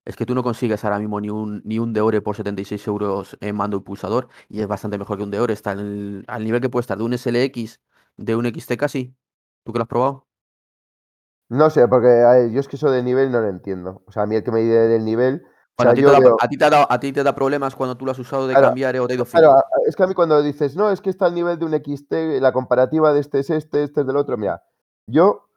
Es 0.05 0.17
que 0.17 0.27
tú 0.27 0.35
no 0.35 0.43
consigues 0.43 0.85
ahora 0.85 0.99
mismo 0.99 1.21
ni 1.21 1.31
un, 1.31 1.63
ni 1.65 1.79
un 1.79 1.93
Deore 1.95 2.21
por 2.23 2.37
76 2.37 2.87
euros 2.89 3.37
en 3.41 3.57
mando 3.57 3.79
y 3.79 3.81
pulsador 3.81 4.29
y 4.49 4.61
es 4.61 4.67
bastante 4.69 4.99
mejor 4.99 5.17
que 5.19 5.25
un 5.25 5.31
Deore. 5.31 5.55
Está 5.55 5.73
en 5.73 5.79
el- 5.81 6.25
al 6.29 6.45
nivel 6.45 6.61
que 6.61 6.69
puede 6.71 6.83
estar 6.83 6.99
de 6.99 7.05
un 7.05 7.15
SLX, 7.15 7.81
de 8.17 8.37
un 8.37 8.47
XT 8.47 8.77
casi. 8.77 9.15
¿Tú 9.65 9.73
que 9.73 9.79
lo 9.79 9.83
has 9.85 9.89
probado? 9.89 10.27
No 11.49 11.71
sé, 11.71 11.87
porque 11.89 12.51
yo 12.53 12.61
es 12.61 12.69
que 12.69 12.77
eso 12.77 12.91
de 12.91 13.03
nivel 13.03 13.31
no 13.31 13.41
lo 13.41 13.49
entiendo. 13.49 14.03
O 14.07 14.13
sea, 14.13 14.23
a 14.25 14.27
mí 14.27 14.37
el 14.37 14.45
que 14.45 14.51
me 14.51 14.61
dice 14.61 14.75
del 14.89 15.05
nivel. 15.05 15.47
O 15.77 15.83
Bueno, 15.83 15.91
sea, 15.91 15.93
a 15.93 15.95
ti, 15.97 16.03
te 16.05 16.13
da, 16.13 16.19
veo- 16.21 16.37
a 16.41 16.49
ti 16.49 16.57
te 16.57 16.65
ha 16.65 16.71
dado- 16.71 16.87
a 16.89 17.01
ti 17.01 17.13
te 17.13 17.23
da 17.25 17.35
problemas 17.35 17.75
cuando 17.75 17.97
tú 17.97 18.05
lo 18.07 18.13
has 18.13 18.19
usado 18.21 18.47
de 18.47 18.55
Claro, 18.55 18.69
cambiar 18.69 18.97
o 19.01 19.07
de 19.09 19.15
ido 19.15 19.25
Claro, 19.25 19.57
es 19.87 19.97
que 19.97 20.03
a 20.05 20.07
mí 20.07 20.15
cuando 20.15 20.41
dices, 20.41 20.77
no, 20.77 20.91
es 20.91 21.01
que 21.01 21.11
está 21.11 21.27
al 21.27 21.35
nivel 21.35 21.59
de 21.59 21.65
un 21.65 21.75
XT, 21.75 22.41
la 22.41 22.53
comparativa 22.53 23.13
de 23.13 23.21
este 23.21 23.41
es 23.41 23.51
este, 23.51 23.83
este 23.83 24.03
es 24.03 24.07
del 24.07 24.17
otro, 24.17 24.37
mira, 24.37 24.63
yo, 25.09 25.49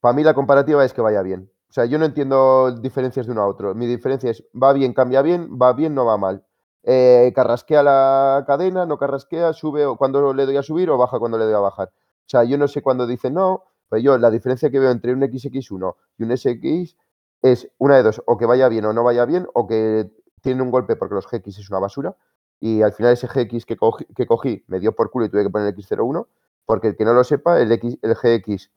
para 0.00 0.14
mí 0.14 0.22
la 0.22 0.32
comparativa 0.34 0.84
es 0.84 0.92
que 0.92 1.00
vaya 1.00 1.22
bien. 1.22 1.50
O 1.68 1.72
sea, 1.72 1.86
yo 1.86 1.98
no 1.98 2.04
entiendo 2.04 2.70
diferencias 2.70 3.26
de 3.26 3.32
uno 3.32 3.42
a 3.42 3.48
otro. 3.48 3.74
Mi 3.74 3.86
diferencia 3.86 4.30
es, 4.30 4.44
va 4.54 4.72
bien, 4.72 4.92
cambia 4.94 5.22
bien, 5.22 5.58
va 5.60 5.72
bien, 5.72 5.92
no 5.92 6.04
va 6.04 6.16
mal. 6.16 6.44
Eh, 6.84 7.32
carrasquea 7.34 7.82
la 7.82 8.44
cadena, 8.46 8.86
no 8.86 8.96
carrasquea, 8.96 9.52
sube 9.54 9.84
o 9.86 9.96
cuando 9.96 10.32
le 10.34 10.46
doy 10.46 10.56
a 10.56 10.62
subir 10.62 10.88
o 10.90 10.96
baja 10.98 11.18
cuando 11.18 11.36
le 11.36 11.46
doy 11.46 11.54
a 11.54 11.58
bajar. 11.58 11.88
O 11.88 12.28
sea, 12.28 12.44
yo 12.44 12.58
no 12.58 12.68
sé 12.68 12.80
cuándo 12.80 13.08
dicen 13.08 13.34
no, 13.34 13.64
pero 13.88 14.00
yo 14.00 14.18
la 14.18 14.30
diferencia 14.30 14.70
que 14.70 14.78
veo 14.78 14.90
entre 14.92 15.12
un 15.14 15.20
XX1 15.22 15.96
y 16.18 16.22
un 16.22 16.30
SX 16.36 16.96
es 17.44 17.68
una 17.76 17.96
de 17.96 18.02
dos, 18.04 18.22
o 18.26 18.38
que 18.38 18.46
vaya 18.46 18.68
bien 18.70 18.86
o 18.86 18.94
no 18.94 19.04
vaya 19.04 19.26
bien, 19.26 19.46
o 19.52 19.66
que 19.66 20.10
tiene 20.40 20.62
un 20.62 20.70
golpe 20.70 20.96
porque 20.96 21.14
los 21.14 21.26
GX 21.26 21.58
es 21.58 21.68
una 21.70 21.78
basura, 21.78 22.16
y 22.58 22.80
al 22.80 22.94
final 22.94 23.12
ese 23.12 23.26
GX 23.28 23.66
que 23.66 23.76
cogí, 23.76 24.06
que 24.16 24.26
cogí 24.26 24.64
me 24.66 24.80
dio 24.80 24.94
por 24.96 25.10
culo 25.10 25.26
y 25.26 25.28
tuve 25.28 25.42
que 25.42 25.50
poner 25.50 25.68
el 25.68 25.74
X01, 25.76 26.26
porque 26.64 26.88
el 26.88 26.96
que 26.96 27.04
no 27.04 27.12
lo 27.12 27.22
sepa, 27.22 27.60
el, 27.60 27.70
X, 27.72 27.98
el 28.00 28.14
GX, 28.14 28.70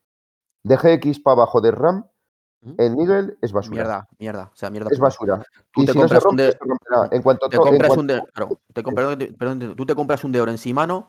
de 0.64 0.76
GX 0.78 1.20
para 1.22 1.34
abajo 1.36 1.62
de 1.62 1.72
RAM, 1.72 2.06
en 2.78 2.96
Nigel 2.98 3.38
es 3.42 3.54
basura. 3.54 3.76
Mierda, 3.76 4.08
mierda. 4.20 4.52
O 4.54 4.56
sea, 4.58 4.70
mierda. 4.70 4.90
Es 4.92 5.00
basura. 5.00 5.42
Tú 5.72 5.84
y 5.84 5.86
te 5.86 5.94
si 5.94 5.98
compras 5.98 6.26
un 6.26 6.30
rompe, 6.32 6.44
de- 6.44 6.52
se 6.52 6.58
romperá. 6.60 7.16
En 7.16 7.22
cuanto, 7.22 7.48
Te 7.48 7.58
compras 7.58 7.88
cuanto- 7.96 8.02
un 8.02 8.08
de, 8.08 8.24
claro, 8.34 8.60
te 8.74 8.84
compras, 8.84 9.18
perdón, 9.38 9.76
tú 9.78 9.86
te 9.86 9.96
compras 9.96 10.24
un 10.26 10.36
en 10.36 10.56
Shimano 10.56 11.08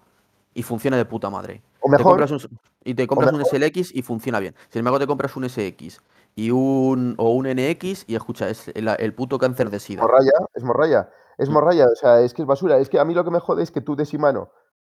y 0.55 0.63
funciona 0.63 0.97
de 0.97 1.05
puta 1.07 1.31
madre. 1.31 1.63
o 1.81 1.87
Te 1.91 1.97
mejor, 1.97 2.05
compras 2.13 2.31
un, 2.31 2.61
y 2.85 2.95
te 2.95 3.07
compras 3.09 3.33
un 3.33 3.41
SLX 3.45 3.93
y 3.95 4.03
funciona 4.03 4.39
bien. 4.39 4.55
Sin 4.69 4.81
embargo, 4.81 5.01
te 5.01 5.07
compras 5.09 5.35
un 5.37 5.45
SX 5.49 6.01
y 6.39 6.53
un 6.53 7.17
o 7.19 7.31
un 7.33 7.47
NX 7.49 8.05
y 8.07 8.15
escucha, 8.15 8.49
es 8.49 8.69
el, 8.69 8.87
el 8.87 9.13
puto 9.13 9.39
cáncer 9.39 9.71
de 9.71 9.81
sida. 9.81 10.03
morralla, 10.03 10.31
es 10.55 10.63
morralla. 10.63 11.11
Es 11.37 11.49
Mm. 11.49 11.53
morralla, 11.53 11.87
o 11.87 11.97
sea, 11.97 12.21
es 12.21 12.33
que 12.33 12.43
es 12.43 12.47
basura. 12.49 12.79
Es 12.79 12.89
que 12.89 13.01
a 13.01 13.05
mí 13.05 13.13
lo 13.13 13.25
que 13.25 13.33
me 13.33 13.41
jode 13.41 13.65
es 13.65 13.73
que 13.73 13.81
tú 13.81 13.97
de 13.97 14.05
Shimano. 14.05 14.43
O 14.43 14.53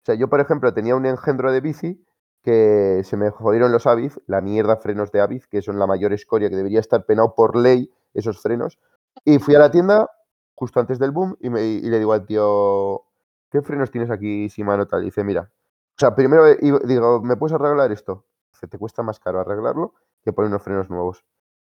sea, 0.05 0.17
yo, 0.17 0.29
por 0.29 0.41
ejemplo, 0.41 0.75
tenía 0.75 0.97
un 0.97 1.07
engendro 1.07 1.53
de 1.53 1.61
bici 1.61 2.05
que 2.43 3.03
se 3.05 3.17
me 3.17 3.31
jodieron 3.31 3.71
los 3.71 3.87
Aviz, 3.87 4.19
la 4.27 4.41
mierda 4.41 4.79
frenos 4.79 5.13
de 5.13 5.21
Aviz, 5.21 5.47
que 5.47 5.63
son 5.63 5.79
la 5.79 5.87
mayor 5.87 6.13
escoria, 6.13 6.51
que 6.51 6.57
debería 6.57 6.81
estar 6.81 7.05
penado 7.05 7.37
por 7.37 7.55
ley 7.55 7.89
esos 8.15 8.41
frenos. 8.43 8.79
Y 9.25 9.39
fui 9.39 9.55
a 9.55 9.61
la 9.61 9.71
tienda 9.71 10.11
justo 10.57 10.81
antes 10.81 10.99
del 10.99 11.13
boom 11.13 11.37
y, 11.41 11.51
me, 11.51 11.63
y 11.63 11.83
le 11.83 11.99
digo 12.01 12.13
al 12.15 12.27
tío, 12.27 13.05
¿qué 13.51 13.63
frenos 13.63 13.93
tienes 13.93 14.11
aquí, 14.11 14.49
Shimano? 14.49 14.87
Tal. 14.87 15.03
Y 15.03 15.07
dice, 15.07 15.23
mira, 15.23 15.43
o 15.43 15.99
sea, 15.99 16.17
primero 16.17 16.49
eh, 16.49 16.59
digo, 16.85 17.21
¿me 17.23 17.37
puedes 17.37 17.55
arreglar 17.55 17.93
esto? 17.93 18.25
Dice, 18.53 18.67
te 18.67 18.77
cuesta 18.79 19.03
más 19.05 19.21
caro 19.21 19.41
arreglarlo 19.41 19.95
que 20.29 20.33
poner 20.35 20.51
unos 20.51 20.63
frenos 20.63 20.91
nuevos. 20.91 21.25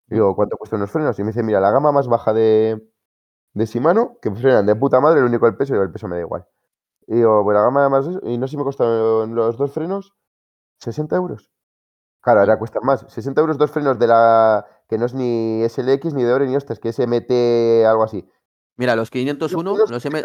Digo, 0.07 0.34
¿cuánto 0.36 0.57
cuestan 0.57 0.80
unos 0.80 0.90
frenos? 0.90 1.18
Y 1.18 1.22
me 1.22 1.28
dice, 1.28 1.42
mira, 1.42 1.61
la 1.61 1.70
gama 1.70 1.92
más 1.92 2.07
baja 2.09 2.32
de, 2.32 2.82
de 3.55 3.66
Shimano, 3.66 4.18
que 4.20 4.30
frenan 4.30 4.66
de 4.66 4.76
puta 4.76 5.00
madre, 5.00 5.20
lo 5.20 5.26
único 5.26 5.46
el 5.46 5.57
peso, 5.57 5.74
y 5.74 5.78
el 5.78 5.90
peso 5.90 6.09
me 6.09 6.16
da 6.16 6.22
igual. 6.22 6.46
Y 7.07 7.16
digo, 7.16 7.42
pues 7.44 7.55
la 7.55 7.62
gama 7.62 7.88
más, 7.88 8.07
y 8.22 8.38
no 8.38 8.46
sé 8.46 8.53
si 8.53 8.57
me 8.57 8.64
costaron 8.64 9.34
los 9.34 9.57
dos 9.57 9.72
frenos 9.72 10.14
60 10.78 11.16
euros. 11.16 11.50
Claro, 12.20 12.40
ahora 12.40 12.59
cuestan 12.59 12.82
más. 12.84 13.05
60 13.09 13.40
euros 13.40 13.59
dos 13.59 13.70
frenos 13.70 13.98
de 13.98 14.07
la 14.07 14.66
que 14.88 14.98
no 14.98 15.07
es 15.07 15.14
ni 15.14 15.62
SLX, 15.68 16.14
ni 16.14 16.22
de 16.22 16.32
Ore, 16.32 16.46
ni 16.46 16.57
hostias, 16.57 16.78
que 16.78 16.90
es 16.90 16.98
MT 16.98 17.84
algo 17.86 18.05
así. 18.05 18.28
Mira, 18.76 18.94
los 18.94 19.11
501, 19.11 19.74
Frenos 19.74 19.90
los, 19.90 20.03
que 20.03 20.09
M-. 20.09 20.22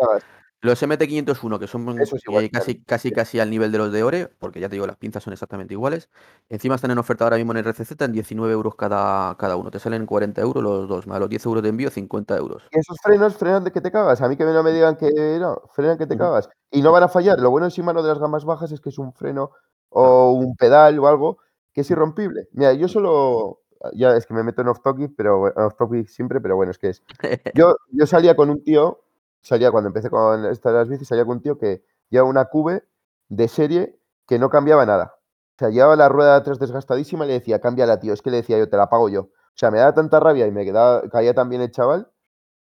los 0.61 0.81
MT501, 0.81 1.59
que 1.59 1.67
son 1.67 2.01
Eso 2.01 2.17
eh, 2.39 2.49
casi, 2.49 2.81
casi, 2.83 3.11
casi 3.11 3.39
al 3.39 3.49
nivel 3.49 3.71
de 3.71 3.77
los 3.77 3.91
de 3.91 4.03
Ore, 4.03 4.27
porque 4.39 4.59
ya 4.59 4.69
te 4.69 4.75
digo, 4.75 4.87
las 4.87 4.97
pinzas 4.97 5.23
son 5.23 5.33
exactamente 5.33 5.73
iguales. 5.73 6.09
Encima 6.49 6.75
están 6.75 6.91
en 6.91 6.97
oferta 6.97 7.25
ahora 7.25 7.37
mismo 7.37 7.51
en 7.53 7.59
RCZ 7.59 8.01
en 8.01 8.11
19 8.11 8.51
euros 8.53 8.75
cada, 8.75 9.35
cada 9.37 9.55
uno. 9.55 9.69
Te 9.69 9.79
salen 9.79 10.05
40 10.05 10.41
euros 10.41 10.63
los 10.63 10.87
dos, 10.87 11.05
más 11.05 11.19
los 11.19 11.29
10 11.29 11.45
euros 11.45 11.63
de 11.63 11.69
envío, 11.69 11.91
50 11.91 12.37
euros. 12.37 12.63
Y 12.71 12.79
esos 12.79 12.97
frenos 13.03 13.35
frenan 13.35 13.63
de 13.63 13.71
que 13.71 13.81
te 13.81 13.91
cagas. 13.91 14.21
A 14.21 14.27
mí 14.27 14.35
que 14.35 14.45
no 14.45 14.63
me 14.63 14.71
digan 14.71 14.95
que 14.97 15.11
no, 15.39 15.61
frenan 15.73 15.97
que 15.97 16.07
te 16.07 16.17
cagas. 16.17 16.49
Y 16.71 16.81
no 16.81 16.91
van 16.91 17.03
a 17.03 17.07
fallar. 17.07 17.39
Lo 17.39 17.51
bueno 17.51 17.67
en 17.67 17.71
Shimano 17.71 18.01
de 18.01 18.09
las 18.09 18.19
gamas 18.19 18.43
bajas 18.43 18.71
es 18.71 18.81
que 18.81 18.89
es 18.89 18.97
un 18.97 19.13
freno 19.13 19.51
o 19.89 20.31
un 20.31 20.55
pedal 20.55 20.97
o 20.99 21.07
algo 21.07 21.37
que 21.71 21.81
es 21.81 21.91
irrompible. 21.91 22.47
Mira, 22.53 22.73
yo 22.73 22.87
solo. 22.87 23.61
Ya 23.93 24.15
es 24.15 24.25
que 24.25 24.33
me 24.33 24.41
meto 24.41 24.63
en 24.63 24.69
off 24.69 24.81
topic, 24.81 25.13
pero 25.15 25.43
off 25.43 25.75
topic 25.77 26.07
siempre, 26.07 26.41
pero 26.41 26.55
bueno, 26.55 26.71
es 26.71 26.79
que 26.79 26.89
es. 26.89 27.03
Yo, 27.53 27.75
yo 27.91 28.07
salía 28.07 28.35
con 28.35 28.49
un 28.49 28.63
tío, 28.63 29.03
salía 29.47 29.71
cuando 29.71 29.87
empecé 29.89 30.09
con 30.09 30.45
estas 30.45 30.73
las 30.73 30.89
bicis, 30.89 31.07
salía 31.07 31.25
con 31.25 31.37
un 31.37 31.41
tío 31.41 31.57
que 31.57 31.83
llevaba 32.09 32.29
una 32.29 32.45
cube 32.45 32.83
de 33.29 33.47
serie 33.47 33.99
que 34.27 34.39
no 34.39 34.49
cambiaba 34.49 34.85
nada. 34.85 35.15
O 35.55 35.59
sea, 35.59 35.69
llevaba 35.69 35.95
la 35.95 36.09
rueda 36.09 36.31
de 36.33 36.37
atrás 36.37 36.59
desgastadísima 36.59 37.25
y 37.25 37.29
le 37.29 37.33
decía, 37.35 37.59
cámbiala, 37.61 37.99
tío. 37.99 38.13
Es 38.13 38.21
que 38.21 38.29
le 38.31 38.37
decía 38.37 38.57
yo, 38.59 38.69
te 38.69 38.77
la 38.77 38.89
pago 38.89 39.09
yo. 39.09 39.21
O 39.21 39.31
sea, 39.55 39.71
me 39.71 39.79
daba 39.79 39.93
tanta 39.93 40.19
rabia 40.19 40.45
y 40.47 40.51
me 40.51 40.65
quedaba, 40.65 41.01
caía 41.09 41.33
también 41.33 41.61
el 41.61 41.71
chaval. 41.71 42.11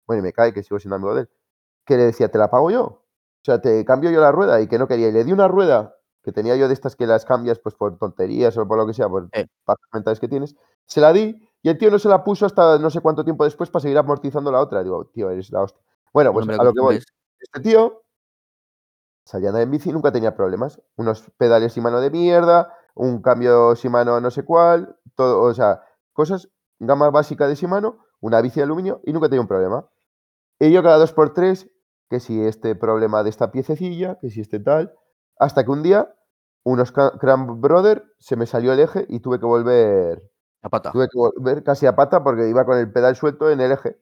Bueno, 0.07 0.21
y 0.21 0.23
me 0.23 0.33
cae, 0.33 0.53
que 0.53 0.63
sigo 0.63 0.79
siendo 0.79 0.95
amigo 0.97 1.15
de 1.15 1.21
él. 1.21 1.29
Que 1.85 1.97
le 1.97 2.03
decía, 2.05 2.29
te 2.29 2.37
la 2.37 2.49
pago 2.51 2.71
yo. 2.71 2.83
O 2.85 3.03
sea, 3.45 3.61
te 3.61 3.85
cambio 3.85 4.11
yo 4.11 4.21
la 4.21 4.31
rueda 4.31 4.61
y 4.61 4.67
que 4.67 4.79
no 4.79 4.87
quería. 4.87 5.09
Y 5.09 5.11
le 5.13 5.23
di 5.25 5.33
una 5.33 5.47
rueda 5.49 5.95
que 6.23 6.31
tenía 6.31 6.55
yo 6.55 6.67
de 6.67 6.73
estas 6.75 6.95
que 6.95 7.07
las 7.07 7.25
cambias 7.25 7.59
pues 7.59 7.75
por 7.75 7.97
tonterías 7.97 8.57
o 8.57 8.67
por 8.67 8.77
lo 8.77 8.87
que 8.87 8.93
sea, 8.93 9.09
por 9.09 9.29
Eh. 9.33 9.47
mentales 9.93 10.19
que 10.21 10.27
tienes. 10.29 10.55
Se 10.87 11.01
la 11.01 11.13
di 11.13 11.37
y 11.63 11.69
el 11.69 11.77
tío 11.77 11.91
no 11.91 11.99
se 11.99 12.09
la 12.09 12.23
puso 12.23 12.45
hasta 12.45 12.79
no 12.79 12.89
sé 12.89 13.01
cuánto 13.01 13.23
tiempo 13.25 13.43
después 13.45 13.69
para 13.69 13.81
seguir 13.83 13.97
amortizando 13.97 14.51
la 14.51 14.61
otra. 14.61 14.83
Digo, 14.83 15.05
tío, 15.07 15.29
eres 15.31 15.51
la 15.51 15.63
hostia. 15.63 15.82
Bueno, 16.13 16.33
pues 16.33 16.47
a 16.47 16.63
lo 16.63 16.73
que 16.73 16.79
voy. 16.81 16.95
Este 17.39 17.59
tío 17.61 18.03
salía 19.25 19.51
a 19.51 19.61
en 19.61 19.71
bici 19.71 19.89
y 19.89 19.93
nunca 19.93 20.11
tenía 20.11 20.35
problemas. 20.35 20.81
Unos 20.95 21.23
pedales 21.37 21.73
Shimano 21.73 21.99
de 22.01 22.11
mierda, 22.11 22.73
un 22.95 23.21
cambio 23.21 23.75
Shimano 23.75 24.19
no 24.19 24.31
sé 24.31 24.43
cuál, 24.43 24.97
todo, 25.15 25.41
o 25.41 25.53
sea, 25.53 25.81
cosas, 26.13 26.49
gama 26.79 27.09
básica 27.09 27.47
de 27.47 27.55
Shimano, 27.55 27.99
una 28.19 28.41
bici 28.41 28.59
de 28.59 28.63
aluminio 28.63 29.01
y 29.05 29.13
nunca 29.13 29.29
tenía 29.29 29.41
un 29.41 29.47
problema. 29.47 29.87
Y 30.59 30.71
yo 30.71 30.83
cada 30.83 30.97
dos 30.97 31.13
por 31.13 31.33
tres, 31.33 31.69
que 32.09 32.19
si 32.19 32.41
este 32.45 32.75
problema 32.75 33.23
de 33.23 33.29
esta 33.31 33.51
piececilla, 33.51 34.19
que 34.21 34.29
si 34.29 34.41
este 34.41 34.59
tal, 34.59 34.93
hasta 35.39 35.63
que 35.65 35.71
un 35.71 35.83
día, 35.83 36.13
unos 36.63 36.93
Cra- 36.93 37.17
Cram 37.19 37.61
Brother, 37.61 38.05
se 38.19 38.35
me 38.37 38.45
salió 38.47 38.73
el 38.73 38.79
eje 38.81 39.05
y 39.09 39.19
tuve 39.21 39.39
que 39.39 39.45
volver, 39.45 40.23
La 40.61 40.69
pata. 40.69 40.91
tuve 40.91 41.07
que 41.09 41.17
volver 41.17 41.63
casi 41.63 41.87
a 41.87 41.95
pata 41.95 42.23
porque 42.23 42.49
iba 42.49 42.65
con 42.65 42.77
el 42.77 42.91
pedal 42.91 43.15
suelto 43.15 43.49
en 43.51 43.61
el 43.61 43.71
eje. 43.73 43.97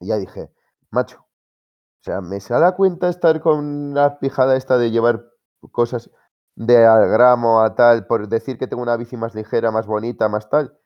Y 0.00 0.08
ya 0.08 0.16
dije, 0.16 0.50
macho, 0.90 1.20
o 1.20 2.04
sea, 2.04 2.20
me 2.20 2.40
sale 2.40 2.66
a 2.66 2.72
cuenta 2.72 3.08
estar 3.08 3.40
con 3.40 3.94
la 3.94 4.18
pijada 4.20 4.56
esta 4.56 4.78
de 4.78 4.90
llevar 4.90 5.26
cosas. 5.72 6.10
de 6.56 6.86
al 6.86 7.08
gramo 7.08 7.62
a 7.62 7.74
tal, 7.76 8.06
por 8.06 8.28
decir 8.28 8.58
que 8.58 8.66
tengo 8.66 8.82
una 8.82 8.96
bici 8.96 9.16
más 9.16 9.34
ligera, 9.34 9.70
más 9.70 9.86
bonita, 9.86 10.28
más 10.28 10.48
tal. 10.50 10.78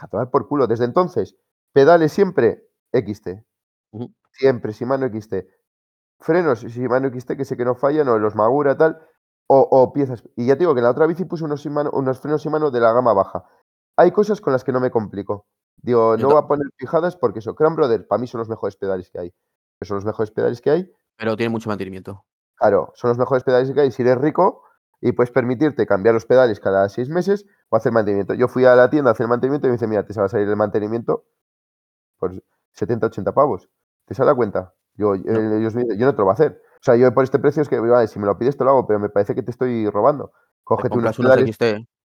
A 0.00 0.08
tomar 0.08 0.30
por 0.30 0.48
culo. 0.48 0.66
Desde 0.66 0.84
entonces, 0.86 1.36
pedales 1.72 2.12
siempre 2.12 2.66
XT. 2.92 3.44
Ujú. 3.92 4.14
Siempre 4.32 4.72
Shimano 4.72 5.06
XT. 5.06 5.48
Frenos 6.20 6.62
Shimano 6.64 7.08
XT, 7.10 7.36
que 7.36 7.44
sé 7.44 7.56
que 7.56 7.64
no 7.64 7.74
fallan, 7.74 8.08
o 8.08 8.18
los 8.18 8.34
Magura, 8.34 8.76
tal, 8.76 9.00
o, 9.48 9.60
o 9.70 9.92
piezas. 9.92 10.24
Y 10.36 10.46
ya 10.46 10.54
te 10.54 10.60
digo 10.60 10.74
que 10.74 10.80
en 10.80 10.84
la 10.84 10.90
otra 10.90 11.06
bici 11.06 11.24
puse 11.26 11.44
unos, 11.44 11.64
Shimano- 11.64 11.90
unos 11.92 12.20
frenos 12.20 12.42
Shimano 12.42 12.70
de 12.70 12.80
la 12.80 12.92
gama 12.92 13.12
baja. 13.14 13.44
Hay 13.96 14.12
cosas 14.12 14.40
con 14.40 14.52
las 14.54 14.64
que 14.64 14.72
no 14.72 14.80
me 14.80 14.90
complico. 14.90 15.46
Digo, 15.76 16.16
no 16.16 16.28
voy 16.30 16.38
a 16.38 16.46
poner 16.48 16.66
fijadas 16.76 17.16
porque 17.16 17.40
eso, 17.40 17.54
Cran 17.54 17.76
Brother, 17.76 18.06
para 18.06 18.20
mí 18.20 18.26
son 18.26 18.38
los 18.40 18.48
mejores 18.48 18.76
pedales 18.76 19.10
que 19.10 19.18
hay. 19.20 19.34
Que 19.80 19.86
son 19.86 19.96
los 19.96 20.04
mejores 20.04 20.30
pedales 20.30 20.60
que 20.60 20.70
hay. 20.70 20.92
Pero 21.16 21.36
tiene 21.36 21.50
mucho 21.50 21.68
mantenimiento. 21.68 22.24
Claro, 22.56 22.92
son 22.94 23.08
los 23.08 23.18
mejores 23.18 23.44
pedales 23.44 23.70
que 23.72 23.80
hay 23.80 23.90
si 23.90 24.02
eres 24.02 24.18
rico 24.18 24.64
y 25.00 25.12
puedes 25.12 25.30
permitirte 25.30 25.86
cambiar 25.86 26.14
los 26.14 26.26
pedales 26.26 26.58
cada 26.58 26.88
seis 26.88 27.08
meses 27.08 27.46
o 27.68 27.76
hacer 27.76 27.92
mantenimiento. 27.92 28.34
Yo 28.34 28.48
fui 28.48 28.64
a 28.64 28.74
la 28.74 28.90
tienda 28.90 29.10
a 29.10 29.12
hacer 29.12 29.28
mantenimiento 29.28 29.68
y 29.68 29.70
me 29.70 29.74
dice, 29.74 29.86
mira, 29.86 30.04
te 30.04 30.12
va 30.14 30.26
a 30.26 30.28
salir 30.28 30.48
el 30.48 30.56
mantenimiento 30.56 31.24
por 32.18 32.32
70, 32.72 33.06
80 33.06 33.32
pavos. 33.32 33.68
¿Te 34.06 34.14
sale 34.14 34.30
la 34.30 34.34
cuenta? 34.34 34.74
Yo, 34.94 35.14
eh, 35.14 35.20
ellos 35.26 35.74
me 35.74 35.82
dicen, 35.82 35.98
yo 35.98 36.06
no 36.06 36.12
te 36.12 36.18
lo 36.18 36.24
voy 36.24 36.32
a 36.32 36.34
hacer. 36.34 36.60
O 36.76 36.82
sea, 36.82 36.96
yo 36.96 37.12
por 37.14 37.24
este 37.24 37.38
precio 37.38 37.62
es 37.62 37.68
que, 37.68 37.78
vale, 37.78 38.08
si 38.08 38.18
me 38.18 38.26
lo 38.26 38.36
pides 38.38 38.56
te 38.56 38.64
lo 38.64 38.70
hago, 38.70 38.86
pero 38.86 38.98
me 38.98 39.08
parece 39.08 39.34
que 39.34 39.42
te 39.42 39.52
estoy 39.52 39.88
robando. 39.90 40.28
Te 40.28 40.64
Cógete 40.64 40.98
unos 40.98 41.16
pedales. 41.16 41.56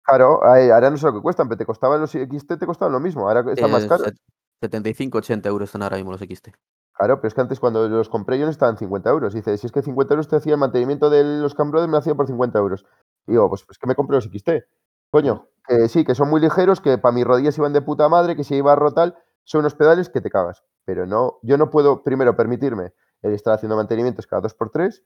Claro, 0.02 0.42
ahora 0.42 0.90
no 0.90 0.96
sé 0.96 1.06
lo 1.06 1.12
que 1.12 1.20
cuestan, 1.20 1.48
pero 1.48 1.58
te 1.58 1.66
costaban 1.66 2.00
los 2.00 2.10
XT, 2.10 2.58
te 2.58 2.66
costaban 2.66 2.92
lo 2.92 3.00
mismo. 3.00 3.28
Ahora 3.28 3.52
están 3.52 3.70
más 3.70 3.84
eh, 3.84 3.88
caros. 3.88 4.12
Set- 4.60 4.70
75, 4.70 5.18
80 5.18 5.48
euros 5.48 5.68
están 5.68 5.82
ahora 5.82 5.96
mismo 5.96 6.12
los 6.12 6.20
XT. 6.20 6.52
Claro, 6.92 7.16
pero 7.16 7.28
es 7.28 7.34
que 7.34 7.40
antes 7.40 7.58
cuando 7.60 7.88
los 7.88 8.08
compré 8.10 8.38
yo 8.38 8.44
no 8.44 8.50
estaban 8.50 8.76
50 8.76 9.08
euros. 9.10 9.32
Dice, 9.32 9.56
si 9.56 9.66
es 9.66 9.72
que 9.72 9.82
50 9.82 10.14
euros 10.14 10.28
te 10.28 10.36
hacía 10.36 10.52
el 10.54 10.58
mantenimiento 10.60 11.08
de 11.08 11.24
los 11.40 11.54
Cam 11.54 11.70
Brothers, 11.70 11.90
me 11.90 11.96
hacía 11.98 12.14
por 12.14 12.26
50 12.26 12.58
euros. 12.58 12.84
Y 13.26 13.32
digo, 13.32 13.48
pues, 13.48 13.64
pues 13.64 13.78
que 13.78 13.86
me 13.86 13.94
compré 13.94 14.16
los 14.16 14.26
XT. 14.26 14.64
Coño, 15.10 15.48
que 15.66 15.88
sí, 15.88 16.04
que 16.04 16.14
son 16.14 16.28
muy 16.28 16.40
ligeros, 16.40 16.80
que 16.80 16.98
para 16.98 17.14
mis 17.14 17.24
rodillas 17.24 17.56
iban 17.56 17.72
de 17.72 17.80
puta 17.80 18.08
madre, 18.08 18.36
que 18.36 18.44
si 18.44 18.54
iba 18.56 18.72
a 18.72 18.76
rotar, 18.76 19.16
son 19.44 19.60
unos 19.60 19.74
pedales 19.74 20.10
que 20.10 20.20
te 20.20 20.30
cagas. 20.30 20.62
Pero 20.84 21.06
no, 21.06 21.38
yo 21.42 21.56
no 21.56 21.70
puedo 21.70 22.02
primero 22.02 22.36
permitirme 22.36 22.92
el 23.22 23.32
estar 23.32 23.54
haciendo 23.54 23.76
mantenimientos 23.76 24.26
cada 24.26 24.42
dos 24.42 24.54
por 24.54 24.70
tres 24.70 25.02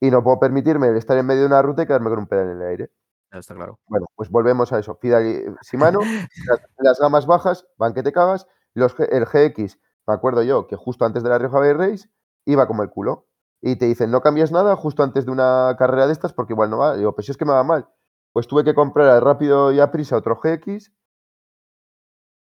y 0.00 0.10
no 0.10 0.22
puedo 0.22 0.38
permitirme 0.40 0.88
el 0.88 0.96
estar 0.96 1.16
en 1.18 1.26
medio 1.26 1.42
de 1.42 1.46
una 1.46 1.62
ruta 1.62 1.82
y 1.82 1.86
quedarme 1.86 2.10
con 2.10 2.18
un 2.20 2.26
pedal 2.26 2.50
en 2.50 2.60
el 2.62 2.66
aire. 2.68 2.90
Está 3.30 3.54
claro. 3.54 3.78
Bueno, 3.86 4.06
pues 4.16 4.30
volvemos 4.30 4.72
a 4.72 4.78
eso. 4.78 4.98
Shimano, 5.02 6.00
las, 6.46 6.60
las 6.78 6.98
gamas 6.98 7.26
bajas 7.26 7.66
van 7.76 7.94
que 7.94 8.02
te 8.02 8.12
cagas. 8.12 8.46
Los, 8.78 8.98
el 9.00 9.26
GX, 9.26 9.78
me 10.06 10.14
acuerdo 10.14 10.42
yo 10.42 10.66
que 10.66 10.76
justo 10.76 11.04
antes 11.04 11.22
de 11.22 11.28
la 11.28 11.38
Rioja 11.38 11.58
Bay 11.58 11.72
Race 11.74 12.08
iba 12.46 12.66
como 12.66 12.82
el 12.82 12.90
culo. 12.90 13.26
Y 13.60 13.76
te 13.76 13.86
dicen, 13.86 14.10
no 14.10 14.20
cambies 14.20 14.52
nada 14.52 14.76
justo 14.76 15.02
antes 15.02 15.26
de 15.26 15.32
una 15.32 15.74
carrera 15.78 16.06
de 16.06 16.12
estas 16.12 16.32
porque 16.32 16.52
igual 16.52 16.70
no 16.70 16.78
va. 16.78 16.96
Digo, 16.96 17.14
pues 17.14 17.26
si 17.26 17.32
es 17.32 17.38
que 17.38 17.44
me 17.44 17.52
va 17.52 17.64
mal. 17.64 17.88
Pues 18.32 18.46
tuve 18.46 18.64
que 18.64 18.74
comprar 18.74 19.08
a 19.08 19.20
rápido 19.20 19.72
y 19.72 19.80
a 19.80 19.90
prisa 19.90 20.16
otro 20.16 20.36
GX. 20.42 20.92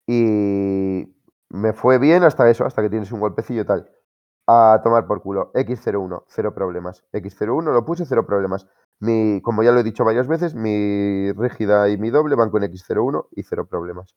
Y 0.08 1.14
me 1.50 1.74
fue 1.74 1.98
bien 2.00 2.24
hasta 2.24 2.50
eso, 2.50 2.66
hasta 2.66 2.82
que 2.82 2.90
tienes 2.90 3.12
un 3.12 3.20
golpecillo 3.20 3.62
y 3.62 3.66
tal. 3.66 3.90
A 4.48 4.82
tomar 4.84 5.08
por 5.08 5.22
culo. 5.22 5.52
X01, 5.54 6.26
cero 6.28 6.54
problemas. 6.54 7.04
X01 7.14 7.72
lo 7.74 7.86
puse, 7.86 8.06
cero 8.06 8.26
problemas. 8.26 8.68
Mi, 9.00 9.42
como 9.42 9.64
ya 9.64 9.72
lo 9.72 9.80
he 9.80 9.84
dicho 9.84 10.06
varias 10.06 10.28
veces, 10.28 10.56
mi 10.56 11.32
rígida 11.34 11.90
y 11.90 11.98
mi 11.98 12.10
doble 12.10 12.36
van 12.36 12.52
con 12.52 12.64
X01 12.64 13.28
y 13.32 13.44
cero 13.44 13.68
problemas. 13.68 14.16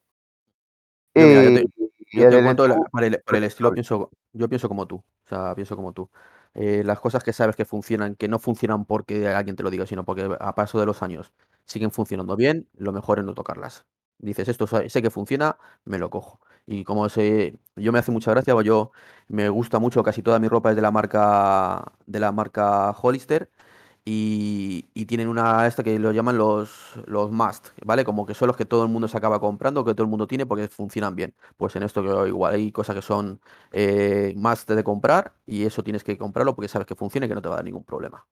Yo, 1.14 1.26
mira, 1.28 1.42
yo 1.44 1.52
te- 1.52 1.83
Y- 2.10 2.18
Yo 2.20 2.24
el 2.24 2.30
te 2.30 2.42
cuento, 2.42 2.66
la- 2.68 2.74
LTU, 2.74 2.90
por 3.24 3.36
el, 3.36 3.44
estilo 3.44 3.72
pienso, 3.72 4.10
yo 4.32 4.48
pienso 4.48 4.68
como 4.68 4.86
tú, 4.86 4.96
o 4.96 5.28
sea, 5.28 5.54
pienso 5.54 5.76
como 5.76 5.92
tú. 5.92 6.10
Eh, 6.54 6.82
las 6.84 7.00
cosas 7.00 7.24
que 7.24 7.32
sabes 7.32 7.56
que 7.56 7.64
funcionan, 7.64 8.14
que 8.14 8.28
no 8.28 8.38
funcionan 8.38 8.84
porque 8.84 9.28
alguien 9.28 9.56
te 9.56 9.62
lo 9.62 9.70
diga, 9.70 9.86
sino 9.86 10.04
porque 10.04 10.36
a 10.38 10.54
paso 10.54 10.78
de 10.78 10.86
los 10.86 11.02
años 11.02 11.32
siguen 11.66 11.90
funcionando 11.90 12.36
bien, 12.36 12.68
lo 12.74 12.92
mejor 12.92 13.18
es 13.18 13.24
no 13.24 13.34
tocarlas. 13.34 13.86
Dices, 14.18 14.48
esto 14.48 14.66
sé 14.66 15.02
que 15.02 15.10
funciona, 15.10 15.58
me 15.84 15.98
lo 15.98 16.08
cojo. 16.10 16.40
Y 16.66 16.84
como 16.84 17.08
sé, 17.08 17.58
yo 17.76 17.92
me 17.92 17.98
hace 17.98 18.12
mucha 18.12 18.30
gracia, 18.30 18.54
yo 18.62 18.92
me 19.28 19.48
gusta 19.48 19.78
mucho, 19.80 20.02
casi 20.02 20.22
toda 20.22 20.38
mi 20.38 20.48
ropa 20.48 20.70
es 20.70 20.76
de 20.76 20.82
la 20.82 20.90
marca, 20.92 21.92
de 22.06 22.20
la 22.20 22.32
marca 22.32 22.90
Hollister. 22.92 23.50
Y, 24.06 24.90
y 24.92 25.06
tienen 25.06 25.28
una 25.28 25.66
esta 25.66 25.82
que 25.82 25.98
lo 25.98 26.12
llaman 26.12 26.36
los, 26.36 26.92
los 27.06 27.30
must, 27.30 27.68
¿vale? 27.86 28.04
Como 28.04 28.26
que 28.26 28.34
son 28.34 28.48
los 28.48 28.56
que 28.56 28.66
todo 28.66 28.82
el 28.82 28.90
mundo 28.90 29.08
se 29.08 29.16
acaba 29.16 29.40
comprando, 29.40 29.82
que 29.82 29.94
todo 29.94 30.04
el 30.04 30.10
mundo 30.10 30.26
tiene 30.26 30.44
porque 30.44 30.68
funcionan 30.68 31.16
bien. 31.16 31.34
Pues 31.56 31.74
en 31.76 31.84
esto 31.84 32.02
que 32.02 32.28
igual 32.28 32.54
hay 32.54 32.70
cosas 32.70 32.96
que 32.96 33.02
son 33.02 33.40
eh, 33.72 34.34
must 34.36 34.68
de 34.70 34.84
comprar 34.84 35.32
y 35.46 35.64
eso 35.64 35.82
tienes 35.82 36.04
que 36.04 36.18
comprarlo 36.18 36.54
porque 36.54 36.68
sabes 36.68 36.86
que 36.86 36.94
funciona 36.94 37.24
y 37.26 37.28
que 37.30 37.34
no 37.34 37.40
te 37.42 37.48
va 37.48 37.54
a 37.54 37.58
dar 37.58 37.64
ningún 37.64 37.84
problema. 37.84 38.26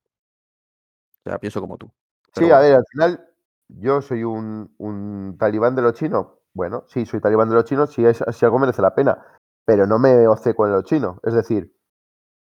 O 1.24 1.30
sea, 1.30 1.38
pienso 1.38 1.60
como 1.60 1.78
tú. 1.78 1.90
Pero 2.34 2.46
Sí, 2.46 2.52
a 2.52 2.58
ver, 2.58 2.74
al 2.74 2.84
final 2.90 3.28
yo 3.68 4.02
soy 4.02 4.24
un, 4.24 4.74
un 4.78 5.36
talibán 5.38 5.74
de 5.74 5.82
los 5.82 5.94
chinos. 5.94 6.26
Bueno, 6.52 6.84
sí, 6.88 7.06
soy 7.06 7.20
talibán 7.20 7.48
de 7.48 7.54
los 7.54 7.64
chinos 7.64 7.90
si, 7.92 8.04
es, 8.04 8.22
si 8.32 8.44
algo 8.44 8.58
merece 8.58 8.82
la 8.82 8.94
pena, 8.94 9.24
pero 9.64 9.86
no 9.86 9.98
me 9.98 10.26
obceco 10.28 10.66
en 10.66 10.72
lo 10.72 10.82
chino. 10.82 11.18
Es 11.22 11.32
decir, 11.32 11.74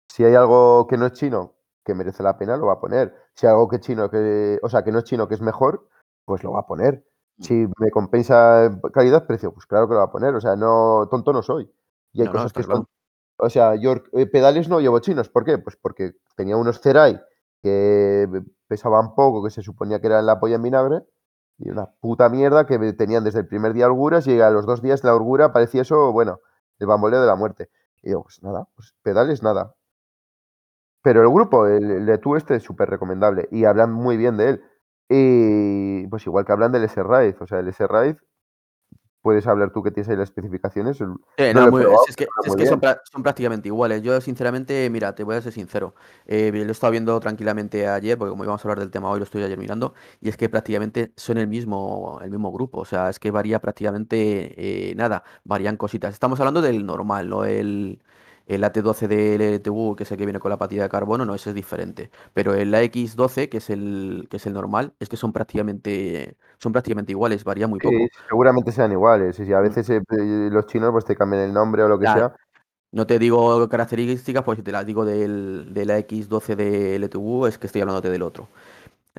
si 0.09 0.25
hay 0.25 0.35
algo 0.35 0.87
que 0.87 0.97
no 0.99 1.07
es 1.07 1.12
chino 1.14 1.58
que 1.89 1.95
merece 1.95 2.22
la 2.22 2.36
pena, 2.39 2.57
lo 2.59 2.66
va 2.66 2.74
a 2.74 2.80
poner. 2.80 3.16
Si 3.34 3.47
hay 3.47 3.53
algo 3.53 3.68
que 3.68 3.80
chino 3.80 4.11
que, 4.11 4.61
o 4.62 4.68
sea, 4.68 4.84
que 4.84 4.93
no 4.93 4.99
es 4.99 5.05
chino 5.07 5.26
que 5.28 5.34
es 5.34 5.41
mejor, 5.41 5.89
pues 6.26 6.45
lo 6.45 6.53
va 6.53 6.61
a 6.61 6.66
poner. 6.66 7.05
Si 7.41 7.66
me 7.78 7.91
compensa 7.91 8.70
calidad-precio, 8.93 9.53
pues 9.55 9.66
claro 9.66 9.89
que 9.89 9.95
lo 9.95 10.01
va 10.01 10.07
a 10.07 10.11
poner. 10.12 10.34
O 10.34 10.41
sea, 10.41 10.57
no, 10.57 11.09
tonto 11.11 11.32
no 11.32 11.43
soy. 11.43 11.72
Y 12.12 12.20
hay 12.22 12.26
No, 12.26 12.32
cosas 12.32 12.53
que 12.53 12.62
son. 12.64 12.84
claro. 12.84 12.89
O 13.39 13.49
sea, 13.51 13.74
yo 13.76 13.95
eh, 14.12 14.26
pedales 14.26 14.68
no 14.68 14.80
llevo 14.80 14.99
chinos. 15.01 15.28
¿Por 15.30 15.45
qué? 15.45 15.59
Pues 15.59 15.76
porque 15.76 16.12
tenía 16.36 16.57
unos 16.57 16.80
Cerai 16.80 17.20
que 17.62 18.28
pesaban 18.68 19.14
poco, 19.14 19.43
que 19.45 19.51
se 19.51 19.62
suponía 19.62 20.01
que 20.01 20.09
eran 20.09 20.26
la 20.26 20.41
polla 20.41 20.57
en 20.57 20.62
vinagre, 20.62 21.03
y 21.59 21.70
una 21.70 21.86
puta 22.01 22.28
mierda 22.28 22.66
que 22.66 22.78
tenían 22.95 23.24
desde 23.24 23.41
el 23.41 23.49
primer 23.49 23.72
día 23.74 23.86
holguras 23.86 24.26
y 24.26 24.41
a 24.41 24.51
los 24.51 24.66
dos 24.66 24.82
días 24.82 25.03
de 25.03 25.09
la 25.09 25.14
holgura 25.16 25.53
parecía 25.53 25.82
eso, 25.82 26.12
bueno, 26.12 26.41
el 26.78 26.86
bamboleo 26.86 27.20
de 27.20 27.26
la 27.26 27.36
muerte. 27.36 27.70
Y 28.03 28.09
digo, 28.09 28.22
pues 28.24 28.43
nada, 28.43 28.68
pues 28.76 28.95
pedales 29.03 29.43
nada. 29.43 29.74
Pero 31.09 31.23
el 31.23 31.31
grupo, 31.31 31.67
el, 31.67 32.05
de 32.05 32.19
tú 32.19 32.37
este 32.37 32.57
es 32.57 32.63
súper 32.63 32.91
recomendable 32.91 33.49
y 33.51 33.65
hablan 33.65 33.91
muy 33.91 34.19
bien 34.19 34.37
de 34.37 34.51
él. 34.51 34.63
Y 35.09 36.07
pues 36.09 36.27
igual 36.27 36.45
que 36.45 36.53
hablan 36.53 36.71
del 36.71 36.85
S-Ride, 36.85 37.35
o 37.41 37.47
sea, 37.47 37.61
el 37.61 37.69
S-Ride, 37.69 38.19
puedes 39.23 39.47
hablar 39.47 39.73
tú 39.73 39.83
que 39.83 39.91
tienes 39.91 40.11
ahí 40.11 40.17
las 40.17 40.29
especificaciones. 40.29 41.01
Eh, 41.01 41.55
no 41.55 41.61
no, 41.61 41.61
lo 41.61 41.69
he 41.69 41.71
muy- 41.71 41.81
probado, 41.81 42.03
es 42.07 42.15
que, 42.15 42.27
es 42.45 42.69
son 43.11 43.23
prácticamente 43.23 43.69
iguales. 43.69 44.03
Yo, 44.03 44.21
sinceramente, 44.21 44.91
mira, 44.91 45.15
te 45.15 45.25
voy 45.25 45.37
a 45.37 45.41
ser 45.41 45.55
sincero. 45.55 45.95
Eh, 46.27 46.51
lo 46.53 46.59
he 46.69 46.71
estado 46.71 46.91
viendo 46.91 47.19
tranquilamente 47.21 47.89
ayer, 47.89 48.19
porque 48.19 48.33
como 48.33 48.45
íbamos 48.45 48.63
a 48.63 48.69
hablar 48.69 48.81
del 48.81 48.91
tema 48.91 49.09
hoy, 49.09 49.19
lo 49.19 49.25
estoy 49.25 49.43
ayer 49.43 49.57
mirando, 49.57 49.95
y 50.21 50.29
es 50.29 50.37
que 50.37 50.51
prácticamente 50.51 51.15
son 51.17 51.39
el 51.39 51.49
mismo, 51.49 52.21
el 52.23 52.31
mismo 52.31 52.53
grupo. 52.53 52.81
O 52.81 52.85
sea, 52.85 53.09
es 53.09 53.19
que 53.19 53.31
varía 53.31 53.61
prácticamente 53.61 54.91
eh, 54.91 54.95
nada, 54.95 55.25
varían 55.43 55.79
cositas. 55.79 56.13
Estamos 56.13 56.39
hablando 56.39 56.61
del 56.61 56.85
normal, 56.85 57.31
no 57.31 57.47
el, 57.47 58.03
el 58.49 58.64
AT12 58.64 59.09
del 59.09 59.40
LTU, 59.42 59.94
que 59.96 60.05
es 60.05 60.12
el 60.12 60.18
que 60.18 60.26
viene 60.26 60.40
con 60.40 60.51
la 60.51 60.59
patilla 60.59 60.82
de 60.84 60.88
carbono, 60.88 61.24
no, 61.24 61.34
ese 61.34 61.51
es 61.51 61.55
diferente. 61.57 62.11
Pero 62.34 62.55
el 62.55 62.74
AX12, 62.74 63.49
que 63.49 63.59
es 63.59 63.70
el, 63.70 64.26
que 64.30 64.38
es 64.38 64.46
el 64.46 64.55
normal, 64.55 64.94
es 65.01 65.09
que 65.09 65.16
son 65.16 65.32
prácticamente, 65.32 66.36
son 66.59 66.72
prácticamente 66.72 67.12
iguales, 67.12 67.44
varía 67.44 67.68
muy 67.68 67.80
Sí, 67.80 67.88
poco. 67.88 68.11
seguramente 68.28 68.72
sean 68.72 68.92
iguales. 68.92 69.38
Y 69.40 69.53
a 69.53 69.61
Mm. 69.61 69.61
veces 69.61 69.88
eh, 69.90 69.96
eh, 70.11 70.49
los 70.51 70.66
chinos 70.66 70.90
pues 70.92 71.05
te 71.05 71.16
cambian 71.16 71.42
el 71.44 71.53
nombre 71.53 71.82
o 71.82 71.88
lo 71.88 71.99
que 71.99 72.07
Ya, 72.07 72.09
sea. 72.09 72.34
No 72.92 73.07
te 73.07 73.18
digo 73.18 73.68
características, 73.68 74.44
pues 74.44 74.59
si 74.59 74.62
te 74.64 74.72
las 74.72 74.86
digo 74.86 75.05
del, 75.05 75.74
de 75.74 75.86
la 75.86 75.99
X12 75.99 76.57
de 76.57 76.96
LTU, 76.96 77.46
es 77.46 77.59
que 77.59 77.66
estoy 77.68 77.82
hablándote 77.82 78.11
del 78.11 78.22
otro. 78.22 78.49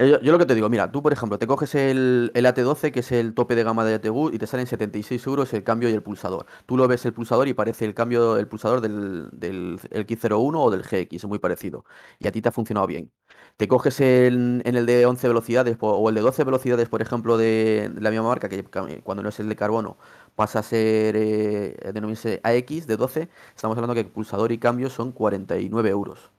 Eh, 0.02 0.18
Yo, 0.24 0.32
lo 0.32 0.38
que 0.39 0.45
te 0.45 0.56
digo, 0.56 0.70
mira, 0.70 0.89
tú 0.91 1.02
por 1.04 1.12
ejemplo, 1.12 1.38
te 1.38 1.45
coges 1.45 1.76
el, 1.76 2.32
el 2.34 2.45
AT12, 2.45 2.91
que 2.93 3.02
es 3.02 3.12
el 3.12 3.34
tope 3.34 3.54
de 3.56 3.64
gama 3.66 3.84
de 3.84 3.95
LTU, 3.95 4.30
y 4.30 4.38
te 4.38 4.47
salen 4.47 4.66
76 4.66 5.26
euros 5.28 5.54
el 5.54 5.64
cambio 5.64 5.89
y 5.89 5.93
el 5.93 6.02
pulsador. 6.02 6.45
Tú 6.66 6.78
lo 6.78 6.88
ves 6.88 7.06
el 7.06 7.12
pulsador 7.14 7.50
y 7.50 7.54
parece 7.54 7.84
el 7.84 7.93
cambio 7.93 8.36
del 8.36 8.47
pulsador 8.47 8.80
del, 8.80 9.28
del 9.34 9.78
X01 9.91 10.64
o 10.64 10.72
del 10.72 10.84
GX, 10.84 11.26
muy 11.26 11.39
parecido. 11.39 11.84
Y 12.18 12.28
a 12.28 12.32
ti 12.32 12.41
te 12.41 12.47
ha 12.47 12.52
funcionado 12.54 12.88
bien. 12.88 13.12
Te 13.58 13.68
coges 13.68 14.00
el- 14.00 14.62
en 14.64 14.76
el 14.78 14.86
de 14.86 15.06
11 15.06 15.28
velocidades 15.28 15.76
o 15.82 16.08
el 16.10 16.16
de 16.16 16.22
12 16.22 16.45
velocidades, 16.45 16.88
por 16.88 17.02
ejemplo, 17.02 17.38
de, 17.38 17.91
la 18.00 18.10
misma 18.10 18.28
marca, 18.30 18.47
que 18.47 18.64
ca- 18.64 18.88
cuando 19.04 19.22
no 19.24 19.30
es 19.30 19.39
el 19.41 19.50
de 19.50 19.56
carbono, 19.58 19.97
pasa 20.36 20.60
a 20.60 20.64
ser, 20.64 21.16
eh, 21.18 21.76
denominarse 21.93 22.39
AX 22.43 22.88
de 22.88 22.95
12, 22.95 23.30
estamos 23.56 23.76
hablando 23.78 23.95
que 23.95 24.06
pulsador 24.06 24.52
y 24.54 24.58
cambio 24.60 24.89
son 24.89 25.12
49 25.12 25.89
euros. 25.89 26.32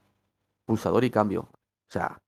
Pulsador 0.67 1.05
y 1.05 1.11
cambio. 1.11 1.43
O 1.43 1.93
sea, 1.93 2.19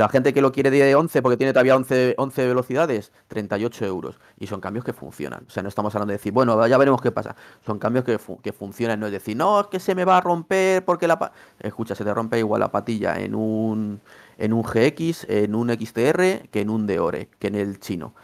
la 0.00 0.08
gente 0.08 0.32
que 0.32 0.40
lo 0.40 0.50
quiere 0.50 0.70
de 0.70 0.94
11 0.94 1.20
porque 1.22 1.36
tiene 1.36 1.52
todavía 1.52 1.76
11, 1.76 2.14
11 2.16 2.46
velocidades, 2.46 3.12
38 3.28 3.84
euros. 3.84 4.18
Y 4.38 4.46
son 4.46 4.60
cambios 4.60 4.84
que 4.84 4.92
funcionan. 4.92 5.44
O 5.46 5.50
sea, 5.50 5.62
no 5.62 5.68
estamos 5.68 5.94
hablando 5.94 6.12
de 6.12 6.16
decir, 6.16 6.32
bueno, 6.32 6.66
ya 6.66 6.78
veremos 6.78 7.02
qué 7.02 7.12
pasa. 7.12 7.36
Son 7.66 7.78
cambios 7.78 8.04
que, 8.04 8.18
que 8.42 8.52
funcionan. 8.52 8.98
No 8.98 9.06
es 9.06 9.12
decir, 9.12 9.36
no, 9.36 9.60
es 9.60 9.66
que 9.66 9.78
se 9.78 9.94
me 9.94 10.04
va 10.04 10.16
a 10.16 10.20
romper 10.20 10.84
porque 10.84 11.06
la... 11.06 11.18
pa-". 11.18 11.32
Escucha, 11.58 11.94
se 11.94 12.04
te 12.04 12.14
rompe 12.14 12.38
igual 12.38 12.60
la 12.60 12.70
patilla 12.72 13.20
en 13.20 13.34
un, 13.34 14.00
en 14.38 14.52
un 14.52 14.62
GX, 14.62 15.26
en 15.28 15.54
un 15.54 15.68
XTR, 15.68 16.48
que 16.50 16.60
en 16.60 16.70
un 16.70 16.86
Deore, 16.86 17.28
que 17.38 17.48
en 17.48 17.54
el 17.56 17.78
chino. 17.78 18.14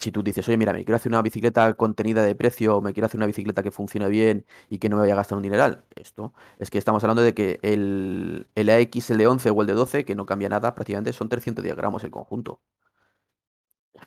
Si 0.00 0.10
tú 0.10 0.22
dices, 0.22 0.48
oye, 0.48 0.56
mira, 0.56 0.72
me 0.72 0.82
quiero 0.84 0.96
hacer 0.96 1.12
una 1.12 1.20
bicicleta 1.20 1.74
contenida 1.74 2.22
de 2.22 2.34
precio, 2.34 2.80
me 2.80 2.94
quiero 2.94 3.06
hacer 3.06 3.18
una 3.18 3.26
bicicleta 3.26 3.62
que 3.62 3.70
funcione 3.70 4.08
bien 4.08 4.46
y 4.70 4.78
que 4.78 4.88
no 4.88 4.96
me 4.96 5.02
vaya 5.02 5.12
a 5.12 5.16
gastar 5.16 5.36
un 5.36 5.42
dineral, 5.42 5.84
esto 5.94 6.32
es 6.58 6.70
que 6.70 6.78
estamos 6.78 7.04
hablando 7.04 7.22
de 7.22 7.34
que 7.34 7.58
el, 7.62 8.46
el 8.54 8.70
AX, 8.70 9.10
el 9.10 9.18
de 9.18 9.26
11 9.26 9.50
o 9.50 9.60
el 9.60 9.66
de 9.66 9.74
12, 9.74 10.04
que 10.06 10.14
no 10.14 10.24
cambia 10.24 10.48
nada, 10.48 10.74
prácticamente 10.74 11.12
son 11.12 11.28
310 11.28 11.76
gramos 11.76 12.02
el 12.02 12.10
conjunto. 12.10 12.60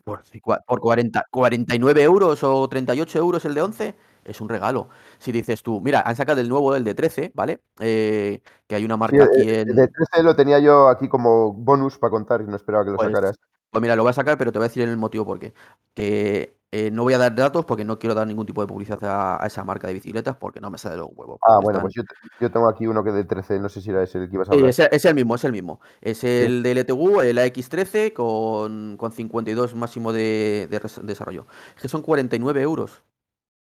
Por, 0.04 0.24
por 0.66 0.80
40, 0.80 1.28
49 1.30 2.02
euros 2.02 2.44
o 2.44 2.68
38 2.68 3.20
euros 3.20 3.46
el 3.46 3.54
de 3.54 3.62
11, 3.62 3.96
es 4.26 4.42
un 4.42 4.50
regalo. 4.50 4.90
Si 5.20 5.32
dices 5.32 5.62
tú, 5.62 5.80
mira, 5.80 6.02
han 6.02 6.16
sacado 6.16 6.42
el 6.42 6.50
nuevo 6.50 6.74
del 6.74 6.84
de 6.84 6.96
13, 6.96 7.32
¿vale? 7.36 7.62
Eh, 7.80 8.42
que 8.66 8.76
hay 8.76 8.84
una 8.84 8.98
marca 8.98 9.30
Sí, 9.32 9.42
aquí 9.42 9.50
eh, 9.50 9.62
en... 9.62 9.70
El 9.70 9.76
de 9.76 9.88
13 9.90 10.24
lo 10.24 10.36
tenía 10.36 10.60
yo 10.60 10.90
aquí 10.90 11.08
como 11.08 11.54
bonus 11.54 12.00
para 12.00 12.10
contar 12.10 12.42
y 12.42 12.46
no 12.46 12.56
esperaba 12.56 12.84
que 12.84 12.92
lo 12.92 12.98
Pues, 12.98 13.10
sacaras. 13.10 13.40
Pues 13.74 13.82
mira, 13.82 13.96
lo 13.96 14.04
voy 14.04 14.12
a 14.12 14.14
sacar, 14.14 14.38
pero 14.38 14.52
te 14.52 14.60
voy 14.60 14.66
a 14.66 14.70
decir 14.70 14.88
el 14.88 14.96
motivo 14.98 15.26
por 15.26 15.40
qué. 15.40 15.54
Que 15.94 16.56
eh, 16.72 16.90
no 16.92 17.04
voy 17.04 17.14
a 17.14 17.18
dar 17.18 17.36
datos 17.36 17.66
porque 17.66 17.84
no 17.84 18.00
quiero 18.00 18.16
dar 18.16 18.26
ningún 18.28 18.46
tipo 18.46 18.62
de 18.62 18.68
publicidad 18.68 19.04
a, 19.04 19.44
a 19.44 19.48
esa 19.48 19.64
marca 19.64 19.88
de 19.88 19.94
bicicletas 19.96 20.36
porque 20.38 20.60
no 20.62 20.72
me 20.72 20.78
sale 20.78 20.96
de 20.96 21.02
los 21.02 21.10
huevos. 21.14 21.40
Ah, 21.44 21.56
bueno, 21.62 21.80
están- 21.80 21.82
pues 21.82 21.94
yo, 21.96 22.04
te- 22.04 22.16
yo 22.40 22.52
tengo 22.52 22.70
aquí 22.70 22.88
uno 22.88 23.04
que 23.04 23.12
de 23.12 23.24
13, 23.26 23.60
no 23.60 23.68
sé 23.70 23.82
si 23.82 23.90
era 23.90 24.02
ese 24.04 24.20
el 24.20 24.30
que 24.30 24.36
ibas 24.36 24.50
a 24.50 24.54
Sí, 24.54 24.58
hablar. 24.58 24.70
es, 24.70 24.80
el- 24.80 24.90
es 24.92 25.06
el 25.06 25.16
mismo, 25.16 25.36
es 25.36 25.44
el 25.44 25.52
mismo. 25.52 25.82
Es 26.02 26.24
el 26.24 26.64
del 26.64 26.78
LTU, 26.80 27.22
el 27.22 27.38
AX13 27.38 28.14
con, 28.14 28.96
con 28.98 29.12
52 29.12 29.76
máximo 29.76 30.14
de, 30.14 30.68
de 30.70 30.82
desarrollo. 31.04 31.48
Es 31.76 31.82
que 31.82 31.90
son 31.90 32.02
49 32.02 32.62
euros, 32.62 33.04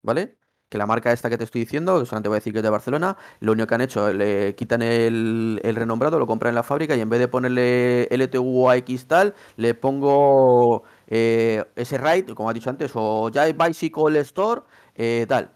¿vale? 0.03 0.37
Que 0.69 0.77
la 0.79 0.87
marca 0.87 1.11
esta 1.11 1.29
que 1.29 1.37
te 1.37 1.43
estoy 1.43 1.61
diciendo, 1.61 1.99
que 1.99 2.05
solamente 2.05 2.29
voy 2.29 2.37
a 2.37 2.39
decir 2.39 2.51
que 2.51 2.59
es 2.59 2.63
de 2.63 2.69
Barcelona, 2.69 3.17
lo 3.39 3.51
único 3.51 3.67
que 3.67 3.75
han 3.75 3.81
hecho, 3.81 4.11
le 4.11 4.55
quitan 4.55 4.81
el, 4.81 5.59
renombrado, 5.75 6.17
lo 6.17 6.25
compran 6.25 6.49
en 6.49 6.55
la 6.55 6.63
fábrica 6.63 6.95
y 6.95 7.01
en 7.01 7.09
vez 7.09 7.19
de 7.19 7.27
ponerle 7.27 8.07
LTU 8.09 8.69
AX 8.69 9.07
tal, 9.07 9.35
le 9.57 9.75
pongo 9.75 10.83
eh, 11.07 11.63
ese 11.75 11.97
Ride, 11.99 12.33
como 12.33 12.49
has 12.49 12.55
dicho 12.55 12.69
antes, 12.69 12.91
o 12.95 13.29
Jive 13.31 13.53
Bicycle 13.53 14.19
Store, 14.21 14.61
eh, 14.95 15.25
tal. 15.29 15.51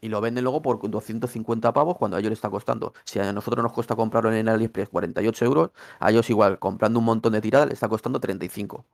Y 0.00 0.08
lo 0.08 0.20
venden 0.20 0.44
luego 0.44 0.62
por 0.62 0.78
250 0.88 1.72
pavos 1.72 1.96
cuando 1.98 2.16
a 2.16 2.20
ellos 2.20 2.30
les 2.30 2.38
está 2.38 2.50
costando. 2.50 2.92
Si 3.04 3.18
a 3.18 3.32
nosotros 3.32 3.62
nos 3.62 3.72
cuesta 3.72 3.96
comprarlo 3.96 4.32
en 4.32 4.48
AliExpress 4.48 4.88
48 4.88 5.44
euros, 5.44 5.70
a 5.98 6.10
ellos 6.10 6.30
igual, 6.30 6.58
comprando 6.58 6.98
un 6.98 7.04
montón 7.04 7.32
de 7.32 7.40
tiradas, 7.40 7.68
le 7.68 7.74
está 7.74 7.88
costando 7.88 8.20
35. 8.20 8.84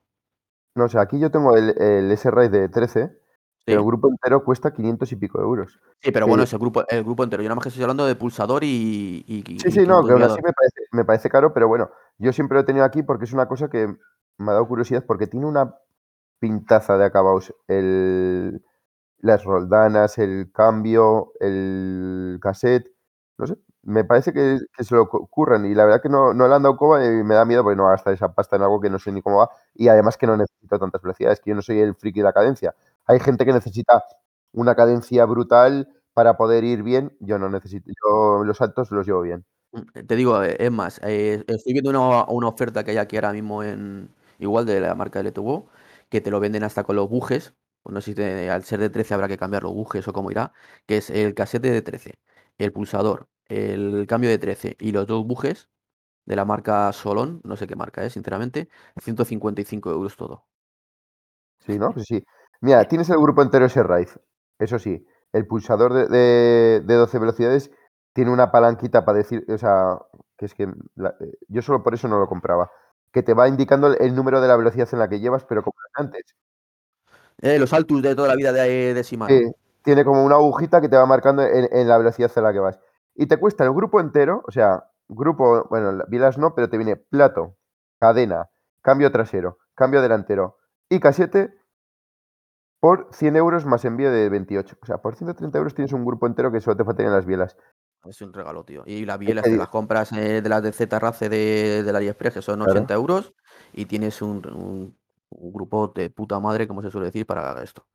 No, 0.75 0.89
sea, 0.89 1.03
aquí 1.03 1.19
yo 1.19 1.31
tengo 1.31 1.55
el, 1.57 1.75
el 1.81 2.11
S-Ride 2.13 2.49
de 2.49 2.69
13, 2.69 3.11
Sí, 3.11 3.22
pero 3.65 3.81
el 3.81 3.87
grupo 3.87 4.09
entero 4.09 4.45
cuesta 4.45 4.73
500 4.73 5.11
y 5.13 5.17
pico 5.17 5.41
euros. 5.41 5.79
Sí, 6.01 6.11
pero 6.13 6.27
que- 6.27 6.31
bueno, 6.31 6.43
es 6.45 6.53
el 6.53 6.59
grupo, 6.59 6.85
el 6.89 7.05
grupo 7.05 7.25
entero. 7.25 7.43
Yo 7.43 7.49
nada 7.49 7.57
más 7.57 7.63
que 7.65 7.69
estoy 7.69 7.83
hablando 7.85 8.07
de 8.07 8.15
pulsador 8.17 8.65
y. 8.65 9.25
Sí, 9.29 9.69
y 9.69 9.71
sí, 9.73 9.87
no, 9.87 10.05
que 10.05 10.13
aún 10.13 10.23
así 10.23 10.41
me 10.43 10.53
parece, 10.53 10.81
me 10.93 11.05
parece 11.05 11.29
caro, 11.31 11.53
pero 11.55 11.69
bueno, 11.69 11.91
yo 12.19 12.33
siempre 12.33 12.57
lo 12.57 12.63
he 12.63 12.65
tenido 12.65 12.85
aquí 12.85 13.03
porque 13.03 13.25
es 13.25 13.33
una 13.33 13.47
cosa 13.47 13.69
que 13.69 13.87
me 14.39 14.51
ha 14.51 14.55
dado 14.55 14.67
curiosidad 14.69 15.05
porque 15.07 15.27
tiene 15.27 15.47
una 15.47 15.75
pintaza 16.39 16.97
de 16.99 17.05
acabados. 17.05 17.55
El, 17.69 18.63
las 19.19 19.45
roldanas, 19.45 20.19
el 20.19 20.51
cambio, 20.53 21.33
el 21.41 22.39
cassette, 22.43 22.93
no 23.39 23.47
sé, 23.47 23.57
me 23.83 24.05
parece 24.05 24.33
que, 24.33 24.59
que 24.77 24.85
se 24.85 24.95
lo 24.95 25.09
cu- 25.09 25.29
curran 25.29 25.65
y 25.67 25.75
la 25.75 25.85
verdad 25.85 26.03
que 26.03 26.09
no, 26.09 26.35
no 26.35 26.49
le 26.49 26.55
han 26.55 26.63
dado 26.63 26.77
coba 26.77 27.05
y 27.05 27.09
me 27.25 27.35
da 27.35 27.45
miedo 27.45 27.63
porque 27.63 27.77
no 27.77 27.85
va 27.85 27.91
a 27.91 27.93
gastar 27.93 28.15
esa 28.15 28.33
pasta 28.35 28.57
en 28.57 28.63
algo 28.63 28.81
que 28.81 28.91
no 28.91 28.99
sé 28.99 29.13
ni 29.13 29.23
cómo 29.23 29.39
va 29.39 29.51
y 29.75 29.89
además 29.89 30.17
que 30.17 30.27
no 30.27 30.37
necesito 30.37 30.79
tantas 30.79 31.03
velocidades, 31.03 31.41
que 31.41 31.51
yo 31.51 31.57
no 31.57 31.63
soy 31.63 31.81
el 31.81 31.95
friki 31.95 32.21
de 32.21 32.25
la 32.25 32.33
cadencia. 32.33 32.75
Hay 33.07 33.21
gente 33.21 33.45
que 33.45 33.53
necesita 33.53 34.05
una 34.53 34.75
cadencia 34.75 35.25
brutal 35.25 35.89
para 36.15 36.37
poder 36.37 36.65
ir 36.65 36.83
bien, 36.83 37.17
yo 37.21 37.39
no 37.39 37.49
necesito, 37.49 37.91
yo 38.05 38.45
los 38.45 38.59
saltos 38.59 38.91
los 38.91 39.07
llevo 39.07 39.23
bien. 39.23 39.45
Mm, 39.73 40.07
Te 40.07 40.17
digo, 40.17 40.43
eh, 40.43 40.57
es 40.61 40.71
más, 40.71 41.01
eh, 41.05 41.43
estoy 41.47 41.73
viendo 41.73 41.91
una, 41.91 42.25
una 42.27 42.49
oferta 42.49 42.85
que 42.85 42.93
hay 42.93 42.99
aquí 42.99 43.17
ahora 43.17 43.33
mismo 43.33 43.63
en. 43.63 44.11
Igual 44.39 44.67
de 44.67 44.81
la 44.81 44.95
marca 44.97 45.21
LTU, 45.21 45.69
que 46.09 46.21
te 46.21 46.31
lo 46.31 46.41
venden 46.41 46.65
hasta 46.65 46.83
con 46.85 46.97
los 46.97 47.09
bujes. 47.09 47.55
No 47.85 48.01
sé 48.01 48.11
si 48.13 48.15
te- 48.17 48.51
al 48.51 48.65
ser 48.65 48.81
de 48.81 48.91
13 48.91 49.15
habrá 49.15 49.29
que 49.29 49.39
cambiar 49.39 49.63
los 49.63 49.73
bujes 49.73 50.07
o 50.09 50.13
cómo 50.13 50.31
irá. 50.33 50.53
Que 50.87 50.97
es 50.99 51.11
el 51.11 51.35
casete 51.35 51.71
de 51.71 51.81
13, 51.83 52.15
el 52.59 52.73
pulsador, 52.73 53.29
el 53.47 54.07
cambio 54.09 54.31
de 54.31 54.39
13 54.39 54.77
y 54.81 54.91
los 54.93 55.07
dos 55.07 55.25
bujes 55.27 55.69
de 56.27 56.37
la 56.37 56.45
marca 56.47 56.93
Solon, 56.93 57.41
no 57.45 57.57
sé 57.57 57.67
qué 57.69 57.77
marca 57.77 58.05
es, 58.05 58.15
sinceramente, 58.15 58.69
155 59.03 59.91
euros 59.93 60.17
todo. 60.17 60.47
Sí, 61.67 61.79
¿no? 61.79 61.93
Pues 61.93 62.07
sí. 62.07 62.23
Mira, 62.63 62.87
tienes 62.89 63.11
el 63.11 63.19
grupo 63.19 63.43
entero 63.43 63.67
ese 63.67 63.83
Ride. 63.83 64.11
Eso 64.59 64.79
sí, 64.79 65.07
el 65.33 65.47
pulsador 65.47 65.93
de, 65.95 66.07
de- 66.09 66.81
de 66.81 66.95
12 66.95 67.19
velocidades 67.21 67.71
tiene 68.15 68.33
una 68.33 68.53
palanquita 68.53 69.05
para 69.05 69.19
decir, 69.19 69.45
o 69.51 69.59
sea, 69.59 69.99
que 70.39 70.47
es 70.47 70.55
que 70.55 70.69
la- 70.97 71.15
eh, 71.21 71.33
yo 71.49 71.63
solo 71.63 71.83
por 71.85 71.95
eso 71.95 72.09
no 72.09 72.19
lo 72.21 72.29
compraba. 72.29 72.71
Que 73.13 73.23
te 73.25 73.35
va 73.35 73.49
indicando 73.49 73.89
el, 73.89 73.99
el 74.01 74.15
número 74.17 74.41
de 74.41 74.49
la 74.49 74.57
velocidad 74.57 74.89
en 74.93 75.01
la 75.01 75.09
que 75.11 75.21
llevas, 75.21 75.45
pero 75.45 75.63
como 75.65 75.75
antes. 75.95 76.23
Eh, 77.43 77.59
los 77.59 77.73
Altus 77.73 78.03
de 78.03 78.15
toda 78.15 78.29
la 78.29 78.37
vida 78.37 78.53
de, 78.53 78.95
de 78.95 79.03
Shimano. 79.03 79.35
que 79.35 79.53
tiene 79.83 80.05
como 80.05 80.25
una 80.25 80.37
agujita 80.37 80.81
que 80.81 80.89
te 80.89 80.97
va 80.97 81.07
marcando 81.07 81.43
en, 81.43 81.69
en 81.73 81.89
la 81.89 81.99
velocidad 81.99 82.31
en 82.37 82.43
la 82.45 82.53
que 82.53 82.61
vas. 82.61 82.79
Y 83.15 83.27
te 83.27 83.37
cuesta 83.39 83.65
el 83.65 83.73
grupo 83.73 84.01
entero, 84.01 84.43
o 84.47 84.53
sea, 84.53 84.85
grupo, 85.09 85.67
bueno, 85.69 85.93
la- 85.93 86.05
bilas 86.09 86.39
no, 86.39 86.55
pero 86.55 86.69
te 86.71 86.79
viene 86.79 86.97
plato, 86.97 87.57
cadena, 88.01 88.49
cambio 88.81 89.11
trasero, 89.13 89.59
cambio 89.75 90.01
delantero 90.03 90.59
y 90.89 91.01
casete 91.01 91.55
por 92.83 93.07
100 93.12 93.37
euros 93.37 93.64
más 93.64 93.85
envío 93.85 94.11
de 94.11 94.28
28. 94.28 94.76
O 94.83 94.87
sea, 94.87 94.99
por 94.99 95.14
130 95.14 95.57
euros 95.57 95.72
tienes 95.72 95.93
un 95.93 96.05
grupo 96.05 96.26
entero 96.26 96.51
que 96.51 96.61
solo 96.61 96.76
te 96.76 96.85
faltarían 96.85 97.14
las 97.14 97.24
bielas. 97.24 97.57
Es 98.05 98.20
un 98.22 98.33
regalo, 98.33 98.64
tío. 98.64 98.83
Y 98.87 99.05
las 99.05 99.20
bielas 99.20 99.47
las 99.49 99.68
compras 99.68 100.11
eh, 100.11 100.43
de 100.43 100.49
las 100.49 100.64
de 100.64 100.72
Z-Race 100.72 101.28
de, 101.28 101.85
del 101.85 101.95
AliExpress, 101.95 102.35
que 102.35 102.43
son 102.43 102.57
Claro. 102.57 102.72
80 102.72 102.95
euros, 102.95 103.35
y 103.72 103.87
tienes 103.87 104.20
un, 104.20 104.45
un- 104.49 104.99
un 105.30 105.53
grupo 105.53 105.93
de 105.95 106.11
puta 106.11 106.41
madre, 106.41 106.66
como 106.66 106.83
se 106.83 106.91
suele 106.91 107.07
decir, 107.07 107.24
para 107.24 107.62
esto. 107.62 107.87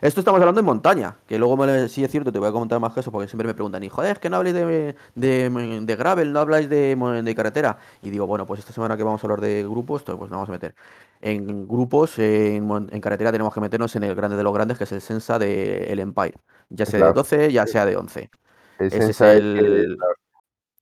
Esto 0.00 0.20
estamos 0.20 0.40
hablando 0.40 0.60
en 0.60 0.66
montaña, 0.66 1.16
que 1.26 1.38
luego 1.38 1.56
me, 1.56 1.88
sí 1.88 2.04
es 2.04 2.10
cierto, 2.10 2.32
te 2.32 2.38
voy 2.38 2.48
a 2.48 2.52
comentar 2.52 2.78
más 2.80 2.92
casos 2.94 3.12
porque 3.12 3.28
siempre 3.28 3.46
me 3.48 3.54
preguntan, 3.54 3.82
y 3.82 3.88
joder, 3.88 4.12
es 4.12 4.18
que 4.18 4.30
no 4.30 4.36
habléis 4.36 4.54
de, 4.54 4.94
de, 5.14 5.80
de 5.82 5.96
gravel, 5.96 6.32
no 6.32 6.40
habláis 6.40 6.68
de, 6.68 6.94
de 7.24 7.34
carretera. 7.34 7.78
Y 8.02 8.10
digo, 8.10 8.26
bueno, 8.26 8.46
pues 8.46 8.60
esta 8.60 8.72
semana 8.72 8.96
que 8.96 9.02
vamos 9.02 9.22
a 9.22 9.26
hablar 9.26 9.40
de 9.40 9.62
grupos, 9.64 10.02
pues 10.04 10.18
nos 10.18 10.30
vamos 10.30 10.48
a 10.48 10.52
meter. 10.52 10.74
En 11.20 11.66
grupos, 11.66 12.18
en, 12.18 12.70
en 12.92 13.00
carretera 13.00 13.32
tenemos 13.32 13.52
que 13.52 13.60
meternos 13.60 13.94
en 13.96 14.04
el 14.04 14.14
grande 14.14 14.36
de 14.36 14.42
los 14.44 14.54
grandes, 14.54 14.78
que 14.78 14.84
es 14.84 14.92
el 14.92 15.00
Sensa 15.00 15.38
de 15.38 15.84
el 15.92 15.98
Empire. 15.98 16.34
Ya 16.68 16.86
sea 16.86 17.00
de 17.00 17.06
Claro. 17.06 17.14
12, 17.14 17.52
ya 17.52 17.66
sea 17.66 17.84
de 17.84 17.96
11. 17.96 18.30
El 18.78 18.98
Ese 18.98 19.10
es 19.12 19.20
el, 19.20 19.98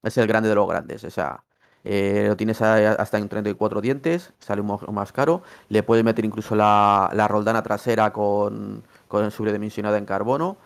es 0.02 0.16
el 0.18 0.26
grande 0.26 0.48
de 0.48 0.54
los 0.54 0.68
grandes. 0.68 1.04
O 1.04 1.10
sea, 1.10 1.44
eh, 1.84 2.24
lo 2.28 2.36
tienes 2.36 2.60
hasta 2.62 3.18
en 3.18 3.28
34 3.28 3.80
dientes, 3.80 4.32
sale 4.38 4.60
un 4.60 4.68
mo- 4.68 4.78
más 4.92 5.12
caro. 5.12 5.42
Le 5.68 5.82
puedes 5.82 6.04
meter 6.04 6.24
incluso 6.24 6.54
la, 6.56 7.10
la 7.14 7.28
roldana 7.28 7.62
trasera 7.62 8.12
con, 8.12 8.84
con 9.08 9.30
sobredimensionada 9.30 9.98
en 9.98 10.06
carbono. 10.06 10.58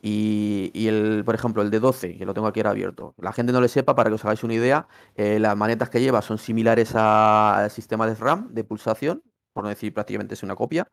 Y, 0.00 0.70
y 0.74 0.86
el, 0.88 1.22
por 1.24 1.34
ejemplo, 1.34 1.62
el 1.62 1.70
de 1.70 1.80
12, 1.80 2.16
que 2.16 2.24
lo 2.24 2.32
tengo 2.34 2.46
aquí 2.46 2.60
ahora 2.60 2.70
abierto. 2.70 3.14
La 3.18 3.32
gente 3.32 3.52
no 3.52 3.60
le 3.60 3.68
sepa, 3.68 3.94
para 3.96 4.10
que 4.10 4.14
os 4.14 4.24
hagáis 4.24 4.44
una 4.44 4.54
idea, 4.54 4.86
eh, 5.16 5.38
las 5.40 5.56
manetas 5.56 5.90
que 5.90 6.00
lleva 6.00 6.22
son 6.22 6.38
similares 6.38 6.94
al 6.94 7.70
sistema 7.70 8.06
de 8.06 8.14
RAM 8.14 8.48
de 8.54 8.62
pulsación, 8.64 9.22
por 9.52 9.64
no 9.64 9.70
decir 9.70 9.92
prácticamente 9.92 10.34
es 10.34 10.42
una 10.44 10.54
copia. 10.54 10.88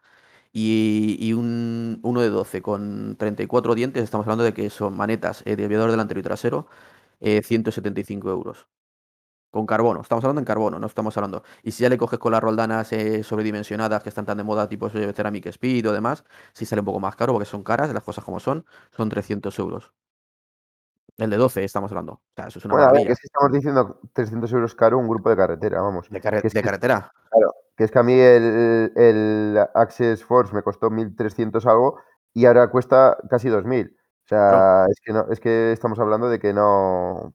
Y, 0.53 1.17
y 1.19 1.33
un, 1.33 1.99
uno 2.03 2.21
de 2.21 2.29
12 2.29 2.61
con 2.61 3.15
34 3.17 3.75
dientes, 3.75 4.03
estamos 4.03 4.25
hablando 4.25 4.43
de 4.45 4.53
que 4.53 4.69
son 4.69 4.95
manetas 4.95 5.43
eh, 5.45 5.55
de 5.55 5.65
aviador 5.65 5.91
delantero 5.91 6.19
y 6.19 6.23
trasero, 6.23 6.67
eh, 7.19 7.41
175 7.43 8.29
euros. 8.31 8.67
Con 9.55 9.65
carbono, 9.65 10.01
estamos 10.01 10.21
hablando 10.25 10.41
en 10.41 10.45
carbono, 10.45 10.79
no 10.79 10.85
estamos 10.85 11.15
hablando. 11.15 11.41
Y 11.63 11.71
si 11.71 11.83
ya 11.83 11.87
le 11.87 11.97
coges 11.97 12.19
con 12.19 12.33
las 12.33 12.43
roldanas 12.43 12.91
eh, 12.91 13.23
sobredimensionadas 13.23 14.03
que 14.03 14.09
están 14.09 14.25
tan 14.25 14.35
de 14.35 14.43
moda, 14.43 14.67
tipo 14.67 14.87
eh, 14.87 15.13
Ceramic 15.13 15.45
Speed 15.45 15.87
o 15.87 15.93
demás, 15.93 16.25
sí 16.51 16.65
sale 16.65 16.81
un 16.81 16.85
poco 16.85 16.99
más 16.99 17.15
caro 17.15 17.31
porque 17.31 17.45
son 17.45 17.63
caras, 17.63 17.93
las 17.93 18.03
cosas 18.03 18.25
como 18.25 18.41
son, 18.41 18.65
son 18.91 19.07
300 19.07 19.57
euros. 19.59 19.93
El 21.15 21.29
de 21.29 21.37
12 21.37 21.63
estamos 21.63 21.89
hablando. 21.89 22.15
O 22.15 22.21
sea, 22.35 22.47
eso 22.47 22.59
es 22.59 22.65
una 22.65 22.73
Bueno, 22.73 22.89
a 22.89 22.91
ver, 22.91 23.07
que 23.07 23.13
estamos 23.13 23.51
diciendo 23.53 23.99
300 24.11 24.51
euros 24.51 24.75
caro 24.75 24.97
un 24.97 25.07
grupo 25.07 25.29
de 25.29 25.37
carretera, 25.37 25.79
vamos. 25.79 26.09
De, 26.09 26.19
carre- 26.19 26.41
que 26.41 26.47
es 26.47 26.53
de 26.53 26.59
que- 26.59 26.65
carretera. 26.65 27.13
Claro, 27.31 27.53
que 27.77 27.83
es 27.85 27.91
que 27.91 27.99
a 27.99 28.03
mí 28.03 28.19
el, 28.19 28.91
el 28.93 29.57
Access 29.73 30.25
Force 30.25 30.53
me 30.53 30.63
costó 30.63 30.89
1.300 30.89 31.65
algo 31.65 31.97
y 32.33 32.45
ahora 32.45 32.69
cuesta 32.69 33.15
casi 33.29 33.47
2.000. 33.47 33.95
O 34.25 34.27
sea, 34.27 34.85
es, 34.89 34.99
que 34.99 35.13
no, 35.13 35.27
es 35.31 35.39
que 35.39 35.71
estamos 35.71 35.97
hablando 35.99 36.27
de 36.27 36.39
que 36.39 36.51
no... 36.51 37.31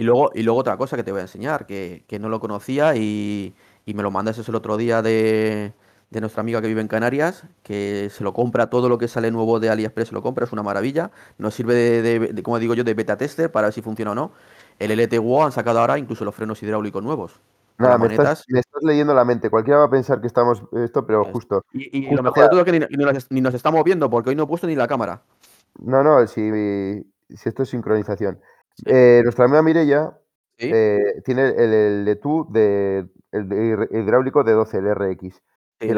Y 0.00 0.02
luego, 0.04 0.30
y 0.34 0.42
luego 0.42 0.60
otra 0.60 0.76
cosa 0.78 0.96
que 0.96 1.04
te 1.04 1.12
voy 1.12 1.18
a 1.20 1.22
enseñar, 1.24 1.66
que, 1.66 2.04
que 2.08 2.18
no 2.18 2.28
lo 2.30 2.40
conocía 2.40 2.96
y, 2.96 3.54
y 3.84 3.94
me 3.94 4.02
lo 4.02 4.10
mandaste 4.10 4.42
el 4.48 4.54
otro 4.54 4.76
día 4.78 5.02
de, 5.02 5.72
de 6.10 6.20
nuestra 6.20 6.40
amiga 6.40 6.62
que 6.62 6.68
vive 6.68 6.80
en 6.80 6.88
Canarias, 6.88 7.44
que 7.62 8.08
se 8.10 8.24
lo 8.24 8.32
compra 8.32 8.70
todo 8.70 8.88
lo 8.88 8.96
que 8.96 9.08
sale 9.08 9.30
nuevo 9.30 9.60
de 9.60 9.68
AliExpress, 9.68 10.08
se 10.08 10.14
lo 10.14 10.22
compra, 10.22 10.46
es 10.46 10.52
una 10.52 10.62
maravilla. 10.62 11.10
Nos 11.36 11.54
sirve 11.54 11.74
de, 11.74 12.02
de- 12.02 12.32
de, 12.32 12.42
como 12.42 12.58
digo 12.58 12.72
yo, 12.74 12.82
de 12.84 12.94
beta 12.94 13.16
tester 13.18 13.52
para 13.52 13.66
ver 13.66 13.74
si 13.74 13.82
funciona 13.82 14.12
o 14.12 14.14
no. 14.14 14.32
El 14.78 14.90
LTWO 14.92 15.44
han 15.44 15.52
sacado 15.52 15.80
ahora 15.80 15.98
incluso 15.98 16.24
los 16.24 16.34
frenos 16.34 16.62
hidráulicos 16.62 17.02
nuevos. 17.02 17.38
Nada, 17.78 17.98
me 17.98 18.06
estás, 18.08 18.44
me 18.48 18.60
estás 18.60 18.82
leyendo 18.82 19.12
la 19.14 19.24
mente. 19.26 19.50
Cualquiera 19.50 19.80
va 19.80 19.84
a 19.86 19.90
pensar 19.90 20.20
que 20.22 20.26
estamos 20.26 20.62
esto, 20.72 21.06
pero 21.06 21.24
justo. 21.26 21.62
Y, 21.72 22.06
y 22.08 22.10
lo 22.14 22.22
mejor 22.22 22.44
de 22.44 22.48
todo 22.50 22.60
es 22.60 22.64
que 22.64 22.72
ni, 22.72 22.78
ni 22.96 23.04
nos, 23.04 23.30
ni 23.30 23.40
nos 23.42 23.54
estamos 23.54 23.84
viendo, 23.84 24.08
porque 24.08 24.30
hoy 24.30 24.36
no 24.36 24.44
he 24.44 24.46
puesto 24.46 24.66
ni 24.66 24.76
la 24.76 24.88
cámara. 24.88 25.22
No, 25.78 26.02
no, 26.02 26.26
si, 26.26 26.50
si 27.28 27.48
esto 27.48 27.62
es 27.62 27.68
sincronización. 27.70 28.40
Eh, 28.86 29.20
nuestra 29.22 29.44
amiga 29.44 29.62
Mirella 29.62 30.18
¿Sí? 30.58 30.70
eh, 30.72 31.22
tiene 31.24 31.48
el, 31.48 31.72
el 31.72 32.04
de 32.04 32.16
tú 32.16 32.46
de 32.50 33.08
el 33.32 33.48
de 33.48 33.88
hidráulico 33.92 34.44
de 34.44 34.52
12, 34.52 34.78
el 34.78 34.86
RX. 34.86 35.42
Sí, 35.80 35.88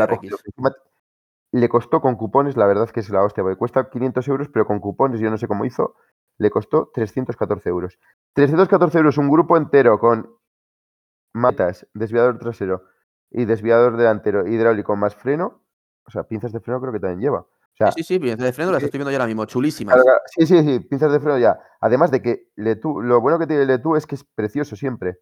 le 1.52 1.68
costó 1.68 2.00
con 2.00 2.16
cupones, 2.16 2.56
la 2.56 2.66
verdad 2.66 2.84
es 2.84 2.92
que 2.92 3.00
es 3.00 3.10
la 3.10 3.22
hostia, 3.22 3.42
porque 3.42 3.59
cuesta 3.59 3.90
500 3.90 4.26
euros, 4.28 4.48
pero 4.48 4.66
con 4.66 4.80
cupones, 4.80 5.20
yo 5.20 5.30
no 5.30 5.36
sé 5.36 5.46
cómo 5.46 5.64
hizo, 5.66 5.94
le 6.38 6.50
costó 6.50 6.90
314 6.94 7.68
euros. 7.68 7.98
314 8.32 8.98
euros, 8.98 9.18
un 9.18 9.30
grupo 9.30 9.56
entero 9.56 9.98
con 9.98 10.34
matas, 11.34 11.86
desviador 11.92 12.38
trasero 12.38 12.84
y 13.30 13.44
desviador 13.44 13.96
delantero 13.96 14.46
hidráulico 14.46 14.96
más 14.96 15.14
freno. 15.14 15.62
O 16.06 16.10
sea, 16.10 16.24
pinzas 16.24 16.52
de 16.52 16.60
freno 16.60 16.80
creo 16.80 16.92
que 16.92 17.00
también 17.00 17.20
lleva. 17.20 17.46
O 17.74 17.77
sea, 17.77 17.93
Sí, 17.93 18.03
sí, 18.03 18.19
pinzas 18.19 18.39
de 18.39 18.53
freno 18.53 18.70
las 18.70 18.81
sí. 18.81 18.86
estoy 18.86 18.99
viendo 18.99 19.11
ya 19.11 19.16
ahora 19.16 19.27
mismo, 19.27 19.44
chulísimas. 19.47 19.97
Sí, 20.27 20.47
sí, 20.47 20.62
sí, 20.62 20.81
pinzas 20.81 21.11
de 21.11 21.20
freno 21.20 21.39
ya. 21.39 21.59
Además 21.81 22.11
de 22.11 22.20
que 22.20 22.49
Letú, 22.57 23.01
lo 23.01 23.20
bueno 23.20 23.39
que 23.39 23.47
tiene 23.47 23.65
Letú 23.65 23.97
es 23.97 24.07
que 24.07 24.15
es 24.16 24.24
precioso 24.24 24.77
siempre. 24.77 25.20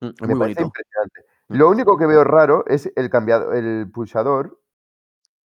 Mm, 0.00 0.06
Es 0.08 0.20
Me 0.20 0.26
muy 0.28 0.38
bonito. 0.38 0.62
impresionante. 0.62 1.20
Mm. 1.48 1.56
Lo 1.56 1.68
único 1.70 1.96
que 1.96 2.06
veo 2.06 2.22
raro 2.24 2.64
es 2.66 2.90
el 2.94 3.08
cambiado, 3.10 3.52
el 3.52 3.90
pulsador. 3.92 4.60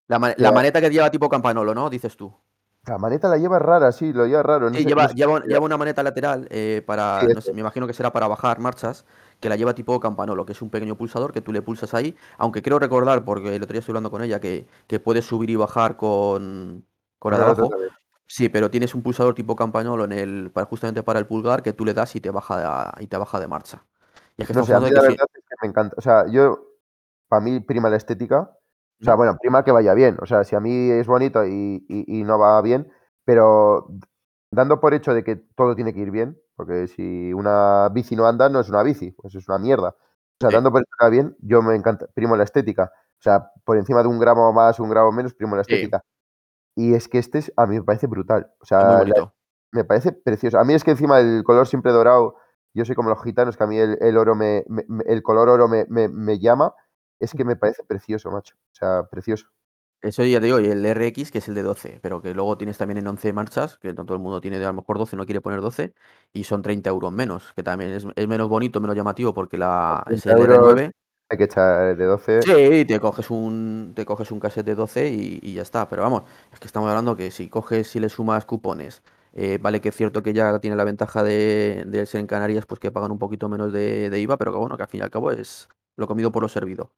La, 0.07 0.19
maneta 0.19 0.81
que 0.81 0.89
lleva 0.89 1.09
tipo 1.09 1.29
campanolo, 1.29 1.73
¿no? 1.73 1.89
Dices 1.89 2.17
tú. 2.17 2.33
La 2.85 2.97
maneta 2.97 3.29
la 3.29 3.37
lleva 3.37 3.59
rara, 3.59 3.91
sí, 3.91 4.11
lo 4.11 4.25
lleva 4.25 4.43
raro. 4.43 4.69
No 4.69 4.75
Sí, 4.75 4.83
lleva, 4.85 5.07
lleva, 5.09 5.39
lleva 5.41 5.65
una 5.65 5.77
maneta 5.77 6.03
lateral 6.03 6.47
eh, 6.49 6.81
para, 6.85 7.21
Sí, 7.21 7.27
no 7.33 7.41
sé, 7.41 7.53
me 7.53 7.61
imagino 7.61 7.87
que 7.87 7.93
será 7.93 8.11
para 8.11 8.27
bajar 8.27 8.59
marchas, 8.59 9.05
que 9.41 9.49
la 9.49 9.57
lleva 9.57 9.75
tipo 9.75 9.99
campanolo, 9.99 10.45
que 10.45 10.53
es 10.53 10.61
un 10.61 10.69
pequeño 10.69 10.95
pulsador 10.95 11.33
que 11.33 11.41
tú 11.41 11.51
le 11.51 11.61
pulsas 11.61 11.93
ahí, 11.93 12.15
aunque 12.37 12.61
creo 12.61 12.79
recordar, 12.79 13.25
porque 13.25 13.55
el 13.55 13.63
otro 13.63 13.73
día 13.73 13.79
estoy 13.81 13.93
hablando 13.93 14.11
con 14.11 14.23
ella, 14.23 14.39
que, 14.39 14.67
que 14.87 14.99
puedes 15.01 15.25
subir 15.25 15.49
y 15.49 15.55
bajar 15.57 15.97
con, 15.97 16.85
con 17.19 17.33
otro 17.33 17.45
abajo. 17.45 17.71
Sí, 18.27 18.47
pero 18.49 18.71
tienes 18.71 18.95
un 18.95 19.01
pulsador 19.03 19.35
tipo 19.35 19.55
campanolo 19.57 20.05
en 20.05 20.13
el, 20.13 20.51
para, 20.51 20.65
justamente 20.65 21.03
para 21.03 21.19
el 21.19 21.27
pulgar 21.27 21.61
que 21.63 21.73
tú 21.73 21.83
le 21.83 21.93
das 21.93 22.15
y 22.15 22.21
te 22.21 22.29
baja 22.31 22.93
de, 22.97 23.03
y 23.03 23.07
te 23.07 23.17
baja 23.17 23.39
de 23.41 23.47
marcha. 23.47 23.83
Y 24.37 24.43
es 24.43 24.47
que 24.47 24.53
No 24.53 24.61
estamos 24.61 24.67
sé, 24.67 24.73
a 24.73 24.77
hablando 24.77 24.87
mí 24.87 24.95
la 24.95 25.01
que 25.01 25.13
sí- 25.13 25.19
verdad 25.19 25.27
es 25.35 25.43
que 25.49 25.55
me 25.61 25.67
encanta. 25.69 25.95
O 25.97 26.01
sea, 26.01 26.25
yo, 26.27 26.65
para 27.27 27.41
mí 27.41 27.59
prima 27.59 27.89
la 27.89 27.97
estética. 27.97 28.51
O 29.01 29.03
sea, 29.03 29.15
Ujú. 29.15 29.17
bueno, 29.17 29.37
prima 29.41 29.63
que 29.63 29.71
vaya 29.71 29.93
bien. 29.93 30.17
O 30.21 30.25
sea, 30.25 30.43
si 30.43 30.55
a 30.55 30.59
mí 30.59 30.91
es 30.91 31.07
bonito 31.07 31.45
y, 31.45 31.85
y- 31.89 32.19
y 32.21 32.23
no 32.23 32.39
va 32.39 32.61
bien, 32.61 32.91
pero 33.25 33.87
dando 34.51 34.79
por 34.79 34.93
hecho 34.93 35.13
de 35.13 35.23
que 35.23 35.35
todo 35.37 35.75
tiene 35.75 35.93
que 35.93 36.01
ir 36.01 36.11
bien, 36.11 36.37
porque 36.61 36.87
si 36.87 37.33
una 37.33 37.89
bici 37.89 38.15
no 38.15 38.27
anda, 38.27 38.47
no 38.49 38.59
es 38.59 38.69
una 38.69 38.83
bici, 38.83 39.11
pues 39.13 39.33
es 39.33 39.47
una 39.49 39.57
mierda. 39.57 39.89
O 39.89 39.95
sea, 40.39 40.49
Sí. 40.49 40.55
dando 40.55 40.71
por 40.71 40.83
va 41.03 41.09
bien, 41.09 41.35
yo 41.39 41.61
me 41.63 41.75
encanta, 41.75 42.05
primo 42.13 42.35
la 42.35 42.43
estética. 42.43 42.91
O 43.19 43.21
sea, 43.23 43.49
por 43.65 43.77
encima 43.77 44.03
de 44.03 44.09
un 44.09 44.19
gramo 44.19 44.53
más, 44.53 44.79
un 44.79 44.89
gramo 44.91 45.11
menos, 45.11 45.33
primo 45.33 45.55
la 45.55 45.63
Sí. 45.63 45.73
estética. 45.73 46.03
Y 46.75 46.93
es 46.95 47.07
que 47.07 47.19
este 47.19 47.39
es, 47.39 47.53
a 47.57 47.65
mí 47.67 47.77
me 47.77 47.83
parece 47.83 48.07
brutal. 48.07 48.51
O 48.61 48.65
sea, 48.65 48.79
la- 49.05 49.33
me 49.73 49.83
parece 49.85 50.11
precioso. 50.13 50.59
A 50.59 50.63
mí 50.65 50.73
es 50.75 50.83
que 50.83 50.91
encima 50.91 51.19
el 51.19 51.43
color 51.45 51.67
siempre 51.67 51.91
dorado, 51.93 52.35
yo 52.75 52.85
soy 52.85 52.95
como 52.95 53.09
los 53.09 53.23
gitanos, 53.23 53.57
que 53.57 53.63
a 53.63 53.67
mí 53.67 53.77
el, 53.79 53.97
el 54.01 54.17
oro 54.17 54.35
me, 54.35 54.63
me- 54.69 54.85
me- 54.87 55.03
el 55.07 55.23
color 55.23 55.49
oro 55.49 55.67
me, 55.67 55.85
me- 55.89 56.09
me 56.09 56.39
llama. 56.39 56.73
Es 57.19 57.33
que 57.33 57.45
me 57.45 57.55
parece 57.57 57.83
precioso, 57.85 58.31
macho. 58.31 58.55
O 58.73 58.75
sea, 58.75 59.03
precioso. 59.11 59.47
Eso 60.01 60.23
ya 60.23 60.39
te 60.39 60.47
digo, 60.47 60.59
y 60.59 60.65
el 60.65 60.83
RX, 60.83 61.31
que 61.31 61.37
es 61.37 61.47
el 61.47 61.53
de 61.53 61.61
12, 61.61 61.99
pero 62.01 62.21
que 62.21 62.33
luego 62.33 62.57
tienes 62.57 62.77
también 62.77 62.97
en 62.97 63.07
11 63.07 63.33
marchas, 63.33 63.77
que 63.77 63.93
no 63.93 64.03
todo 64.03 64.15
el 64.15 64.23
mundo 64.23 64.41
tiene 64.41 64.57
a 64.57 64.67
lo 64.67 64.73
mejor 64.73 64.97
12, 64.97 65.15
no 65.15 65.25
quiere 65.25 65.41
poner 65.41 65.61
12, 65.61 65.93
y 66.33 66.43
son 66.43 66.63
30 66.63 66.89
euros 66.89 67.11
menos, 67.11 67.53
que 67.55 67.61
también 67.61 67.91
es, 67.91 68.07
es 68.15 68.27
menos 68.27 68.49
bonito, 68.49 68.81
menos 68.81 68.95
llamativo, 68.95 69.33
porque 69.33 69.59
la, 69.59 70.03
es 70.09 70.21
30 70.21 70.43
el 70.43 70.49
euros. 70.49 70.73
R9. 70.73 70.91
Hay 71.29 71.37
que 71.37 71.43
echar 71.43 71.95
de 71.95 72.05
12. 72.05 72.41
Sí, 72.41 72.85
te 72.85 72.99
coges 72.99 73.29
un, 73.29 73.93
te 73.95 74.03
coges 74.03 74.31
un 74.31 74.39
cassette 74.39 74.65
de 74.65 74.75
12 74.75 75.09
y, 75.09 75.39
y 75.41 75.53
ya 75.53 75.61
está. 75.61 75.87
Pero 75.87 76.01
vamos, 76.01 76.23
es 76.51 76.59
que 76.59 76.65
estamos 76.67 76.89
hablando 76.89 77.15
que 77.15 77.29
si 77.31 77.47
coges, 77.47 77.87
si 77.87 77.99
le 77.99 78.09
sumas 78.09 78.45
cupones, 78.45 79.03
eh, 79.33 79.59
vale 79.61 79.79
que 79.81 79.89
es 79.89 79.95
cierto 79.95 80.23
que 80.23 80.33
ya 80.33 80.59
tiene 80.59 80.75
la 80.75 80.83
ventaja 80.83 81.23
de, 81.23 81.83
de 81.87 82.05
ser 82.05 82.21
en 82.21 82.27
Canarias, 82.27 82.65
pues 82.65 82.79
que 82.79 82.91
pagan 82.91 83.11
un 83.11 83.19
poquito 83.19 83.47
menos 83.47 83.71
de, 83.71 84.09
de 84.09 84.19
IVA, 84.19 84.37
pero 84.37 84.51
que 84.51 84.57
bueno, 84.57 84.75
que 84.77 84.83
al 84.83 84.89
fin 84.89 85.01
y 85.01 85.03
al 85.03 85.11
cabo 85.11 85.31
es 85.31 85.69
lo 85.95 86.07
comido 86.07 86.31
por 86.31 86.41
lo 86.43 86.49
servido. 86.49 86.91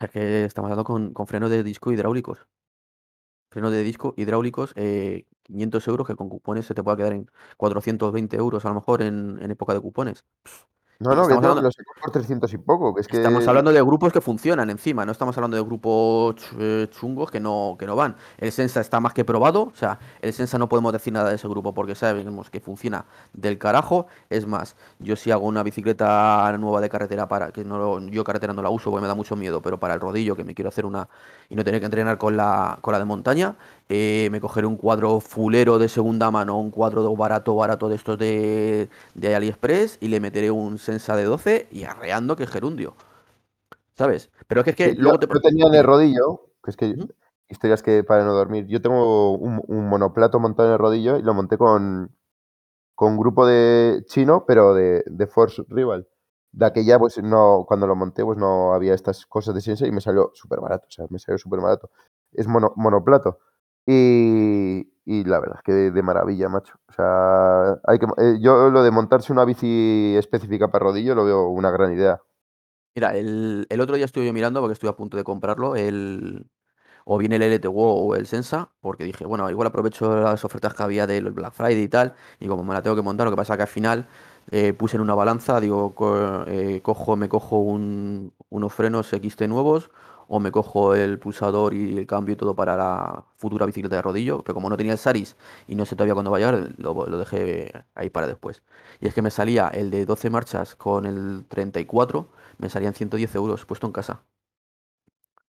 Es 0.00 0.10
que 0.10 0.44
estamos 0.44 0.70
hablando 0.70 0.84
con, 0.84 1.12
con 1.14 1.26
frenos 1.26 1.50
de 1.50 1.62
disco 1.62 1.92
hidráulicos. 1.92 2.46
Frenos 3.50 3.72
de 3.72 3.82
disco 3.82 4.14
hidráulicos, 4.16 4.72
eh, 4.76 5.26
500 5.44 5.86
euros, 5.88 6.06
que 6.06 6.16
con 6.16 6.28
cupones 6.28 6.66
se 6.66 6.74
te 6.74 6.82
puede 6.82 6.96
quedar 6.98 7.12
en 7.12 7.30
420 7.56 8.36
euros 8.36 8.64
a 8.64 8.68
lo 8.68 8.74
mejor 8.74 9.00
en, 9.02 9.38
en 9.40 9.50
época 9.50 9.72
de 9.74 9.80
cupones. 9.80 10.24
No, 11.00 11.14
no, 11.14 11.26
que 11.26 11.34
hablando- 11.34 11.60
los 11.60 11.74
he 11.78 11.82
por 12.00 12.10
300 12.12 12.52
y 12.52 12.58
poco. 12.58 12.94
Que 12.94 13.00
es 13.02 13.08
que. 13.08 13.16
Estamos 13.16 13.46
hablando 13.48 13.72
de 13.72 13.82
grupos 13.82 14.12
que 14.12 14.20
funcionan 14.20 14.70
encima, 14.70 15.04
no 15.04 15.12
estamos 15.12 15.36
hablando 15.36 15.56
de 15.56 15.62
grupos 15.62 16.36
eh, 16.58 16.88
chungos 16.90 17.30
que 17.30 17.40
no, 17.40 17.76
que 17.78 17.86
no 17.86 17.96
van. 17.96 18.14
El 18.38 18.52
Sensa 18.52 18.80
está 18.80 19.00
más 19.00 19.12
que 19.12 19.24
probado, 19.24 19.62
o 19.64 19.76
sea, 19.76 19.98
el 20.22 20.32
Sensa 20.32 20.56
no 20.56 20.68
podemos 20.68 20.92
decir 20.92 21.12
nada 21.12 21.30
de 21.30 21.34
ese 21.36 21.48
grupo 21.48 21.74
porque 21.74 21.94
sabemos 21.94 22.48
que 22.48 22.60
funciona 22.60 23.04
del 23.32 23.58
carajo. 23.58 24.06
Es 24.30 24.46
más, 24.46 24.76
yo 25.00 25.16
si 25.16 25.30
hago 25.30 25.46
una 25.46 25.62
bicicleta 25.62 26.56
nueva 26.58 26.80
de 26.80 26.88
carretera 26.88 27.26
para, 27.28 27.50
que 27.50 27.64
no 27.64 27.78
lo- 27.78 28.00
yo 28.08 28.22
carretera 28.24 28.52
no 28.52 28.62
la 28.62 28.70
uso 28.70 28.90
porque 28.90 29.02
me 29.02 29.08
da 29.08 29.14
mucho 29.14 29.34
miedo, 29.36 29.60
pero 29.60 29.78
para 29.80 29.94
el 29.94 30.00
rodillo 30.00 30.36
que 30.36 30.44
me 30.44 30.54
quiero 30.54 30.68
hacer 30.68 30.86
una 30.86 31.08
y 31.48 31.56
no 31.56 31.64
tener 31.64 31.80
que 31.80 31.86
entrenar 31.86 32.18
con 32.18 32.36
la, 32.36 32.78
con 32.80 32.92
la 32.92 32.98
de 32.98 33.04
montaña, 33.04 33.56
eh, 33.88 34.28
me 34.32 34.40
cogeré 34.40 34.66
un 34.66 34.76
cuadro 34.76 35.20
fulero 35.20 35.78
de 35.78 35.88
segunda 35.88 36.30
mano, 36.30 36.58
un 36.58 36.70
cuadro 36.70 37.14
barato, 37.16 37.54
barato 37.54 37.88
de 37.88 37.96
estos 37.96 38.18
de, 38.18 38.88
de 39.14 39.34
AliExpress 39.36 39.98
y 40.00 40.08
le 40.08 40.20
meteré 40.20 40.50
un 40.50 40.78
Sensa 40.78 41.16
de 41.16 41.24
12 41.24 41.68
y 41.70 41.84
arreando 41.84 42.36
que 42.36 42.46
gerundio. 42.46 42.94
¿Sabes? 43.96 44.30
Pero 44.48 44.60
es 44.60 44.64
que, 44.64 44.70
es 44.70 44.76
que 44.76 44.88
Sí, 44.90 44.96
luego 44.96 45.18
yo, 45.18 45.18
te... 45.18 45.26
yo 45.30 45.40
tenía 45.40 45.66
en 45.66 45.74
el 45.74 45.84
rodillo, 45.84 46.50
que 46.62 46.70
es 46.70 46.76
que 46.76 46.94
historias 47.48 47.82
que 47.82 48.04
para 48.04 48.24
no 48.24 48.34
dormir. 48.34 48.66
Yo 48.66 48.80
tengo 48.82 49.32
un, 49.36 49.62
un 49.68 49.88
monoplato 49.88 50.38
montado 50.40 50.68
en 50.68 50.72
el 50.74 50.78
rodillo 50.78 51.16
y 51.18 51.22
lo 51.22 51.34
monté 51.34 51.56
con, 51.58 52.14
con 52.94 53.12
un 53.14 53.18
grupo 53.18 53.46
de 53.46 54.04
chino, 54.08 54.44
pero 54.46 54.74
de, 54.74 55.04
de 55.06 55.26
Force 55.28 55.64
Rival. 55.68 56.08
De 56.52 56.66
aquella, 56.66 56.98
pues 56.98 57.22
no, 57.22 57.64
cuando 57.68 57.86
lo 57.86 57.96
monté, 57.96 58.24
pues 58.24 58.38
no 58.38 58.74
había 58.74 58.94
estas 58.94 59.26
cosas 59.26 59.54
de 59.54 59.60
ciencia 59.62 59.86
y 59.86 59.92
me 59.92 60.00
salió 60.02 60.30
súper 60.34 60.60
barato. 60.60 60.86
O 60.88 60.92
sea, 60.92 61.06
me 61.10 61.18
salió 61.20 61.38
súper 61.38 61.60
barato. 61.60 61.90
Es 62.32 62.48
mono- 62.48 62.74
monoplato. 62.76 63.40
Y, 63.86 64.88
y 65.04 65.24
la 65.24 65.40
verdad 65.40 65.56
es 65.58 65.62
que 65.64 65.72
de, 65.72 66.02
maravilla, 66.02 66.48
macho. 66.48 66.74
O 66.88 66.92
sea, 66.92 67.72
hay 67.86 67.98
que, 67.98 68.06
eh, 68.18 68.38
yo 68.40 68.70
lo 68.70 68.82
de 68.82 68.90
montarse 68.90 69.32
una 69.32 69.44
bici 69.44 70.16
específica 70.16 70.68
para 70.68 70.84
rodillo 70.84 71.14
lo 71.14 71.24
veo 71.24 71.48
una 71.48 71.70
gran 71.70 71.92
idea. 71.92 72.20
Mira, 72.94 73.16
el, 73.16 73.66
el 73.70 73.80
otro 73.80 73.96
día 73.96 74.04
estuve 74.04 74.26
yo 74.26 74.32
mirando 74.32 74.60
porque 74.60 74.74
estoy 74.74 74.88
a 74.88 74.92
punto 74.96 75.16
de 75.16 75.24
comprarlo, 75.24 75.74
el, 75.74 76.46
o 77.04 77.18
bien 77.18 77.32
el 77.32 77.42
LTWO 77.42 77.94
o 77.94 78.14
el 78.16 78.26
Sensa, 78.26 78.70
porque 78.80 79.04
dije, 79.04 79.26
bueno, 79.26 79.50
igual 79.50 79.68
aprovecho 79.68 80.16
las 80.20 80.44
ofertas 80.44 80.74
que 80.74 80.82
había 80.84 81.06
del 81.06 81.30
Black 81.32 81.54
Friday 81.54 81.82
y 81.84 81.88
tal, 81.88 82.14
y 82.40 82.48
como 82.48 82.64
me 82.64 82.74
la 82.74 82.82
tengo 82.82 82.96
que 82.96 83.02
montar, 83.02 83.26
lo 83.26 83.32
que 83.32 83.36
pasa 83.36 83.56
que 83.56 83.62
al 83.64 83.68
final 83.68 84.08
eh, 84.52 84.74
puse 84.74 84.96
en 84.96 85.02
una 85.02 85.14
balanza, 85.14 85.60
digo, 85.60 85.94
co- 85.94 86.44
eh, 86.48 86.82
cojo, 86.82 87.16
me 87.16 87.28
cojo 87.28 87.58
un- 87.58 88.32
unos 88.50 88.74
frenos 88.74 89.12
XT 89.12 89.48
nuevos, 89.48 89.90
o 90.28 90.40
me 90.40 90.50
cojo 90.50 90.94
el 90.94 91.18
pulsador 91.18 91.74
y 91.74 91.98
el 91.98 92.06
cambio 92.06 92.34
y 92.34 92.36
todo 92.36 92.54
para 92.54 92.76
la 92.76 93.24
futura 93.36 93.66
bicicleta 93.66 93.96
de 93.96 94.02
rodillo, 94.02 94.42
pero 94.42 94.54
como 94.54 94.68
no 94.70 94.76
tenía 94.76 94.92
el 94.92 94.98
Saris 94.98 95.36
y 95.68 95.74
no 95.74 95.86
sé 95.86 95.96
todavía 95.96 96.14
cuándo 96.14 96.30
va 96.30 96.38
a 96.38 96.40
llegar, 96.40 96.74
lo, 96.78 97.18
dejé 97.18 97.84
ahí 97.94 98.10
para 98.10 98.26
después. 98.26 98.62
Y 99.00 99.08
es 99.08 99.14
que 99.14 99.22
me 99.22 99.30
salía 99.30 99.68
el 99.68 99.90
de 99.90 100.06
12 100.06 100.30
marchas 100.30 100.74
con 100.76 101.06
el 101.06 101.44
34, 101.48 102.28
me 102.58 102.70
salían 102.70 102.94
110 102.94 103.34
euros 103.34 103.66
puesto 103.66 103.86
en 103.86 103.92
casa. 103.92 104.22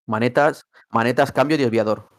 Manetas, 0.08 0.68
manetas, 0.92 1.32
cambio 1.32 1.56
y 1.58 1.62
desviador. 1.62 2.10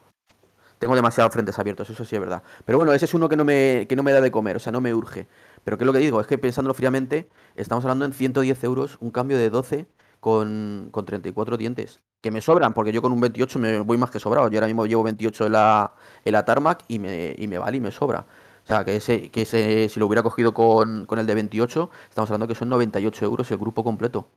Tengo 0.79 0.95
demasiados 0.95 1.33
frentes 1.33 1.59
abiertos, 1.59 1.89
eso 1.89 2.05
sí 2.05 2.17
es 2.17 2.21
verdad. 2.21 2.43
Pero 2.65 2.79
bueno, 2.79 2.93
ese 2.93 3.07
es 3.07 3.15
uno 3.15 3.29
que 3.29 3.37
no 3.37 3.45
me, 3.45 3.87
que 3.89 3.97
no 3.97 4.03
me 4.03 4.13
da 4.13 4.21
de 4.21 4.31
comer, 4.31 4.57
o 4.57 4.59
sea, 4.59 4.73
no 4.73 4.81
me 4.81 4.93
urge. 4.93 5.27
Pero 5.65 5.79
¿qué 5.79 5.85
es 5.85 5.87
lo 5.87 5.93
que 5.93 5.99
digo? 6.01 6.21
Es 6.21 6.27
que 6.27 6.39
pensándolo 6.39 6.75
fríamente, 6.75 7.29
estamos 7.55 7.85
hablando 7.85 8.05
en 8.05 8.13
110 8.13 8.63
euros, 8.65 8.99
un 9.01 9.11
cambio 9.11 9.39
de 9.39 9.51
12 9.51 9.87
con, 10.21 10.89
con 10.93 11.07
34 11.07 11.57
dientes. 11.57 12.01
Que 12.27 12.33
me 12.33 12.41
sobran, 12.41 12.75
porque 12.75 12.91
yo 12.91 13.01
con 13.03 13.13
un 13.13 13.21
28 13.21 13.61
me 13.61 13.79
voy 13.79 13.99
más 13.99 14.11
que 14.11 14.19
sobrado. 14.19 14.49
Yo 14.51 14.59
ahora 14.59 14.67
mismo 14.67 14.85
llevo 14.85 15.05
28 15.05 15.47
en 15.47 15.53
la, 15.53 15.95
en 16.25 16.33
la 16.33 16.45
Tarmac 16.45 16.83
y 16.89 16.99
me, 16.99 17.37
y 17.39 17.47
me 17.47 17.57
vale 17.59 17.77
y 17.77 17.81
me 17.81 17.93
sobra. 17.93 18.27
O 18.65 18.67
sea, 18.67 18.85
que 18.85 18.97
ese, 18.97 19.31
que 19.31 19.43
ese, 19.43 19.89
si 19.89 20.01
lo 20.01 20.07
hubiera 20.09 20.25
cogido 20.25 20.53
con, 20.53 21.07
con 21.07 21.21
el 21.21 21.27
de 21.27 21.37
28, 21.37 21.89
estamos 22.09 22.29
hablando 22.31 22.49
que 22.49 22.57
son 22.57 22.69
98 22.69 23.25
euros 23.25 23.49
el 23.53 23.59
grupo 23.59 23.85
completo. 23.85 24.29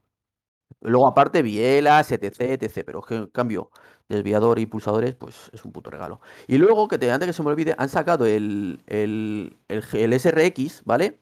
Luego, 0.81 1.07
aparte, 1.07 1.41
bielas, 1.41 2.11
etc, 2.11 2.41
etc. 2.61 2.83
Pero 2.85 2.99
es 2.99 3.05
que, 3.07 3.15
en 3.15 3.27
cambio, 3.27 3.71
desviador 4.07 4.59
y 4.59 4.67
pulsadores, 4.67 5.15
pues 5.15 5.49
es 5.53 5.65
un 5.65 5.71
puto 5.71 5.89
regalo. 5.89 6.21
Y 6.47 6.59
luego, 6.59 6.87
que 6.87 6.99
te, 6.99 7.11
antes 7.11 7.27
que 7.27 7.33
se 7.33 7.43
me 7.43 7.49
olvide, 7.49 7.75
han 7.79 7.89
sacado 7.89 8.25
el, 8.27 8.83
el, 8.87 9.57
el, 9.67 10.19
SRX, 10.19 10.83
¿vale? 10.85 11.19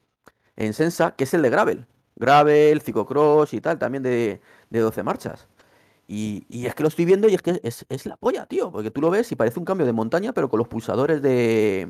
En 0.56 0.74
Sensa, 0.74 1.14
que 1.16 1.24
es 1.24 1.34
el 1.34 1.42
de 1.42 1.50
Gravel. 1.50 1.86
Gravel, 2.16 2.82
ciclocross 2.82 3.54
y 3.54 3.60
tal, 3.62 3.78
también 3.78 4.02
de, 4.02 4.40
de 4.70 4.80
12 4.80 5.02
marchas. 5.02 5.48
Y, 6.10 6.46
y 6.48 6.66
es 6.66 6.74
que 6.74 6.82
lo 6.82 6.88
estoy 6.88 7.04
viendo 7.04 7.28
y 7.28 7.34
es 7.34 7.42
que 7.42 7.60
es, 7.62 7.84
es 7.88 8.06
la 8.06 8.16
polla, 8.16 8.46
tío. 8.46 8.72
Porque 8.72 8.90
tú 8.90 9.02
lo 9.02 9.10
ves 9.10 9.30
y 9.30 9.36
parece 9.36 9.58
un 9.60 9.66
cambio 9.66 9.86
de 9.86 9.92
montaña, 9.92 10.32
pero 10.32 10.48
con 10.48 10.58
los 10.58 10.66
pulsadores 10.66 11.22
de. 11.22 11.88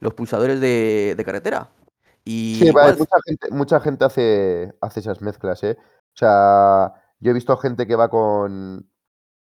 Los 0.00 0.14
pulsadores 0.14 0.60
de, 0.60 1.14
de 1.16 1.24
carretera. 1.24 1.68
Y 2.24 2.54
Sí, 2.60 2.70
vale, 2.70 2.92
igual, 2.92 2.98
mucha 2.98 3.16
gente, 3.26 3.50
mucha 3.50 3.80
gente 3.80 4.04
hace, 4.04 4.72
hace 4.80 5.00
esas 5.00 5.20
mezclas, 5.20 5.62
¿eh? 5.64 5.76
O 5.80 6.16
sea, 6.16 6.92
yo 7.18 7.32
he 7.32 7.34
visto 7.34 7.56
gente 7.56 7.86
que 7.86 7.96
va 7.96 8.08
con, 8.08 8.88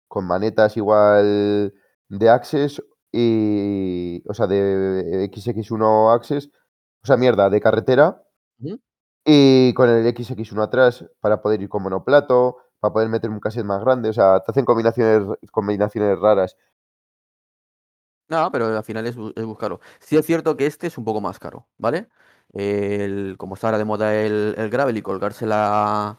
con 0.07 0.25
manetas 0.25 0.75
igual 0.75 1.73
de 2.09 2.29
Access 2.29 2.83
y, 3.11 4.21
o 4.27 4.33
sea, 4.33 4.47
de 4.47 5.29
XX1 5.31 6.15
Access, 6.15 6.49
o 7.03 7.07
sea, 7.07 7.15
mierda, 7.17 7.49
de 7.49 7.61
carretera 7.61 8.21
y 9.23 9.73
con 9.73 9.89
el 9.89 10.05
XX1 10.05 10.63
atrás 10.63 11.05
para 11.19 11.41
poder 11.41 11.61
ir 11.61 11.69
con 11.69 11.83
monoplato, 11.83 12.57
para 12.81 12.93
poder 12.93 13.09
meter 13.09 13.29
un 13.29 13.39
cassette 13.39 13.65
más 13.65 13.81
grande. 13.81 14.09
O 14.09 14.13
sea, 14.13 14.41
te 14.41 14.51
hacen 14.51 14.65
combinaciones, 14.65 15.37
combinaciones 15.51 16.19
raras. 16.19 16.57
No, 18.29 18.49
pero 18.51 18.65
al 18.77 18.83
final 18.83 19.05
es, 19.07 19.15
es 19.35 19.45
buscarlo. 19.45 19.81
Sí 19.99 20.15
es 20.17 20.25
cierto 20.25 20.55
que 20.55 20.65
este 20.65 20.87
es 20.87 20.97
un 20.97 21.03
poco 21.03 21.19
más 21.19 21.37
caro, 21.37 21.67
¿vale? 21.77 22.07
El, 22.53 23.35
como 23.37 23.55
está 23.55 23.67
ahora 23.67 23.77
de 23.77 23.85
moda 23.85 24.15
el, 24.15 24.55
el 24.57 24.69
gravel 24.69 24.97
y 24.97 25.01
colgarse 25.01 25.45
la, 25.45 26.17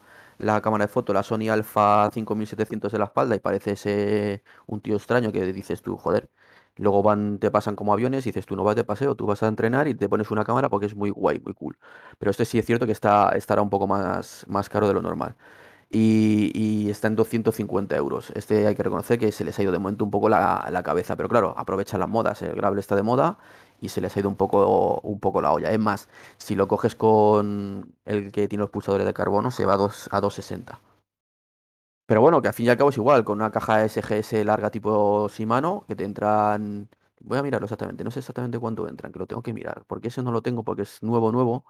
cámara 0.63 0.85
de 0.85 0.87
foto, 0.89 1.13
la 1.13 1.23
Sony 1.23 1.49
Alpha 1.51 2.09
5700 2.11 2.93
en 2.93 2.99
la 2.99 3.05
espalda 3.05 3.35
y 3.35 3.39
parece 3.39 3.75
ser 3.75 4.43
un 4.67 4.81
tío 4.81 4.95
extraño 4.95 5.31
que 5.31 5.51
dices 5.53 5.81
tú, 5.81 5.97
joder. 5.97 6.29
Luego 6.77 7.03
van, 7.03 7.39
te 7.39 7.51
pasan 7.51 7.75
como 7.75 7.93
aviones 7.93 8.25
y 8.25 8.29
dices 8.29 8.45
tú 8.45 8.55
no 8.55 8.63
vas 8.63 8.75
de 8.75 8.83
paseo, 8.83 9.15
tú 9.15 9.25
vas 9.27 9.43
a 9.43 9.47
entrenar 9.47 9.87
y 9.87 9.95
te 9.95 10.09
pones 10.09 10.31
una 10.31 10.43
cámara 10.43 10.69
porque 10.69 10.87
es 10.87 10.95
muy 10.95 11.09
guay, 11.11 11.39
muy 11.39 11.53
cool. 11.53 11.77
Pero 12.17 12.31
este 12.31 12.45
sí 12.45 12.59
es 12.59 12.65
cierto 12.65 12.85
que 12.85 12.91
está, 12.91 13.29
estará 13.29 13.61
un 13.61 13.69
poco 13.69 13.87
más, 13.87 14.45
más 14.47 14.69
caro 14.69 14.87
de 14.87 14.93
lo 14.93 15.01
normal 15.01 15.35
y, 15.93 16.89
está 16.89 17.07
en 17.07 17.15
250 17.15 17.95
euros. 17.95 18.31
Este 18.35 18.67
hay 18.67 18.75
que 18.75 18.83
reconocer 18.83 19.19
que 19.19 19.31
se 19.31 19.43
les 19.45 19.57
ha 19.59 19.63
ido 19.63 19.71
de 19.71 19.79
momento 19.79 20.03
un 20.03 20.11
poco 20.11 20.29
la, 20.29 20.67
la 20.71 20.83
cabeza, 20.83 21.15
pero 21.15 21.29
claro, 21.29 21.53
aprovechan 21.57 21.99
las 21.99 22.09
modas. 22.09 22.41
El 22.41 22.55
gravel 22.55 22.79
está 22.79 22.95
de 22.95 23.03
moda 23.03 23.37
y 23.79 23.89
se 23.89 24.01
les 24.01 24.15
ha 24.15 24.19
ido 24.19 24.29
un 24.29 24.35
poco, 24.35 24.99
un 25.01 25.19
poco 25.19 25.41
la 25.41 25.51
olla. 25.53 25.71
Es 25.71 25.79
más, 25.79 26.09
si 26.37 26.55
lo 26.55 26.67
coges 26.67 26.95
con 26.95 27.95
el 28.05 28.31
que 28.31 28.47
tiene 28.47 28.61
los 28.61 28.71
pulsadores 28.71 29.05
de 29.05 29.13
carbono, 29.13 29.51
se 29.51 29.65
va 29.65 29.73
a, 29.75 29.77
dos, 29.77 30.09
a 30.11 30.19
260. 30.21 30.79
Pero 32.05 32.21
bueno, 32.21 32.41
que 32.41 32.47
al 32.49 32.53
fin 32.53 32.65
y 32.65 32.69
al 32.69 32.77
cabo 32.77 32.89
es 32.89 32.97
igual, 32.97 33.23
con 33.23 33.39
una 33.39 33.51
caja 33.51 33.87
SGS 33.87 34.43
larga 34.45 34.69
tipo 34.69 35.27
Shimano, 35.29 35.85
que 35.87 35.95
te 35.95 36.03
entran... 36.03 36.89
Voy 37.21 37.37
a 37.37 37.43
mirarlo 37.43 37.65
exactamente, 37.65 38.03
no 38.03 38.11
sé 38.11 38.19
exactamente 38.19 38.59
cuánto 38.59 38.87
entran, 38.87 39.11
que 39.13 39.19
lo 39.19 39.27
tengo 39.27 39.41
que 39.41 39.53
mirar, 39.53 39.85
porque 39.87 40.09
ese 40.09 40.21
no 40.21 40.31
lo 40.31 40.41
tengo 40.41 40.63
porque 40.63 40.81
es 40.83 41.01
nuevo, 41.01 41.31
nuevo. 41.31 41.65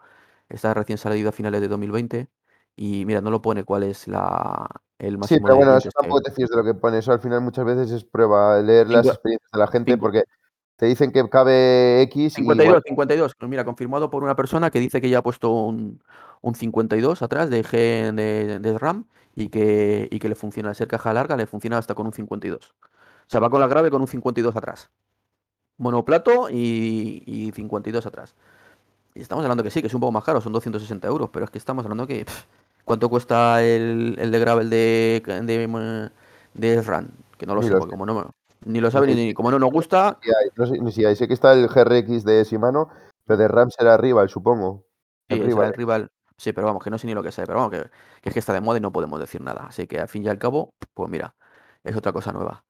Está 0.50 0.74
recién 0.74 0.98
salido 0.98 1.30
a 1.30 1.32
finales 1.32 1.62
de 1.62 1.68
2020 1.68 2.30
y 2.76 3.06
mira, 3.06 3.22
no 3.22 3.30
lo 3.30 3.42
pone 3.42 3.64
cuál 3.64 3.84
es 3.84 4.08
la, 4.08 4.68
el 5.00 5.14
Sí, 5.14 5.18
máximo 5.18 5.42
pero 5.44 5.54
de 5.54 5.58
bueno, 5.66 5.78
eso 5.78 5.90
tampoco 5.92 6.22
te 6.22 6.32
fíes 6.32 6.50
de 6.50 6.56
lo 6.56 6.64
que 6.64 6.74
pone. 6.74 6.98
Eso 6.98 7.12
al 7.12 7.20
final 7.20 7.42
muchas 7.42 7.66
veces 7.66 7.92
es 7.92 8.04
prueba, 8.04 8.60
leer 8.62 8.90
las 8.90 9.06
experiencias 9.06 9.52
de 9.52 9.60
la 9.60 9.68
gente, 9.68 9.98
porque 9.98 10.24
te 10.76 10.88
dicen 10.88 11.12
que 11.12 11.28
cabe 11.30 12.02
X 12.04 12.24
y 12.24 12.30
52, 12.42 12.66
igual 12.66 12.84
52. 12.84 13.36
Pues 13.38 13.50
mira, 13.50 13.64
confirmado 13.64 14.10
por 14.10 14.24
una 14.24 14.36
persona 14.36 14.72
que 14.72 14.80
dice 14.80 15.02
que 15.02 15.10
ya 15.10 15.20
ha 15.20 15.24
puesto 15.24 15.52
un, 15.52 16.02
un 16.42 16.56
52 16.56 17.22
atrás 17.22 17.50
de 17.50 17.64
G 17.64 18.14
de, 18.14 18.60
de 18.60 18.78
RAM 18.80 19.06
y 19.36 19.50
que, 19.50 20.08
y 20.12 20.20
que 20.20 20.30
le 20.30 20.36
funciona, 20.36 20.70
al 20.70 20.76
ser 20.76 20.88
caja 20.88 21.14
larga, 21.14 21.38
le 21.38 21.46
funciona 21.46 21.78
hasta 21.78 21.94
con 21.96 22.08
un 22.08 22.14
52. 22.14 22.60
O 22.66 23.26
sea, 23.28 23.40
va 23.40 23.50
con 23.50 23.60
la 23.60 23.68
grave 23.68 23.92
con 23.92 24.02
un 24.02 24.08
52 24.08 24.56
atrás. 24.56 24.90
Monoplato 25.78 26.50
y, 26.50 27.24
y 27.26 27.52
52 27.52 28.06
atrás. 28.06 28.36
Y 29.16 29.22
estamos 29.22 29.44
hablando 29.44 29.64
que 29.64 29.70
sí, 29.72 29.82
que 29.82 29.88
es 29.88 29.94
un 29.94 30.02
poco 30.02 30.12
más 30.12 30.24
caro, 30.24 30.42
son 30.42 30.54
260 30.54 31.08
euros, 31.08 31.30
pero 31.32 31.46
es 31.46 31.52
que 31.52 31.58
estamos 31.60 31.84
hablando 31.86 32.08
que... 32.08 32.26
pff, 32.26 32.46
¿cuánto 32.86 33.10
cuesta 33.10 33.64
el, 33.64 34.16
el 34.20 34.32
de 34.32 34.40
gravel 34.40 34.70
de, 34.70 35.24
de, 35.44 36.10
de 36.54 36.82
RAM? 36.82 37.10
Que 37.38 37.46
no 37.46 37.56
lo 37.56 37.62
sé, 37.64 37.72
porque 37.72 37.86
sé. 37.86 37.90
como 37.92 38.06
no, 38.06 38.32
ni 38.66 38.80
lo 38.80 38.92
sabe 38.92 39.14
Ni- 39.14 39.34
como 39.34 39.52
no 39.52 39.60
nos 39.60 39.72
gusta, 39.72 40.20
no 40.56 40.92
sé 40.92 41.08
hay. 41.08 41.16
Sé 41.16 41.28
que 41.28 41.34
está 41.34 41.54
el 41.54 41.68
GRX 41.68 42.24
de 42.24 42.44
Shimano, 42.44 42.90
pero 43.26 43.38
de 43.38 43.48
RAM 43.48 43.70
será 43.72 43.98
rival, 43.98 44.30
supongo. 44.30 44.86
Sí, 45.30 45.36
El 45.36 45.40
era 45.40 45.48
rival. 45.48 45.68
el 45.68 45.74
rival. 45.74 46.12
Sí, 46.38 46.52
pero 46.52 46.68
vamos, 46.68 46.84
que 46.84 46.90
no 46.90 46.98
sé 46.98 47.08
ni 47.08 47.14
lo 47.14 47.24
que 47.24 47.32
sea, 47.32 47.46
pero 47.46 47.60
vamos, 47.60 47.72
que, 47.72 47.90
que 48.22 48.30
es 48.30 48.34
que 48.34 48.40
está 48.40 48.54
de 48.54 48.62
moda 48.62 48.78
y 48.78 48.82
no 48.82 48.92
podemos 48.92 49.20
decir 49.20 49.40
nada. 49.42 49.68
Así 49.68 49.88
que 49.88 50.00
al 50.00 50.08
fin 50.08 50.26
y 50.26 50.30
al 50.30 50.38
cabo, 50.40 50.74
pues 50.94 51.10
mira, 51.10 51.36
es 51.84 51.96
otra 51.96 52.12
cosa 52.12 52.32
nueva. 52.32 52.64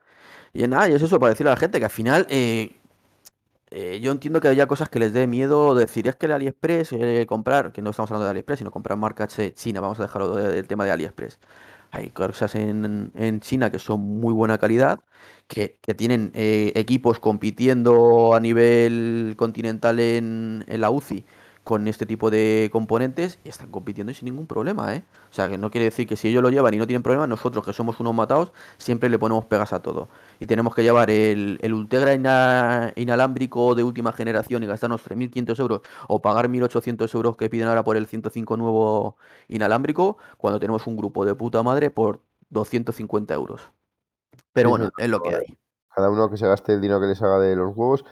Y 0.53 0.67
nada, 0.67 0.89
y 0.89 0.93
es 0.93 1.01
eso 1.01 1.19
para 1.19 1.31
decirle 1.31 1.51
a 1.51 1.55
la 1.55 1.59
gente 1.59 1.79
que 1.79 1.85
al 1.85 1.91
final 1.91 2.27
eh, 2.29 2.75
eh, 3.75 3.99
yo 4.01 4.11
entiendo 4.11 4.39
que 4.39 4.47
haya 4.47 4.67
cosas 4.67 4.89
que 4.89 4.99
les 4.99 5.13
dé 5.13 5.27
miedo 5.27 5.73
decir, 5.75 6.07
es 6.07 6.15
que 6.15 6.27
el 6.27 6.33
AliExpress, 6.33 6.93
eh, 6.93 7.25
comprar, 7.27 7.71
que 7.71 7.81
no 7.81 7.89
estamos 7.89 8.11
hablando 8.11 8.25
de 8.25 8.31
AliExpress, 8.31 8.59
sino 8.59 8.71
comprar 8.71 8.97
marcas 8.97 9.37
eh, 9.39 9.53
China, 9.53 9.81
vamos 9.81 9.99
a 9.99 10.03
dejarlo 10.03 10.35
de- 10.35 10.49
del 10.51 10.67
tema 10.67 10.85
de 10.85 10.91
AliExpress. 10.91 11.39
Hay 11.91 12.09
cosas 12.11 12.55
en, 12.55 13.11
China 13.41 13.71
que 13.71 13.79
son 13.79 14.01
muy 14.01 14.33
buena 14.33 14.57
calidad, 14.57 14.99
que, 15.47 15.77
tienen 15.95 16.31
eh, 16.35 16.71
equipos 16.75 17.19
compitiendo 17.19 18.33
a 18.35 18.39
nivel 18.39 19.35
continental 19.37 19.99
en, 19.99 20.65
en 20.67 20.81
la 20.81 20.89
UCI 20.89 21.25
con 21.63 21.87
este 21.87 22.05
tipo 22.05 22.29
de 22.29 22.69
componentes 22.73 23.39
y 23.45 23.49
están 23.49 23.71
compitiendo 23.71 24.13
sin 24.13 24.25
ningún 24.25 24.47
problema, 24.47 24.95
¿eh? 24.95 25.03
O 25.31 25.33
sea, 25.33 25.47
que 25.47 25.57
no 25.57 25.71
quiere 25.71 25.85
decir 25.85 26.05
que 26.07 26.17
si 26.17 26.27
ellos 26.27 26.43
lo 26.43 26.49
llevan 26.49 26.73
y 26.73 26.77
no 26.77 26.85
tienen 26.85 27.03
problema, 27.03 27.25
nosotros 27.25 27.65
que 27.65 27.71
somos 27.71 27.99
unos 28.01 28.13
matados, 28.13 28.51
siempre 28.77 29.09
le 29.09 29.17
ponemos 29.17 29.45
pegas 29.45 29.71
a 29.71 29.81
todo 29.81 30.09
y 30.39 30.45
tenemos 30.45 30.75
que 30.75 30.83
llevar 30.83 31.09
el, 31.09 31.57
el 31.61 31.73
Ultegra 31.73 32.13
ina- 32.13 32.91
inalámbrico 32.97 33.75
de 33.75 33.83
última 33.83 34.11
generación 34.11 34.61
y 34.63 34.67
gastarnos 34.67 35.01
3.500 35.03 35.59
euros 35.59 35.81
o 36.09 36.21
pagar 36.21 36.49
1.800 36.49 37.15
euros 37.15 37.37
que 37.37 37.49
piden 37.49 37.69
ahora 37.69 37.83
por 37.83 37.95
el 37.95 38.07
105 38.07 38.57
nuevo 38.57 39.15
inalámbrico, 39.47 40.17
cuando 40.37 40.59
tenemos 40.59 40.85
un 40.85 40.97
grupo 40.97 41.25
de 41.25 41.33
puta 41.35 41.63
madre 41.63 41.89
por 41.91 42.19
250 42.49 43.33
euros. 43.33 43.61
Pero 44.51 44.69
bueno, 44.69 44.91
es 44.97 45.09
lo 45.09 45.21
que 45.21 45.35
hay. 45.35 45.57
Cada 45.95 46.09
uno 46.09 46.29
que 46.29 46.37
se 46.37 46.47
gaste 46.47 46.73
el 46.73 46.81
dinero 46.81 46.99
que 46.99 47.07
les 47.07 47.21
haga 47.21 47.39
de 47.39 47.55
los 47.55 47.75
huevos, 47.75 48.03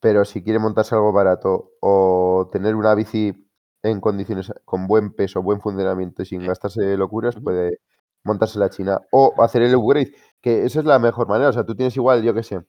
pero 0.00 0.24
si 0.24 0.42
quiere 0.42 0.58
montarse 0.58 0.94
algo 0.94 1.12
barato 1.12 1.72
o 1.80 2.48
tener 2.52 2.74
una 2.74 2.94
bici 2.94 3.48
en 3.82 4.00
condiciones 4.00 4.52
con 4.64 4.86
buen 4.86 5.12
peso, 5.12 5.42
buen 5.42 5.60
funcionamiento 5.60 6.22
y 6.22 6.26
sin 6.26 6.46
gastarse 6.46 6.96
locuras, 6.96 7.36
puede 7.36 7.80
montarse 8.24 8.58
la 8.58 8.70
China 8.70 9.00
o 9.10 9.34
hacer 9.42 9.62
el 9.62 9.74
upgrade, 9.76 10.12
que 10.40 10.64
esa 10.64 10.80
es 10.80 10.84
la 10.84 10.98
mejor 10.98 11.28
manera. 11.28 11.50
O 11.50 11.52
sea, 11.52 11.64
tú 11.64 11.74
tienes 11.74 11.96
igual, 11.96 12.22
yo 12.22 12.34
qué 12.34 12.42
sé, 12.42 12.60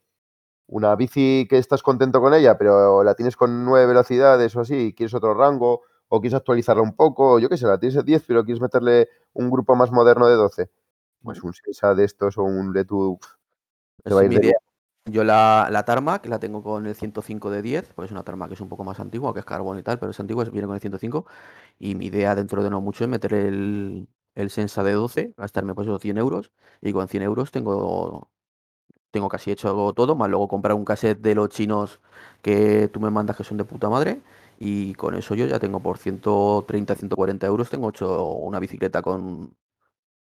una 0.68 0.96
bici 0.96 1.48
que 1.50 1.58
estás 1.58 1.82
contento 1.84 2.22
con 2.22 2.34
ella, 2.34 2.58
pero 2.58 3.04
la 3.04 3.16
tienes 3.16 3.36
con 3.36 3.66
nueve 3.66 3.88
velocidades 3.88 4.56
o 4.56 4.62
así, 4.62 4.76
y 4.88 4.94
quieres 4.94 5.14
otro 5.14 5.34
rango, 5.34 5.82
o 6.10 6.20
quieres 6.20 6.36
actualizarla 6.36 6.82
un 6.82 6.96
poco, 6.96 7.34
o 7.34 7.40
yo 7.40 7.50
qué 7.50 7.58
sé, 7.58 7.68
la 7.68 7.80
tienes 7.80 7.96
de 7.96 8.04
10, 8.04 8.26
pero 8.28 8.44
quieres 8.44 8.62
meterle 8.62 9.10
un 9.34 9.50
grupo 9.50 9.76
más 9.76 9.92
moderno 9.92 10.28
de 10.28 10.36
12. 10.36 10.70
Pues 11.22 11.44
un 11.44 11.54
Sesa 11.54 11.94
de 11.94 12.06
estos 12.06 12.38
o 12.38 12.44
un 12.44 12.74
Letu 12.74 13.20
te 14.04 14.14
va 14.14 14.22
a 14.22 14.26
ir 14.26 14.40
de. 14.40 14.56
Yo 15.06 15.24
la, 15.24 15.70
la 15.72 15.84
Tarmac 15.86 16.26
la 16.28 16.40
tengo 16.40 16.62
con 16.62 16.86
el 16.86 16.94
105 16.96 17.50
de 17.50 17.62
10, 17.64 17.94
pues 17.96 18.08
es 18.08 18.12
una 18.12 18.24
Tarmac 18.24 18.50
que 18.50 18.54
es 18.54 18.62
un 18.62 18.70
poco 18.70 18.84
más 18.84 19.00
antigua, 19.00 19.34
que 19.34 19.40
es 19.40 19.46
carbón 19.46 19.80
y 19.80 19.84
tal, 19.84 19.98
pero 19.98 20.12
es 20.12 20.20
antigua, 20.20 20.44
viene 20.46 20.68
con 20.68 20.76
el 20.76 20.82
105. 20.82 21.26
Y 21.80 21.96
mi 21.96 22.08
idea 22.08 22.36
dentro 22.36 22.64
de 22.64 22.70
no 22.70 22.80
mucho 22.82 23.04
es 23.06 23.10
meter 23.10 23.34
el, 23.34 24.08
el 24.36 24.50
Sensa 24.52 24.84
de 24.84 24.92
12, 24.94 25.34
gastarme 25.36 25.74
pues 25.74 25.88
esos 25.88 26.02
100 26.02 26.18
euros. 26.20 26.52
Y 26.82 26.94
con 26.94 27.08
100 27.08 27.24
euros 27.24 27.50
tengo, 27.52 28.30
tengo 29.12 29.30
casi 29.30 29.52
hecho 29.52 29.94
todo, 29.96 30.16
más 30.16 30.30
luego 30.30 30.48
comprar 30.48 30.76
un 30.76 30.86
cassette 30.86 31.20
de 31.22 31.36
los 31.36 31.50
chinos 31.50 32.02
que 32.42 32.90
tú 32.94 33.00
me 33.02 33.12
mandas 33.12 33.38
que 33.38 33.44
son 33.46 33.58
de 33.58 33.66
puta 33.66 33.90
madre. 33.90 34.22
Y 34.60 34.94
con 34.96 35.16
eso 35.16 35.36
yo 35.36 35.48
ya 35.48 35.60
tengo 35.60 35.82
por 35.82 35.98
130, 36.00 36.96
140 36.96 37.48
euros, 37.48 37.70
tengo 37.70 37.90
hecho 37.90 38.26
una 38.26 38.60
bicicleta 38.60 39.02
con, 39.02 39.56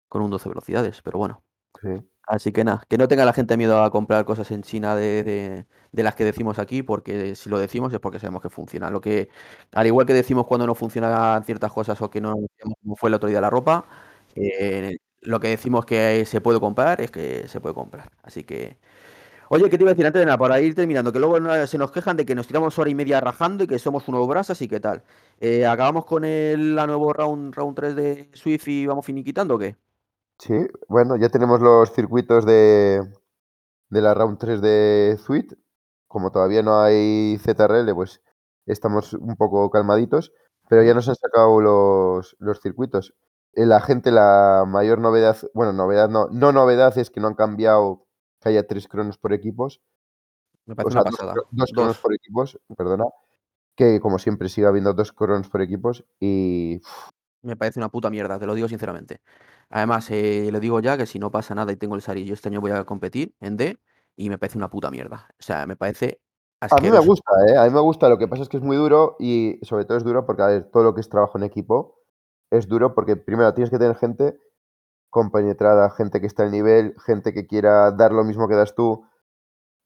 con 0.08 0.22
un 0.22 0.30
12 0.30 0.48
velocidades, 0.48 1.02
pero 1.02 1.18
bueno. 1.18 1.42
Sí. 1.82 1.88
Así 2.26 2.50
que 2.52 2.64
nada, 2.64 2.82
que 2.88 2.98
no 2.98 3.06
tenga 3.06 3.24
la 3.24 3.32
gente 3.32 3.56
miedo 3.56 3.82
a 3.84 3.90
comprar 3.92 4.24
cosas 4.24 4.50
en 4.50 4.62
China 4.62 4.96
de, 4.96 5.22
de- 5.22 6.02
las 6.02 6.14
que 6.16 6.24
decimos 6.24 6.58
aquí, 6.58 6.82
porque 6.82 7.36
si 7.36 7.48
lo 7.48 7.58
decimos 7.58 7.92
es 7.92 8.00
porque 8.00 8.18
sabemos 8.18 8.42
que 8.42 8.50
funciona. 8.50 8.90
Lo 8.90 9.00
que, 9.00 9.28
al 9.72 9.86
igual 9.86 10.06
que 10.06 10.12
decimos 10.12 10.46
cuando 10.46 10.66
no 10.66 10.74
funcionan 10.74 11.42
ciertas 11.44 11.72
cosas 11.72 12.00
o 12.02 12.10
que 12.10 12.20
no, 12.20 12.34
como 12.82 12.96
fue 12.96 13.08
el 13.10 13.14
otro 13.14 13.28
día 13.28 13.40
la 13.40 13.48
ropa, 13.50 13.86
eh, 14.34 14.98
lo 15.22 15.40
que 15.40 15.48
decimos 15.48 15.86
que 15.86 16.24
se 16.26 16.40
puede 16.40 16.60
comprar 16.60 17.00
es 17.00 17.10
que 17.12 17.46
se 17.48 17.60
puede 17.60 17.74
comprar. 17.74 18.10
Así 18.24 18.42
que, 18.44 18.76
oye, 19.50 19.70
¿qué 19.70 19.78
te 19.78 19.84
iba 19.84 19.90
a 19.92 19.94
decir 19.94 20.06
antes 20.06 20.20
de 20.20 20.26
nada? 20.26 20.38
Para 20.38 20.60
ir 20.60 20.74
terminando, 20.74 21.12
que 21.12 21.20
luego 21.20 21.66
se 21.66 21.78
nos 21.78 21.92
quejan 21.92 22.16
de 22.18 22.26
que 22.26 22.34
nos 22.34 22.46
tiramos 22.48 22.78
hora 22.78 22.90
y 22.90 22.94
media 22.96 23.20
rajando 23.20 23.64
y 23.64 23.68
que 23.68 23.78
somos 23.78 24.08
unos 24.08 24.26
brasas 24.28 24.62
y 24.62 24.68
qué 24.68 24.80
tal. 24.80 25.02
Eh, 25.40 25.66
¿acabamos 25.66 26.06
con 26.06 26.24
el 26.24 26.76
la 26.76 26.86
nuevo 26.86 27.12
round, 27.12 27.54
round 27.54 27.76
3 27.76 27.96
de 27.96 28.30
Swift 28.34 28.68
y 28.68 28.86
vamos 28.86 29.06
finiquitando 29.06 29.56
o 29.56 29.58
qué? 29.58 29.76
Sí, 30.38 30.54
bueno, 30.88 31.16
ya 31.16 31.28
tenemos 31.30 31.60
los 31.60 31.92
circuitos 31.92 32.44
de, 32.44 33.02
de 33.90 34.00
la 34.02 34.14
Round 34.14 34.38
3 34.38 34.60
de 34.60 35.18
Sweet. 35.24 35.54
Como 36.08 36.32
todavía 36.32 36.62
no 36.62 36.80
hay 36.80 37.38
ZRL, 37.40 37.94
pues 37.94 38.22
estamos 38.66 39.12
un 39.14 39.36
poco 39.36 39.70
calmaditos, 39.70 40.32
pero 40.68 40.82
ya 40.84 40.94
nos 40.94 41.08
han 41.08 41.16
sacado 41.16 41.60
los, 41.60 42.36
los 42.38 42.60
circuitos. 42.60 43.14
Eh, 43.54 43.66
La 43.66 43.80
gente, 43.80 44.10
la 44.12 44.64
mayor 44.66 45.00
novedad, 45.00 45.36
bueno, 45.54 45.72
novedad 45.72 46.08
no, 46.10 46.28
no 46.30 46.52
novedad 46.52 46.96
es 46.98 47.10
que 47.10 47.20
no 47.20 47.28
han 47.28 47.34
cambiado 47.34 48.06
que 48.40 48.50
haya 48.50 48.66
tres 48.66 48.88
cronos 48.88 49.18
por 49.18 49.32
equipos, 49.32 49.80
Me 50.66 50.74
o 50.74 50.76
parece 50.76 50.92
sea, 50.92 51.02
una 51.02 51.10
dos, 51.10 51.18
pasada. 51.18 51.34
cro- 51.34 51.48
dos 51.52 51.72
cronos 51.74 51.96
Dos. 51.96 52.02
por 52.02 52.14
equipos, 52.14 52.60
perdona, 52.76 53.06
que 53.76 54.00
como 54.00 54.18
siempre 54.18 54.48
sigue 54.50 54.66
habiendo 54.68 54.94
dos 54.94 55.12
cronos 55.12 55.48
por 55.50 55.62
equipos 55.62 56.04
y 56.20 56.80
Me 57.46 57.56
parece 57.56 57.80
una 57.80 57.88
puta 57.88 58.10
mierda, 58.10 58.38
te 58.38 58.46
lo 58.46 58.54
digo 58.54 58.68
sinceramente. 58.68 59.20
Además, 59.70 60.10
eh, 60.10 60.48
le 60.50 60.60
digo 60.60 60.80
ya 60.80 60.96
que 60.96 61.06
si 61.06 61.18
no 61.18 61.30
pasa 61.30 61.54
nada 61.54 61.72
y 61.72 61.76
tengo 61.76 61.94
el 61.94 62.02
Sari, 62.02 62.24
yo 62.24 62.34
este 62.34 62.48
año 62.48 62.60
voy 62.60 62.72
a 62.72 62.84
competir 62.84 63.34
en 63.40 63.56
D 63.56 63.78
y 64.16 64.28
me 64.28 64.38
parece 64.38 64.58
una 64.58 64.68
puta 64.68 64.90
mierda. 64.90 65.28
O 65.38 65.42
sea, 65.42 65.66
me 65.66 65.76
parece 65.76 66.20
A 66.60 66.76
mí 66.80 66.90
me 66.90 66.98
gusta, 66.98 67.30
¿eh? 67.48 67.56
A 67.56 67.64
mí 67.64 67.70
me 67.70 67.80
gusta, 67.80 68.08
lo 68.08 68.18
que 68.18 68.28
pasa 68.28 68.42
es 68.42 68.48
que 68.48 68.56
es 68.56 68.62
muy 68.62 68.76
duro 68.76 69.16
y 69.18 69.58
sobre 69.62 69.84
todo 69.84 69.98
es 69.98 70.04
duro 70.04 70.26
porque, 70.26 70.42
a 70.42 70.46
ver, 70.46 70.70
todo 70.70 70.82
lo 70.82 70.94
que 70.94 71.00
es 71.00 71.08
trabajo 71.08 71.38
en 71.38 71.44
equipo 71.44 72.00
es 72.50 72.68
duro 72.68 72.94
porque 72.94 73.16
primero 73.16 73.52
tienes 73.54 73.70
que 73.70 73.78
tener 73.78 73.96
gente 73.96 74.38
compenetrada, 75.10 75.90
gente 75.90 76.20
que 76.20 76.26
está 76.26 76.42
al 76.42 76.50
nivel, 76.50 76.94
gente 77.04 77.32
que 77.32 77.46
quiera 77.46 77.90
dar 77.92 78.12
lo 78.12 78.24
mismo 78.24 78.48
que 78.48 78.54
das 78.54 78.74
tú. 78.74 79.06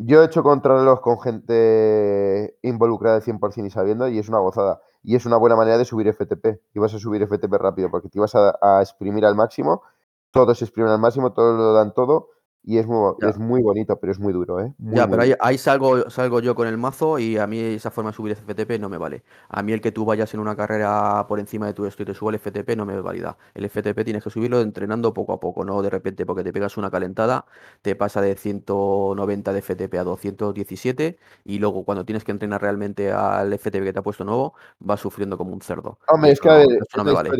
Yo 0.02 0.22
he 0.22 0.26
hecho 0.26 0.42
contrarreloj 0.42 1.00
con 1.00 1.20
gente 1.20 2.56
involucrada 2.62 3.16
al 3.16 3.22
100% 3.22 3.66
y 3.66 3.70
sabiendo 3.70 4.08
y 4.08 4.18
es 4.18 4.28
una 4.28 4.38
gozada. 4.38 4.80
Y 5.02 5.16
es 5.16 5.26
una 5.26 5.36
buena 5.36 5.56
manera 5.56 5.78
de 5.78 5.84
subir 5.84 6.08
FTP. 6.12 6.60
Y 6.74 6.78
vas 6.78 6.94
a 6.94 6.98
subir 6.98 7.26
FTP 7.26 7.52
rápido 7.54 7.90
porque 7.90 8.08
te 8.08 8.18
vas 8.18 8.34
a, 8.34 8.58
a 8.62 8.80
exprimir 8.82 9.24
al 9.24 9.34
máximo 9.34 9.82
todos 10.30 10.58
se 10.58 10.64
exprimen 10.64 10.92
al 10.92 11.00
máximo, 11.00 11.32
todos 11.32 11.56
lo 11.56 11.72
dan 11.72 11.92
todo 11.92 12.30
y 12.62 12.78
es 12.78 12.86
muy, 12.86 13.14
Ya. 13.20 13.28
es 13.30 13.38
muy 13.38 13.62
bonito, 13.62 13.98
pero 13.98 14.12
es 14.12 14.18
muy 14.18 14.32
duro, 14.32 14.60
¿eh? 14.60 14.72
Muy, 14.78 14.96
Ya, 14.96 15.08
pero 15.08 15.22
ahí, 15.40 15.56
salgo, 15.58 16.10
salgo 16.10 16.40
yo 16.40 16.54
con 16.54 16.68
el 16.68 16.76
mazo 16.76 17.18
y 17.18 17.38
a 17.38 17.46
mí 17.46 17.58
esa 17.58 17.90
forma 17.90 18.10
de 18.10 18.16
subir 18.16 18.32
FTP 18.32 18.78
no 18.78 18.88
me 18.88 18.98
vale. 18.98 19.22
A 19.48 19.62
mí 19.62 19.72
el 19.72 19.80
que 19.80 19.92
tú 19.92 20.04
vayas 20.04 20.32
en 20.34 20.40
una 20.40 20.54
carrera 20.54 21.26
por 21.26 21.40
encima 21.40 21.66
de 21.66 21.72
tu 21.72 21.86
esto 21.86 22.02
y 22.02 22.06
te 22.06 22.14
suba 22.14 22.30
el 22.32 22.36
FTP 22.38 22.76
no 22.76 22.84
me 22.84 23.00
valida. 23.00 23.36
El 23.54 23.64
FTP 23.64 24.04
tienes 24.04 24.22
que 24.22 24.30
subirlo 24.30 24.60
entrenando 24.60 25.14
poco 25.14 25.32
a 25.32 25.40
poco, 25.40 25.64
no 25.64 25.80
de 25.82 25.90
repente 25.90 26.26
porque 26.26 26.44
te 26.44 26.52
pegas 26.52 26.76
una 26.76 26.90
calentada, 26.90 27.46
te 27.82 27.96
pasa 27.96 28.20
de 28.20 28.36
190 28.36 29.52
de 29.52 29.62
FTP 29.62 29.98
a 29.98 30.04
217 30.04 31.18
y 31.44 31.58
luego 31.58 31.84
cuando 31.84 32.04
tienes 32.04 32.24
que 32.24 32.32
entrenar 32.32 32.60
realmente 32.60 33.10
al 33.10 33.52
FTP 33.52 33.84
que 33.84 33.92
te 33.92 33.98
ha 33.98 34.02
puesto 34.02 34.24
nuevo, 34.24 34.54
vas 34.80 35.00
sufriendo 35.00 35.38
como 35.38 35.52
un 35.52 35.62
cerdo. 35.62 35.98
Hombre, 36.08 36.32
es 36.32 36.40
que 36.40 36.48
a 36.48 36.52
no, 36.52 36.58
ver, 36.58 36.68
no 36.96 37.04
me 37.04 37.12
vale. 37.12 37.30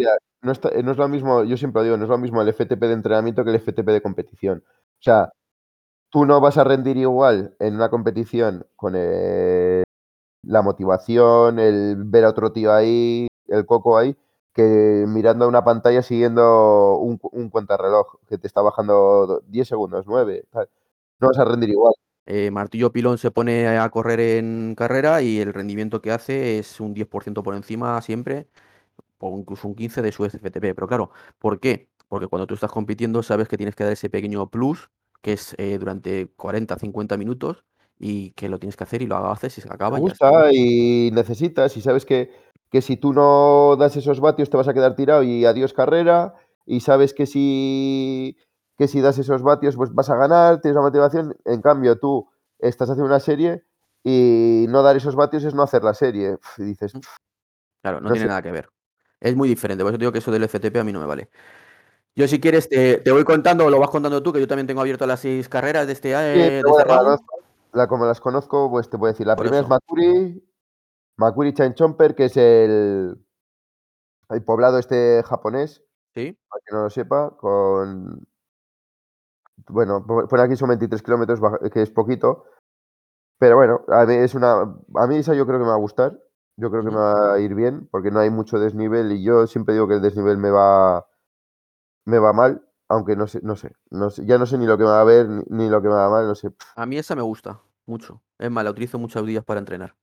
No, 0.43 0.53
está- 0.53 0.71
no 0.83 0.93
es 0.93 0.97
lo 0.97 1.09
mismo, 1.09 1.45
yo 1.45 1.57
siempre 1.59 1.81
lo 1.81 1.85
digo, 1.85 1.97
no 1.99 2.05
es 2.05 2.09
lo 2.11 2.17
mismo 2.17 2.41
el 2.41 2.49
FTP 2.49 2.87
de 2.87 2.95
entrenamiento 2.95 3.45
que 3.45 3.51
el 3.51 3.57
FTP 3.57 3.93
de 3.93 4.01
competición. 4.01 4.65
O 5.01 5.03
sea, 5.03 5.33
tú 6.11 6.27
no 6.27 6.41
vas 6.41 6.59
a 6.59 6.65
rendir 6.65 6.97
igual 6.99 7.57
en 7.61 7.77
una 7.77 7.91
competición 7.91 8.67
con 8.77 8.95
la 10.43 10.63
motivación, 10.63 11.59
el 11.59 11.97
ver 11.99 12.25
a 12.25 12.31
otro 12.31 12.53
tío 12.53 12.73
ahí, 12.73 13.29
el 13.49 13.67
coco 13.67 13.99
ahí, 13.99 14.17
que 14.55 15.05
mirando 15.09 15.45
a 15.45 15.49
una 15.49 15.65
pantalla 15.65 16.03
siguiendo 16.03 16.97
un, 16.99 17.19
un 17.33 17.51
cuentarreloj 17.51 18.19
que 18.29 18.39
te 18.39 18.47
está 18.47 18.63
bajando 18.63 19.43
10 19.47 19.69
segundos, 19.69 20.07
9. 20.07 20.45
tal. 20.51 20.69
No 21.21 21.29
vas 21.29 21.39
a 21.39 21.45
rendir 21.45 21.71
igual. 21.71 21.95
Eh, 22.27 22.51
Martillo 22.51 22.93
Pilón 22.93 23.19
se 23.19 23.31
pone 23.31 23.69
a 23.69 23.89
correr 23.91 24.21
en 24.21 24.75
carrera 24.77 25.23
y 25.23 25.41
el 25.41 25.53
rendimiento 25.55 26.01
que 26.01 26.13
hace 26.13 26.59
es 26.59 26.81
un 26.81 26.95
10% 26.95 27.43
por 27.43 27.55
encima 27.55 28.01
siempre, 28.03 28.49
o 29.21 29.39
incluso 29.39 29.69
un 29.69 29.77
15% 29.77 30.03
de 30.03 30.13
su 30.13 30.25
FTP. 30.27 30.75
Pero 30.75 30.89
claro, 30.89 31.13
¿por 31.41 31.61
qué? 31.61 31.90
Porque 32.11 32.27
cuando 32.27 32.47
tú 32.49 32.55
estás 32.55 32.73
compitiendo 32.73 33.23
sabes 33.23 33.47
que 33.47 33.57
tienes 33.57 33.77
que 33.77 33.85
dar 33.85 33.93
ese 33.93 34.11
pequeño 34.11 34.51
plus, 34.51 34.91
que 35.23 35.33
es 35.35 35.55
eh, 35.59 35.79
durante 35.79 36.27
40, 36.37 36.77
50 36.77 37.17
minutos, 37.17 37.65
y 38.01 38.33
que 38.33 38.49
lo 38.49 38.59
tienes 38.59 38.77
que 38.77 38.85
hacer 38.85 39.01
y 39.03 39.07
lo 39.07 39.17
haces 39.31 39.57
y 39.59 39.61
se 39.61 39.73
acaba 39.73 39.99
y 39.99 40.01
gusta 40.01 40.51
necesitas 41.13 41.77
y 41.77 41.83
sabes 41.83 42.07
que, 42.07 42.33
que 42.71 42.81
si 42.81 42.97
tú 42.97 43.13
no 43.13 43.77
das 43.79 43.95
esos 43.97 44.21
vatios 44.21 44.49
te 44.49 44.57
vas 44.57 44.69
a 44.69 44.75
quedar 44.75 44.97
tirado 44.97 45.23
y 45.23 45.45
adiós 45.45 45.75
carrera 45.75 46.35
y 46.65 46.81
sabes 46.81 47.13
que 47.13 47.27
si, 47.27 48.39
que 48.79 48.89
si 48.89 49.03
das 49.03 49.19
esos 49.19 49.43
vatios 49.43 49.77
pues 49.77 49.93
vas 49.93 50.09
a 50.09 50.17
ganar, 50.17 50.63
tienes 50.63 50.77
la 50.77 50.81
motivación, 50.83 51.37
en 51.45 51.61
cambio 51.61 51.99
tú 51.99 52.27
estás 52.59 52.89
haciendo 52.89 53.07
una 53.07 53.21
serie 53.21 53.65
y 54.03 54.65
no 54.69 54.83
dar 54.83 54.97
esos 54.97 55.15
vatios 55.15 55.45
es 55.45 55.55
no 55.55 55.63
hacer 55.63 55.85
la 55.85 55.93
serie. 55.95 56.39
Y 56.57 56.63
dices, 56.63 56.95
Mm. 56.95 57.01
Claro, 57.83 58.01
no 58.01 58.09
no 58.09 58.13
tiene 58.13 58.25
sé, 58.25 58.29
nada 58.29 58.43
que 58.43 58.53
ver. 58.53 58.69
Es 59.21 59.37
muy 59.37 59.49
diferente, 59.49 59.85
por 59.85 59.93
eso 59.93 59.99
digo 59.99 60.13
que 60.13 60.19
eso 60.19 60.31
del 60.31 60.45
FTP 60.45 60.79
a 60.79 60.85
mí 60.85 60.93
no 60.93 61.01
me 61.01 61.07
vale. 61.07 61.31
Yo 62.21 62.29
si 62.29 62.39
quieres 62.39 62.69
te, 62.69 62.99
te 62.99 63.11
voy 63.13 63.25
contando, 63.25 63.71
lo 63.71 63.79
vas 63.81 63.89
contando 63.89 64.23
tú, 64.23 64.31
que 64.31 64.41
yo 64.41 64.47
también 64.47 64.67
tengo 64.67 64.83
abierto 64.83 65.07
las 65.07 65.21
seis 65.21 65.49
carreras 65.49 65.87
de 65.87 65.95
este, 65.95 66.09
sí, 66.11 66.15
eh, 66.17 66.59
este 66.65 66.85
la 67.73 67.87
como 67.89 68.05
las 68.05 68.21
conozco, 68.21 68.69
pues 68.69 68.91
te 68.91 68.99
puedo 68.99 69.11
decir, 69.11 69.27
la 69.27 69.37
Por 69.37 69.45
primera 69.47 69.63
es. 69.63 69.69
Makuri, 69.69 70.45
Makuri 71.17 71.55
Chain 71.55 71.73
Chomper, 71.73 72.15
que 72.15 72.27
es 72.27 72.37
el, 72.37 73.17
el 74.29 74.43
poblado 74.45 74.79
este 74.79 75.23
japonés, 75.25 75.83
¿Sí? 76.15 76.37
para 76.49 76.61
que 76.67 76.75
no 76.75 76.83
lo 76.83 76.91
sepa, 76.91 77.31
con 77.39 78.27
Bueno, 79.69 80.05
po- 80.07 80.29
pone 80.29 80.43
aquí 80.43 80.57
son 80.57 80.69
23 80.69 81.03
kilómetros, 81.03 81.41
que 81.73 81.81
es 81.83 81.91
poquito. 81.91 82.45
Pero 83.39 83.57
bueno, 83.57 83.81
a 83.89 84.05
mí 84.05 84.15
es 84.17 84.35
una. 84.35 84.63
A 84.97 85.07
mí 85.07 85.17
esa 85.17 85.35
yo 85.35 85.47
creo 85.47 85.59
que 85.59 85.65
me 85.65 85.71
va 85.71 85.77
a 85.77 85.79
gustar. 85.79 86.19
Yo 86.57 86.71
creo 86.71 86.83
que 86.83 86.91
me 86.91 86.97
va 86.97 87.35
a 87.35 87.39
ir 87.39 87.55
bien, 87.55 87.89
porque 87.91 88.11
no 88.11 88.21
hay 88.21 88.29
mucho 88.29 88.59
desnivel 88.59 89.13
y 89.13 89.23
yo 89.23 89.47
siempre 89.47 89.73
digo 89.73 89.89
que 89.89 89.95
el 89.95 90.03
desnivel 90.03 90.37
me 90.37 90.51
va, 90.51 91.07
me 92.05 92.19
va 92.19 92.33
mal, 92.33 92.63
aunque 92.89 93.17
no 93.17 93.27
sé, 93.27 93.41
no 93.43 93.57
sé, 93.57 93.73
no 93.91 94.11
sé, 94.11 94.25
ya 94.27 94.39
no 94.39 94.47
sé 94.47 94.59
ni 94.59 94.67
lo 94.67 94.77
que 94.79 94.85
me 94.85 94.91
va 94.91 95.01
a 95.01 95.05
ver 95.05 95.29
ni, 95.29 95.43
ni 95.49 95.69
lo 95.69 95.81
que 95.83 95.89
me 95.89 95.95
va 95.95 96.11
mal, 96.11 96.27
no 96.27 96.35
sé. 96.35 96.51
A 96.77 96.87
mí 96.87 96.97
esa 96.99 97.15
me 97.15 97.23
gusta 97.23 97.61
mucho. 97.87 98.23
Es 98.39 98.51
más, 98.51 98.65
la 98.65 98.71
utilizo 98.71 98.99
muchos 98.99 99.27
días 99.27 99.45
para 99.45 99.61
entrenar. 99.61 99.95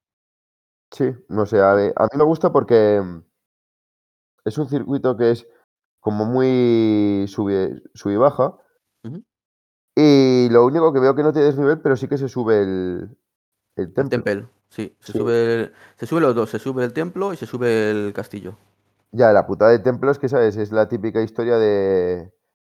Sí, 0.92 1.14
no 1.30 1.46
sé, 1.46 1.60
a, 1.60 1.74
ver, 1.74 1.94
a 1.98 2.04
mí 2.04 2.10
me 2.18 2.24
gusta 2.24 2.52
porque 2.52 3.02
es 4.46 4.58
un 4.58 4.70
circuito 4.70 5.18
que 5.18 5.32
es 5.32 5.48
como 6.00 6.26
muy 6.26 7.26
sube, 7.28 7.82
sube 7.94 8.14
y 8.14 8.18
baja. 8.18 8.58
Y 9.96 10.48
lo 10.50 10.66
único 10.66 10.94
que 10.94 11.00
veo 11.00 11.16
que 11.16 11.24
no 11.24 11.34
tiene 11.34 11.48
desnivel, 11.48 11.80
pero 11.82 11.96
sí 11.96 12.08
que 12.08 12.18
se 12.18 12.30
sube 12.30 12.62
el, 12.62 13.18
el 13.76 13.86
El 13.86 13.94
templo. 13.94 14.10
Temple, 14.10 14.48
sí. 14.70 14.96
Se 15.00 15.12
Sí. 15.14 15.18
sube, 15.20 15.54
el- 15.64 15.74
se 15.98 16.06
sube 16.06 16.22
los 16.22 16.36
dos, 16.36 16.50
se 16.50 16.60
sube 16.60 16.84
el 16.86 16.94
templo 16.94 17.34
y 17.34 17.38
se 17.38 17.46
sube 17.48 17.90
el 17.92 18.14
castillo. 18.14 18.58
Ya, 19.12 19.32
la 19.32 19.46
putada 19.46 19.72
de 19.72 19.80
templo 19.80 20.12
es 20.12 20.20
que, 20.20 20.30
¿sabes? 20.30 20.58
Es 20.58 20.72
la 20.72 20.88
típica 20.88 21.22
historia 21.22 21.58
de 21.58 22.32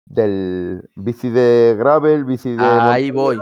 del 0.07 0.91
bici 0.97 1.31
de 1.31 1.77
gravel, 1.79 2.25
bici 2.25 2.51
de 2.51 2.65
Ahí 2.65 3.11
voy. 3.11 3.41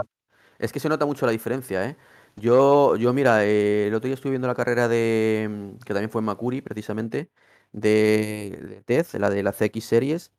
Es 0.59 0.71
que 0.71 0.79
se 0.79 0.89
nota 0.89 1.05
mucho 1.05 1.25
la 1.25 1.31
diferencia, 1.31 1.85
¿eh? 1.85 1.97
Yo, 2.37 2.95
yo 2.95 3.13
mira, 3.13 3.43
eh, 3.43 3.87
el 3.87 3.93
otro 3.93 4.07
día 4.07 4.15
estuve 4.15 4.31
viendo 4.31 4.47
la 4.47 4.55
carrera 4.55 4.87
de, 4.87 5.47
mm, 5.49 5.79
que 5.79 5.93
también 5.93 6.09
fue 6.09 6.19
en 6.19 6.25
Makuri, 6.25 6.61
precisamente, 6.61 7.29
de, 7.73 8.59
de 8.69 8.81
TEZ, 8.83 9.15
la 9.15 9.29
de 9.29 9.43
la 9.43 9.51
CX 9.51 9.83
Series, 9.83 10.31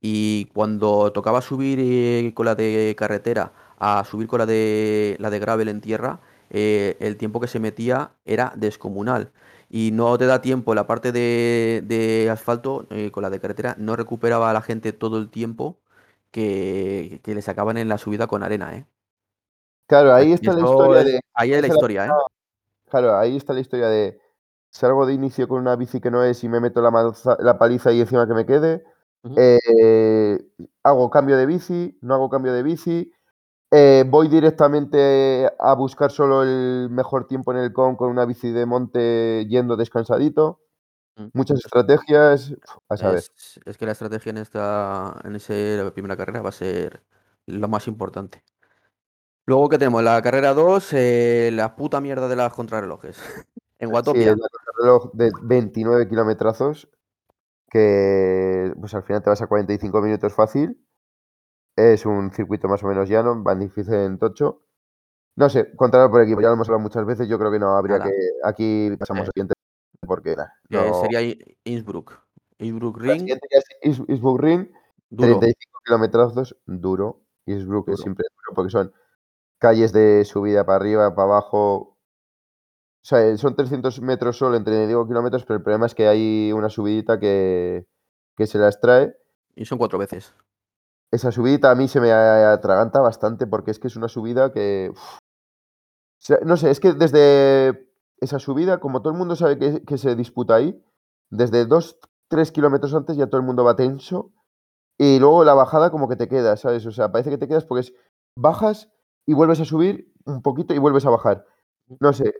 y 0.00 0.46
cuando 0.54 1.12
tocaba 1.12 1.42
subir 1.42 1.78
eh, 1.80 2.32
con 2.34 2.46
la 2.46 2.54
de 2.54 2.94
carretera 2.96 3.52
a 3.78 4.04
subir 4.04 4.28
con 4.28 4.38
la 4.38 4.46
de, 4.46 5.16
la 5.18 5.30
de 5.30 5.38
gravel 5.38 5.68
en 5.68 5.80
tierra, 5.80 6.20
eh, 6.50 6.96
el 7.00 7.16
tiempo 7.16 7.40
que 7.40 7.48
se 7.48 7.60
metía 7.60 8.12
era 8.24 8.52
descomunal. 8.56 9.32
Y 9.70 9.92
no 9.92 10.18
te 10.18 10.26
da 10.26 10.40
tiempo, 10.42 10.74
la 10.74 10.86
parte 10.86 11.12
de, 11.12 11.82
de 11.86 12.28
asfalto 12.30 12.86
eh, 12.90 13.10
con 13.12 13.22
la 13.22 13.30
de 13.30 13.40
carretera 13.40 13.76
no 13.78 13.94
recuperaba 13.96 14.50
a 14.50 14.52
la 14.52 14.62
gente 14.62 14.92
todo 14.92 15.18
el 15.18 15.30
tiempo 15.30 15.78
que, 16.32 17.20
que 17.22 17.34
le 17.34 17.42
sacaban 17.42 17.78
en 17.78 17.88
la 17.88 17.96
subida 17.98 18.26
con 18.26 18.42
arena, 18.42 18.74
¿eh? 18.76 18.86
Claro, 19.86 20.12
ahí 20.14 20.32
está 20.32 20.52
la 20.52 20.62
historia 20.62 21.04
de. 21.04 21.20
ahí 21.34 21.52
es 21.52 21.60
la 21.60 21.66
esa 21.66 21.74
historia, 21.74 22.06
¿eh? 22.06 22.10
Claro, 22.90 23.16
ahí 23.16 23.36
está 23.36 23.52
la 23.52 23.60
historia 23.60 23.88
de. 23.88 24.20
Salgo 24.70 25.06
de 25.06 25.14
inicio 25.14 25.48
con 25.48 25.60
una 25.60 25.76
bici 25.76 26.00
que 26.00 26.10
no 26.10 26.22
es 26.24 26.42
y 26.44 26.48
me 26.48 26.60
meto 26.60 26.80
la, 26.80 26.90
manza- 26.90 27.36
la 27.40 27.58
paliza 27.58 27.92
y 27.92 28.00
encima 28.00 28.26
que 28.26 28.34
me 28.34 28.46
quede. 28.46 28.84
Eh, 29.36 30.38
hago 30.82 31.10
cambio 31.10 31.36
de 31.36 31.46
bici, 31.46 31.98
no 32.02 32.14
hago 32.14 32.28
cambio 32.30 32.52
de 32.52 32.62
bici. 32.62 33.12
Eh, 33.70 34.04
voy 34.06 34.28
directamente 34.28 35.50
a 35.58 35.74
buscar 35.74 36.10
solo 36.10 36.42
el 36.42 36.88
mejor 36.90 37.26
tiempo 37.26 37.52
en 37.52 37.58
el 37.58 37.72
con 37.72 37.96
con 37.96 38.10
una 38.10 38.24
bici 38.24 38.50
de 38.50 38.66
monte 38.66 39.46
yendo 39.48 39.76
descansadito. 39.76 40.60
Mm. 41.16 41.26
Muchas 41.34 41.58
Es- 41.58 41.64
estrategias, 41.66 42.54
a 42.88 42.96
saber. 42.96 43.18
Es, 43.18 43.60
es 43.64 43.78
que 43.78 43.86
la 43.86 43.92
estrategia 43.92 44.30
en 44.30 44.38
esta, 44.38 45.20
en 45.24 45.36
esa 45.36 45.90
primera 45.92 46.16
carrera 46.16 46.42
va 46.42 46.48
a 46.48 46.52
ser 46.52 47.02
lo 47.46 47.68
más 47.68 47.86
importante. 47.88 48.42
Luego 49.46 49.68
que 49.68 49.78
tenemos 49.78 50.02
la 50.02 50.20
carrera 50.22 50.54
2, 50.54 50.92
eh, 50.92 51.50
la 51.52 51.74
puta 51.74 52.00
mierda 52.00 52.28
de 52.28 52.36
las 52.36 52.52
contrarrelojes. 52.52 53.18
En 53.80 53.88
Sí, 53.88 53.94
la 53.94 54.36
contrarreloj 54.36 55.10
de 55.14 55.32
29 55.40 56.06
kilometrazos, 56.06 56.86
que 57.70 58.74
pues 58.78 58.92
al 58.92 59.04
final 59.04 59.22
te 59.22 59.30
vas 59.30 59.40
a 59.40 59.46
45 59.46 60.02
minutos 60.02 60.34
fácil. 60.34 60.78
Es 61.80 62.04
un 62.04 62.30
circuito 62.32 62.68
más 62.68 62.82
o 62.82 62.88
menos 62.88 63.08
llano, 63.08 63.42
Van 63.42 63.70
Tocho. 64.18 64.62
No 65.36 65.48
sé, 65.48 65.74
contrario 65.76 66.10
por 66.10 66.20
equipo, 66.22 66.40
ya 66.40 66.48
lo 66.48 66.54
hemos 66.54 66.68
hablado 66.68 66.82
muchas 66.82 67.06
veces, 67.06 67.28
yo 67.28 67.38
creo 67.38 67.50
que 67.50 67.58
no 67.58 67.76
habría 67.76 67.98
Nada. 67.98 68.10
que... 68.10 68.16
Aquí 68.44 68.90
pasamos 68.98 69.22
Eh, 69.22 69.26
al 69.26 69.32
siguiente, 69.32 69.54
porque 70.06 70.36
que 70.68 70.76
no... 70.76 71.00
sería 71.00 71.36
Innsbruck. 71.64 72.20
Innsbruck 72.58 72.98
La 72.98 73.12
Ring, 73.12 73.20
siguiente 73.20 73.48
ya 73.50 73.58
es 73.58 73.64
Is- 73.98 74.08
Innsbruck 74.08 74.40
Ring, 74.40 74.68
duro. 75.08 75.38
35 75.38 75.78
kilometrazos, 75.84 76.56
duro. 76.66 77.22
Innsbruck 77.46 77.88
es 77.88 78.00
siempre 78.00 78.26
duro 78.30 78.54
porque 78.54 78.70
son 78.70 78.92
calles 79.58 79.92
de 79.92 80.24
subida 80.26 80.66
para 80.66 80.76
arriba, 80.76 81.14
para 81.14 81.28
abajo. 81.28 81.96
O 83.02 83.06
sea, 83.06 83.26
eh, 83.26 83.38
son 83.38 83.56
300 83.56 84.02
metros 84.02 84.36
solo 84.36 84.56
entre 84.56 84.86
digo 84.86 85.06
kilómetros, 85.06 85.44
pero 85.46 85.56
el 85.56 85.62
problema 85.62 85.86
es 85.86 85.94
que 85.94 86.06
hay 86.06 86.52
una 86.52 86.68
subidita 86.68 87.18
que, 87.18 87.86
que 88.36 88.46
se 88.46 88.58
las 88.58 88.78
trae. 88.80 89.16
Y 89.54 89.64
son 89.64 89.78
cuatro 89.78 89.98
veces. 89.98 90.34
Esa 91.12 91.32
subidita 91.32 91.70
a 91.70 91.74
mí 91.74 91.88
se 91.88 92.00
me 92.00 92.12
atraganta 92.12 93.00
bastante 93.00 93.46
porque 93.46 93.70
es 93.70 93.78
que 93.78 93.88
es 93.88 93.96
una 93.96 94.08
subida 94.08 94.52
que... 94.52 94.90
uf. 94.92 95.18
No 96.44 96.56
sé, 96.56 96.70
es 96.70 96.80
que 96.80 96.92
desde 96.92 97.88
esa 98.20 98.38
subida, 98.38 98.78
como 98.78 99.00
todo 99.00 99.12
el 99.12 99.18
mundo 99.18 99.34
sabe 99.36 99.58
que, 99.58 99.82
que 99.82 99.96
se 99.98 100.14
disputa 100.14 100.54
ahí, 100.54 100.84
desde 101.30 101.66
2-3 101.66 102.52
kilómetros 102.52 102.94
antes 102.94 103.16
ya 103.16 103.26
todo 103.26 103.40
el 103.40 103.46
mundo 103.46 103.64
va 103.64 103.76
tenso 103.76 104.32
y 104.98 105.18
luego 105.18 105.44
la 105.44 105.54
bajada 105.54 105.90
como 105.90 106.08
que 106.08 106.16
te 106.16 106.28
quedas, 106.28 106.60
¿sabes? 106.60 106.84
O 106.84 106.92
sea, 106.92 107.10
parece 107.10 107.30
que 107.30 107.38
te 107.38 107.48
quedas 107.48 107.64
porque 107.64 107.80
es 107.80 107.94
bajas 108.36 108.90
y 109.26 109.32
vuelves 109.32 109.60
a 109.60 109.64
subir 109.64 110.12
un 110.26 110.42
poquito 110.42 110.74
y 110.74 110.78
vuelves 110.78 111.06
a 111.06 111.10
bajar. 111.10 111.46
No 112.00 112.12
sé. 112.12 112.34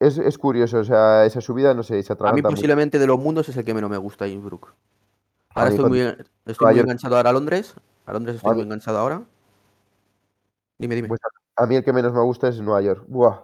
Es, 0.00 0.18
es 0.18 0.38
curioso, 0.38 0.78
o 0.78 0.84
sea, 0.84 1.26
esa 1.26 1.40
subida, 1.40 1.74
no 1.74 1.82
sé, 1.82 2.02
se 2.02 2.12
A 2.12 2.32
mí 2.32 2.42
mucho. 2.42 2.50
posiblemente 2.50 2.98
de 2.98 3.06
los 3.06 3.20
mundos 3.20 3.48
es 3.48 3.56
el 3.56 3.64
que 3.64 3.74
menos 3.74 3.90
me 3.90 3.98
gusta 3.98 4.26
Innsbruck. 4.26 4.74
Ahora 5.54 5.70
estoy 5.70 5.88
muy, 5.88 6.16
estoy 6.46 6.78
enganchado 6.78 7.16
ahora 7.16 7.30
a 7.30 7.32
Londres. 7.32 7.74
A 8.06 8.12
Londres 8.12 8.36
estoy 8.36 8.54
muy 8.54 8.62
enganchado 8.62 8.98
ahora. 8.98 9.22
Dime, 10.78 10.94
dime. 10.94 11.08
Pues 11.08 11.20
a 11.56 11.66
mí 11.66 11.76
el 11.76 11.84
que 11.84 11.92
menos 11.92 12.12
me 12.12 12.20
gusta 12.22 12.48
es 12.48 12.60
Nueva 12.60 12.80
York. 12.80 13.04
Buah, 13.08 13.40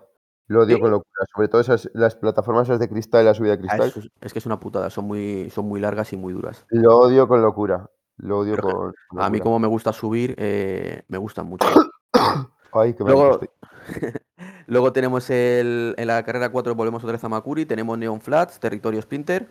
lo 0.49 0.62
odio 0.62 0.77
¿Sí? 0.77 0.81
con 0.83 0.91
locura. 0.93 1.27
Sobre 1.35 1.49
todo 1.49 1.61
esas, 1.61 1.91
las 1.93 2.15
plataformas 2.16 2.69
esas 2.69 2.78
de 2.78 2.89
cristal, 2.89 3.24
la 3.24 3.35
subida 3.35 3.57
de 3.57 3.66
Ah, 3.69 3.77
cristal, 3.77 4.03
es, 4.05 4.11
es 4.20 4.33
que 4.33 4.39
es 4.39 4.47
una 4.47 4.59
putada, 4.61 4.89
son 4.91 5.07
muy, 5.07 5.51
son 5.51 5.66
muy 5.66 5.81
largas 5.81 6.12
y 6.12 6.16
muy 6.16 6.33
duras. 6.33 6.65
lo 6.70 6.97
odio 6.99 7.28
con 7.28 7.43
locura. 7.43 7.91
Lo 8.19 8.39
odio 8.39 8.55
Pero 8.57 8.69
con 8.69 8.95
con 9.09 9.20
a 9.20 9.28
mí 9.28 9.39
locura. 9.39 9.45
como 9.45 9.59
me 9.59 9.69
gusta 9.69 9.93
subir, 9.93 10.35
eh, 10.39 11.03
me 11.09 11.19
gustan 11.19 11.47
mucho. 11.47 11.66
Ay, 12.73 12.95
qué 12.95 13.05
Luego, 13.05 13.41
luego 14.66 14.93
tenemos 14.93 15.28
el, 15.31 15.95
en 15.99 16.07
la 16.07 16.23
carrera 16.24 16.51
4 16.51 16.74
volvemos 16.74 17.03
otra 17.03 17.12
vez 17.12 17.24
a 17.24 17.28
Makuri, 17.28 17.66
tenemos 17.66 17.99
Neon 17.99 18.20
Flats, 18.20 18.59
Territorio 18.59 19.03
Sprinter. 19.03 19.49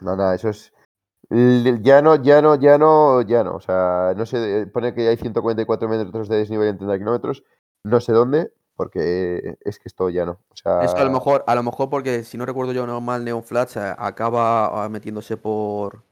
No, 0.00 0.16
nada, 0.16 0.34
eso 0.34 0.48
es. 0.50 0.72
L- 1.30 1.80
Llano, 1.82 2.16
llano, 2.16 2.56
llano, 2.56 3.22
llano. 3.22 3.56
O 3.56 3.60
sea, 3.60 4.14
no 4.16 4.26
sé, 4.26 4.66
pone 4.72 4.94
que 4.94 5.08
hay 5.08 5.16
144 5.16 5.88
metros 5.88 6.28
de 6.28 6.36
desnivel 6.38 6.68
en 6.68 6.78
30 6.78 6.98
kilómetros. 6.98 7.44
No 7.84 8.00
sé 8.00 8.12
dónde, 8.12 8.52
porque 8.76 9.56
es 9.60 9.78
que 9.78 9.88
es 9.88 9.94
todo 9.94 10.10
llano. 10.10 10.40
O 10.50 10.56
sea, 10.56 10.74
Eso 10.78 10.94
a 11.00 11.04
lo 11.04 11.10
mejor, 11.10 11.44
a 11.46 11.54
lo 11.54 11.62
mejor 11.62 11.90
porque 11.90 12.22
si 12.24 12.38
no 12.38 12.46
recuerdo 12.46 12.72
yo 12.72 12.86
no 12.86 13.00
mal, 13.00 13.24
Neon 13.24 13.42
Flats 13.42 13.76
eh, 13.76 13.94
acaba 13.98 14.84
ah, 14.84 14.88
metiéndose 14.88 15.36
por, 15.36 16.04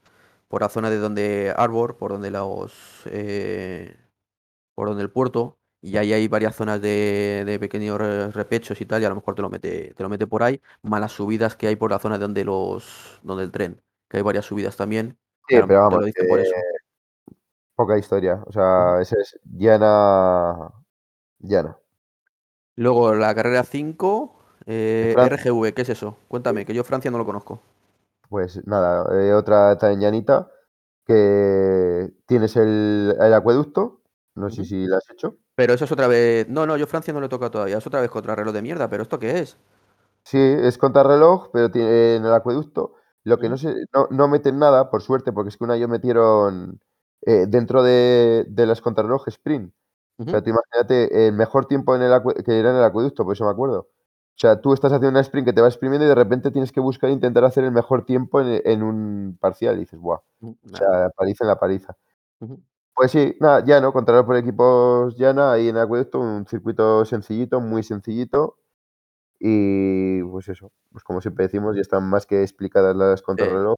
por 0.49 0.61
la 0.61 0.69
zona 0.69 0.89
de 0.89 0.97
donde 0.99 1.53
Arbor, 1.55 1.97
por 1.97 2.11
donde 2.11 2.31
los 2.31 2.73
eh, 3.05 3.95
por 4.75 4.87
donde 4.89 5.03
el 5.03 5.11
puerto, 5.11 5.59
y 5.81 5.97
ahí 5.97 6.13
hay 6.13 6.27
varias 6.29 6.55
zonas 6.55 6.81
de, 6.81 7.43
de 7.45 7.59
pequeños 7.59 7.99
re- 7.99 8.31
repechos 8.31 8.81
y 8.81 8.85
tal, 8.85 9.01
y 9.03 9.05
a 9.05 9.09
lo 9.09 9.15
mejor 9.15 9.35
te 9.35 9.41
lo 9.43 9.49
mete, 9.49 9.93
te 9.95 10.03
lo 10.03 10.09
mete 10.09 10.27
por 10.27 10.43
ahí, 10.43 10.61
más 10.83 11.01
las 11.01 11.13
subidas 11.13 11.55
que 11.57 11.67
hay 11.67 11.75
por 11.77 11.91
la 11.91 11.99
zona 11.99 12.17
de 12.17 12.23
donde 12.23 12.45
los, 12.45 13.19
donde 13.23 13.43
el 13.45 13.51
tren, 13.51 13.81
que 14.09 14.17
hay 14.17 14.23
varias 14.23 14.45
subidas 14.45 14.75
también, 14.77 15.17
sí, 15.47 15.55
pero 15.55 15.67
te 15.67 15.73
vamos, 15.73 15.99
lo 15.99 16.05
dice 16.05 16.23
por 16.25 16.39
que 16.39 16.43
eso. 16.43 16.55
poca 17.75 17.97
historia. 17.97 18.43
O 18.45 18.51
sea, 18.51 18.99
ese 19.01 19.15
es 19.21 19.39
llana, 19.43 20.71
llana. 21.39 21.77
Luego 22.77 23.13
la 23.13 23.35
carrera 23.35 23.63
5, 23.63 24.35
eh. 24.67 25.13
RGV, 25.17 25.73
¿qué 25.73 25.81
es 25.81 25.89
eso? 25.89 26.17
Cuéntame, 26.29 26.65
que 26.65 26.73
yo 26.73 26.83
Francia 26.85 27.11
no 27.11 27.17
lo 27.17 27.25
conozco. 27.25 27.61
Pues 28.29 28.65
nada, 28.67 29.05
eh, 29.21 29.33
otra 29.33 29.77
tan 29.77 29.99
llanita, 29.99 30.51
que 31.05 32.13
tienes 32.25 32.55
el, 32.57 33.15
el 33.19 33.33
acueducto. 33.33 34.01
No 34.35 34.49
sé 34.49 34.65
si 34.65 34.85
lo 34.87 34.97
has 34.97 35.09
hecho. 35.11 35.37
Pero 35.55 35.73
eso 35.73 35.85
es 35.85 35.91
otra 35.91 36.07
vez. 36.07 36.47
No, 36.47 36.65
no, 36.65 36.77
yo 36.77 36.87
Francia 36.87 37.13
no 37.13 37.19
le 37.21 37.29
toca 37.29 37.49
todavía. 37.49 37.77
Es 37.79 37.87
otra 37.87 38.01
vez 38.01 38.09
contrarreloj 38.09 38.53
de 38.53 38.61
mierda. 38.61 38.89
¿Pero 38.89 39.03
esto 39.03 39.19
qué 39.19 39.39
es? 39.39 39.57
Sí, 40.23 40.37
es 40.39 40.77
contrarreloj, 40.77 41.49
pero 41.51 41.71
tiene 41.71 42.15
en 42.17 42.25
el 42.25 42.33
acueducto. 42.33 42.96
Lo 43.27 43.37
que 43.39 43.49
no 43.49 43.57
sé, 43.57 43.73
no, 43.93 44.07
no 44.11 44.27
meten 44.27 44.59
nada, 44.59 44.89
por 44.89 45.01
suerte, 45.01 45.33
porque 45.33 45.49
es 45.49 45.57
que 45.57 45.63
un 45.65 45.71
año 45.71 45.87
metieron 45.87 46.79
eh, 47.25 47.45
dentro 47.47 47.83
de, 47.83 48.45
de 48.49 48.65
las 48.65 48.81
contrarreloj 48.81 49.27
sprint. 49.29 49.73
O 50.27 50.31
sea, 50.31 50.41
tú 50.43 50.49
imagínate 50.51 51.27
el 51.27 51.33
mejor 51.33 51.65
tiempo 51.67 51.95
en 51.95 52.01
el 52.03 52.11
que 52.45 52.59
era 52.59 52.71
en 52.71 52.77
el 52.77 52.83
acueducto, 52.83 53.23
por 53.25 53.33
eso 53.35 53.45
me 53.45 53.51
acuerdo. 53.51 53.79
O 53.81 54.39
sea, 54.39 54.61
tú 54.61 54.73
estás 54.73 54.91
haciendo 54.93 55.09
una 55.09 55.21
sprint 55.21 55.47
que 55.47 55.53
te 55.53 55.61
va 55.61 55.67
exprimiendo 55.67 56.05
y 56.05 56.09
de 56.09 56.15
repente 56.15 56.51
tienes 56.51 56.71
que 56.71 56.79
buscar 56.79 57.09
e 57.09 57.13
intentar 57.13 57.43
hacer 57.45 57.63
el 57.65 57.71
mejor 57.71 58.05
tiempo 58.05 58.39
en, 58.41 58.61
en 58.65 58.83
un 58.83 59.37
parcial. 59.41 59.75
Y 59.77 59.79
dices, 59.81 59.99
guau. 59.99 60.21
O 60.41 60.55
sea, 60.77 61.09
paliza 61.15 61.43
en 61.43 61.47
la 61.49 61.59
paliza. 61.59 61.95
Pues 62.95 63.11
sí, 63.11 63.35
nada, 63.39 63.63
llano, 63.63 63.93
contrarreloj 63.93 64.25
por 64.25 64.35
equipos 64.37 65.15
llana, 65.17 65.51
ahí 65.53 65.69
en 65.69 65.75
el 65.77 65.83
acueducto, 65.83 66.19
un 66.19 66.47
circuito 66.47 67.05
sencillito, 67.05 67.61
muy 67.61 67.83
sencillito. 67.83 68.57
Y 69.39 70.23
pues 70.23 70.47
eso, 70.49 70.71
pues 70.91 71.03
como 71.03 71.21
siempre 71.21 71.45
decimos, 71.45 71.75
ya 71.75 71.81
están 71.81 72.09
más 72.09 72.25
que 72.25 72.41
explicadas 72.41 72.95
las 72.95 73.21
contrarreloj. 73.21 73.75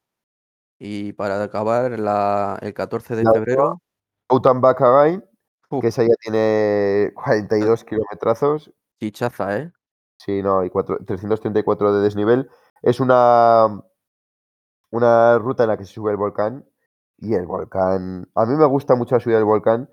y 0.81 1.11
para 1.13 1.43
acabar, 1.43 1.99
la- 1.99 2.57
el 2.61 2.73
14 2.73 3.15
de 3.17 3.23
La 3.25 3.33
febrero. 3.33 3.81
Otan 4.29 4.61
Bakagain, 4.61 5.23
que 5.81 5.87
esa 5.87 6.03
ya 6.03 6.13
tiene 6.21 7.11
42 7.15 7.83
kilometrazos. 7.83 8.71
chichaza, 9.01 9.57
¿eh? 9.57 9.71
Sí, 10.17 10.41
no, 10.41 10.63
y 10.63 10.69
cuatro- 10.69 10.97
334 11.05 11.93
de 11.93 12.01
desnivel. 12.01 12.49
Es 12.81 12.99
una, 13.01 13.81
una 14.91 15.37
ruta 15.37 15.63
en 15.63 15.69
la 15.69 15.77
que 15.77 15.85
se 15.85 15.93
sube 15.93 16.11
el 16.11 16.17
volcán. 16.17 16.65
Y 17.17 17.33
el 17.33 17.45
volcán. 17.45 18.29
A 18.33 18.45
mí 18.45 18.55
me 18.55 18.65
gusta 18.65 18.95
mucho 18.95 19.15
la 19.15 19.19
subida 19.19 19.35
del 19.35 19.45
volcán, 19.45 19.89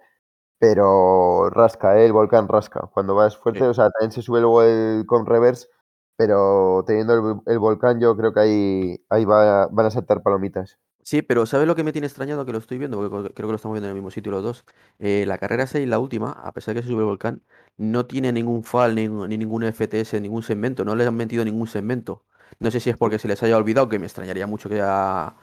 pero 0.58 1.50
rasca, 1.50 1.98
¿eh? 2.00 2.06
El 2.06 2.12
volcán 2.12 2.48
rasca. 2.48 2.88
Cuando 2.92 3.14
vas 3.14 3.36
fuerte, 3.36 3.64
Sí. 3.64 3.70
o 3.70 3.74
sea, 3.74 3.90
también 3.90 4.12
se 4.12 4.22
sube 4.22 4.40
luego 4.40 4.62
el 4.62 5.04
con 5.06 5.26
reverse, 5.26 5.68
pero 6.16 6.84
teniendo 6.86 7.14
el, 7.14 7.52
el 7.52 7.58
volcán, 7.58 8.00
yo 8.00 8.16
creo 8.16 8.32
que 8.32 8.40
ahí, 8.40 9.04
ahí 9.10 9.24
va- 9.24 9.68
van 9.68 9.86
a 9.86 9.90
saltar 9.90 10.22
palomitas. 10.22 10.78
Sí, 11.02 11.22
pero 11.22 11.46
¿sabes 11.46 11.68
lo 11.68 11.76
que 11.76 11.84
me 11.84 11.92
tiene 11.92 12.08
extrañado? 12.08 12.44
Que 12.44 12.50
lo 12.52 12.58
estoy 12.58 12.78
viendo, 12.78 12.96
porque 12.98 13.32
creo 13.32 13.46
que 13.46 13.52
lo 13.52 13.56
estamos 13.56 13.74
viendo 13.76 13.86
en 13.86 13.90
el 13.90 13.94
mismo 13.94 14.10
sitio 14.10 14.32
los 14.32 14.42
dos. 14.42 14.64
Eh, 14.98 15.24
la 15.26 15.38
carrera 15.38 15.66
6, 15.68 15.86
la 15.86 16.00
última, 16.00 16.32
a 16.32 16.50
pesar 16.52 16.74
de 16.74 16.80
que 16.80 16.84
se 16.86 16.90
sube 16.92 17.02
el 17.02 17.06
volcán, 17.06 17.42
no 17.76 18.06
tiene 18.06 18.32
ningún 18.32 18.64
FAL, 18.64 18.96
ni, 18.96 19.06
ni 19.08 19.38
ningún 19.38 19.62
FTS, 19.62 20.20
ningún 20.20 20.42
segmento. 20.42 20.84
No 20.84 20.96
le 20.96 21.06
han 21.06 21.14
metido 21.14 21.44
ningún 21.44 21.68
segmento. 21.68 22.24
No 22.58 22.72
sé 22.72 22.80
si 22.80 22.90
es 22.90 22.96
porque 22.96 23.20
se 23.20 23.28
les 23.28 23.40
haya 23.44 23.56
olvidado, 23.56 23.88
que 23.88 24.00
me 24.00 24.06
extrañaría 24.06 24.48
mucho 24.48 24.68
que 24.68 24.80
a, 24.82 25.36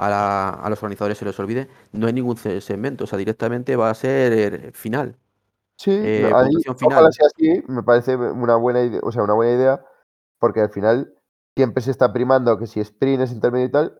a 0.00 0.08
la- 0.10 0.48
a 0.50 0.70
los 0.70 0.82
organizadores 0.82 1.18
se 1.18 1.24
les 1.24 1.38
olvide. 1.38 1.68
No 1.92 2.06
hay 2.06 2.12
ningún 2.12 2.36
segmento, 2.36 3.04
o 3.04 3.06
sea, 3.06 3.18
directamente 3.18 3.76
va 3.76 3.90
a 3.90 3.94
ser 3.94 4.32
eh, 4.32 4.72
final, 4.72 5.16
Sí, 5.76 5.92
eh, 5.92 6.30
ahí, 6.34 6.52
ojalá 6.84 7.10
sea 7.10 7.26
así, 7.26 7.62
me 7.66 7.82
parece 7.82 8.14
una 8.14 8.56
buena 8.56 8.82
idea, 8.82 9.00
o 9.02 9.10
sea, 9.12 9.22
una 9.22 9.32
buena 9.32 9.52
idea, 9.54 9.84
porque 10.38 10.60
al 10.60 10.68
final 10.68 11.14
siempre 11.56 11.82
se 11.82 11.90
está 11.90 12.12
primando 12.12 12.58
que 12.58 12.66
si 12.66 12.80
sprint 12.80 13.22
es 13.22 13.32
intermedio 13.32 13.66
y 13.66 13.70
tal. 13.70 13.98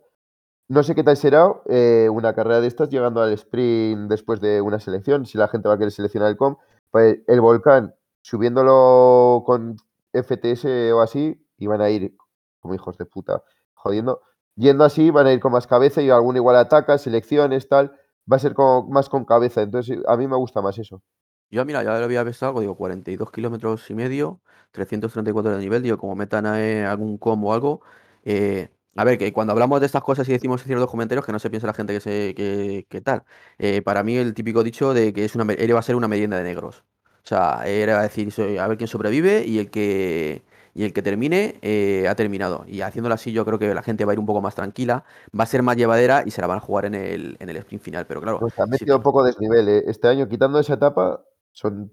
No 0.68 0.82
sé 0.82 0.94
qué 0.94 1.02
tal 1.02 1.16
será 1.16 1.52
eh, 1.66 2.08
una 2.12 2.34
carrera 2.34 2.60
de 2.60 2.66
estas 2.68 2.90
llegando 2.90 3.22
al 3.22 3.32
sprint 3.32 4.10
después 4.10 4.40
de 4.42 4.60
una 4.60 4.78
selección, 4.78 5.24
si 5.24 5.38
la 5.38 5.48
gente 5.48 5.68
va 5.68 5.74
a 5.74 5.78
querer 5.78 5.90
seleccionar 5.90 6.28
el 6.28 6.36
com. 6.36 6.56
Pues 6.90 7.18
el 7.26 7.40
volcán, 7.40 7.94
subiéndolo 8.20 9.42
con 9.46 9.76
FTS 10.12 10.92
o 10.92 11.00
así, 11.00 11.42
y 11.56 11.66
van 11.66 11.80
a 11.80 11.88
ir 11.90 12.14
como 12.60 12.74
hijos 12.74 12.98
de 12.98 13.06
puta, 13.06 13.42
jodiendo. 13.74 14.20
Yendo 14.56 14.84
así, 14.84 15.10
van 15.10 15.26
a 15.26 15.32
ir 15.32 15.40
con 15.40 15.52
más 15.52 15.66
cabeza 15.66 16.02
y 16.02 16.10
alguno 16.10 16.38
igual 16.38 16.56
ataca, 16.56 16.98
selecciones, 16.98 17.68
tal. 17.68 17.92
Va 18.30 18.36
a 18.36 18.38
ser 18.40 18.54
como 18.54 18.88
más 18.88 19.08
con 19.08 19.24
cabeza. 19.24 19.62
Entonces, 19.62 19.98
a 20.06 20.16
mí 20.16 20.26
me 20.28 20.36
gusta 20.36 20.60
más 20.62 20.78
eso. 20.78 21.02
Yo, 21.50 21.64
mira, 21.64 21.82
ya 21.82 21.98
lo 21.98 22.04
había 22.04 22.24
pensado, 22.24 22.60
digo, 22.60 22.76
42 22.76 23.32
kilómetros 23.32 23.90
y 23.90 23.94
medio, 23.94 24.40
334 24.70 25.52
de 25.52 25.58
nivel, 25.58 25.82
digo, 25.82 25.98
como 25.98 26.14
metan 26.14 26.46
eh, 26.46 26.84
algún 26.86 27.18
combo 27.18 27.48
o 27.50 27.52
algo. 27.52 27.80
eh, 28.24 28.68
a 28.96 29.04
ver, 29.04 29.18
que 29.18 29.32
cuando 29.32 29.52
hablamos 29.52 29.80
de 29.80 29.86
estas 29.86 30.02
cosas 30.02 30.28
y 30.28 30.32
decimos 30.32 30.62
ciertos 30.62 30.88
comentarios, 30.90 31.24
que 31.26 31.32
no 31.32 31.38
se 31.40 31.50
piense 31.50 31.66
la 31.66 31.74
gente 31.74 31.92
que 31.94 32.00
se 32.00 32.34
que, 32.34 32.86
que 32.88 33.00
tal. 33.00 33.24
eh, 33.58 33.82
para 33.82 34.02
mí 34.04 34.16
el 34.16 34.34
típico 34.34 34.62
dicho 34.62 34.94
de 34.94 35.12
que 35.12 35.24
es 35.24 35.34
una, 35.34 35.52
él 35.54 35.74
va 35.74 35.80
a 35.80 35.82
ser 35.82 35.96
una 35.96 36.08
merienda 36.08 36.36
de 36.36 36.44
negros. 36.44 36.84
O 37.24 37.26
sea, 37.26 37.62
era 37.66 38.02
decir, 38.02 38.32
a 38.60 38.66
ver 38.68 38.76
quién 38.78 38.88
sobrevive 38.88 39.44
y 39.46 39.58
el 39.58 39.70
que, 39.70 40.42
y 40.74 40.84
el 40.84 40.92
que 40.92 41.02
termine 41.02 41.58
eh, 41.62 42.06
ha 42.08 42.14
terminado. 42.14 42.64
Y 42.66 42.80
haciéndolo 42.82 43.14
así, 43.14 43.32
yo 43.32 43.44
creo 43.44 43.58
que 43.58 43.74
la 43.74 43.82
gente 43.82 44.04
va 44.04 44.12
a 44.12 44.14
ir 44.14 44.20
un 44.20 44.26
poco 44.26 44.40
más 44.40 44.54
tranquila, 44.54 45.04
va 45.38 45.44
a 45.44 45.46
ser 45.46 45.62
más 45.62 45.76
llevadera 45.76 46.22
y 46.24 46.30
se 46.30 46.40
la 46.40 46.46
van 46.46 46.58
a 46.58 46.60
jugar 46.60 46.84
en 46.86 46.94
el, 46.94 47.36
en 47.40 47.48
el 47.48 47.56
sprint 47.58 47.82
final. 47.82 48.06
Pero 48.06 48.20
claro, 48.20 48.38
Pues 48.40 48.58
han 48.58 48.70
metido 48.70 48.94
tú- 48.94 48.98
un 48.98 49.02
poco 49.02 49.22
de 49.24 49.30
desnivel. 49.32 49.68
¿eh? 49.68 49.82
Este 49.86 50.08
año, 50.08 50.28
quitando 50.28 50.58
esa 50.58 50.74
etapa, 50.74 51.22
son. 51.52 51.92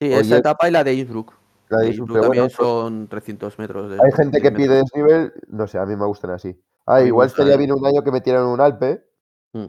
Sí, 0.00 0.06
Oye, 0.08 0.20
esa 0.20 0.36
etapa 0.38 0.68
y 0.68 0.72
la 0.72 0.84
de 0.84 0.94
Innsbruck. 0.94 1.32
la 1.68 1.78
De 1.78 1.88
Innsbruck 1.88 2.08
bueno, 2.10 2.22
también 2.24 2.44
pues, 2.44 2.56
son 2.56 3.08
300 3.08 3.58
metros. 3.58 3.90
De, 3.90 3.94
hay 3.96 4.12
gente 4.12 4.40
310 4.40 4.42
que 4.42 4.50
pide 4.52 4.74
desnivel, 4.76 5.32
no 5.48 5.66
sé, 5.66 5.78
a 5.78 5.86
mí 5.86 5.96
me 5.96 6.06
gustan 6.06 6.30
así. 6.32 6.58
Ah, 6.86 7.02
igual 7.02 7.26
estaría 7.28 7.54
¿eh? 7.54 7.58
bien 7.58 7.72
un 7.72 7.84
año 7.86 8.02
que 8.02 8.10
metieran 8.10 8.46
un 8.46 8.60
Alpe, 8.60 9.04
Mm. 9.52 9.66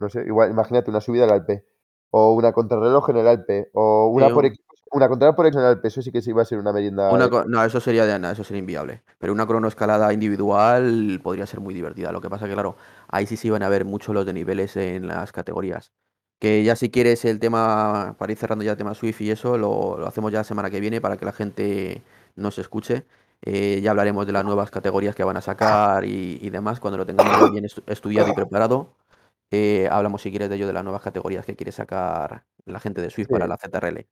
no 0.00 0.08
sé, 0.08 0.22
igual, 0.26 0.50
imagínate 0.50 0.90
una 0.90 1.00
subida 1.00 1.24
al 1.24 1.30
Alpe, 1.30 1.64
o 2.10 2.34
una 2.34 2.52
contrarreloj 2.52 3.08
en 3.10 3.16
el 3.18 3.28
Alpe, 3.28 3.70
o 3.72 4.08
una 4.08 4.28
Sí, 4.28 4.32
por 4.34 4.44
equipos, 4.46 4.71
una 4.92 5.08
contrarreloj 5.08 5.36
por 5.36 5.46
en 5.46 5.54
el 5.54 5.64
Alpe, 5.64 5.88
eso 5.88 6.02
sí 6.02 6.12
que 6.12 6.20
sí 6.22 6.32
va 6.32 6.42
a 6.42 6.44
ser 6.44 6.58
una 6.58 6.72
merienda 6.72 7.10
una 7.10 7.28
de 7.28 7.44
no, 7.46 7.64
eso 7.64 7.80
sería 7.80 8.04
de 8.06 8.18
nada, 8.18 8.32
eso 8.34 8.44
sería 8.44 8.60
inviable. 8.60 9.02
Pero 9.18 9.32
una 9.32 9.46
cronoescalada 9.46 10.12
individual 10.12 11.20
podría 11.22 11.46
ser 11.46 11.60
muy 11.60 11.74
divertida. 11.74 12.12
Lo 12.12 12.20
que 12.20 12.28
pasa 12.30 12.46
que, 12.46 12.52
claro, 12.52 12.76
ahí 13.08 13.26
sí 13.26 13.36
se 13.36 13.48
iban 13.48 13.62
a 13.62 13.68
ver 13.68 13.84
mucho 13.84 14.12
los 14.12 14.26
de 14.26 14.32
niveles 14.32 14.76
en 14.76 15.06
las 15.08 15.32
categorías. 15.32 15.92
Que 16.38 16.64
ya 16.64 16.76
si 16.76 16.90
quieres 16.90 17.24
el 17.24 17.38
tema, 17.38 18.16
para 18.18 18.32
ir 18.32 18.38
cerrando 18.38 18.64
ya 18.64 18.72
el 18.72 18.76
tema 18.76 18.94
Swift 18.94 19.20
y 19.20 19.30
eso, 19.30 19.56
lo, 19.56 19.96
lo 19.98 20.06
hacemos 20.06 20.32
ya 20.32 20.38
la 20.38 20.44
semana 20.44 20.70
que 20.70 20.80
viene 20.80 21.00
para 21.00 21.16
que 21.16 21.24
la 21.24 21.32
gente 21.32 22.02
nos 22.36 22.58
escuche. 22.58 23.04
Eh, 23.44 23.80
ya 23.82 23.90
hablaremos 23.90 24.26
de 24.26 24.32
las 24.32 24.44
nuevas 24.44 24.70
categorías 24.70 25.14
que 25.14 25.24
van 25.24 25.36
a 25.36 25.40
sacar 25.40 26.04
y, 26.04 26.38
y 26.42 26.50
demás. 26.50 26.80
Cuando 26.80 26.98
lo 26.98 27.06
tengamos 27.06 27.50
bien 27.52 27.64
estu- 27.64 27.82
estudiado 27.86 28.28
y 28.28 28.32
preparado, 28.34 28.94
eh, 29.50 29.88
hablamos 29.90 30.22
si 30.22 30.30
quieres 30.30 30.48
de 30.48 30.56
ello, 30.56 30.66
de 30.66 30.72
las 30.72 30.82
nuevas 30.84 31.02
categorías 31.02 31.44
que 31.44 31.54
quiere 31.56 31.72
sacar 31.72 32.44
la 32.64 32.80
gente 32.80 33.00
de 33.00 33.10
Swift 33.10 33.28
Sí, 33.28 33.32
para 33.32 33.46
la 33.46 33.56
ZRL. 33.56 34.06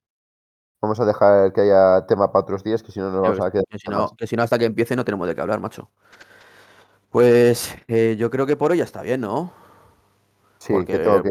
Vamos 0.81 1.01
a 1.01 1.05
dejar 1.05 1.53
que 1.53 1.63
haya 1.63 2.07
tema 2.07 2.33
para 2.33 2.43
otros 2.45 2.65
días, 2.65 2.83
que 2.83 2.93
si 2.93 3.01
no 3.01 3.11
nos 3.11 3.23
Sí, 3.23 3.29
vamos 3.29 3.41
a 3.41 3.51
quedar 3.51 3.65
que 3.69 3.79
si 3.79 3.89
no, 3.89 4.15
que 4.17 4.27
si 4.27 4.37
no, 4.37 4.43
hasta 4.43 4.59
que 4.59 4.65
empiece 4.67 4.97
no 4.97 5.05
tenemos 5.05 5.29
de 5.29 5.35
qué 5.35 5.41
hablar, 5.43 5.61
macho. 5.61 5.91
Pues 7.11 7.75
eh, 7.89 8.17
yo 8.19 8.31
creo 8.31 8.47
que 8.47 8.57
por 8.57 8.71
hoy 8.73 8.79
ya 8.79 8.85
está 8.85 9.03
bien, 9.03 9.21
¿no? 9.21 9.53
Sí, 10.59 10.87
que 10.87 10.99
tengo 11.01 11.23
Porque 11.23 11.31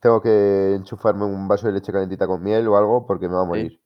tengo 0.00 0.20
que 0.22 0.74
enchufarme 0.76 1.24
un 1.24 1.48
vaso 1.48 1.66
de 1.66 1.72
leche 1.74 1.92
calentita 1.92 2.26
con 2.26 2.42
miel 2.42 2.68
o 2.68 2.76
algo, 2.76 3.06
porque 3.06 3.28
me 3.28 3.34
va 3.34 3.42
a 3.42 3.44
sí, 3.44 3.46
morir. 3.46 3.80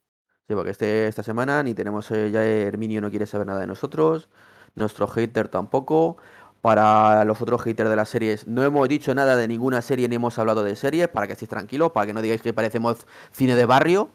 sí, 0.49 0.55
porque 0.55 0.71
este, 0.71 1.09
esta 1.09 1.23
semana 1.23 1.63
ni 1.63 1.75
tenemos 1.75 2.11
eh, 2.11 2.31
ya 2.31 2.45
Herminio 2.45 3.01
no 3.01 3.11
quiere 3.11 3.27
saber 3.27 3.47
nada 3.47 3.61
de 3.61 3.67
nosotros, 3.67 4.29
nuestro 4.75 5.09
hater 5.09 5.49
tampoco. 5.49 6.17
Para 6.63 7.25
los 7.25 7.41
otros 7.43 7.63
haters 7.63 7.91
de 7.91 7.97
las 7.97 8.09
series, 8.09 8.47
no 8.49 8.65
hemos 8.65 8.89
dicho 8.89 9.15
nada 9.15 9.37
de 9.37 9.47
ninguna 9.49 9.83
serie 9.83 10.09
ni 10.09 10.17
hemos 10.17 10.39
hablado 10.39 10.65
de 10.65 10.75
series, 10.77 11.09
para 11.09 11.27
que 11.29 11.35
estéis 11.35 11.49
tranquilos, 11.51 11.93
para 11.93 12.07
que 12.07 12.13
no 12.15 12.23
digáis 12.23 12.43
que 12.43 12.53
parecemos 12.55 13.07
cine 13.33 13.55
de 13.57 13.67
barrio. 13.67 14.11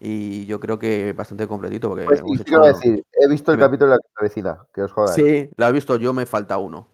Y 0.00 0.44
yo 0.46 0.60
creo 0.60 0.78
que 0.78 1.12
bastante 1.14 1.46
completito, 1.46 1.88
porque 1.88 2.04
Pues 2.04 2.20
sí, 2.20 2.42
hecho. 2.42 2.60
decir, 2.60 3.04
he 3.12 3.28
visto 3.28 3.52
el 3.52 3.58
capítulo 3.58 3.92
de 3.92 3.96
la 3.96 4.22
vecina, 4.22 4.58
que 4.74 4.82
os 4.82 4.92
jodan. 4.92 5.14
Sí, 5.14 5.48
lo 5.56 5.66
has 5.66 5.72
visto, 5.72 5.96
yo 5.96 6.12
me 6.12 6.26
falta 6.26 6.58
uno. 6.58 6.86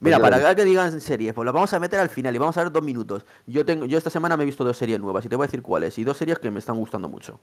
Mira, 0.00 0.18
ya 0.18 0.22
para 0.22 0.54
que 0.54 0.64
digan 0.64 1.00
series, 1.00 1.34
pues 1.34 1.44
las 1.46 1.54
vamos 1.54 1.72
a 1.72 1.78
meter 1.78 2.00
al 2.00 2.08
final 2.08 2.34
y 2.34 2.38
vamos 2.38 2.56
a 2.56 2.62
ver 2.62 2.72
dos 2.72 2.82
minutos. 2.82 3.24
Yo 3.46 3.64
tengo, 3.64 3.86
yo 3.86 3.96
esta 3.96 4.10
semana 4.10 4.36
me 4.36 4.42
he 4.42 4.46
visto 4.46 4.64
dos 4.64 4.76
series 4.76 5.00
nuevas 5.00 5.24
y 5.24 5.28
te 5.28 5.36
voy 5.36 5.44
a 5.44 5.46
decir 5.46 5.62
cuáles. 5.62 5.98
Y 5.98 6.04
dos 6.04 6.16
series 6.16 6.38
que 6.38 6.50
me 6.50 6.58
están 6.58 6.76
gustando 6.76 7.08
mucho. 7.08 7.40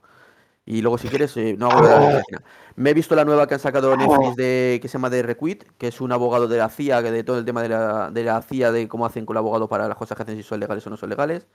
Y 0.66 0.82
luego, 0.82 0.98
si 0.98 1.08
quieres, 1.08 1.36
eh, 1.38 1.56
no 1.58 1.70
hago 1.70 1.82
la 1.82 1.96
página. 1.96 2.44
Me 2.76 2.92
he 2.92 2.94
visto 2.94 3.16
la 3.16 3.26
nueva 3.26 3.48
que 3.48 3.56
han 3.56 3.60
sacado 3.60 3.96
Netflix 3.98 4.36
de, 4.36 4.80
que 4.82 4.88
se 4.88 4.94
llama 4.94 5.10
The 5.10 5.24
Requit, 5.24 5.64
que 5.78 5.88
es 5.88 6.02
un 6.02 6.12
abogado 6.12 6.48
de 6.48 6.58
la 6.58 6.70
CIA, 6.70 7.02
que 7.02 7.12
de 7.12 7.24
todo 7.24 7.40
el 7.40 7.46
tema 7.46 7.64
de 7.64 7.70
la, 7.70 8.12
de 8.12 8.24
la 8.24 8.42
CIA, 8.42 8.72
de 8.72 8.88
cómo 8.88 9.06
hacen 9.06 9.26
con 9.26 9.36
el 9.36 9.40
abogado 9.40 9.68
para 9.68 9.88
las 9.88 9.98
cosas 9.98 10.16
que 10.16 10.24
hacen, 10.24 10.38
si 10.38 10.44
son 10.44 10.60
legales 10.60 10.86
o 10.86 10.90
no 10.92 10.98
son 10.98 11.10
legales, 11.10 11.48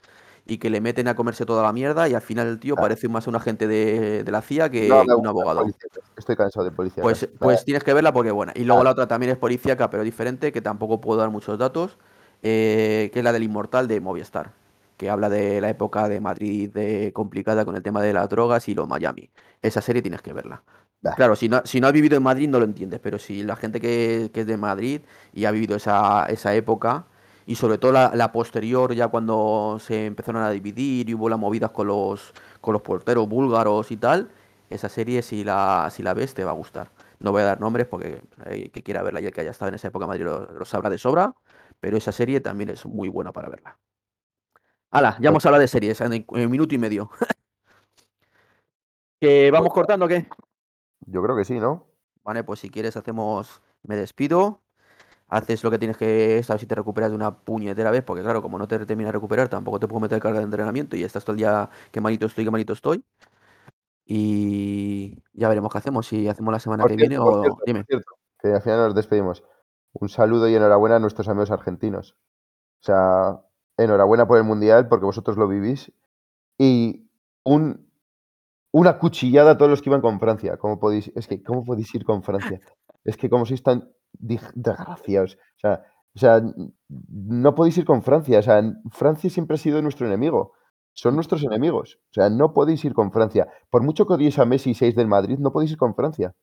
y 0.47 0.57
que 0.57 0.69
le 0.69 0.81
meten 0.81 1.07
a 1.07 1.15
comerse 1.15 1.45
toda 1.45 1.63
la 1.63 1.73
mierda 1.73 2.07
y 2.07 2.13
al 2.13 2.21
final 2.21 2.47
el 2.47 2.59
tío 2.59 2.75
parece 2.75 3.09
más 3.09 3.27
un 3.27 3.35
agente 3.35 3.67
de, 3.67 4.23
de 4.23 4.31
la 4.31 4.41
CIA 4.41 4.69
que, 4.69 4.87
No, 4.87 5.03
un 5.17 5.27
abogado. 5.27 5.65
Estoy 6.15 6.35
cansado 6.35 6.63
de 6.65 6.71
policía. 6.71 7.03
Pues, 7.03 7.29
pues 7.37 7.65
tienes 7.65 7.83
que 7.83 7.93
verla 7.93 8.13
porque 8.13 8.31
buena. 8.31 8.53
Y 8.55 8.63
luego 8.63 8.83
la 8.83 8.91
otra 8.91 9.07
también 9.07 9.31
es 9.31 9.37
policíaca, 9.37 9.89
pero 9.89 10.03
diferente, 10.03 10.51
que 10.51 10.61
tampoco 10.61 11.01
puedo 11.01 11.19
dar 11.19 11.29
muchos 11.29 11.59
datos, 11.59 11.97
eh, 12.41 13.09
que 13.13 13.19
es 13.19 13.23
la 13.23 13.33
del 13.33 13.43
Inmortal 13.43 13.87
de 13.87 13.99
Movistar, 13.99 14.51
que 14.95 15.09
habla 15.09 15.29
de 15.29 15.59
la 15.59 15.69
época 15.69 16.07
de 16.07 16.19
Madrid 16.21 16.69
de 16.71 17.11
complicada 17.13 17.65
con 17.65 17.75
el 17.75 17.83
tema 17.83 18.01
de 18.01 18.13
las 18.13 18.29
drogas 18.29 18.67
y 18.69 18.75
los 18.75 18.87
Miami. 18.87 19.29
Esa 19.61 19.81
serie 19.81 20.01
tienes 20.01 20.21
que 20.21 20.33
verla. 20.33 20.63
Claro, 21.15 21.35
si 21.35 21.47
no, 21.47 21.61
si 21.63 21.79
no 21.79 21.87
has 21.87 21.93
vivido 21.93 22.17
en 22.17 22.23
Madrid 22.23 22.49
no 22.49 22.59
lo 22.59 22.65
entiendes, 22.65 22.99
pero 22.99 23.19
si 23.19 23.43
la 23.43 23.55
gente 23.55 23.79
que, 23.79 24.31
que 24.33 24.41
es 24.41 24.47
de 24.47 24.57
Madrid 24.57 25.01
y 25.31 25.45
ha 25.45 25.51
vivido 25.51 25.75
esa, 25.75 26.25
esa 26.25 26.55
época, 26.55 27.05
y 27.47 27.55
sobre 27.55 27.77
todo 27.77 27.93
la, 27.93 28.11
la 28.13 28.31
posterior, 28.33 28.93
ya 28.93 29.07
cuando 29.07 29.77
se 29.79 30.05
empezaron 30.05 30.43
a 30.43 30.51
dividir 30.51 31.09
y 31.09 31.13
hubo 31.15 31.29
las 31.29 31.39
movidas 31.39 31.71
con 31.71 31.87
los, 31.87 32.33
con 32.59 32.73
los 32.73 32.81
porteros 32.81 33.27
búlgaros 33.29 33.89
y 33.89 33.95
tal, 33.97 34.29
esa 34.69 34.89
serie 34.89 35.21
si 35.21 35.45
la, 35.45 35.87
si 35.89 36.03
la 36.03 36.13
ves 36.13 36.33
te 36.33 36.43
va 36.43 36.51
a 36.51 36.53
gustar. 36.53 36.91
No 37.19 37.31
voy 37.31 37.43
a 37.43 37.45
dar 37.45 37.61
nombres 37.61 37.87
porque 37.87 38.21
el 38.45 38.69
que 38.69 38.83
quiera 38.83 39.01
verla 39.01 39.21
y 39.21 39.27
el 39.27 39.31
que 39.31 39.41
haya 39.41 39.51
estado 39.51 39.69
en 39.69 39.75
esa 39.75 39.87
época 39.87 40.05
Madrid 40.05 40.25
lo, 40.25 40.51
lo 40.51 40.65
sabrá 40.65 40.89
de 40.89 40.97
sobra, 40.97 41.33
pero 41.79 41.95
esa 41.95 42.11
serie 42.11 42.41
también 42.41 42.69
es 42.69 42.85
muy 42.85 43.07
buena 43.07 43.31
para 43.31 43.47
verla. 43.47 43.79
Hala, 44.91 45.17
ya 45.21 45.29
hemos 45.29 45.45
hablado 45.45 45.61
de 45.61 45.69
series 45.69 46.01
en, 46.01 46.13
en 46.13 46.25
un 46.29 46.51
minuto 46.51 46.75
y 46.75 46.77
medio. 46.77 47.09
¿Que 49.21 49.51
vamos 49.51 49.71
cortando 49.71 50.05
o 50.05 50.09
qué? 50.09 50.27
Yo 51.05 51.23
creo 51.23 51.37
que 51.37 51.45
sí, 51.45 51.59
¿no? 51.59 51.87
Vale, 52.25 52.43
pues 52.43 52.59
si 52.59 52.69
quieres 52.69 52.97
hacemos, 52.97 53.61
me 53.83 53.95
despido, 53.95 54.61
haces 55.29 55.63
lo 55.63 55.71
que 55.71 55.79
tienes 55.79 55.97
que, 55.97 56.37
esta 56.37 56.53
vez 56.53 56.61
si 56.61 56.67
te 56.67 56.75
recuperas 56.75 57.11
de 57.11 57.15
una 57.15 57.35
puñetera 57.35 57.91
vez, 57.91 58.03
porque 58.03 58.23
claro, 58.23 58.41
como 58.41 58.57
no 58.57 58.67
te 58.67 58.85
terminas 58.85 59.09
de 59.09 59.13
recuperar, 59.13 59.49
tampoco 59.49 59.79
te 59.79 59.87
puedo 59.87 59.99
meter 59.99 60.21
carga 60.21 60.39
de 60.39 60.45
entrenamiento 60.45 60.95
y 60.95 61.03
estás 61.03 61.25
todo 61.25 61.33
el 61.33 61.39
día 61.39 61.69
que 61.91 62.01
malito 62.01 62.25
estoy, 62.27 62.45
que 62.45 62.51
malito 62.51 62.73
estoy. 62.73 63.03
Y 64.05 65.21
ya 65.33 65.49
veremos 65.49 65.71
qué 65.71 65.79
hacemos, 65.79 66.07
si 66.07 66.27
hacemos 66.29 66.53
la 66.53 66.59
semana 66.59 66.83
Por 66.83 66.91
que 66.91 66.97
cierto, 66.97 67.09
viene 67.09 67.19
o... 67.19 67.41
cierto, 67.41 67.61
Dime. 67.65 67.85
que 68.39 68.53
al 68.53 68.61
final 68.61 68.79
nos 68.79 68.95
despedimos. 68.95 69.43
Un 69.93 70.09
saludo 70.09 70.47
y 70.47 70.55
enhorabuena 70.55 70.95
a 70.95 70.99
nuestros 70.99 71.27
amigos 71.27 71.51
argentinos. 71.51 72.15
O 72.81 72.85
sea, 72.85 73.41
enhorabuena 73.75 74.27
por 74.27 74.37
el 74.37 74.45
Mundial, 74.45 74.87
porque 74.87 75.05
vosotros 75.05 75.37
lo 75.37 75.47
vivís. 75.47 75.91
Y 76.57 77.09
un, 77.43 77.89
una 78.71 78.97
cuchillada 78.97 79.51
a 79.51 79.57
todos 79.57 79.71
los 79.71 79.81
que 79.81 79.89
iban 79.89 80.01
con 80.01 80.19
Francia. 80.19 80.55
¿Cómo 80.57 80.79
podéis, 80.79 81.11
es 81.15 81.27
que, 81.27 81.43
¿cómo 81.43 81.65
podéis 81.65 81.93
ir 81.93 82.05
con 82.05 82.23
Francia? 82.23 82.61
Es 83.03 83.15
que 83.15 83.29
como 83.29 83.45
sois 83.45 83.63
tan 83.63 83.89
desgraciados. 84.19 85.35
O 85.35 85.59
sea, 85.59 85.83
o 86.15 86.19
sea, 86.19 86.41
no 86.89 87.53
podéis 87.53 87.77
ir 87.77 87.85
con 87.85 88.01
Francia. 88.01 88.39
O 88.39 88.41
sea, 88.41 88.63
Francia 88.91 89.29
siempre 89.29 89.55
ha 89.55 89.59
sido 89.59 89.81
nuestro 89.81 90.07
enemigo. 90.07 90.53
Son 90.93 91.13
nuestros 91.13 91.43
enemigos. 91.43 91.99
O 92.09 92.13
sea, 92.13 92.29
no 92.29 92.53
podéis 92.53 92.83
ir 92.85 92.93
con 92.95 93.11
Francia. 93.11 93.47
Por 93.69 93.83
mucho 93.83 94.07
que 94.07 94.13
odiéis 94.13 94.39
a 94.39 94.45
Messi 94.45 94.71
y 94.71 94.73
seáis 94.73 94.95
del 94.95 95.07
Madrid, 95.07 95.37
no 95.37 95.51
podéis 95.51 95.73
ir 95.73 95.77
con 95.77 95.93
Francia. 95.93 96.33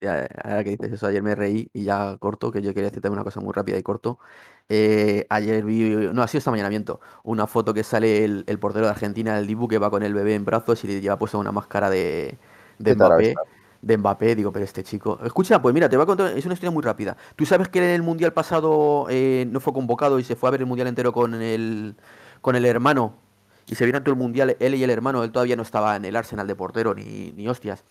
Ya, 0.00 0.28
ahora 0.44 0.62
que 0.62 0.70
dices 0.70 0.92
eso, 0.92 1.06
ayer 1.06 1.22
me 1.22 1.34
reí 1.34 1.70
y 1.72 1.84
ya 1.84 2.16
corto, 2.18 2.52
que 2.52 2.62
yo 2.62 2.74
quería 2.74 2.90
decir 2.90 3.02
también 3.02 3.18
una 3.18 3.24
cosa 3.24 3.40
muy 3.40 3.52
rápida 3.52 3.78
y 3.78 3.82
corto. 3.82 4.20
Eh, 4.68 5.26
ayer 5.28 5.64
vi, 5.64 6.08
no, 6.12 6.22
ha 6.22 6.28
sido 6.28 6.38
esta 6.38 6.50
mañana, 6.50 6.68
miento, 6.68 7.00
una 7.24 7.46
foto 7.46 7.72
que 7.74 7.82
sale 7.82 8.24
el, 8.24 8.44
el 8.46 8.58
portero 8.60 8.84
de 8.84 8.92
Argentina, 8.92 9.38
el 9.38 9.46
Dibu, 9.46 9.66
que 9.66 9.78
va 9.78 9.90
con 9.90 10.02
el 10.02 10.14
bebé 10.14 10.34
en 10.34 10.44
brazos 10.44 10.84
y 10.84 10.86
le 10.86 11.00
lleva 11.00 11.18
puesta 11.18 11.38
una 11.38 11.50
máscara 11.50 11.90
de, 11.90 12.38
de 12.78 12.94
Mbappé. 12.94 13.34
De 13.82 13.96
Mbappé, 13.96 14.34
digo, 14.34 14.52
pero 14.52 14.64
este 14.64 14.82
chico. 14.82 15.18
Escucha, 15.24 15.60
pues 15.62 15.74
mira, 15.74 15.88
te 15.88 15.96
voy 15.96 16.04
a 16.04 16.06
contar, 16.06 16.36
es 16.36 16.44
una 16.44 16.54
historia 16.54 16.70
muy 16.70 16.82
rápida. 16.82 17.16
¿Tú 17.36 17.46
sabes 17.46 17.68
que 17.68 17.78
en 17.78 17.90
el 17.90 18.02
mundial 18.02 18.32
pasado 18.32 19.06
eh, 19.10 19.46
no 19.50 19.60
fue 19.60 19.72
convocado 19.72 20.18
y 20.18 20.24
se 20.24 20.34
fue 20.36 20.48
a 20.48 20.52
ver 20.52 20.60
el 20.60 20.66
mundial 20.66 20.88
entero 20.88 21.12
con 21.12 21.34
el, 21.34 21.96
con 22.40 22.56
el 22.56 22.64
hermano? 22.64 23.14
Y 23.68 23.74
se 23.74 23.84
vieron 23.84 24.02
todo 24.04 24.12
el 24.14 24.18
mundial, 24.18 24.56
él 24.60 24.74
y 24.74 24.82
el 24.84 24.90
hermano, 24.90 25.24
él 25.24 25.32
todavía 25.32 25.56
no 25.56 25.62
estaba 25.62 25.96
en 25.96 26.04
el 26.04 26.16
Arsenal 26.16 26.46
de 26.46 26.54
portero 26.56 26.94
ni, 26.94 27.32
ni 27.36 27.48
hostias. 27.48 27.84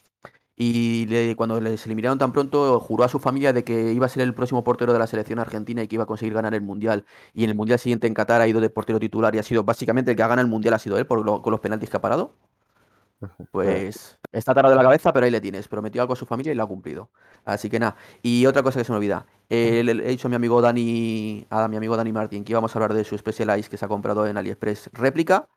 Y 0.58 1.34
cuando 1.36 1.60
les 1.60 1.86
eliminaron 1.86 2.18
tan 2.18 2.32
pronto, 2.32 2.80
juró 2.80 3.04
a 3.04 3.10
su 3.10 3.20
familia 3.20 3.52
de 3.52 3.66
que 3.66 3.92
iba 3.92 4.06
a 4.06 4.10
ser 4.10 4.24
el 4.24 4.34
próximo 4.34 4.64
portero 4.64 4.94
de 4.94 5.00
la 5.00 5.08
selección 5.08 5.38
argentina 5.40 5.84
y 5.84 5.88
que 5.90 5.96
iba 5.96 6.04
a 6.06 6.08
conseguir 6.08 6.34
ganar 6.34 6.54
el 6.54 6.62
Mundial. 6.62 7.06
Y 7.34 7.44
en 7.44 7.50
el 7.50 7.56
Mundial 7.58 7.78
siguiente 7.78 8.08
en 8.08 8.14
Qatar 8.14 8.40
ha 8.42 8.48
ido 8.48 8.62
de 8.62 8.70
portero 8.70 8.98
titular 9.00 9.36
y 9.36 9.40
ha 9.40 9.44
sido 9.44 9.64
básicamente 9.66 10.12
el 10.12 10.18
que 10.18 10.24
ha 10.24 10.28
ganado 10.28 10.46
el 10.46 10.52
Mundial 10.52 10.74
ha 10.76 10.80
sido 10.80 10.98
él 10.98 11.06
por 11.08 11.26
lo- 11.26 11.42
con 11.42 11.52
los 11.52 11.60
penaltis 11.60 11.90
que 11.90 11.98
ha 11.98 12.02
parado. 12.02 12.34
Pues 13.52 14.20
está 14.32 14.54
tarado 14.54 14.74
de 14.74 14.78
la 14.78 14.84
cabeza, 14.84 15.14
pero 15.14 15.26
ahí 15.26 15.32
le 15.32 15.42
tienes. 15.42 15.68
Prometió 15.68 16.02
algo 16.02 16.14
a 16.14 16.16
su 16.18 16.26
familia 16.26 16.52
y 16.52 16.56
lo 16.56 16.64
ha 16.64 16.68
cumplido. 16.68 17.10
Así 17.46 17.70
que 17.70 17.80
nada. 17.80 17.96
Y 18.22 18.46
otra 18.46 18.64
cosa 18.64 18.80
que 18.80 18.86
se 18.86 18.92
me 18.92 18.98
olvida. 18.98 19.26
Eh, 19.50 19.84
le, 19.84 19.94
le 19.94 20.06
he 20.06 20.10
dicho 20.10 20.28
a 20.28 20.30
mi 20.30 20.36
amigo 20.36 20.62
Dani, 20.62 21.46
a 21.50 21.68
mi 21.68 21.78
amigo 21.78 21.96
Dani 21.96 22.12
Martín 22.12 22.44
que 22.44 22.52
íbamos 22.54 22.76
a 22.76 22.80
hablar 22.80 22.94
de 22.94 23.04
su 23.04 23.18
Specialized 23.18 23.70
que 23.70 23.78
se 23.78 23.86
ha 23.86 23.88
comprado 23.88 24.28
en 24.28 24.38
AliExpress 24.38 24.90
réplica. 24.94 25.48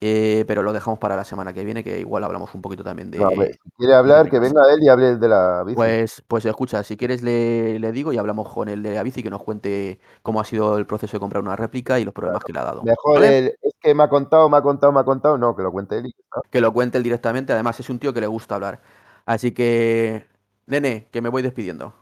Eh, 0.00 0.44
pero 0.46 0.62
lo 0.62 0.72
dejamos 0.72 1.00
para 1.00 1.16
la 1.16 1.24
semana 1.24 1.52
que 1.52 1.64
viene, 1.64 1.82
que 1.82 1.98
igual 1.98 2.22
hablamos 2.22 2.54
un 2.54 2.62
poquito 2.62 2.84
también 2.84 3.10
de, 3.10 3.18
No, 3.18 3.28
hombre, 3.28 3.54
si 3.54 3.70
quiere 3.76 3.94
hablar, 3.94 4.30
que 4.30 4.38
venga 4.38 4.62
él 4.72 4.80
y 4.80 4.88
hable 4.88 5.16
de 5.16 5.28
la 5.28 5.64
bici. 5.64 5.74
Pues, 5.74 6.22
pues 6.28 6.44
escucha, 6.44 6.84
si 6.84 6.96
quieres 6.96 7.22
le, 7.22 7.80
le 7.80 7.90
digo 7.90 8.12
y 8.12 8.18
hablamos 8.18 8.48
con 8.48 8.68
el 8.68 8.80
de 8.82 8.94
la 8.94 9.02
bici 9.02 9.24
que 9.24 9.30
nos 9.30 9.42
cuente 9.42 9.98
cómo 10.22 10.40
ha 10.40 10.44
sido 10.44 10.78
el 10.78 10.86
proceso 10.86 11.16
de 11.16 11.20
comprar 11.20 11.42
una 11.42 11.56
réplica 11.56 11.98
y 11.98 12.04
los 12.04 12.14
problemas 12.14 12.44
que 12.44 12.52
le 12.52 12.60
ha 12.60 12.64
dado. 12.64 12.82
Mejor 12.84 13.14
¿vale? 13.14 13.38
él, 13.38 13.54
es 13.60 13.74
que 13.80 13.92
me 13.92 14.04
ha 14.04 14.08
contado, 14.08 14.48
me 14.48 14.56
ha 14.56 14.62
contado, 14.62 14.92
me 14.92 15.00
ha 15.00 15.04
contado. 15.04 15.36
No, 15.36 15.56
que 15.56 15.62
lo 15.62 15.72
cuente 15.72 15.98
él. 15.98 16.14
Que 16.50 16.60
lo 16.60 16.72
cuente 16.72 16.98
él 16.98 17.04
directamente, 17.04 17.52
además 17.52 17.80
es 17.80 17.90
un 17.90 17.98
tío 17.98 18.14
que 18.14 18.20
le 18.20 18.28
gusta 18.28 18.54
hablar. 18.54 18.80
Así 19.26 19.52
que, 19.52 20.26
nene, 20.66 21.08
que 21.10 21.20
me 21.20 21.28
voy 21.28 21.42
despidiendo. 21.42 21.92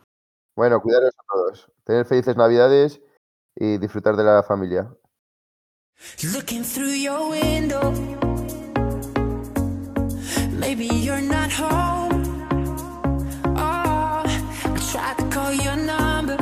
Bueno, 0.54 0.80
cuidaros 0.80 1.14
a 1.18 1.34
todos. 1.34 1.72
Tener 1.84 2.04
felices 2.04 2.36
navidades 2.36 3.00
y 3.54 3.78
disfrutar 3.78 4.16
de 4.16 4.24
la 4.24 4.42
familia. 4.42 4.88
Looking 6.34 6.62
through 6.62 6.92
your 6.92 7.30
window, 7.30 7.90
maybe 10.50 10.86
you're 10.86 11.20
not 11.20 11.50
home. 11.50 12.46
Oh, 13.56 14.22
I 14.26 14.78
tried 14.92 15.18
to 15.18 15.24
call 15.30 15.52
your 15.52 15.76
number, 15.76 16.36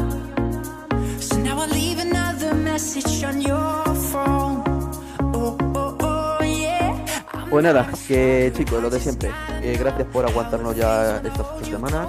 so 1.20 1.39
now 1.39 1.59
I 1.60 1.66
leave 1.66 1.98
another 1.98 2.55
message 2.55 3.22
on 3.24 3.40
your 3.40 3.85
phone. 4.10 4.73
Pues 7.55 7.62
nada, 7.62 7.89
que 8.09 8.52
chicos, 8.52 8.82
lo 8.82 8.90
de 8.90 8.98
siempre. 8.98 9.31
Eh, 9.62 9.76
gracias 9.78 10.09
por 10.09 10.26
aguantarnos 10.28 10.74
ya 10.74 11.18
estas 11.18 11.47
ocho 11.55 11.64
semanas. 11.64 12.09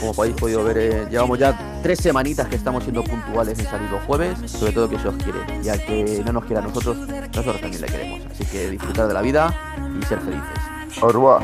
Como 0.00 0.14
habéis 0.16 0.34
podido 0.36 0.64
ver, 0.64 0.78
eh, 0.78 1.06
llevamos 1.10 1.38
ya 1.38 1.82
tres 1.82 1.98
semanitas 1.98 2.48
que 2.48 2.56
estamos 2.56 2.82
siendo 2.82 3.04
puntuales 3.04 3.58
en 3.58 3.66
salir 3.66 3.90
los 3.90 4.02
jueves, 4.04 4.50
sobre 4.50 4.72
todo 4.72 4.88
que 4.88 4.98
se 4.98 5.08
os 5.08 5.16
quiere. 5.16 5.40
Y 5.62 5.68
al 5.68 5.84
que 5.84 6.22
no 6.24 6.32
nos 6.32 6.46
quiera 6.46 6.62
a 6.62 6.64
nosotros, 6.64 6.96
nosotros 6.96 7.60
también 7.60 7.82
le 7.82 7.88
queremos. 7.88 8.20
Así 8.30 8.46
que 8.46 8.70
disfrutar 8.70 9.06
de 9.06 9.12
la 9.12 9.20
vida 9.20 9.54
y 10.00 10.02
ser 10.06 10.18
felices. 10.18 11.02
Au 11.02 11.10
revoir. 11.10 11.42